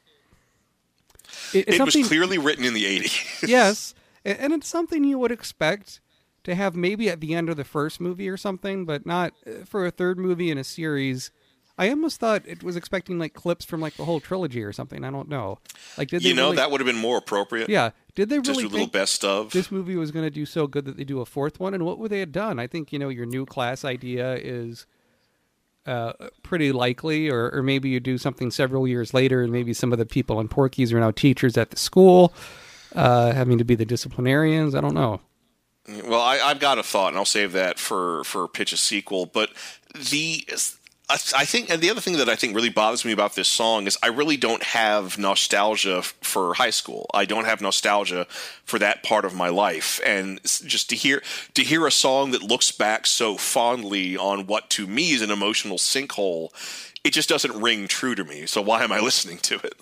it, 1.53 1.69
it 1.69 1.81
was 1.81 1.95
clearly 2.07 2.37
written 2.37 2.65
in 2.65 2.73
the 2.73 2.83
80s 2.83 3.47
yes, 3.47 3.95
and 4.25 4.53
it's 4.53 4.67
something 4.67 5.03
you 5.03 5.17
would 5.19 5.31
expect 5.31 6.01
to 6.43 6.55
have 6.55 6.75
maybe 6.75 7.09
at 7.09 7.19
the 7.21 7.33
end 7.33 7.49
of 7.49 7.57
the 7.57 7.63
first 7.63 8.01
movie 8.01 8.27
or 8.27 8.37
something, 8.37 8.85
but 8.85 9.05
not 9.05 9.33
uh, 9.45 9.65
for 9.65 9.85
a 9.85 9.91
third 9.91 10.17
movie 10.17 10.49
in 10.49 10.57
a 10.57 10.63
series. 10.63 11.31
I 11.77 11.89
almost 11.89 12.19
thought 12.19 12.43
it 12.45 12.63
was 12.63 12.75
expecting 12.75 13.17
like 13.17 13.33
clips 13.33 13.65
from 13.65 13.79
like 13.81 13.95
the 13.95 14.05
whole 14.05 14.19
trilogy 14.19 14.61
or 14.63 14.73
something. 14.73 15.03
I 15.03 15.09
don't 15.09 15.29
know. 15.29 15.59
Like 15.97 16.09
did 16.09 16.21
they 16.21 16.29
you 16.29 16.35
know 16.35 16.45
really- 16.45 16.57
that 16.57 16.69
would 16.71 16.81
have 16.81 16.85
been 16.85 16.97
more 16.97 17.17
appropriate 17.17 17.69
Yeah, 17.69 17.91
did 18.15 18.29
they 18.29 18.37
just 18.37 18.49
really 18.49 18.63
do 18.63 18.67
a 18.67 18.71
little 18.71 18.79
think 18.85 18.91
best 18.91 19.23
of 19.23 19.51
this 19.51 19.71
movie 19.71 19.95
was 19.95 20.11
going 20.11 20.25
to 20.25 20.29
do 20.29 20.45
so 20.45 20.67
good 20.67 20.85
that 20.85 20.97
they 20.97 21.03
do 21.03 21.21
a 21.21 21.25
fourth 21.25 21.59
one? 21.59 21.73
And 21.73 21.85
what 21.85 21.97
would 21.97 22.11
they 22.11 22.19
have 22.19 22.31
done? 22.31 22.59
I 22.59 22.67
think 22.67 22.91
you 22.91 22.99
know 22.99 23.09
your 23.09 23.25
new 23.25 23.45
class 23.45 23.85
idea 23.85 24.35
is 24.35 24.85
uh, 25.85 26.13
pretty 26.43 26.71
likely, 26.71 27.29
or, 27.29 27.49
or 27.51 27.63
maybe 27.63 27.89
you 27.89 27.99
do 27.99 28.17
something 28.17 28.51
several 28.51 28.87
years 28.87 29.13
later, 29.13 29.41
and 29.41 29.51
maybe 29.51 29.73
some 29.73 29.91
of 29.91 29.97
the 29.97 30.05
people 30.05 30.39
in 30.39 30.47
Porky's 30.47 30.93
are 30.93 30.99
now 30.99 31.11
teachers 31.11 31.57
at 31.57 31.71
the 31.71 31.77
school. 31.77 32.33
Uh, 32.95 33.33
having 33.33 33.57
to 33.57 33.63
be 33.63 33.75
the 33.75 33.85
disciplinarians. 33.85 34.75
I 34.75 34.81
don't 34.81 34.93
know. 34.93 35.21
Well, 36.05 36.21
I, 36.21 36.39
I've 36.39 36.59
got 36.59 36.77
a 36.77 36.83
thought, 36.83 37.09
and 37.09 37.17
I'll 37.17 37.25
save 37.25 37.53
that 37.53 37.79
for 37.79 38.23
for 38.23 38.47
pitch 38.47 38.71
a 38.73 38.77
sequel. 38.77 39.25
But 39.25 39.51
the 39.93 40.45
I 41.35 41.45
think, 41.45 41.69
and 41.69 41.81
the 41.81 41.89
other 41.89 41.99
thing 41.99 42.17
that 42.17 42.29
I 42.29 42.35
think 42.35 42.55
really 42.55 42.69
bothers 42.69 43.03
me 43.03 43.11
about 43.11 43.35
this 43.35 43.47
song 43.47 43.85
is 43.87 43.97
I 44.01 44.07
really 44.07 44.37
don't 44.37 44.63
have 44.63 45.17
nostalgia 45.17 46.03
for 46.03 46.53
high 46.53 46.69
school. 46.69 47.09
I 47.13 47.25
don't 47.25 47.45
have 47.45 47.61
nostalgia 47.61 48.27
for 48.63 48.79
that 48.79 49.03
part 49.03 49.25
of 49.25 49.35
my 49.35 49.49
life, 49.49 49.99
and 50.05 50.39
just 50.43 50.89
to 50.91 50.95
hear 50.95 51.21
to 51.55 51.63
hear 51.63 51.85
a 51.85 51.91
song 51.91 52.31
that 52.31 52.43
looks 52.43 52.71
back 52.71 53.05
so 53.05 53.35
fondly 53.35 54.15
on 54.15 54.47
what 54.47 54.69
to 54.71 54.87
me 54.87 55.11
is 55.11 55.21
an 55.21 55.31
emotional 55.31 55.77
sinkhole, 55.77 56.49
it 57.03 57.11
just 57.11 57.27
doesn't 57.27 57.59
ring 57.59 57.87
true 57.87 58.15
to 58.15 58.23
me. 58.23 58.45
So 58.45 58.61
why 58.61 58.83
am 58.83 58.91
I 58.91 58.99
listening 59.01 59.39
to 59.39 59.55
it? 59.55 59.75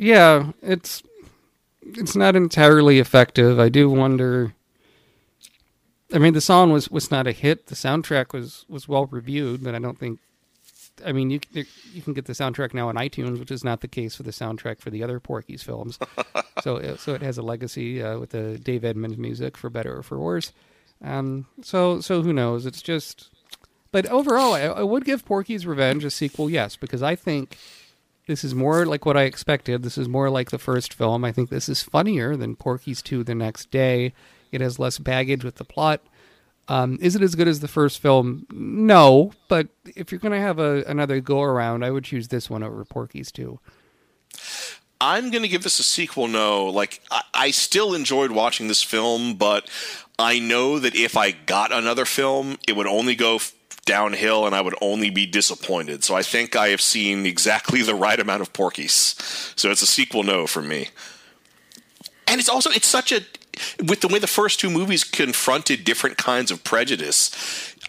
Yeah, 0.00 0.52
it's 0.62 1.02
it's 1.82 2.16
not 2.16 2.34
entirely 2.34 2.98
effective. 2.98 3.60
I 3.60 3.68
do 3.68 3.90
wonder. 3.90 4.54
I 6.12 6.16
mean, 6.18 6.32
the 6.32 6.40
song 6.40 6.72
was 6.72 6.90
was 6.90 7.10
not 7.10 7.26
a 7.26 7.32
hit. 7.32 7.66
The 7.66 7.74
soundtrack 7.74 8.32
was 8.32 8.64
was 8.66 8.88
well 8.88 9.04
reviewed, 9.06 9.62
but 9.62 9.74
I 9.74 9.78
don't 9.78 9.98
think. 9.98 10.18
I 11.04 11.12
mean, 11.12 11.28
you 11.28 11.40
you 11.92 12.00
can 12.00 12.14
get 12.14 12.24
the 12.24 12.32
soundtrack 12.32 12.72
now 12.72 12.88
on 12.88 12.94
iTunes, 12.94 13.38
which 13.38 13.50
is 13.50 13.62
not 13.62 13.82
the 13.82 13.88
case 13.88 14.16
for 14.16 14.22
the 14.22 14.30
soundtrack 14.30 14.80
for 14.80 14.88
the 14.88 15.02
other 15.02 15.20
Porky's 15.20 15.62
films. 15.62 15.98
so 16.62 16.76
it- 16.76 16.98
so 16.98 17.12
it 17.12 17.20
has 17.20 17.36
a 17.36 17.42
legacy 17.42 18.02
uh, 18.02 18.18
with 18.18 18.30
the 18.30 18.56
Dave 18.58 18.86
Edmunds 18.86 19.18
music, 19.18 19.58
for 19.58 19.68
better 19.68 19.98
or 19.98 20.02
for 20.02 20.18
worse. 20.18 20.52
Um, 21.04 21.44
so 21.60 22.00
so 22.00 22.22
who 22.22 22.32
knows? 22.32 22.64
It's 22.64 22.80
just. 22.80 23.28
But 23.92 24.06
overall, 24.06 24.54
I, 24.54 24.60
I 24.62 24.82
would 24.82 25.04
give 25.04 25.26
Porky's 25.26 25.66
Revenge 25.66 26.04
a 26.04 26.10
sequel, 26.10 26.48
yes, 26.48 26.76
because 26.76 27.02
I 27.02 27.16
think 27.16 27.58
this 28.30 28.44
is 28.44 28.54
more 28.54 28.86
like 28.86 29.04
what 29.04 29.16
I 29.16 29.22
expected. 29.22 29.82
This 29.82 29.98
is 29.98 30.08
more 30.08 30.30
like 30.30 30.52
the 30.52 30.58
first 30.58 30.94
film. 30.94 31.24
I 31.24 31.32
think 31.32 31.50
this 31.50 31.68
is 31.68 31.82
funnier 31.82 32.36
than 32.36 32.54
Porky's 32.54 33.02
2 33.02 33.24
the 33.24 33.34
next 33.34 33.72
day. 33.72 34.14
It 34.52 34.60
has 34.60 34.78
less 34.78 34.98
baggage 34.98 35.42
with 35.42 35.56
the 35.56 35.64
plot. 35.64 36.00
Um, 36.68 36.96
is 37.02 37.16
it 37.16 37.22
as 37.22 37.34
good 37.34 37.48
as 37.48 37.58
the 37.58 37.66
first 37.66 37.98
film? 37.98 38.46
No, 38.52 39.32
but 39.48 39.66
if 39.96 40.12
you're 40.12 40.20
going 40.20 40.30
to 40.30 40.38
have 40.38 40.60
a, 40.60 40.84
another 40.84 41.20
go 41.20 41.42
around, 41.42 41.84
I 41.84 41.90
would 41.90 42.04
choose 42.04 42.28
this 42.28 42.48
one 42.48 42.62
over 42.62 42.84
Porky's 42.84 43.32
2. 43.32 43.58
I'm 45.00 45.32
going 45.32 45.42
to 45.42 45.48
give 45.48 45.64
this 45.64 45.80
a 45.80 45.82
sequel. 45.82 46.28
No, 46.28 46.66
like 46.66 47.00
I, 47.10 47.22
I 47.34 47.50
still 47.50 47.94
enjoyed 47.94 48.30
watching 48.30 48.68
this 48.68 48.84
film, 48.84 49.34
but 49.34 49.68
I 50.20 50.38
know 50.38 50.78
that 50.78 50.94
if 50.94 51.16
I 51.16 51.32
got 51.32 51.72
another 51.72 52.04
film, 52.04 52.58
it 52.68 52.76
would 52.76 52.86
only 52.86 53.16
go 53.16 53.40
downhill, 53.90 54.46
and 54.46 54.54
I 54.54 54.60
would 54.60 54.76
only 54.80 55.10
be 55.10 55.26
disappointed. 55.26 56.04
So 56.04 56.14
I 56.14 56.22
think 56.22 56.54
I 56.54 56.68
have 56.68 56.80
seen 56.80 57.26
exactly 57.26 57.82
the 57.82 57.96
right 57.96 58.20
amount 58.20 58.40
of 58.40 58.52
Porky's. 58.52 59.16
So 59.56 59.68
it's 59.72 59.82
a 59.82 59.86
sequel. 59.86 60.22
No 60.22 60.46
for 60.46 60.62
me. 60.62 60.90
And 62.28 62.38
it's 62.38 62.48
also 62.48 62.70
it's 62.70 62.86
such 62.86 63.10
a 63.10 63.20
with 63.84 64.00
the 64.00 64.06
way 64.06 64.20
the 64.20 64.28
first 64.28 64.60
two 64.60 64.70
movies 64.70 65.02
confronted 65.02 65.82
different 65.84 66.16
kinds 66.16 66.52
of 66.52 66.62
prejudice. 66.62 67.30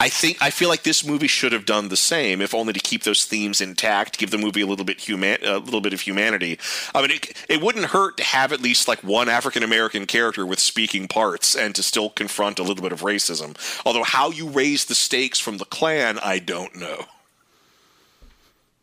I 0.01 0.09
think 0.09 0.41
I 0.41 0.49
feel 0.49 0.67
like 0.67 0.81
this 0.81 1.05
movie 1.05 1.27
should 1.27 1.51
have 1.51 1.67
done 1.67 1.89
the 1.89 1.95
same, 1.95 2.41
if 2.41 2.55
only 2.55 2.73
to 2.73 2.79
keep 2.79 3.03
those 3.03 3.23
themes 3.23 3.61
intact, 3.61 4.17
give 4.17 4.31
the 4.31 4.37
movie 4.39 4.61
a 4.61 4.65
little 4.65 4.83
bit 4.83 4.99
human, 4.99 5.37
a 5.45 5.59
little 5.59 5.79
bit 5.79 5.93
of 5.93 6.01
humanity. 6.01 6.57
I 6.95 7.01
mean, 7.01 7.11
it, 7.11 7.33
it 7.47 7.61
wouldn't 7.61 7.85
hurt 7.85 8.17
to 8.17 8.23
have 8.23 8.51
at 8.51 8.61
least 8.61 8.87
like 8.87 9.03
one 9.03 9.29
African 9.29 9.61
American 9.61 10.07
character 10.07 10.43
with 10.43 10.59
speaking 10.59 11.07
parts, 11.07 11.55
and 11.55 11.75
to 11.75 11.83
still 11.83 12.09
confront 12.09 12.57
a 12.57 12.63
little 12.63 12.81
bit 12.81 12.91
of 12.91 13.01
racism. 13.01 13.55
Although 13.85 14.01
how 14.03 14.31
you 14.31 14.49
raise 14.49 14.85
the 14.85 14.95
stakes 14.95 15.39
from 15.39 15.59
the 15.59 15.65
Klan, 15.65 16.17
I 16.17 16.39
don't 16.39 16.75
know. 16.75 17.05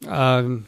Um, 0.07 0.66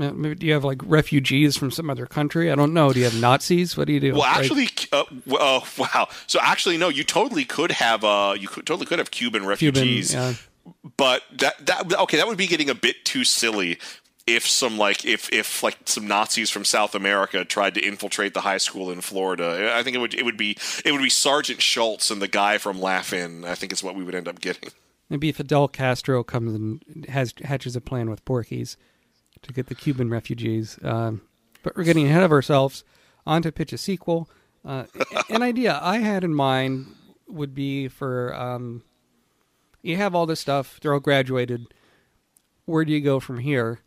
maybe, 0.00 0.34
do 0.34 0.46
you 0.46 0.52
have 0.54 0.64
like 0.64 0.80
refugees 0.84 1.56
from 1.56 1.70
some 1.70 1.88
other 1.90 2.06
country? 2.06 2.50
I 2.50 2.54
don't 2.54 2.72
know. 2.74 2.92
Do 2.92 2.98
you 2.98 3.04
have 3.04 3.20
Nazis? 3.20 3.76
What 3.76 3.86
do 3.86 3.92
you 3.92 4.00
do? 4.00 4.12
Well, 4.12 4.20
Like- 4.22 4.38
actually, 4.38 4.68
uh, 4.92 5.04
uh, 5.38 5.60
wow. 5.78 6.08
So 6.26 6.38
actually, 6.42 6.76
no. 6.78 6.88
You 6.88 7.04
totally 7.04 7.44
could 7.44 7.72
have. 7.72 8.02
Uh, 8.04 8.34
you 8.38 8.48
could, 8.48 8.66
totally 8.66 8.86
could 8.86 8.98
have 8.98 9.10
Cuban 9.10 9.42
Cuban, 9.42 9.48
refugees. 9.48 10.12
yeah. 10.14 10.34
but 10.96 11.22
that 11.38 11.66
that 11.66 11.98
okay 12.00 12.16
that 12.16 12.26
would 12.26 12.38
be 12.38 12.46
getting 12.46 12.68
a 12.70 12.74
bit 12.74 13.04
too 13.04 13.24
silly 13.24 13.78
if 14.26 14.46
some 14.46 14.78
like 14.78 15.04
if 15.04 15.32
if 15.32 15.62
like 15.62 15.76
some 15.86 16.06
Nazis 16.06 16.50
from 16.50 16.64
South 16.64 16.94
America 16.94 17.44
tried 17.44 17.74
to 17.74 17.80
infiltrate 17.80 18.34
the 18.34 18.42
high 18.42 18.58
school 18.58 18.90
in 18.90 19.00
Florida 19.00 19.72
I 19.74 19.82
think 19.82 19.96
it 19.96 19.98
would 19.98 20.14
it 20.14 20.24
would 20.24 20.36
be 20.36 20.56
it 20.84 20.92
would 20.92 21.02
be 21.02 21.08
Sergeant 21.10 21.60
Schultz 21.62 22.10
and 22.10 22.20
the 22.22 22.28
guy 22.28 22.58
from 22.58 22.80
Laugh-In 22.80 23.44
I 23.44 23.54
think 23.54 23.72
is 23.72 23.82
what 23.82 23.94
we 23.94 24.04
would 24.04 24.14
end 24.14 24.28
up 24.28 24.40
getting 24.40 24.70
Maybe 25.08 25.28
if 25.30 25.36
Fidel 25.36 25.66
Castro 25.66 26.22
comes 26.22 26.54
and 26.54 27.06
has 27.06 27.34
hatches 27.44 27.74
a 27.74 27.80
plan 27.80 28.08
with 28.10 28.24
Porky's 28.24 28.76
to 29.42 29.52
get 29.52 29.66
the 29.66 29.74
Cuban 29.74 30.10
refugees. 30.10 30.78
Um, 30.82 31.22
but 31.62 31.76
we're 31.76 31.84
getting 31.84 32.06
ahead 32.06 32.22
of 32.22 32.32
ourselves. 32.32 32.84
On 33.26 33.42
to 33.42 33.52
pitch 33.52 33.72
a 33.72 33.78
sequel. 33.78 34.28
Uh, 34.64 34.84
an 35.28 35.42
idea 35.42 35.78
I 35.82 35.98
had 35.98 36.24
in 36.24 36.34
mind 36.34 36.86
would 37.28 37.54
be 37.54 37.86
for 37.88 38.34
um, 38.34 38.82
you 39.82 39.96
have 39.96 40.14
all 40.14 40.26
this 40.26 40.40
stuff. 40.40 40.80
They're 40.80 40.94
all 40.94 41.00
graduated. 41.00 41.66
Where 42.64 42.84
do 42.84 42.92
you 42.92 43.00
go 43.00 43.20
from 43.20 43.38
here? 43.38 43.80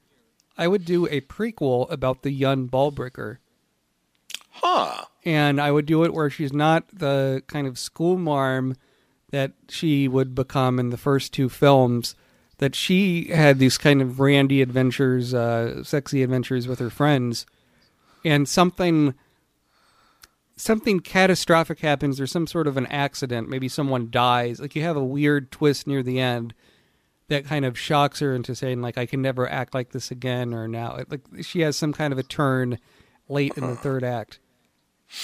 I 0.57 0.67
would 0.67 0.85
do 0.85 1.07
a 1.07 1.21
prequel 1.21 1.91
about 1.91 2.21
the 2.21 2.31
young 2.31 2.69
Balbricker 2.69 3.37
huh 4.53 5.05
and 5.25 5.59
I 5.59 5.71
would 5.71 5.85
do 5.85 6.03
it 6.03 6.13
where 6.13 6.29
she's 6.29 6.53
not 6.53 6.87
the 6.91 7.43
kind 7.47 7.65
of 7.65 7.79
school 7.79 8.17
marm 8.17 8.75
that 9.31 9.53
she 9.69 10.07
would 10.07 10.35
become 10.35 10.79
in 10.79 10.89
the 10.89 10.97
first 10.97 11.33
two 11.33 11.49
films. 11.49 12.15
That 12.63 12.75
she 12.75 13.25
had 13.25 13.59
these 13.59 13.77
kind 13.77 14.01
of 14.01 14.21
randy 14.21 14.61
adventures, 14.61 15.33
uh, 15.33 15.83
sexy 15.83 16.23
adventures 16.23 16.65
with 16.65 16.79
her 16.79 16.89
friends, 16.89 17.45
and 18.23 18.47
something 18.47 19.15
something 20.55 21.01
catastrophic 21.01 21.81
happens 21.81 22.21
or 22.21 22.25
some 22.27 22.47
sort 22.47 22.67
of 22.67 22.77
an 22.77 22.85
accident. 22.85 23.49
Maybe 23.49 23.67
someone 23.67 24.09
dies. 24.09 24.61
Like 24.61 24.77
you 24.77 24.81
have 24.83 24.95
a 24.95 25.03
weird 25.03 25.51
twist 25.51 25.87
near 25.87 26.01
the 26.03 26.21
end 26.21 26.53
that 27.27 27.43
kind 27.43 27.65
of 27.65 27.77
shocks 27.77 28.19
her 28.21 28.33
into 28.33 28.55
saying 28.55 28.81
like 28.81 28.97
I 28.97 29.05
can 29.07 29.21
never 29.21 29.45
act 29.49 29.73
like 29.73 29.91
this 29.91 30.09
again 30.09 30.53
or 30.53 30.69
now 30.69 30.99
like 31.09 31.21
she 31.41 31.59
has 31.61 31.75
some 31.75 31.91
kind 31.91 32.13
of 32.13 32.19
a 32.19 32.23
turn 32.23 32.79
late 33.27 33.57
in 33.57 33.67
the 33.67 33.75
third 33.75 34.05
act 34.05 34.39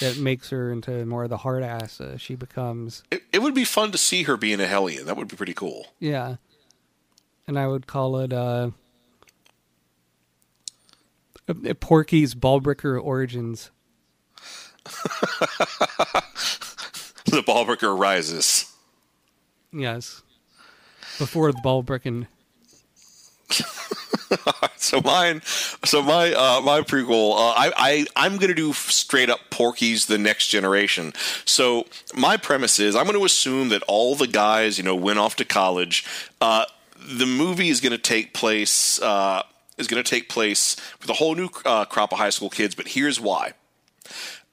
that 0.00 0.18
makes 0.18 0.50
her 0.50 0.70
into 0.70 1.06
more 1.06 1.24
of 1.24 1.30
the 1.30 1.38
hard 1.38 1.62
ass 1.62 2.00
uh, 2.02 2.16
she 2.18 2.34
becomes. 2.34 3.02
it, 3.10 3.22
it 3.32 3.38
would 3.40 3.54
be 3.54 3.64
fun 3.64 3.92
to 3.92 3.98
see 3.98 4.24
her 4.24 4.36
being 4.36 4.60
a 4.60 4.66
hellion 4.66 5.06
that 5.06 5.16
would 5.16 5.28
be 5.28 5.36
pretty 5.36 5.54
cool 5.54 5.86
Yeah. 6.00 6.36
And 7.50 7.58
I 7.58 7.66
would 7.66 7.88
call 7.88 8.16
it 8.18 8.32
uh, 8.32 8.70
uh, 11.48 11.74
Porky's 11.80 12.36
Balbricker 12.36 13.02
Origins. 13.02 13.72
the 17.24 17.42
Ballbreaker 17.42 17.98
rises 17.98 18.72
Yes. 19.72 20.22
Before 21.18 21.50
the 21.50 21.58
Ballbreaking. 21.58 22.28
so 24.76 25.00
mine, 25.00 25.42
so 25.44 26.02
my 26.02 26.32
uh, 26.32 26.60
my 26.60 26.82
prequel, 26.82 27.32
uh, 27.32 27.50
I, 27.56 27.72
I 27.76 28.06
I'm 28.14 28.36
gonna 28.36 28.54
do 28.54 28.72
straight 28.72 29.28
up 29.28 29.40
Porky's 29.50 30.06
the 30.06 30.18
Next 30.18 30.46
Generation. 30.46 31.12
So 31.44 31.88
my 32.14 32.36
premise 32.36 32.78
is 32.78 32.94
I'm 32.94 33.06
going 33.06 33.18
to 33.18 33.24
assume 33.24 33.70
that 33.70 33.82
all 33.88 34.14
the 34.14 34.28
guys 34.28 34.78
you 34.78 34.84
know 34.84 34.94
went 34.94 35.18
off 35.18 35.34
to 35.34 35.44
college. 35.44 36.06
Uh, 36.40 36.66
the 37.00 37.26
movie 37.26 37.68
is 37.68 37.80
going 37.80 37.92
to 37.92 37.98
take 37.98 38.34
place 38.34 39.00
uh, 39.00 39.42
is 39.78 39.86
going 39.86 40.02
to 40.02 40.08
take 40.08 40.28
place 40.28 40.76
with 41.00 41.10
a 41.10 41.14
whole 41.14 41.34
new 41.34 41.48
uh, 41.64 41.84
crop 41.86 42.12
of 42.12 42.18
high 42.18 42.30
school 42.30 42.50
kids. 42.50 42.74
But 42.74 42.88
here's 42.88 43.20
why: 43.20 43.52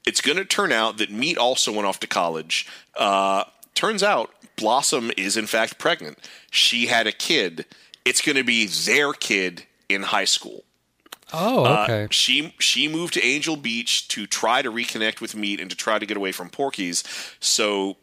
it's 0.06 0.20
going 0.20 0.38
to 0.38 0.44
turn 0.44 0.72
out 0.72 0.98
that 0.98 1.10
Meat 1.10 1.38
also 1.38 1.72
went 1.72 1.86
off 1.86 2.00
to 2.00 2.06
college. 2.06 2.66
Uh, 2.96 3.44
turns 3.74 4.02
out 4.02 4.30
Blossom 4.56 5.10
is 5.16 5.36
in 5.36 5.46
fact 5.46 5.78
pregnant. 5.78 6.18
She 6.50 6.86
had 6.86 7.06
a 7.06 7.12
kid. 7.12 7.66
It's 8.04 8.20
going 8.22 8.36
to 8.36 8.44
be 8.44 8.66
their 8.66 9.12
kid 9.12 9.64
in 9.88 10.02
high 10.02 10.24
school. 10.24 10.64
Oh, 11.30 11.64
Uh, 11.66 11.82
okay. 11.88 12.08
she 12.10 12.54
she 12.58 12.88
moved 12.88 13.12
to 13.14 13.22
Angel 13.24 13.56
Beach 13.56 14.08
to 14.08 14.26
try 14.26 14.62
to 14.62 14.72
reconnect 14.72 15.20
with 15.20 15.36
Meat 15.36 15.60
and 15.60 15.68
to 15.70 15.76
try 15.76 15.98
to 15.98 16.06
get 16.06 16.16
away 16.16 16.32
from 16.32 16.48
Porky's. 16.48 17.04
So, 17.38 17.98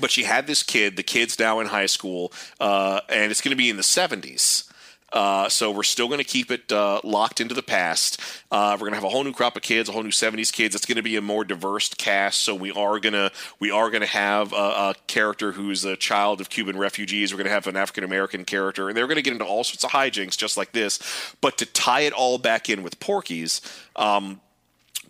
but 0.00 0.10
she 0.10 0.24
had 0.24 0.46
this 0.46 0.62
kid. 0.62 0.96
The 0.96 1.02
kid's 1.02 1.38
now 1.38 1.60
in 1.60 1.66
high 1.66 1.86
school, 1.86 2.32
uh, 2.60 3.00
and 3.08 3.30
it's 3.30 3.40
going 3.40 3.50
to 3.50 3.56
be 3.56 3.70
in 3.70 3.76
the 3.76 3.82
seventies. 3.82 4.64
Uh, 5.10 5.48
so 5.48 5.70
we're 5.70 5.82
still 5.82 6.06
going 6.06 6.18
to 6.18 6.24
keep 6.24 6.50
it 6.50 6.70
uh, 6.70 7.00
locked 7.02 7.40
into 7.40 7.54
the 7.54 7.62
past. 7.62 8.20
Uh, 8.50 8.72
we're 8.74 8.80
going 8.80 8.92
to 8.92 8.96
have 8.96 9.04
a 9.04 9.08
whole 9.08 9.24
new 9.24 9.32
crop 9.32 9.56
of 9.56 9.62
kids, 9.62 9.88
a 9.88 9.92
whole 9.92 10.02
new 10.02 10.10
'70s 10.10 10.52
kids. 10.52 10.74
It's 10.74 10.84
going 10.84 10.96
to 10.96 11.02
be 11.02 11.16
a 11.16 11.22
more 11.22 11.44
diverse 11.44 11.88
cast. 11.94 12.42
So 12.42 12.54
we 12.54 12.72
are 12.72 13.00
gonna 13.00 13.30
we 13.58 13.70
are 13.70 13.90
going 13.90 14.02
to 14.02 14.06
have 14.06 14.52
a, 14.52 14.56
a 14.56 14.94
character 15.06 15.52
who's 15.52 15.84
a 15.84 15.96
child 15.96 16.40
of 16.40 16.50
Cuban 16.50 16.76
refugees. 16.76 17.32
We're 17.32 17.38
going 17.38 17.46
to 17.46 17.52
have 17.52 17.66
an 17.66 17.76
African 17.76 18.04
American 18.04 18.44
character, 18.44 18.88
and 18.88 18.96
they're 18.96 19.06
going 19.06 19.16
to 19.16 19.22
get 19.22 19.32
into 19.32 19.46
all 19.46 19.64
sorts 19.64 19.84
of 19.84 19.90
hijinks 19.90 20.36
just 20.36 20.56
like 20.56 20.72
this. 20.72 20.98
But 21.40 21.56
to 21.58 21.66
tie 21.66 22.00
it 22.00 22.12
all 22.12 22.36
back 22.36 22.68
in 22.68 22.82
with 22.82 23.00
Porky's, 23.00 23.62
um, 23.96 24.42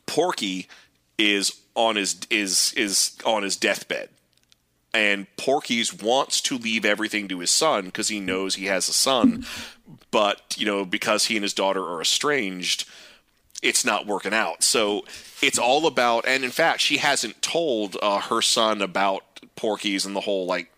Porky 0.07 0.69
is 1.19 1.61
on 1.75 1.97
his 1.97 2.21
is 2.31 2.73
is 2.77 3.19
on 3.27 3.43
his 3.43 3.57
deathbed 3.57 4.11
and 4.95 5.27
Porky's 5.37 5.93
wants 5.93 6.41
to 6.43 6.59
leave 6.59 6.85
everything 6.85 7.29
to 7.29 7.41
his 7.41 7.51
son 7.51 7.87
because 7.87 8.09
he 8.09 8.21
knows 8.21 8.55
he 8.55 8.67
has 8.67 8.89
a 8.89 8.93
son, 8.93 9.45
but 10.11 10.57
you 10.59 10.67
know 10.67 10.85
because 10.85 11.27
he 11.27 11.37
and 11.37 11.45
his 11.45 11.55
daughter 11.55 11.83
are 11.83 12.01
estranged, 12.01 12.89
it's 13.63 13.85
not 13.85 14.07
working 14.07 14.35
out. 14.35 14.63
So 14.63 15.05
it's 15.43 15.59
all 15.59 15.87
about, 15.87 16.27
and 16.27 16.45
in 16.45 16.51
fact, 16.51 16.81
she 16.81 16.99
hasn't 16.99 17.43
told 17.43 17.97
uh, 18.03 18.21
her 18.21 18.43
son 18.43 18.83
about 18.83 19.23
Porky's 19.57 20.07
and 20.07 20.17
the 20.17 20.21
whole 20.21 20.47
like 20.47 20.71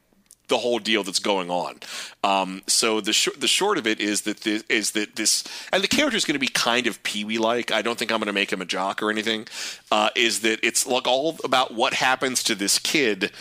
the 0.50 0.58
whole 0.58 0.78
deal 0.80 1.02
that's 1.02 1.20
going 1.20 1.48
on. 1.48 1.78
Um, 2.22 2.62
so 2.66 3.00
the 3.00 3.14
sh- 3.14 3.28
the 3.38 3.48
short 3.48 3.78
of 3.78 3.86
it 3.86 4.00
is 4.00 4.22
that 4.22 4.40
this, 4.40 4.62
is 4.68 4.90
that 4.90 5.16
this, 5.16 5.44
and 5.72 5.82
the 5.82 5.88
character 5.88 6.16
is 6.16 6.26
going 6.26 6.34
to 6.34 6.40
be 6.40 6.48
kind 6.48 6.86
of 6.86 7.02
Pee 7.02 7.24
Wee 7.24 7.38
like. 7.38 7.70
I 7.70 7.80
don't 7.80 7.98
think 7.98 8.12
I'm 8.12 8.18
going 8.18 8.26
to 8.26 8.32
make 8.34 8.52
him 8.52 8.61
a 8.61 8.66
jock 8.66 9.02
or 9.02 9.11
anything. 9.11 9.46
Uh, 9.90 10.11
is 10.14 10.40
that 10.40 10.61
it's 10.62 10.86
like 10.86 11.06
all 11.06 11.36
about 11.44 11.72
what 11.72 11.94
happens 11.94 12.42
to 12.44 12.54
this 12.54 12.78
kid 12.78 13.32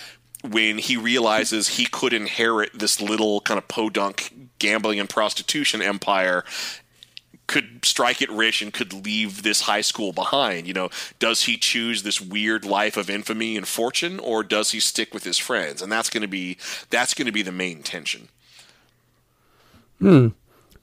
when 0.44 0.78
he 0.78 0.96
realizes 0.98 1.70
he 1.70 1.86
could 1.86 2.14
inherit 2.14 2.72
this 2.74 3.02
little 3.02 3.42
kind 3.42 3.58
of 3.58 3.68
podunk 3.68 4.50
gambling 4.60 5.00
and 5.00 5.10
prostitution 5.10 5.82
empire 5.82 6.44
could 7.48 7.84
strike 7.84 8.22
it 8.22 8.30
rich 8.30 8.62
and 8.62 8.72
could 8.72 8.94
leave 8.94 9.42
this 9.42 9.62
high 9.62 9.82
school 9.82 10.14
behind. 10.14 10.68
You 10.68 10.74
know, 10.74 10.90
does 11.18 11.44
he 11.44 11.58
choose 11.58 12.04
this 12.04 12.22
weird 12.22 12.64
life 12.64 12.96
of 12.96 13.10
infamy 13.10 13.58
and 13.58 13.68
fortune, 13.68 14.20
or 14.20 14.44
does 14.44 14.72
he 14.72 14.80
stick 14.80 15.14
with 15.16 15.24
his 15.24 15.40
friends? 15.40 15.82
And 15.82 15.92
that's 15.92 16.12
going 16.12 16.22
to 16.22 16.28
be 16.28 16.58
that's 16.92 17.16
going 17.16 17.26
to 17.26 17.32
be 17.32 17.42
the 17.42 17.52
main 17.52 17.82
tension. 17.82 18.30
hmm 19.98 20.28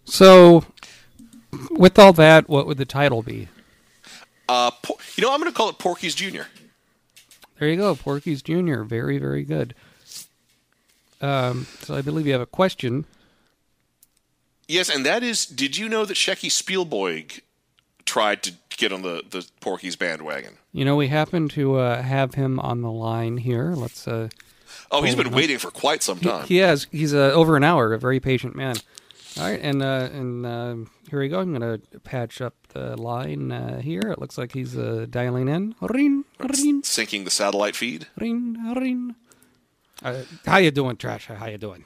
So, 0.05 0.65
with 1.71 1.99
all 2.01 2.13
that, 2.15 2.49
what 2.49 2.67
would 2.67 2.79
the 2.79 2.85
title 2.85 3.23
be? 3.23 3.49
Uh, 4.49 4.71
you 5.17 5.23
know, 5.23 5.33
I'm 5.33 5.41
going 5.41 5.51
to 5.51 5.57
call 5.57 5.69
it 5.69 5.79
Porky's 5.79 6.15
Junior. 6.15 6.49
There 7.59 7.69
you 7.69 7.77
go, 7.77 7.95
Porky's 7.95 8.43
Jr. 8.43 8.83
Very, 8.83 9.19
very 9.19 9.45
good. 9.45 9.75
Um, 11.21 11.67
so 11.81 11.95
I 11.95 12.03
believe 12.03 12.27
you 12.27 12.33
have 12.33 12.43
a 12.43 12.47
question. 12.47 13.07
Yes, 14.69 14.89
and 14.95 15.07
that 15.07 15.23
is, 15.23 15.47
did 15.47 15.77
you 15.77 15.89
know 15.89 16.05
that 16.05 16.15
Shecky 16.15 16.51
Spielberg 16.51 17.41
tried 18.05 18.43
to 18.43 18.53
get 18.77 18.93
on 18.93 19.03
the 19.03 19.23
the 19.29 19.47
Porky's 19.61 19.97
bandwagon? 19.97 20.59
You 20.73 20.85
know, 20.85 20.97
we 20.97 21.09
happen 21.09 21.49
to 21.51 21.77
uh, 21.77 22.03
have 22.03 22.35
him 22.35 22.61
on 22.61 22.83
the 22.83 22.91
line 22.91 23.39
here. 23.39 23.73
Let's. 23.75 24.07
Uh, 24.07 24.29
Oh, 24.91 25.03
he's 25.03 25.15
been 25.17 25.33
waiting 25.33 25.59
for 25.59 25.71
quite 25.71 26.03
some 26.03 26.19
he, 26.19 26.29
time. 26.29 26.47
he 26.47 26.57
has. 26.59 26.87
He's 26.93 27.13
uh, 27.15 27.33
over 27.33 27.57
an 27.57 27.65
hour. 27.65 27.93
A 27.93 27.99
very 27.99 28.21
patient 28.21 28.55
man. 28.55 28.77
All 29.39 29.45
right, 29.45 29.61
and 29.61 29.83
uh, 29.83 30.09
and 30.13 30.47
uh, 30.47 30.77
here 31.11 31.21
we 31.21 31.29
go. 31.29 31.41
I'm 31.41 31.53
going 31.55 31.79
to 31.79 32.01
patch 32.01 32.41
up 32.41 32.55
the 32.69 32.97
line 32.97 33.53
uh, 33.53 33.81
here. 33.81 34.01
It 34.01 34.19
looks 34.19 34.39
like 34.39 34.53
he's 34.53 34.79
uh, 34.79 35.07
dialing 35.11 35.49
in. 35.49 35.75
Ring, 35.83 36.25
ring, 36.41 36.81
Syncing 36.83 37.25
the 37.25 37.31
satellite 37.31 37.77
feed. 37.77 38.07
ring, 38.19 38.57
ring. 38.75 39.15
Uh, 40.03 40.23
how 40.47 40.57
you 40.57 40.71
doing, 40.71 40.97
Trash? 40.97 41.27
How 41.27 41.47
you 41.49 41.59
doing? 41.59 41.85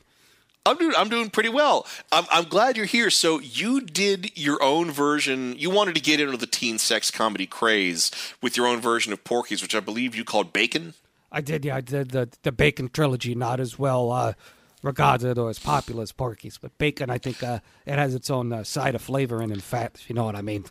I'm 0.64 0.76
doing. 0.76 0.92
I'm 0.96 1.08
doing 1.08 1.28
pretty 1.28 1.48
well. 1.48 1.88
I'm, 2.12 2.24
I'm 2.30 2.44
glad 2.44 2.76
you're 2.76 2.86
here. 2.86 3.10
So 3.10 3.40
you 3.40 3.80
did 3.80 4.30
your 4.38 4.62
own 4.62 4.92
version. 4.92 5.56
You 5.58 5.70
wanted 5.70 5.96
to 5.96 6.00
get 6.00 6.20
into 6.20 6.36
the 6.36 6.46
teen 6.46 6.78
sex 6.78 7.10
comedy 7.10 7.46
craze 7.46 8.12
with 8.40 8.56
your 8.56 8.68
own 8.68 8.80
version 8.80 9.12
of 9.12 9.24
Porky's, 9.24 9.60
which 9.60 9.74
I 9.74 9.80
believe 9.80 10.14
you 10.14 10.22
called 10.22 10.52
Bacon. 10.52 10.94
I 11.32 11.40
did, 11.40 11.64
yeah. 11.64 11.76
I 11.76 11.80
did 11.80 12.10
the 12.12 12.28
the 12.42 12.52
Bacon 12.52 12.90
trilogy, 12.90 13.34
not 13.34 13.58
as 13.58 13.76
well 13.76 14.36
regarded 14.82 15.38
or 15.38 15.50
as 15.50 15.58
popular 15.58 16.02
as 16.02 16.12
Porky's, 16.12 16.58
but 16.58 16.76
Bacon, 16.78 17.10
I 17.10 17.18
think, 17.18 17.42
uh, 17.42 17.60
it 17.86 17.98
has 17.98 18.14
its 18.14 18.30
own 18.30 18.52
uh, 18.52 18.64
side 18.64 18.94
of 18.94 19.02
flavor 19.02 19.40
and 19.40 19.52
in 19.52 19.60
fat, 19.60 19.92
if 19.94 20.08
you 20.08 20.14
know 20.14 20.24
what 20.24 20.36
I 20.36 20.42
mean. 20.42 20.64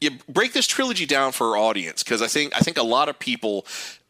you 0.00 0.12
break 0.28 0.52
this 0.52 0.66
trilogy 0.66 1.06
down 1.06 1.32
for 1.32 1.48
our 1.48 1.56
audience 1.56 2.02
because 2.02 2.22
I 2.22 2.26
think 2.28 2.54
I 2.54 2.60
think 2.60 2.78
a 2.78 2.82
lot 2.82 3.08
of 3.08 3.18
people 3.18 3.66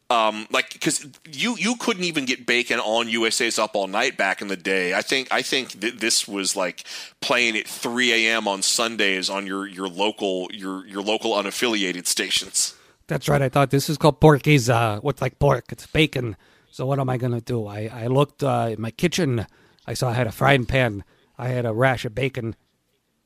um, 0.09 0.47
like 0.51 0.73
because 0.73 1.07
you 1.31 1.57
you 1.57 1.75
couldn't 1.77 2.03
even 2.03 2.25
get 2.25 2.45
bacon 2.45 2.79
on 2.79 3.09
USA's 3.09 3.57
Up 3.57 3.75
All 3.75 3.87
Night 3.87 4.17
back 4.17 4.41
in 4.41 4.47
the 4.49 4.57
day. 4.57 4.93
I 4.93 5.01
think 5.01 5.27
I 5.31 5.41
think 5.41 5.79
that 5.79 5.99
this 5.99 6.27
was 6.27 6.55
like 6.55 6.83
playing 7.21 7.57
at 7.57 7.67
3 7.67 8.27
a.m. 8.27 8.47
on 8.47 8.61
Sundays 8.61 9.29
on 9.29 9.47
your 9.47 9.65
your 9.67 9.87
local 9.87 10.47
your 10.53 10.85
your 10.85 11.01
local 11.01 11.31
unaffiliated 11.31 12.05
stations. 12.05 12.75
That's 13.07 13.27
right. 13.27 13.41
I 13.41 13.49
thought 13.49 13.71
this 13.71 13.89
is 13.89 13.97
called 13.97 14.19
Porky's. 14.19 14.69
Uh, 14.69 14.99
what's 15.01 15.21
like 15.21 15.39
pork? 15.39 15.65
It's 15.71 15.87
bacon. 15.87 16.35
So 16.75 16.85
what 16.85 16.99
am 16.99 17.09
I 17.09 17.15
gonna 17.15 17.39
do? 17.39 17.67
I 17.67 17.87
I 17.87 18.07
looked 18.07 18.43
uh, 18.43 18.67
in 18.73 18.81
my 18.81 18.91
kitchen. 18.91 19.47
I 19.87 19.93
saw 19.93 20.09
I 20.09 20.13
had 20.13 20.27
a 20.27 20.31
frying 20.33 20.65
pan. 20.65 21.05
I 21.37 21.47
had 21.47 21.65
a 21.65 21.71
rash 21.71 22.03
of 22.03 22.13
bacon, 22.13 22.53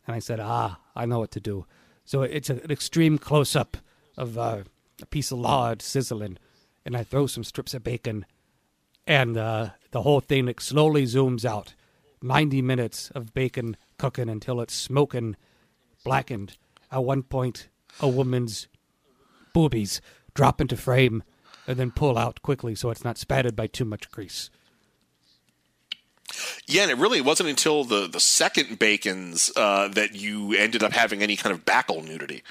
and 0.05 0.15
I 0.15 0.19
said, 0.19 0.39
"Ah, 0.39 0.79
I 0.95 1.07
know 1.07 1.17
what 1.17 1.31
to 1.31 1.39
do." 1.39 1.65
So 2.05 2.21
it's 2.21 2.51
an 2.51 2.61
extreme 2.69 3.17
close 3.17 3.55
up 3.55 3.75
of 4.15 4.37
uh, 4.37 4.65
a 5.01 5.05
piece 5.07 5.31
of 5.31 5.39
lard 5.39 5.81
sizzling, 5.81 6.37
and 6.85 6.95
I 6.95 7.03
throw 7.03 7.25
some 7.25 7.43
strips 7.43 7.73
of 7.73 7.83
bacon, 7.83 8.27
and 9.07 9.35
uh, 9.35 9.69
the 9.89 10.03
whole 10.03 10.19
thing 10.19 10.53
slowly 10.59 11.05
zooms 11.05 11.43
out. 11.43 11.73
Ninety 12.21 12.61
minutes 12.61 13.09
of 13.15 13.33
bacon 13.33 13.77
cooking 13.97 14.29
until 14.29 14.61
it's 14.61 14.75
smoking, 14.75 15.35
blackened. 16.05 16.59
At 16.91 17.03
one 17.03 17.23
point, 17.23 17.67
a 17.99 18.07
woman's 18.07 18.67
boobies 19.55 20.01
drop 20.35 20.61
into 20.61 20.77
frame 20.77 21.23
and 21.69 21.77
then 21.77 21.91
pull 21.91 22.17
out 22.17 22.41
quickly 22.41 22.73
so 22.73 22.89
it's 22.89 23.03
not 23.03 23.19
spattered 23.19 23.55
by 23.55 23.67
too 23.67 23.85
much 23.85 24.09
grease. 24.09 24.49
Yeah, 26.65 26.83
and 26.83 26.91
it 26.91 26.97
really 26.97 27.21
wasn't 27.21 27.49
until 27.49 27.83
the 27.83 28.07
the 28.07 28.19
second 28.19 28.79
Bacon's 28.79 29.51
uh, 29.55 29.87
that 29.89 30.15
you 30.15 30.53
ended 30.53 30.83
up 30.83 30.93
having 30.93 31.21
any 31.21 31.35
kind 31.35 31.53
of 31.53 31.65
backle 31.65 32.01
nudity. 32.01 32.43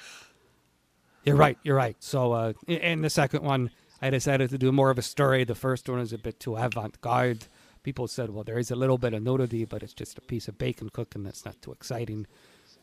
You're 1.25 1.37
right. 1.37 1.59
You're 1.63 1.77
right. 1.77 1.97
So, 1.99 2.33
uh, 2.33 2.53
in 2.67 3.03
the 3.03 3.11
second 3.11 3.43
one, 3.45 3.71
I 4.01 4.11
decided 4.11 4.51
to 4.51 4.59
do 4.59 4.73
more 4.73 4.91
of 4.91 4.99
a 4.99 5.03
story. 5.03 5.45
The 5.45 5.55
first 5.55 5.89
one 5.89 6.01
is 6.01 6.13
a 6.13 6.19
bit 6.19 6.41
too 6.41 6.57
avant-garde. 6.57 7.47
People 7.83 8.09
said, 8.09 8.31
"Well, 8.31 8.45
there 8.45 8.59
is 8.59 8.71
a 8.71 8.77
little 8.77 8.99
bit 8.99 9.15
of 9.15 9.23
nudity, 9.23 9.65
but 9.65 9.83
it's 9.83 9.95
just 9.95 10.19
a 10.19 10.23
piece 10.23 10.49
of 10.49 10.59
bacon 10.59 10.91
cooking. 10.91 11.25
That's 11.25 11.45
not 11.45 11.61
too 11.61 11.73
exciting." 11.73 12.27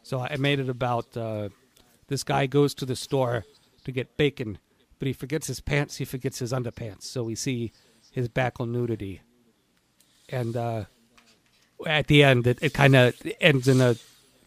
So 0.03 0.19
I 0.19 0.35
made 0.37 0.59
it 0.59 0.69
about 0.69 1.15
uh, 1.17 1.49
this 2.07 2.23
guy 2.23 2.45
goes 2.45 2.73
to 2.75 2.85
the 2.85 2.95
store 2.95 3.45
to 3.83 3.91
get 3.91 4.17
bacon, 4.17 4.59
but 4.99 5.07
he 5.07 5.13
forgets 5.13 5.47
his 5.47 5.59
pants. 5.59 5.97
He 5.97 6.05
forgets 6.05 6.39
his 6.39 6.51
underpants. 6.51 7.03
So 7.03 7.23
we 7.23 7.35
see 7.35 7.71
his 8.11 8.27
backle 8.27 8.65
nudity, 8.65 9.21
and 10.29 10.55
uh, 10.55 10.85
at 11.85 12.07
the 12.07 12.23
end, 12.23 12.47
it, 12.47 12.59
it 12.61 12.73
kind 12.73 12.95
of 12.95 13.15
ends 13.41 13.67
in 13.67 13.81
a 13.81 13.95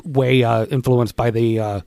way 0.05 0.42
uh, 0.42 0.66
influenced 0.66 1.16
by 1.16 1.30
the 1.30 1.61
uh, 1.61 1.80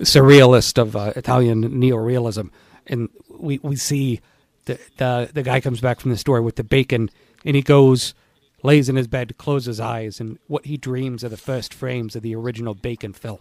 surrealist 0.00 0.78
of 0.78 0.96
uh, 0.96 1.12
Italian 1.16 1.80
neorealism, 1.80 2.50
and 2.86 3.08
we 3.28 3.58
we 3.62 3.76
see 3.76 4.20
the, 4.66 4.78
the 4.98 5.30
the 5.32 5.42
guy 5.42 5.60
comes 5.60 5.80
back 5.80 6.00
from 6.00 6.10
the 6.10 6.16
store 6.16 6.42
with 6.42 6.56
the 6.56 6.64
bacon, 6.64 7.10
and 7.44 7.56
he 7.56 7.62
goes, 7.62 8.14
lays 8.62 8.88
in 8.88 8.96
his 8.96 9.08
bed, 9.08 9.36
closes 9.38 9.66
his 9.66 9.80
eyes, 9.80 10.20
and 10.20 10.38
what 10.46 10.66
he 10.66 10.76
dreams 10.76 11.24
are 11.24 11.28
the 11.28 11.36
first 11.36 11.72
frames 11.72 12.16
of 12.16 12.22
the 12.22 12.34
original 12.34 12.74
Bacon 12.74 13.12
film. 13.12 13.40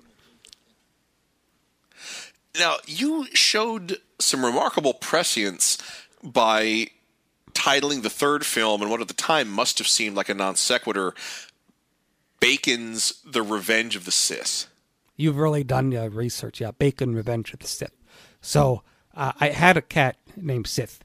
Now, 2.58 2.78
you 2.88 3.28
showed 3.34 3.98
some 4.20 4.46
remarkable 4.46 4.94
prescience 4.94 5.78
by 6.24 6.88
titling 7.54 8.04
the 8.04 8.10
third 8.10 8.46
film 8.46 8.82
and 8.82 8.92
what 8.92 9.02
at 9.02 9.08
the 9.08 9.14
time 9.14 9.50
must 9.50 9.78
have 9.78 9.88
seemed 9.88 10.16
like 10.16 10.30
a 10.30 10.34
non 10.34 10.56
sequitur 10.56 11.14
Bacon's 12.40 13.22
The 13.26 13.42
Revenge 13.42 13.96
of 13.96 14.06
the 14.06 14.12
Sith. 14.12 14.68
You've 15.18 15.38
really 15.38 15.64
done 15.64 15.92
your 15.92 16.10
research, 16.10 16.62
yeah. 16.62 16.72
Bacon, 16.72 17.14
Revenge 17.14 17.54
of 17.54 17.60
the 17.60 17.68
Sith. 17.68 17.92
So 18.42 18.84
uh, 19.16 19.34
I 19.40 19.50
had 19.50 19.76
a 19.76 19.82
cat 19.82 20.16
named 20.38 20.68
Sith, 20.68 21.02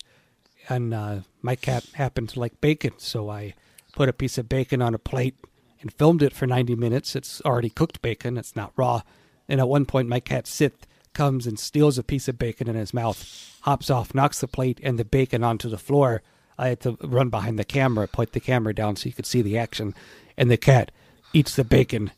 and 0.68 0.94
uh, 0.94 1.20
my 1.42 1.56
cat 1.56 1.84
happened 1.94 2.28
to 2.30 2.40
like 2.40 2.60
bacon, 2.60 2.92
so 2.98 3.28
I 3.28 3.54
put 3.92 4.08
a 4.08 4.12
piece 4.12 4.38
of 4.38 4.48
bacon 4.48 4.80
on 4.80 4.94
a 4.94 4.98
plate 4.98 5.36
and 5.80 5.92
filmed 5.92 6.22
it 6.22 6.32
for 6.32 6.46
90 6.46 6.76
minutes. 6.76 7.16
It's 7.16 7.40
already 7.42 7.70
cooked 7.70 8.00
bacon; 8.02 8.36
it's 8.36 8.54
not 8.54 8.72
raw. 8.76 9.02
And 9.48 9.60
at 9.60 9.68
one 9.68 9.84
point, 9.84 10.08
my 10.08 10.20
cat 10.20 10.46
Sith 10.46 10.86
comes 11.14 11.46
and 11.46 11.58
steals 11.58 11.96
a 11.96 12.02
piece 12.02 12.28
of 12.28 12.38
bacon 12.38 12.68
in 12.68 12.74
his 12.74 12.92
mouth, 12.92 13.58
hops 13.62 13.88
off, 13.88 14.14
knocks 14.14 14.40
the 14.40 14.48
plate 14.48 14.80
and 14.82 14.98
the 14.98 15.04
bacon 15.04 15.42
onto 15.42 15.68
the 15.68 15.78
floor. 15.78 16.22
I 16.58 16.68
had 16.68 16.80
to 16.80 16.98
run 17.02 17.30
behind 17.30 17.58
the 17.58 17.64
camera, 17.64 18.06
put 18.06 18.32
the 18.32 18.40
camera 18.40 18.74
down 18.74 18.96
so 18.96 19.06
you 19.06 19.12
could 19.12 19.26
see 19.26 19.42
the 19.42 19.58
action, 19.58 19.94
and 20.36 20.50
the 20.50 20.56
cat 20.56 20.90
eats 21.32 21.56
the 21.56 21.64
bacon. 21.64 22.12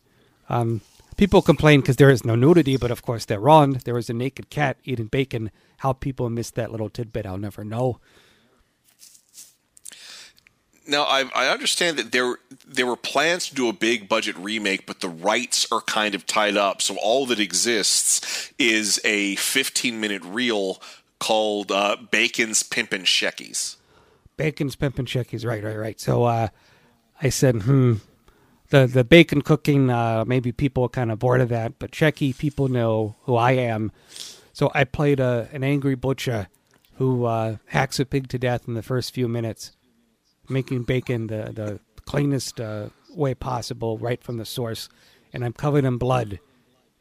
Um, 0.49 0.83
people 1.17 1.43
complain 1.43 1.81
because 1.81 1.97
there 1.97 2.11
is 2.11 2.25
no 2.25 2.35
nudity, 2.35 2.77
but 2.77 2.91
of 2.91 3.03
course 3.03 3.25
they're 3.25 3.41
wrong. 3.41 3.81
There 3.85 3.99
is 3.99 4.11
a 4.11 4.15
naked 4.15 4.51
cat 4.51 4.77
eating 4.85 5.07
bacon. 5.07 5.51
How 5.79 5.93
people 5.93 6.29
missed 6.31 6.55
that 6.55 6.71
little 6.71 6.91
tidbit, 6.91 7.27
I'll 7.27 7.39
never 7.39 7.65
know. 7.65 8.01
Now, 10.89 11.03
I, 11.03 11.25
I 11.35 11.49
understand 11.49 11.97
that 11.99 12.13
there 12.13 12.37
there 12.67 12.87
were 12.87 12.97
plans 12.97 13.49
to 13.49 13.55
do 13.55 13.69
a 13.69 13.73
big 13.73 14.09
budget 14.09 14.37
remake, 14.37 14.87
but 14.87 15.01
the 15.01 15.09
rights 15.09 15.67
are 15.73 15.81
kind 15.81 16.15
of 16.15 16.27
tied 16.27 16.57
up. 16.57 16.81
So 16.81 16.97
all 17.03 17.27
that 17.27 17.41
exists 17.41 18.53
is 18.59 19.01
a 19.05 19.37
15 19.37 20.01
minute 20.01 20.23
reel 20.25 20.81
called 21.19 21.73
uh, 21.73 21.97
Bacon's 22.11 22.63
Pimpin' 22.63 23.05
Sheckies. 23.05 23.77
Bacon's 24.37 24.77
pimping 24.77 25.07
chickies, 25.07 25.45
right, 25.45 25.63
right, 25.63 25.77
right. 25.79 26.01
So 26.01 26.25
uh, 26.25 26.49
I 27.21 27.31
said, 27.31 27.63
hmm, 27.63 27.95
the 28.69 28.87
the 28.87 29.05
bacon 29.05 29.43
cooking, 29.43 29.91
uh, 29.91 30.25
maybe 30.27 30.53
people 30.53 30.85
are 30.85 30.89
kind 30.89 31.11
of 31.11 31.19
bored 31.19 31.41
of 31.41 31.49
that, 31.49 31.79
but 31.79 31.93
Shecky, 31.93 32.37
people 32.37 32.69
know 32.69 33.17
who 33.23 33.37
I 33.37 33.53
am. 33.53 33.93
So 34.53 34.71
I 34.75 34.85
played 34.85 35.21
a, 35.21 35.49
an 35.53 35.65
angry 35.65 35.95
butcher 35.95 36.49
who 36.95 37.25
uh, 37.25 37.57
hacks 37.67 38.01
a 38.01 38.07
pig 38.07 38.29
to 38.29 38.39
death 38.39 38.67
in 38.67 38.75
the 38.75 38.83
first 38.83 39.13
few 39.13 39.29
minutes, 39.29 39.73
making 40.49 40.85
bacon 40.85 41.27
the, 41.29 41.53
the 41.55 41.81
cleanest 42.05 42.61
uh, 42.61 42.89
way 43.11 43.35
possible, 43.35 43.99
right 43.99 44.23
from 44.23 44.37
the 44.37 44.45
source. 44.45 44.89
And 45.33 45.45
I'm 45.45 45.53
covered 45.53 45.85
in 45.85 45.99
blood. 45.99 46.39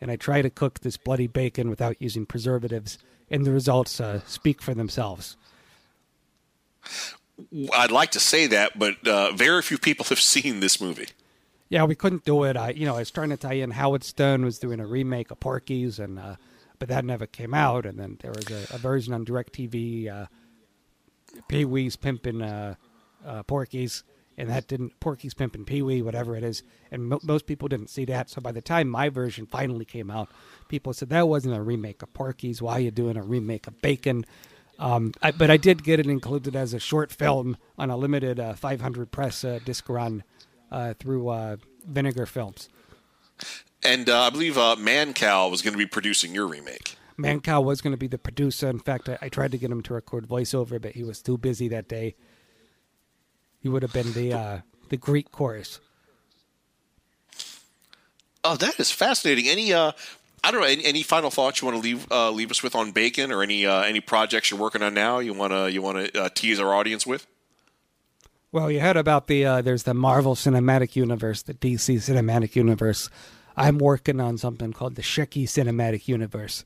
and 0.02 0.12
I 0.12 0.16
try 0.16 0.42
to 0.42 0.50
cook 0.50 0.82
this 0.82 0.98
bloody 0.98 1.28
bacon 1.28 1.70
without 1.70 1.96
using 2.00 2.26
preservatives, 2.26 2.98
and 3.30 3.46
the 3.46 3.52
results 3.52 4.00
uh, 4.00 4.22
speak 4.26 4.62
for 4.62 4.74
themselves. 4.74 5.38
I'd 7.74 7.92
like 7.92 8.12
to 8.12 8.20
say 8.20 8.48
that, 8.48 8.78
but 8.78 9.06
uh, 9.08 9.32
very 9.32 9.62
few 9.62 9.78
people 9.78 10.06
have 10.10 10.20
seen 10.20 10.60
this 10.60 10.80
movie. 10.80 11.08
Yeah, 11.70 11.84
we 11.86 11.96
couldn't 11.96 12.24
do 12.26 12.44
it. 12.44 12.56
I, 12.56 12.70
you 12.70 12.86
know, 12.86 12.96
I 12.96 13.00
was 13.00 13.12
trying 13.12 13.30
to 13.30 13.38
tie 13.38 13.54
in 13.54 13.72
Howard 13.72 14.04
Stern 14.04 14.46
was 14.46 14.60
doing 14.60 14.80
a 14.80 14.86
remake 14.86 15.32
of 15.32 15.40
Porky's, 15.40 15.98
and 15.98 16.20
uh, 16.20 16.36
but 16.78 16.90
that 16.90 17.04
never 17.04 17.26
came 17.26 17.54
out. 17.54 17.86
And 17.86 18.00
then 18.00 18.18
there 18.22 18.32
was 18.32 18.50
a, 18.52 18.76
a 18.76 18.78
version 18.78 19.14
on 19.14 19.26
DirecTV, 19.26 20.12
uh, 20.12 20.28
Pee 21.48 21.66
Wee's 21.66 21.96
pimping 21.96 22.42
uh, 22.44 22.76
uh, 23.26 23.44
Porky's, 23.44 24.04
and 24.38 24.50
that 24.50 24.68
didn't 24.68 25.00
Porky's 25.00 25.34
pimping 25.34 25.66
Pee 25.66 25.82
Wee, 25.82 26.02
whatever 26.02 26.36
it 26.36 26.44
is. 26.44 26.64
And 26.92 27.08
mo- 27.08 27.20
most 27.24 27.46
people 27.46 27.68
didn't 27.68 27.90
see 27.90 28.06
that. 28.06 28.30
So 28.30 28.42
by 28.42 28.52
the 28.52 28.62
time 28.62 28.88
my 28.90 29.10
version 29.10 29.46
finally 29.46 29.86
came 29.86 30.12
out, 30.12 30.30
people 30.68 30.94
said 30.94 31.10
that 31.10 31.28
wasn't 31.28 31.56
a 31.56 31.62
remake 31.62 32.02
of 32.02 32.14
Porky's. 32.14 32.62
Why 32.62 32.74
are 32.74 32.82
you 32.82 32.92
doing 32.92 33.18
a 33.18 33.24
remake 33.24 33.68
of 33.68 33.82
Bacon? 33.82 34.26
Um, 34.78 35.14
I, 35.22 35.32
but 35.32 35.50
I 35.50 35.58
did 35.58 35.84
get 35.84 36.00
it 36.00 36.08
included 36.08 36.56
as 36.56 36.74
a 36.74 36.80
short 36.80 37.12
film 37.12 37.58
on 37.78 37.90
a 37.90 37.98
limited 37.98 38.40
uh, 38.40 38.54
500 38.54 39.12
press 39.12 39.44
uh, 39.44 39.60
disc 39.64 39.88
run 39.88 40.24
uh, 40.72 40.94
through 41.00 41.30
uh, 41.30 41.58
Vinegar 41.86 42.26
Films. 42.26 42.70
And 43.84 44.10
uh, 44.10 44.24
I 44.24 44.30
believe 44.30 44.58
uh, 44.58 44.76
Mancow 44.78 45.50
was 45.50 45.62
going 45.62 45.74
to 45.74 45.78
be 45.78 45.86
producing 45.86 46.34
your 46.34 46.48
remake. 46.48 46.96
Mancow 47.18 47.64
was 47.64 47.82
going 47.82 47.94
to 47.94 47.98
be 47.98 48.08
the 48.08 48.18
producer. 48.18 48.68
In 48.68 48.80
fact, 48.80 49.08
I, 49.08 49.18
I 49.22 49.30
tried 49.30 49.52
to 49.52 49.58
get 49.58 49.72
him 49.72 49.82
to 49.84 49.94
record 49.94 50.28
voiceover, 50.28 50.82
but 50.82 50.94
he 50.94 51.04
was 51.04 51.22
too 51.22 51.38
busy 51.38 51.68
that 51.70 51.88
day. 51.88 52.16
He 53.66 53.70
would 53.70 53.82
have 53.82 53.94
been 53.94 54.14
the 54.14 54.32
uh, 54.32 54.60
the 54.90 54.98
Greek 54.98 55.32
chorus. 55.32 55.80
Oh, 58.44 58.56
that 58.58 58.80
is 58.80 58.92
fascinating. 58.92 59.48
Any 59.48 59.74
uh, 59.74 59.94
I 60.44 60.52
don't 60.52 60.62
know. 60.62 60.68
Any, 60.68 60.86
any 60.86 61.02
final 61.02 61.32
thoughts 61.32 61.64
you 61.64 61.68
want 61.68 61.82
to 61.82 61.84
leave 61.84 62.06
uh, 62.12 62.30
leave 62.30 62.52
us 62.52 62.62
with 62.62 62.76
on 62.76 62.92
Bacon, 62.92 63.32
or 63.32 63.42
any 63.42 63.66
uh, 63.66 63.82
any 63.82 64.02
projects 64.02 64.52
you're 64.52 64.60
working 64.60 64.84
on 64.84 64.94
now? 64.94 65.18
You 65.18 65.34
want 65.34 65.52
to 65.52 65.72
you 65.72 65.82
want 65.82 66.14
to 66.14 66.26
uh, 66.26 66.30
tease 66.36 66.60
our 66.60 66.76
audience 66.76 67.08
with? 67.08 67.26
Well, 68.52 68.70
you 68.70 68.82
heard 68.82 68.98
about 68.98 69.26
the 69.26 69.44
uh, 69.44 69.62
there's 69.64 69.82
the 69.82 69.96
Marvel 69.96 70.36
Cinematic 70.36 70.96
Universe, 70.96 71.42
the 71.42 71.56
DC 71.56 71.96
Cinematic 71.96 72.56
Universe. 72.56 73.10
I'm 73.58 73.80
working 73.80 74.22
on 74.22 74.38
something 74.38 74.74
called 74.74 74.94
the 74.94 75.02
Shecky 75.02 75.46
Cinematic 75.46 76.08
Universe, 76.08 76.66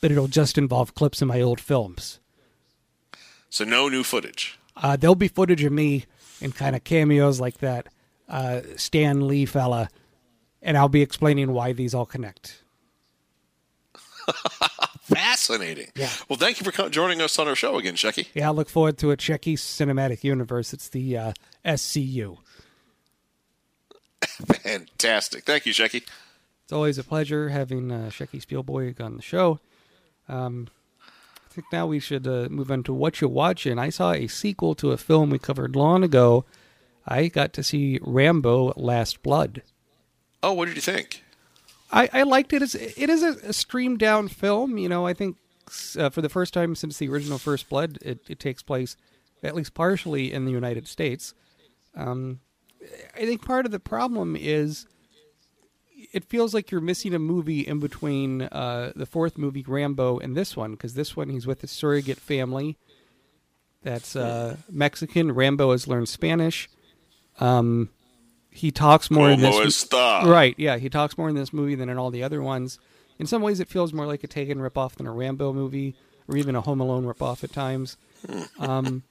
but 0.00 0.12
it'll 0.12 0.28
just 0.28 0.56
involve 0.56 0.94
clips 0.94 1.20
of 1.22 1.26
my 1.26 1.40
old 1.40 1.58
films. 1.58 2.20
So 3.48 3.64
no 3.64 3.88
new 3.88 4.04
footage. 4.04 4.60
Uh, 4.76 4.94
there'll 4.94 5.16
be 5.16 5.26
footage 5.26 5.64
of 5.64 5.72
me 5.72 6.06
in 6.40 6.52
kind 6.52 6.74
of 6.76 6.84
cameos 6.84 7.40
like 7.40 7.58
that 7.58 7.86
uh, 8.30 8.60
Stan 8.76 9.26
Lee 9.26 9.44
fella, 9.44 9.88
and 10.62 10.78
I'll 10.78 10.88
be 10.88 11.02
explaining 11.02 11.52
why 11.52 11.72
these 11.72 11.94
all 11.94 12.06
connect. 12.06 12.62
Fascinating. 15.02 15.88
Yeah. 15.96 16.10
Well, 16.28 16.38
thank 16.38 16.60
you 16.60 16.70
for 16.70 16.88
joining 16.88 17.20
us 17.20 17.38
on 17.38 17.48
our 17.48 17.56
show 17.56 17.76
again, 17.78 17.94
Shecky. 17.94 18.28
Yeah, 18.32 18.48
I 18.48 18.52
look 18.52 18.68
forward 18.68 18.96
to 18.98 19.10
a 19.10 19.16
Shecky 19.16 19.54
Cinematic 19.54 20.22
Universe. 20.22 20.72
It's 20.72 20.88
the 20.88 21.16
uh, 21.16 21.32
SCU. 21.64 22.38
Fantastic. 24.62 25.44
Thank 25.44 25.66
you, 25.66 25.72
Shecky. 25.72 26.04
It's 26.62 26.72
always 26.72 26.98
a 26.98 27.04
pleasure 27.04 27.48
having 27.48 27.90
uh, 27.90 28.10
Shecky 28.12 28.40
Spielberg 28.40 29.00
on 29.00 29.16
the 29.16 29.22
show. 29.22 29.58
Um, 30.28 30.68
I 31.50 31.54
think 31.54 31.66
now 31.72 31.86
we 31.86 31.98
should 31.98 32.28
uh, 32.28 32.48
move 32.48 32.70
on 32.70 32.84
to 32.84 32.94
what 32.94 33.20
you're 33.20 33.28
watching. 33.30 33.78
I 33.78 33.90
saw 33.90 34.12
a 34.12 34.28
sequel 34.28 34.74
to 34.76 34.92
a 34.92 34.96
film 34.96 35.30
we 35.30 35.38
covered 35.38 35.74
long 35.74 36.04
ago. 36.04 36.44
I 37.06 37.26
got 37.26 37.52
to 37.54 37.64
see 37.64 37.98
Rambo: 38.02 38.74
Last 38.76 39.22
Blood. 39.22 39.62
Oh, 40.42 40.52
what 40.52 40.66
did 40.66 40.76
you 40.76 40.82
think? 40.82 41.24
I, 41.92 42.08
I 42.12 42.22
liked 42.22 42.52
it. 42.52 42.62
It's, 42.62 42.76
it 42.76 43.10
is 43.10 43.22
a, 43.22 43.48
a 43.48 43.52
streamed 43.52 43.98
down 43.98 44.28
film. 44.28 44.78
You 44.78 44.88
know, 44.88 45.06
I 45.06 45.12
think 45.12 45.38
uh, 45.98 46.10
for 46.10 46.22
the 46.22 46.28
first 46.28 46.54
time 46.54 46.74
since 46.76 46.98
the 46.98 47.08
original 47.08 47.38
First 47.38 47.68
Blood, 47.68 47.98
it, 48.02 48.20
it 48.28 48.38
takes 48.38 48.62
place 48.62 48.96
at 49.42 49.54
least 49.54 49.74
partially 49.74 50.32
in 50.32 50.44
the 50.44 50.52
United 50.52 50.86
States. 50.86 51.34
Um, 51.96 52.40
I 53.14 53.20
think 53.20 53.44
part 53.44 53.66
of 53.66 53.72
the 53.72 53.80
problem 53.80 54.36
is 54.36 54.86
it 56.12 56.24
feels 56.24 56.54
like 56.54 56.70
you're 56.70 56.80
missing 56.80 57.14
a 57.14 57.18
movie 57.18 57.60
in 57.60 57.80
between 57.80 58.42
uh, 58.42 58.92
the 58.94 59.06
fourth 59.06 59.38
movie, 59.38 59.64
Rambo, 59.66 60.18
and 60.18 60.36
this 60.36 60.56
one, 60.56 60.72
because 60.72 60.94
this 60.94 61.16
one 61.16 61.28
he's 61.28 61.46
with 61.46 61.62
a 61.62 61.66
surrogate 61.66 62.18
family 62.18 62.78
that's 63.82 64.16
uh, 64.16 64.56
Mexican. 64.70 65.32
Rambo 65.32 65.72
has 65.72 65.88
learned 65.88 66.08
Spanish. 66.08 66.68
Um, 67.38 67.88
he 68.50 68.70
talks 68.70 69.10
more 69.10 69.30
in 69.30 69.40
this. 69.40 69.54
Right, 70.26 70.54
yeah, 70.58 70.76
he 70.76 70.88
talks 70.88 71.16
more 71.16 71.28
in 71.28 71.34
this 71.34 71.52
movie 71.52 71.74
than 71.74 71.88
in 71.88 71.98
all 71.98 72.10
the 72.10 72.22
other 72.22 72.42
ones. 72.42 72.78
In 73.18 73.26
some 73.26 73.42
ways, 73.42 73.60
it 73.60 73.68
feels 73.68 73.92
more 73.92 74.06
like 74.06 74.24
a 74.24 74.26
Taken 74.26 74.58
ripoff 74.58 74.94
than 74.94 75.06
a 75.06 75.12
Rambo 75.12 75.52
movie, 75.52 75.94
or 76.28 76.36
even 76.36 76.56
a 76.56 76.60
Home 76.62 76.80
Alone 76.80 77.04
ripoff 77.04 77.44
at 77.44 77.52
times. 77.52 77.96
Um, 78.58 79.02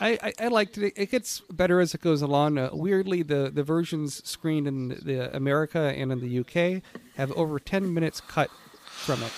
I, 0.00 0.18
I, 0.22 0.32
I 0.44 0.48
liked 0.48 0.78
it. 0.78 0.92
It 0.96 1.10
gets 1.10 1.40
better 1.50 1.80
as 1.80 1.94
it 1.94 2.00
goes 2.00 2.22
along. 2.22 2.58
Uh, 2.58 2.70
weirdly, 2.72 3.22
the, 3.22 3.50
the 3.52 3.62
versions 3.62 4.26
screened 4.28 4.68
in 4.68 4.88
the 4.88 5.34
America 5.34 5.92
and 5.96 6.12
in 6.12 6.20
the 6.20 6.38
UK 6.40 6.82
have 7.16 7.32
over 7.32 7.58
10 7.58 7.92
minutes 7.92 8.20
cut 8.20 8.50
from 8.86 9.22
it. 9.22 9.32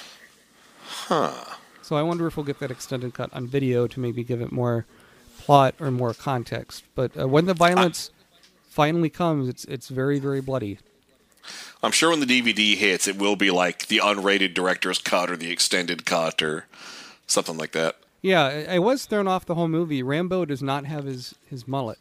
Huh. 0.85 1.33
So 1.83 1.97
I 1.97 2.03
wonder 2.03 2.27
if 2.27 2.37
we'll 2.37 2.47
get 2.47 2.61
that 2.61 2.71
extended 2.71 3.15
cut 3.15 3.33
on 3.33 3.47
video 3.47 3.87
to 3.87 4.01
maybe 4.01 4.23
give 4.23 4.41
it 4.41 4.53
more 4.53 4.87
plot 5.39 5.75
or 5.81 5.91
more 5.91 6.15
context. 6.15 6.85
But 6.95 7.19
uh, 7.19 7.27
when 7.27 7.47
the 7.47 7.55
violence 7.55 8.11
finally 8.69 9.11
comes, 9.11 9.49
it's 9.49 9.65
it's 9.65 9.89
very 9.89 10.19
very 10.19 10.41
bloody. 10.41 10.79
I'm 11.83 11.93
sure 11.93 12.11
when 12.11 12.21
the 12.21 12.27
DVD 12.27 12.77
hits, 12.77 13.09
it 13.09 13.19
will 13.19 13.37
be 13.37 13.51
like 13.51 13.87
the 13.87 13.99
unrated 13.99 14.55
director's 14.55 14.99
cut 14.99 15.31
or 15.31 15.37
the 15.37 15.51
extended 15.51 16.05
cut 16.05 16.43
or 16.43 16.67
something 17.27 17.57
like 17.57 17.73
that. 17.73 17.97
Yeah, 18.23 18.45
I, 18.69 18.75
I 18.75 18.79
was 18.79 19.07
thrown 19.07 19.27
off 19.29 19.47
the 19.47 19.55
whole 19.55 19.69
movie. 19.69 20.03
Rambo 20.03 20.45
does 20.45 20.63
not 20.63 20.85
have 20.87 21.05
his 21.05 21.35
his 21.47 21.67
mullet. 21.67 21.99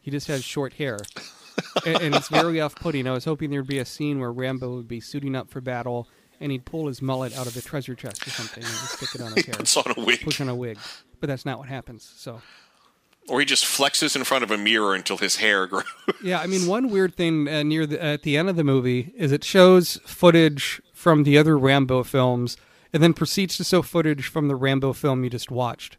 He 0.00 0.10
just 0.10 0.26
has 0.28 0.42
short 0.44 0.74
hair, 0.74 0.98
and, 1.86 1.96
and 2.00 2.14
it's 2.14 2.28
very 2.28 2.60
off-putting. 2.60 3.06
I 3.06 3.12
was 3.12 3.24
hoping 3.24 3.50
there'd 3.50 3.66
be 3.66 3.78
a 3.78 3.84
scene 3.84 4.18
where 4.20 4.32
Rambo 4.32 4.74
would 4.76 4.88
be 4.88 5.00
suiting 5.00 5.36
up 5.36 5.50
for 5.50 5.60
battle, 5.60 6.08
and 6.40 6.50
he'd 6.50 6.64
pull 6.64 6.86
his 6.86 7.02
mullet 7.02 7.36
out 7.36 7.46
of 7.46 7.54
the 7.54 7.60
treasure 7.62 7.94
chest 7.94 8.26
or 8.26 8.30
something 8.30 8.64
and 8.64 8.72
stick 8.72 9.14
it 9.14 9.20
on 9.20 9.32
his 9.32 9.44
hair, 9.44 9.54
Puts 9.58 9.76
on 9.76 9.92
a 9.96 10.00
wig. 10.04 10.20
push 10.22 10.40
on 10.40 10.48
a 10.48 10.54
wig. 10.54 10.78
But 11.20 11.26
that's 11.28 11.44
not 11.44 11.58
what 11.58 11.68
happens. 11.68 12.10
So. 12.16 12.40
Or 13.28 13.40
he 13.40 13.44
just 13.44 13.66
flexes 13.66 14.16
in 14.16 14.24
front 14.24 14.42
of 14.42 14.50
a 14.50 14.56
mirror 14.56 14.94
until 14.94 15.18
his 15.18 15.36
hair 15.36 15.66
grows. 15.66 15.84
Yeah, 16.22 16.40
I 16.40 16.46
mean, 16.46 16.66
one 16.66 16.88
weird 16.88 17.14
thing 17.14 17.46
uh, 17.46 17.62
near 17.62 17.84
the 17.84 18.02
at 18.02 18.22
the 18.22 18.38
end 18.38 18.48
of 18.48 18.56
the 18.56 18.64
movie 18.64 19.12
is 19.16 19.30
it 19.32 19.44
shows 19.44 20.00
footage 20.06 20.80
from 20.94 21.24
the 21.24 21.36
other 21.36 21.58
Rambo 21.58 22.04
films, 22.04 22.56
and 22.92 23.02
then 23.02 23.14
proceeds 23.14 23.56
to 23.56 23.64
show 23.64 23.82
footage 23.82 24.26
from 24.26 24.48
the 24.48 24.56
Rambo 24.56 24.92
film 24.92 25.24
you 25.24 25.30
just 25.30 25.50
watched. 25.50 25.96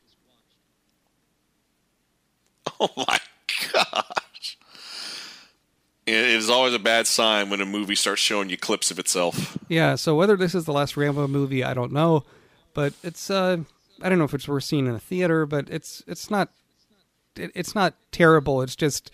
oh 2.80 2.90
my 2.98 3.20
gosh. 3.74 4.57
It 6.06 6.16
is 6.16 6.49
always 6.49 6.74
a 6.74 6.80
bad 6.80 7.06
sign 7.06 7.49
when 7.49 7.61
a 7.61 7.66
movie 7.66 7.95
starts 7.95 8.22
showing 8.22 8.49
you 8.49 8.57
clips 8.57 8.90
of 8.90 8.98
itself. 8.98 9.57
Yeah, 9.68 9.95
so 9.95 10.16
whether 10.16 10.36
this 10.36 10.56
is 10.56 10.66
the 10.66 10.74
last 10.74 10.98
Rambo 10.98 11.28
movie, 11.28 11.64
I 11.64 11.76
don't 11.76 11.91
know, 11.91 12.24
but 12.74 12.94
it's 13.03 13.30
uh, 13.30 13.57
I 14.02 14.10
don't 14.10 14.18
know 14.18 14.26
if 14.26 14.34
it's 14.34 14.48
worth 14.48 14.64
seeing 14.64 14.88
in 14.88 14.95
a 14.95 14.99
theater, 14.99 15.45
but 15.45 15.70
it's 15.70 16.03
it's 16.07 16.32
not 16.32 16.49
it, 17.36 17.52
it's 17.53 17.76
not 17.76 17.94
terrible. 18.11 18.61
It's 18.61 18.76
just 18.76 19.11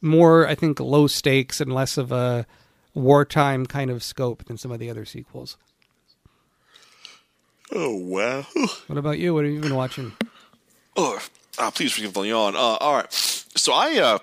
more, 0.00 0.46
I 0.46 0.54
think, 0.54 0.80
low 0.80 1.06
stakes 1.06 1.60
and 1.60 1.72
less 1.72 1.98
of 1.98 2.12
a 2.12 2.46
wartime 2.94 3.66
kind 3.66 3.90
of 3.90 4.02
scope 4.02 4.44
than 4.44 4.58
some 4.58 4.70
of 4.70 4.78
the 4.78 4.90
other 4.90 5.04
sequels. 5.04 5.56
Oh, 7.72 7.96
wow. 7.96 8.46
What 8.86 8.98
about 8.98 9.18
you? 9.18 9.34
What 9.34 9.44
have 9.44 9.52
you 9.52 9.60
been 9.60 9.74
watching? 9.74 10.12
Oh, 10.96 11.20
uh, 11.58 11.70
please 11.70 11.92
forgive 11.92 12.14
the 12.14 12.22
yawn. 12.22 12.56
Uh, 12.56 12.58
all 12.58 12.96
right. 12.96 13.12
So 13.12 13.72
I 13.72 13.98
uh, 13.98 14.18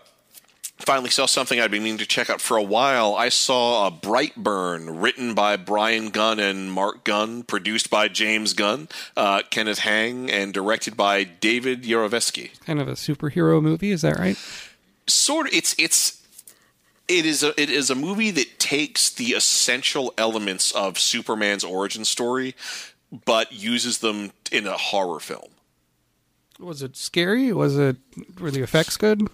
finally 0.79 1.09
saw 1.09 1.25
something 1.25 1.59
I'd 1.59 1.71
been 1.71 1.83
meaning 1.83 1.99
to 1.99 2.05
check 2.05 2.29
out 2.29 2.41
for 2.41 2.57
a 2.57 2.63
while. 2.63 3.15
I 3.15 3.29
saw 3.29 3.87
a 3.87 3.91
Brightburn, 3.91 5.01
written 5.01 5.33
by 5.33 5.57
Brian 5.57 6.09
Gunn 6.09 6.39
and 6.39 6.71
Mark 6.71 7.03
Gunn, 7.03 7.43
produced 7.43 7.89
by 7.89 8.07
James 8.07 8.53
Gunn, 8.53 8.87
uh, 9.15 9.43
Kenneth 9.49 9.79
Huang, 9.79 10.29
and 10.29 10.53
directed 10.53 10.97
by 10.97 11.23
David 11.23 11.83
Yarovesky. 11.83 12.59
Kind 12.65 12.81
of 12.81 12.87
a 12.87 12.93
superhero 12.93 13.61
movie, 13.61 13.91
is 13.91 14.01
that 14.01 14.17
right? 14.17 14.37
Sort 15.07 15.47
of. 15.47 15.53
It's 15.53 15.75
it's 15.77 16.25
it 17.07 17.25
is 17.25 17.43
a 17.43 17.59
it 17.61 17.69
is 17.69 17.89
a 17.89 17.95
movie 17.95 18.31
that 18.31 18.59
takes 18.59 19.09
the 19.09 19.33
essential 19.33 20.13
elements 20.17 20.71
of 20.71 20.97
Superman's 20.97 21.63
origin 21.63 22.03
story, 22.05 22.55
but 23.25 23.51
uses 23.51 23.99
them 23.99 24.31
in 24.51 24.67
a 24.67 24.77
horror 24.77 25.19
film. 25.19 25.49
Was 26.59 26.81
it 26.81 26.95
scary? 26.95 27.51
Was 27.53 27.77
it 27.77 27.97
were 28.39 28.51
the 28.51 28.61
effects 28.61 28.97
good? 28.97 29.27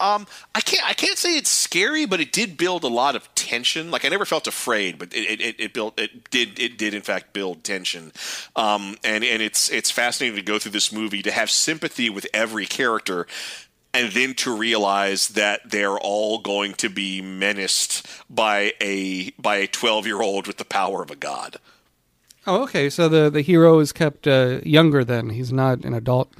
Um, 0.00 0.28
I 0.54 0.60
can't 0.60 0.88
I 0.88 0.92
can't 0.94 1.18
say 1.18 1.36
it's 1.36 1.50
scary, 1.50 2.06
but 2.06 2.20
it 2.20 2.30
did 2.30 2.56
build 2.56 2.84
a 2.84 2.88
lot 2.88 3.16
of 3.16 3.34
tension. 3.34 3.90
Like 3.90 4.04
I 4.04 4.08
never 4.08 4.24
felt 4.24 4.46
afraid, 4.46 4.96
but 4.96 5.12
it 5.12 5.40
it, 5.40 5.56
it 5.58 5.72
built 5.74 5.98
it 5.98 6.30
did 6.30 6.58
it 6.60 6.78
did 6.78 6.94
in 6.94 7.02
fact 7.02 7.32
build 7.32 7.64
tension. 7.64 8.12
Um, 8.54 8.96
and 9.02 9.24
and 9.24 9.42
it's 9.42 9.68
it's 9.70 9.90
fascinating 9.90 10.36
to 10.36 10.42
go 10.42 10.58
through 10.60 10.70
this 10.72 10.92
movie 10.92 11.22
to 11.22 11.32
have 11.32 11.50
sympathy 11.50 12.10
with 12.10 12.26
every 12.32 12.66
character. 12.66 13.26
and 13.94 14.12
then 14.12 14.34
to 14.34 14.54
realize 14.56 15.28
that 15.30 15.70
they're 15.70 15.98
all 15.98 16.38
going 16.38 16.74
to 16.74 16.88
be 16.90 17.20
menaced 17.22 18.06
by 18.30 18.72
a 18.80 19.30
by 19.32 19.56
a 19.56 19.66
12 19.66 20.06
year 20.06 20.20
old 20.22 20.46
with 20.46 20.58
the 20.58 20.64
power 20.64 21.02
of 21.02 21.10
a 21.10 21.16
god. 21.16 21.56
Oh, 22.48 22.62
okay. 22.62 22.88
So 22.88 23.10
the 23.10 23.28
the 23.28 23.42
hero 23.42 23.78
is 23.78 23.92
kept 23.92 24.26
uh, 24.26 24.60
younger. 24.64 25.04
Then 25.04 25.28
he's 25.30 25.52
not 25.52 25.84
an 25.84 25.92
adult. 25.92 26.32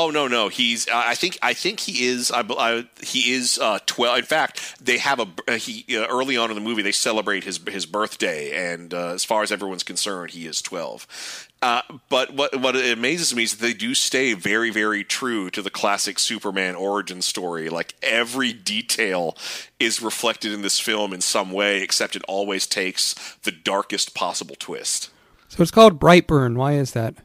Oh 0.00 0.10
no, 0.10 0.28
no, 0.28 0.48
he's. 0.48 0.86
I 0.88 1.16
think. 1.16 1.38
I 1.42 1.54
think 1.54 1.80
he 1.80 2.06
is. 2.06 2.30
I, 2.30 2.42
I 2.42 2.86
he 3.02 3.32
is 3.32 3.58
uh, 3.58 3.80
twelve. 3.84 4.16
In 4.16 4.24
fact, 4.24 4.76
they 4.80 4.96
have 4.98 5.18
a. 5.18 5.26
Uh, 5.48 5.54
he 5.54 5.84
uh, 5.96 6.06
early 6.06 6.36
on 6.36 6.50
in 6.50 6.54
the 6.54 6.60
movie 6.62 6.82
they 6.82 6.92
celebrate 6.92 7.42
his 7.42 7.58
his 7.66 7.84
birthday, 7.84 8.72
and 8.72 8.94
uh, 8.94 9.08
as 9.08 9.24
far 9.24 9.42
as 9.42 9.50
everyone's 9.50 9.82
concerned, 9.82 10.30
he 10.30 10.46
is 10.46 10.62
twelve. 10.62 11.48
Uh, 11.60 11.82
but 12.08 12.32
what 12.32 12.60
what 12.60 12.76
amazes 12.76 13.34
me 13.34 13.42
is 13.42 13.56
that 13.56 13.60
they 13.60 13.74
do 13.74 13.92
stay 13.92 14.34
very 14.34 14.70
very 14.70 15.02
true 15.02 15.50
to 15.50 15.62
the 15.62 15.70
classic 15.70 16.20
Superman 16.20 16.76
origin 16.76 17.20
story. 17.20 17.68
Like 17.68 17.96
every 18.00 18.52
detail 18.52 19.36
is 19.80 20.00
reflected 20.00 20.52
in 20.52 20.62
this 20.62 20.78
film 20.78 21.12
in 21.12 21.20
some 21.20 21.50
way, 21.50 21.82
except 21.82 22.14
it 22.14 22.22
always 22.28 22.68
takes 22.68 23.16
the 23.42 23.50
darkest 23.50 24.14
possible 24.14 24.54
twist. 24.56 25.10
So 25.48 25.60
it's 25.60 25.72
called 25.72 25.98
Brightburn. 25.98 26.54
Why 26.54 26.74
is 26.74 26.92
that? 26.92 27.16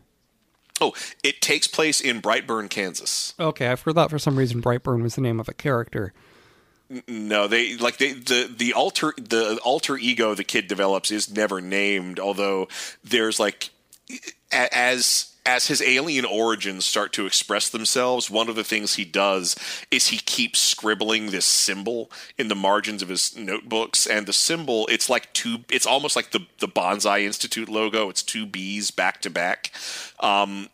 Oh, 0.82 0.94
it 1.24 1.41
takes 1.41 1.68
place 1.68 2.02
in 2.02 2.22
Brightburn, 2.22 2.70
Kansas. 2.70 3.34
Okay, 3.40 3.72
I 3.72 3.76
forgot 3.76 4.10
for 4.10 4.20
some 4.20 4.38
reason 4.38 4.62
Brightburn 4.62 5.02
was 5.02 5.16
the 5.16 5.22
name 5.22 5.40
of 5.40 5.48
a 5.48 5.54
character. 5.54 6.14
No, 7.08 7.48
they 7.48 7.78
like 7.78 7.98
they 7.98 8.14
the 8.14 8.54
the 8.56 8.74
alter 8.74 9.14
the 9.18 9.60
alter 9.64 9.98
ego 9.98 10.36
the 10.36 10.44
kid 10.44 10.68
develops 10.68 11.12
is 11.12 11.34
never 11.34 11.62
named. 11.62 12.20
Although 12.20 12.68
there's 13.04 13.40
like 13.40 13.70
as 14.52 15.33
as 15.45 15.68
his 15.68 15.82
alien 15.82 16.26
origins 16.26 16.86
start 16.86 17.11
to 17.14 17.26
express 17.26 17.70
themselves, 17.70 18.30
one 18.30 18.49
of 18.49 18.56
the 18.56 18.64
things 18.64 18.95
he 18.95 19.06
does 19.06 19.56
is 19.91 20.07
he 20.07 20.18
keeps 20.18 20.60
scribbling 20.60 21.32
this 21.32 21.45
symbol 21.45 22.10
in 22.38 22.48
the 22.48 22.56
margins 22.56 23.02
of 23.02 23.10
his 23.10 23.36
notebooks, 23.36 24.07
and 24.07 24.26
the 24.26 24.34
symbol 24.34 24.88
it's 24.88 25.10
like 25.10 25.32
two. 25.34 25.57
It's 25.70 25.86
almost 25.86 26.15
like 26.15 26.32
the 26.32 26.48
the 26.60 26.68
Banzai 26.68 27.20
Institute 27.20 27.70
logo. 27.70 28.10
It's 28.10 28.24
two 28.24 28.45
bees 28.45 28.91
back 28.91 29.22
to 29.22 29.30
back. 29.30 29.72
Um, 30.20 30.70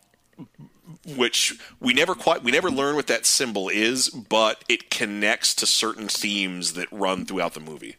which 1.16 1.58
we 1.80 1.92
never 1.92 2.14
quite 2.14 2.42
we 2.42 2.50
never 2.50 2.70
learn 2.70 2.96
what 2.96 3.06
that 3.08 3.26
symbol 3.26 3.68
is, 3.68 4.08
but 4.08 4.64
it 4.68 4.90
connects 4.90 5.54
to 5.56 5.66
certain 5.66 6.08
themes 6.08 6.74
that 6.74 6.88
run 6.92 7.24
throughout 7.26 7.54
the 7.54 7.60
movie. 7.60 7.96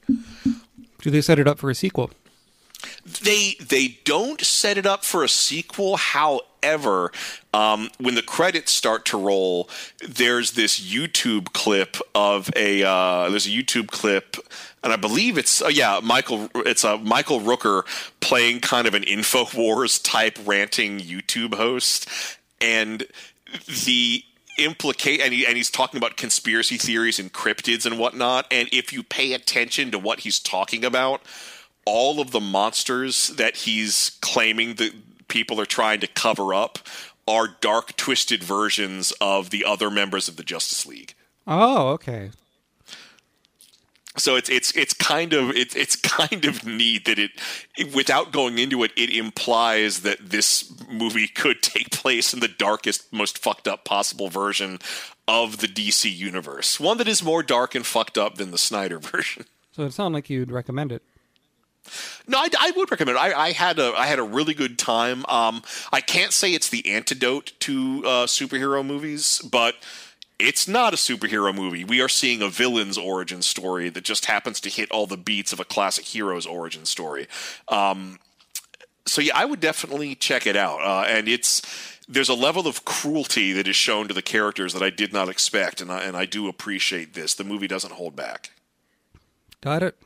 Do 0.99 1.09
they 1.09 1.21
set 1.21 1.39
it 1.39 1.47
up 1.47 1.59
for 1.59 1.69
a 1.69 1.75
sequel? 1.75 2.11
They 3.05 3.55
they 3.59 3.99
don't 4.03 4.41
set 4.41 4.77
it 4.77 4.85
up 4.85 5.03
for 5.03 5.23
a 5.23 5.29
sequel. 5.29 5.97
However, 5.97 6.45
um, 7.53 7.89
when 7.99 8.15
the 8.15 8.21
credits 8.21 8.71
start 8.71 9.05
to 9.05 9.17
roll, 9.17 9.69
there's 10.07 10.51
this 10.51 10.79
YouTube 10.79 11.53
clip 11.53 11.97
of 12.15 12.49
a 12.55 12.83
uh, 12.83 13.29
there's 13.29 13.47
a 13.47 13.49
YouTube 13.49 13.87
clip, 13.87 14.37
and 14.83 14.93
I 14.93 14.95
believe 14.95 15.37
it's 15.37 15.61
uh, 15.61 15.67
yeah 15.67 15.99
Michael 16.03 16.49
it's 16.55 16.83
a 16.83 16.97
Michael 16.97 17.39
Rooker 17.39 17.83
playing 18.19 18.59
kind 18.61 18.87
of 18.87 18.93
an 18.93 19.03
Infowars 19.03 20.01
type 20.11 20.37
ranting 20.45 20.99
YouTube 20.99 21.55
host, 21.55 22.07
and 22.59 23.03
the 23.85 24.23
implicate 24.57 25.21
and, 25.21 25.33
he, 25.33 25.45
and 25.45 25.55
he's 25.55 25.71
talking 25.71 25.97
about 25.97 26.17
conspiracy 26.17 26.77
theories 26.77 27.19
and 27.19 27.31
cryptids 27.31 27.85
and 27.85 27.97
whatnot 27.97 28.45
and 28.51 28.67
if 28.71 28.91
you 28.91 29.01
pay 29.01 29.31
attention 29.33 29.91
to 29.91 29.97
what 29.97 30.19
he's 30.19 30.39
talking 30.39 30.83
about 30.83 31.21
all 31.85 32.19
of 32.19 32.31
the 32.31 32.39
monsters 32.39 33.29
that 33.29 33.55
he's 33.55 34.17
claiming 34.21 34.75
that 34.75 34.93
people 35.31 35.61
are 35.61 35.65
trying 35.65 36.01
to 36.01 36.07
cover 36.07 36.53
up 36.53 36.77
are 37.25 37.47
dark 37.61 37.95
twisted 37.95 38.43
versions 38.43 39.13
of 39.21 39.49
the 39.49 39.63
other 39.63 39.89
members 39.89 40.27
of 40.27 40.35
the 40.35 40.43
Justice 40.43 40.85
League. 40.85 41.15
Oh, 41.47 41.89
okay. 41.91 42.31
So 44.17 44.35
it's 44.35 44.49
it's 44.49 44.75
it's 44.75 44.93
kind 44.93 45.31
of 45.31 45.51
it's 45.51 45.73
it's 45.73 45.95
kind 46.19 46.43
of 46.43 46.65
neat 46.65 47.05
that 47.05 47.17
it, 47.17 47.31
it 47.77 47.95
without 47.95 48.33
going 48.33 48.59
into 48.59 48.83
it 48.83 48.91
it 48.97 49.09
implies 49.09 50.01
that 50.01 50.17
this 50.31 50.69
movie 50.89 51.27
could 51.27 51.61
take 51.61 51.91
place 51.91 52.33
in 52.33 52.41
the 52.41 52.49
darkest 52.49 53.13
most 53.13 53.37
fucked 53.37 53.69
up 53.69 53.85
possible 53.85 54.27
version 54.27 54.79
of 55.29 55.59
the 55.59 55.67
DC 55.67 56.13
universe. 56.13 56.77
One 56.77 56.97
that 56.97 57.07
is 57.07 57.23
more 57.23 57.41
dark 57.41 57.73
and 57.73 57.85
fucked 57.85 58.17
up 58.17 58.35
than 58.35 58.51
the 58.51 58.57
Snyder 58.57 58.99
version. 59.13 59.45
So 59.71 59.83
it 59.83 59.93
sounds 59.93 60.13
like 60.13 60.29
you'd 60.29 60.51
recommend 60.51 60.91
it. 60.91 61.03
No, 62.27 62.37
I, 62.37 62.47
I, 62.59 62.71
would 62.71 62.91
recommend 62.91 63.17
it. 63.17 63.19
I, 63.19 63.47
I, 63.47 63.51
had 63.51 63.79
a 63.79 63.93
I 63.97 64.05
had 64.05 64.19
a 64.19 64.23
really 64.23 64.53
good 64.53 64.77
time. 64.77 65.25
Um, 65.27 65.63
I 65.91 66.01
can't 66.01 66.31
say 66.31 66.53
it's 66.53 66.69
the 66.69 66.87
antidote 66.87 67.53
to 67.61 68.03
uh, 68.05 68.25
superhero 68.27 68.85
movies, 68.85 69.41
but 69.51 69.75
it's 70.39 70.67
not 70.67 70.93
a 70.93 70.97
superhero 70.97 71.53
movie. 71.53 71.83
We 71.83 72.01
are 72.01 72.09
seeing 72.09 72.41
a 72.41 72.49
villain's 72.49 72.97
origin 72.97 73.41
story 73.41 73.89
that 73.89 74.03
just 74.03 74.25
happens 74.25 74.59
to 74.61 74.69
hit 74.69 74.91
all 74.91 75.07
the 75.07 75.17
beats 75.17 75.53
of 75.53 75.59
a 75.59 75.65
classic 75.65 76.05
hero's 76.05 76.45
origin 76.45 76.85
story. 76.85 77.27
Um, 77.67 78.19
so 79.05 79.21
yeah, 79.21 79.33
I 79.35 79.45
would 79.45 79.59
definitely 79.59 80.15
check 80.15 80.45
it 80.45 80.55
out. 80.55 80.81
Uh, 80.81 81.05
and 81.07 81.27
it's 81.27 81.61
there's 82.07 82.29
a 82.29 82.33
level 82.33 82.67
of 82.67 82.83
cruelty 82.85 83.53
that 83.53 83.67
is 83.67 83.75
shown 83.75 84.07
to 84.07 84.13
the 84.13 84.21
characters 84.21 84.73
that 84.73 84.83
I 84.83 84.89
did 84.89 85.13
not 85.13 85.29
expect, 85.29 85.81
and 85.81 85.91
I, 85.91 86.03
and 86.03 86.17
I 86.17 86.25
do 86.25 86.47
appreciate 86.47 87.13
this. 87.13 87.33
The 87.33 87.43
movie 87.43 87.67
doesn't 87.67 87.93
hold 87.93 88.15
back. 88.15 88.51
Got 89.61 89.83
it. 89.83 89.97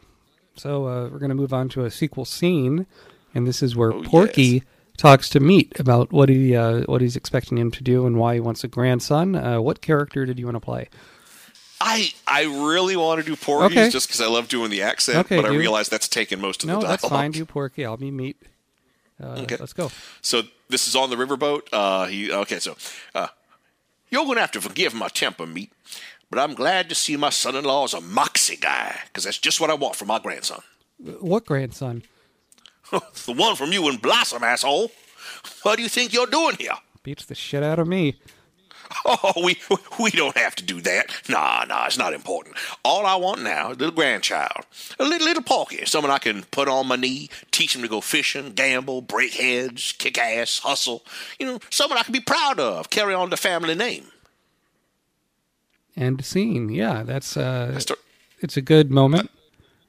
So 0.58 0.88
uh, 0.88 1.10
we're 1.10 1.20
going 1.20 1.30
to 1.30 1.36
move 1.36 1.54
on 1.54 1.70
to 1.70 1.86
a 1.86 1.92
sequel 1.92 2.26
scene, 2.26 2.86
and 3.34 3.46
this 3.48 3.62
is 3.62 3.76
where 3.76 3.92
Oh, 3.94 4.04
Porky 4.04 4.44
yes. 4.44 4.64
talks 4.98 5.30
to 5.32 5.40
Meat 5.40 5.74
about 5.80 6.12
what 6.12 6.30
he 6.30 6.56
uh, 6.56 6.82
what 6.86 7.02
he's 7.02 7.16
expecting 7.16 7.58
him 7.58 7.72
to 7.72 7.84
do 7.84 8.06
and 8.06 8.18
why 8.18 8.36
he 8.36 8.40
wants 8.40 8.64
a 8.64 8.68
grandson. 8.68 9.36
Uh, 9.36 9.60
what 9.62 9.82
character 9.82 10.26
did 10.26 10.40
you 10.40 10.46
want 10.46 10.56
to 10.56 10.62
play? 10.62 10.88
I 11.82 12.10
I 12.26 12.44
really 12.44 12.96
want 12.96 13.20
to 13.20 13.26
do 13.26 13.36
Porky's 13.36 13.78
Okay. 13.78 13.90
just 13.90 14.08
because 14.08 14.22
I 14.22 14.28
love 14.28 14.48
doing 14.48 14.70
the 14.72 14.82
accent, 14.82 15.18
Okay, 15.26 15.36
but 15.36 15.46
I 15.46 15.50
realize 15.50 15.90
that's 15.90 16.08
taken 16.08 16.40
most 16.40 16.64
of 16.64 16.68
No, 16.68 16.76
the 16.76 16.82
dialogue. 16.84 17.00
that's 17.02 17.10
fine. 17.10 17.32
Do 17.32 17.46
Porky. 17.46 17.86
I'll 17.86 17.98
be 17.98 18.12
Meat. 18.12 18.42
Uh, 19.22 19.42
Okay. 19.42 19.58
Let's 19.60 19.74
go. 19.74 19.92
So 20.22 20.44
this 20.70 20.88
is 20.88 20.96
on 20.96 21.10
the 21.10 21.16
riverboat. 21.18 21.64
Uh, 21.74 22.06
he 22.06 22.32
okay. 22.32 22.60
So 22.60 22.78
uh, 23.14 23.28
you're 24.10 24.26
gonna 24.26 24.40
have 24.40 24.52
to 24.54 24.62
forgive 24.62 24.94
my 24.94 25.10
temper, 25.10 25.46
meat, 25.46 25.74
but 26.30 26.40
I'm 26.40 26.54
glad 26.54 26.90
to 26.90 26.96
see 26.96 27.16
my 27.18 27.30
son-in-law 27.30 27.86
is 27.86 27.94
a 27.94 28.02
moxie 28.02 28.58
guy 28.58 29.00
because 29.08 29.24
that's 29.24 29.38
just 29.38 29.62
what 29.62 29.70
I 29.70 29.74
want 29.74 29.96
for 29.96 30.06
my 30.06 30.20
grandson. 30.20 30.62
What 31.20 31.46
grandson? 31.46 32.04
the 32.92 33.34
one 33.34 33.56
from 33.56 33.72
you 33.72 33.88
and 33.90 34.02
Blossom, 34.02 34.44
asshole. 34.44 34.92
What 35.64 35.78
do 35.78 35.84
you 35.84 35.90
think 35.90 36.14
you're 36.14 36.28
doing 36.28 36.56
here? 36.58 36.74
Beats 37.04 37.26
the 37.26 37.36
shit 37.36 37.64
out 37.64 37.80
of 37.80 37.88
me. 37.88 38.20
Oh, 39.04 39.34
we 39.44 39.58
we 40.00 40.12
don't 40.12 40.38
have 40.38 40.56
to 40.56 40.64
do 40.64 40.80
that. 40.82 41.08
Nah, 41.28 41.66
nah, 41.68 41.86
it's 41.88 41.98
not 41.98 42.14
important. 42.14 42.56
All 42.84 43.06
I 43.06 43.16
want 43.16 43.42
now 43.42 43.72
is 43.72 43.78
a 43.78 43.80
little 43.80 43.96
grandchild, 43.96 44.66
a 45.00 45.04
little 45.04 45.28
little 45.28 45.44
Porky, 45.44 45.86
someone 45.86 46.12
I 46.12 46.20
can 46.20 46.44
put 46.44 46.68
on 46.68 46.88
my 46.88 46.96
knee, 46.96 47.30
teach 47.52 47.76
him 47.76 47.82
to 47.82 47.88
go 47.88 48.00
fishing, 48.00 48.52
gamble, 48.52 49.02
break 49.02 49.34
heads, 49.34 49.92
kick 49.94 50.18
ass, 50.18 50.60
hustle. 50.60 51.04
You 51.40 51.48
know, 51.48 51.60
someone 51.72 51.98
I 51.98 52.04
can 52.04 52.14
be 52.14 52.20
proud 52.20 52.60
of, 52.60 52.90
carry 52.90 53.14
on 53.14 53.32
the 53.32 53.38
family 53.38 53.76
name. 53.76 54.06
End 55.98 56.24
scene. 56.26 56.70
Yeah, 56.70 57.04
that's 57.04 57.38
uh, 57.38 57.80
start, 57.80 58.00
it's 58.40 58.58
a 58.58 58.62
good 58.62 58.92
moment 58.92 59.32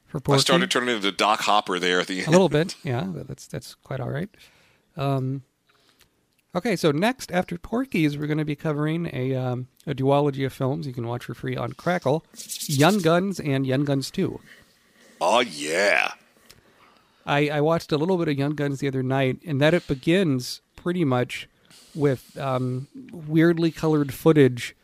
for 0.06 0.20
Porky. 0.20 0.38
I 0.38 0.40
started 0.40 0.70
turning 0.70 0.94
into 0.94 1.10
Doc 1.10 1.40
Hopper 1.40 1.78
there 1.78 2.00
at 2.00 2.06
the 2.06 2.18
end. 2.20 2.28
a 2.28 2.30
little 2.30 2.48
bit. 2.48 2.76
Yeah, 2.84 3.06
that's 3.12 3.46
that's 3.46 3.74
quite 3.74 4.00
all 4.00 4.10
right. 4.10 4.30
Um, 4.96 5.42
okay, 6.54 6.76
so 6.76 6.92
next 6.92 7.32
after 7.32 7.58
Porky's, 7.58 8.16
we're 8.16 8.28
going 8.28 8.38
to 8.38 8.44
be 8.44 8.56
covering 8.56 9.10
a 9.12 9.34
um, 9.34 9.68
a 9.86 9.94
duology 9.94 10.46
of 10.46 10.52
films 10.52 10.86
you 10.86 10.92
can 10.92 11.06
watch 11.06 11.24
for 11.24 11.34
free 11.34 11.56
on 11.56 11.72
Crackle: 11.72 12.24
Young 12.66 12.98
Guns 12.98 13.40
and 13.40 13.66
Young 13.66 13.84
Guns 13.84 14.10
Two. 14.10 14.40
Oh 15.20 15.40
yeah. 15.40 16.12
I, 17.28 17.48
I 17.48 17.60
watched 17.60 17.90
a 17.90 17.98
little 17.98 18.18
bit 18.18 18.28
of 18.28 18.38
Young 18.38 18.54
Guns 18.54 18.78
the 18.78 18.86
other 18.86 19.02
night, 19.02 19.38
and 19.44 19.60
that 19.60 19.74
it 19.74 19.88
begins 19.88 20.60
pretty 20.76 21.04
much 21.04 21.48
with 21.94 22.38
um, 22.38 22.86
weirdly 23.10 23.72
colored 23.72 24.14
footage 24.14 24.76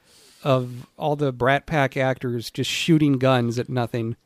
of 0.45 0.87
all 0.97 1.17
the 1.17 1.33
Brat 1.33 1.67
Pack 1.67 1.97
actors 1.97 2.51
just 2.51 2.71
shooting 2.71 3.19
guns 3.19 3.59
at 3.59 3.69
nothing 3.69 4.17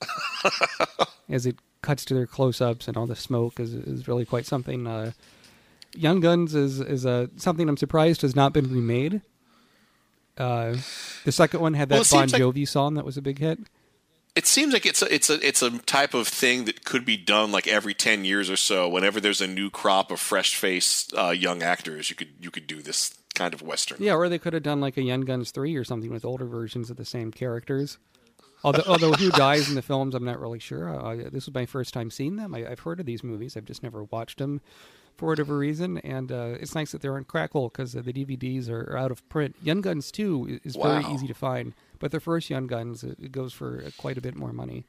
as 1.28 1.46
it 1.46 1.56
cuts 1.82 2.04
to 2.06 2.14
their 2.14 2.26
close-ups, 2.26 2.88
and 2.88 2.96
all 2.96 3.06
the 3.06 3.16
smoke 3.16 3.58
is 3.60 3.74
is 3.74 4.08
really 4.08 4.24
quite 4.24 4.46
something. 4.46 4.86
Uh, 4.86 5.12
Young 5.94 6.20
Guns 6.20 6.54
is 6.54 6.80
is 6.80 7.04
uh, 7.06 7.26
something 7.36 7.68
I'm 7.68 7.76
surprised 7.76 8.22
has 8.22 8.36
not 8.36 8.52
been 8.52 8.72
remade. 8.72 9.22
Uh, 10.38 10.76
the 11.24 11.32
second 11.32 11.60
one 11.60 11.74
had 11.74 11.88
that 11.90 11.96
Well, 11.96 12.00
Bon 12.10 12.28
seems 12.28 12.32
like- 12.32 12.42
Jovi 12.42 12.66
song 12.66 12.94
that 12.94 13.04
was 13.04 13.16
a 13.16 13.22
big 13.22 13.38
hit. 13.38 13.58
It 14.36 14.46
seems 14.46 14.72
like 14.72 14.86
it's 14.86 15.02
a, 15.02 15.12
it's 15.12 15.28
a 15.28 15.44
it's 15.46 15.60
a 15.60 15.76
type 15.80 16.14
of 16.14 16.28
thing 16.28 16.64
that 16.66 16.84
could 16.84 17.04
be 17.04 17.16
done 17.16 17.50
like 17.50 17.66
every 17.66 17.94
ten 17.94 18.24
years 18.24 18.48
or 18.48 18.56
so. 18.56 18.88
Whenever 18.88 19.20
there's 19.20 19.40
a 19.40 19.46
new 19.48 19.70
crop 19.70 20.12
of 20.12 20.20
fresh 20.20 20.54
faced 20.54 21.12
uh, 21.18 21.30
young 21.30 21.62
actors, 21.64 22.08
you 22.10 22.16
could 22.16 22.28
you 22.40 22.50
could 22.50 22.68
do 22.68 22.80
this 22.80 23.18
kind 23.40 23.54
of 23.54 23.62
western. 23.62 23.96
Yeah, 24.00 24.14
or 24.14 24.28
they 24.28 24.38
could 24.38 24.52
have 24.52 24.62
done 24.62 24.80
like 24.82 24.98
a 24.98 25.02
Young 25.02 25.22
Guns 25.22 25.50
three 25.50 25.74
or 25.74 25.84
something 25.84 26.10
with 26.10 26.26
older 26.26 26.44
versions 26.44 26.90
of 26.90 26.98
the 26.98 27.06
same 27.06 27.30
characters. 27.30 27.96
Although, 28.62 28.82
although 28.86 29.12
who 29.12 29.30
dies 29.30 29.70
in 29.70 29.74
the 29.74 29.82
films, 29.82 30.14
I'm 30.14 30.24
not 30.24 30.38
really 30.38 30.58
sure. 30.58 30.94
Uh, 30.94 31.30
this 31.32 31.46
was 31.46 31.54
my 31.54 31.64
first 31.64 31.94
time 31.94 32.10
seeing 32.10 32.36
them. 32.36 32.54
I, 32.54 32.70
I've 32.70 32.80
heard 32.80 33.00
of 33.00 33.06
these 33.06 33.24
movies. 33.24 33.56
I've 33.56 33.64
just 33.64 33.82
never 33.82 34.04
watched 34.04 34.36
them. 34.38 34.60
for 35.16 35.28
whatever 35.28 35.56
reason, 35.56 35.98
and 35.98 36.30
uh, 36.30 36.56
it's 36.60 36.74
nice 36.74 36.92
that 36.92 37.00
they're 37.00 37.16
on 37.16 37.24
Crackle 37.24 37.70
because 37.70 37.96
uh, 37.96 38.02
the 38.02 38.12
DVDs 38.12 38.68
are, 38.68 38.96
out 38.96 39.10
of 39.10 39.26
print. 39.30 39.56
Young 39.62 39.80
Guns 39.80 40.10
2 40.10 40.60
is 40.64 40.76
very 40.76 41.04
easy 41.06 41.26
to 41.26 41.34
find, 41.34 41.72
but 41.98 42.10
the 42.10 42.20
first 42.20 42.50
Young 42.50 42.66
Guns 42.66 43.02
it, 43.02 43.32
goes 43.32 43.52
for 43.54 43.84
uh, 43.86 43.90
quite 43.96 44.18
a 44.18 44.20
bit 44.20 44.34
more 44.36 44.52
money. 44.52 44.84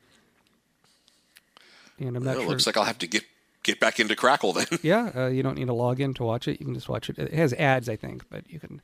And 1.99 2.18
I'm 2.18 2.23
not 2.23 2.36
Well, 2.36 2.45
it 2.45 2.49
looks 2.49 2.65
like 2.65 2.76
I'll 2.78 2.86
have 2.86 2.98
to 2.99 3.07
get 3.07 3.23
get 3.64 3.80
back 3.80 4.00
into 4.00 4.16
Crackle 4.16 4.54
then. 4.54 4.68
Yeah, 4.82 5.12
uh, 5.16 5.28
you 5.28 5.44
don't 5.44 5.58
need 5.58 5.68
to 5.68 5.74
log 5.74 6.00
in 6.00 6.14
to 6.16 6.24
watch 6.24 6.48
it. 6.48 6.60
You 6.60 6.66
can 6.66 6.74
just 6.76 6.90
watch 6.90 7.10
it. 7.10 7.18
It 7.20 7.34
has 7.34 7.54
ads, 7.54 7.88
I 7.90 7.96
think, 7.96 8.24
but 8.30 8.50
you 8.50 8.60
can. 8.60 8.82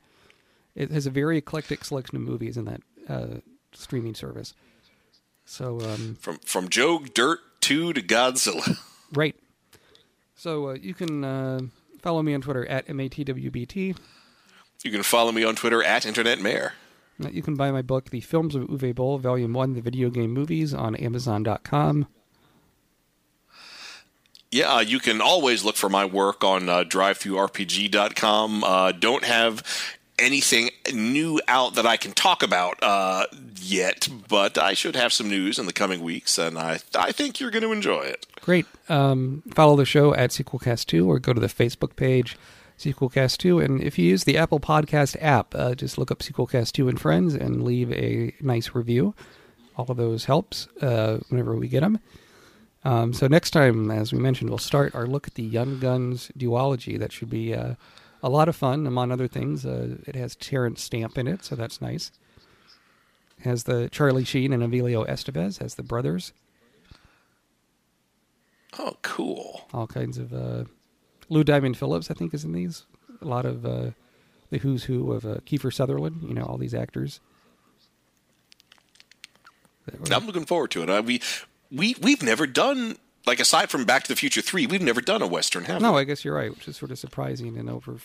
It 0.74 0.90
has 0.90 1.06
a 1.06 1.10
very 1.10 1.38
eclectic 1.38 1.84
selection 1.84 2.16
of 2.16 2.22
movies 2.22 2.56
in 2.56 2.64
that 2.66 2.80
uh, 3.08 3.40
streaming 3.72 4.14
service. 4.14 4.54
So, 5.44 5.80
um, 5.80 6.16
from 6.20 6.38
from 6.44 6.68
Joe 6.68 7.00
Dirt 7.00 7.40
two 7.60 7.92
to 7.92 8.02
Godzilla. 8.02 8.78
right. 9.12 9.34
So 10.36 10.68
uh, 10.68 10.74
you 10.74 10.94
can 10.94 11.24
uh, 11.24 11.60
follow 12.00 12.22
me 12.22 12.32
on 12.34 12.40
Twitter 12.42 12.64
at 12.66 12.86
matwbt. 12.86 13.96
You 14.84 14.90
can 14.92 15.02
follow 15.02 15.32
me 15.32 15.42
on 15.42 15.56
Twitter 15.56 15.82
at 15.82 16.06
Internet 16.06 16.40
Mayor. 16.40 16.74
Uh, 17.24 17.28
You 17.30 17.42
can 17.42 17.56
buy 17.56 17.72
my 17.72 17.82
book, 17.82 18.10
The 18.10 18.20
Films 18.20 18.54
of 18.54 18.62
Uwe 18.68 18.94
Boll, 18.94 19.18
Volume 19.18 19.52
One: 19.52 19.72
The 19.74 19.80
Video 19.80 20.08
Game 20.10 20.32
Movies, 20.32 20.72
on 20.72 20.94
Amazon.com. 20.94 22.06
Yeah, 24.50 24.80
you 24.80 24.98
can 24.98 25.20
always 25.20 25.64
look 25.64 25.76
for 25.76 25.90
my 25.90 26.04
work 26.04 26.42
on 26.42 26.68
uh, 26.68 26.84
drivethrurpg.com. 26.84 28.64
Uh, 28.64 28.92
don't 28.92 29.24
have 29.24 29.62
anything 30.18 30.70
new 30.92 31.40
out 31.46 31.74
that 31.74 31.86
I 31.86 31.96
can 31.96 32.12
talk 32.12 32.42
about 32.42 32.82
uh, 32.82 33.26
yet, 33.60 34.08
but 34.28 34.58
I 34.58 34.74
should 34.74 34.96
have 34.96 35.12
some 35.12 35.28
news 35.28 35.58
in 35.58 35.66
the 35.66 35.72
coming 35.72 36.02
weeks, 36.02 36.38
and 36.38 36.58
I 36.58 36.78
I 36.94 37.12
think 37.12 37.40
you're 37.40 37.50
going 37.50 37.62
to 37.62 37.72
enjoy 37.72 38.02
it. 38.02 38.26
Great. 38.40 38.66
Um, 38.88 39.42
follow 39.54 39.76
the 39.76 39.84
show 39.84 40.14
at 40.14 40.30
SequelCast2 40.30 41.06
or 41.06 41.18
go 41.18 41.34
to 41.34 41.40
the 41.40 41.46
Facebook 41.46 41.96
page, 41.96 42.36
SequelCast2. 42.78 43.62
And 43.62 43.82
if 43.82 43.98
you 43.98 44.06
use 44.06 44.24
the 44.24 44.38
Apple 44.38 44.60
Podcast 44.60 45.16
app, 45.20 45.54
uh, 45.54 45.74
just 45.74 45.98
look 45.98 46.10
up 46.10 46.20
SequelCast2 46.20 46.88
and 46.88 47.00
Friends 47.00 47.34
and 47.34 47.62
leave 47.62 47.92
a 47.92 48.34
nice 48.40 48.74
review. 48.74 49.14
All 49.76 49.86
of 49.90 49.98
those 49.98 50.24
helps 50.24 50.66
uh, 50.80 51.18
whenever 51.28 51.54
we 51.56 51.68
get 51.68 51.80
them. 51.80 52.00
Um, 52.88 53.12
so 53.12 53.26
next 53.26 53.50
time, 53.50 53.90
as 53.90 54.14
we 54.14 54.18
mentioned, 54.18 54.48
we'll 54.48 54.56
start 54.56 54.94
our 54.94 55.06
look 55.06 55.26
at 55.26 55.34
the 55.34 55.42
Young 55.42 55.78
Guns 55.78 56.32
duology. 56.38 56.98
That 56.98 57.12
should 57.12 57.28
be 57.28 57.54
uh, 57.54 57.74
a 58.22 58.30
lot 58.30 58.48
of 58.48 58.56
fun. 58.56 58.86
Among 58.86 59.12
other 59.12 59.28
things, 59.28 59.66
uh, 59.66 59.96
it 60.06 60.14
has 60.14 60.34
Terence 60.34 60.82
Stamp 60.82 61.18
in 61.18 61.28
it, 61.28 61.44
so 61.44 61.54
that's 61.54 61.82
nice. 61.82 62.10
Has 63.40 63.64
the 63.64 63.90
Charlie 63.90 64.24
Sheen 64.24 64.54
and 64.54 64.62
Emilio 64.62 65.04
Estevez 65.04 65.60
as 65.60 65.74
the 65.74 65.82
brothers. 65.82 66.32
Oh, 68.78 68.96
cool. 69.02 69.66
all 69.74 69.86
kinds 69.86 70.16
of 70.16 70.32
uh, 70.32 70.64
Lou 71.28 71.44
Diamond 71.44 71.76
Phillips, 71.76 72.10
I 72.10 72.14
think, 72.14 72.32
is 72.32 72.42
in 72.42 72.52
these. 72.52 72.86
A 73.20 73.26
lot 73.26 73.44
of 73.44 73.66
uh, 73.66 73.90
the 74.48 74.58
who's 74.58 74.84
who 74.84 75.12
of 75.12 75.26
uh, 75.26 75.40
Kiefer 75.44 75.74
Sutherland. 75.74 76.22
You 76.26 76.32
know, 76.32 76.44
all 76.44 76.56
these 76.56 76.74
actors. 76.74 77.20
I'm 80.10 80.26
looking 80.26 80.46
forward 80.46 80.70
to 80.70 80.82
it. 80.82 80.88
Uh, 80.88 81.02
we 81.04 81.20
we 81.70 81.94
we've 82.00 82.22
never 82.22 82.46
done 82.46 82.96
like 83.26 83.40
aside 83.40 83.70
from 83.70 83.84
Back 83.84 84.04
to 84.04 84.08
the 84.08 84.16
Future 84.16 84.40
three, 84.40 84.66
we've 84.66 84.82
never 84.82 85.00
done 85.00 85.22
a 85.22 85.26
western, 85.26 85.64
have 85.64 85.82
no, 85.82 85.92
we? 85.92 86.00
I 86.00 86.04
guess 86.04 86.24
you're 86.24 86.34
right, 86.34 86.50
which 86.50 86.66
is 86.68 86.76
sort 86.76 86.90
of 86.90 86.98
surprising 86.98 87.56
in 87.56 87.68
over 87.68 87.98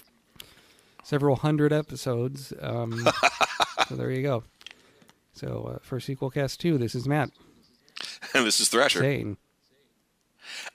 several 1.03 1.37
hundred 1.37 1.71
episodes. 1.71 2.53
Um, 2.61 3.07
so 3.87 3.95
there 3.95 4.11
you 4.11 4.21
go. 4.21 4.43
So 5.33 5.75
uh, 5.75 5.79
for 5.81 5.99
sequel 5.99 6.29
cast 6.29 6.59
two, 6.59 6.77
this 6.77 6.93
is 6.93 7.07
Matt 7.07 7.31
And 8.33 8.45
this 8.45 8.59
is 8.59 8.69
Thrasher. 8.69 8.99
saying, 8.99 9.37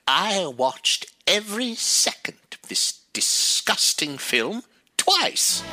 I 0.07 0.47
watched 0.47 1.13
every 1.27 1.75
second 1.75 2.37
of 2.51 2.69
this 2.69 3.01
disgusting 3.13 4.17
film 4.17 4.63
twice. 4.97 5.63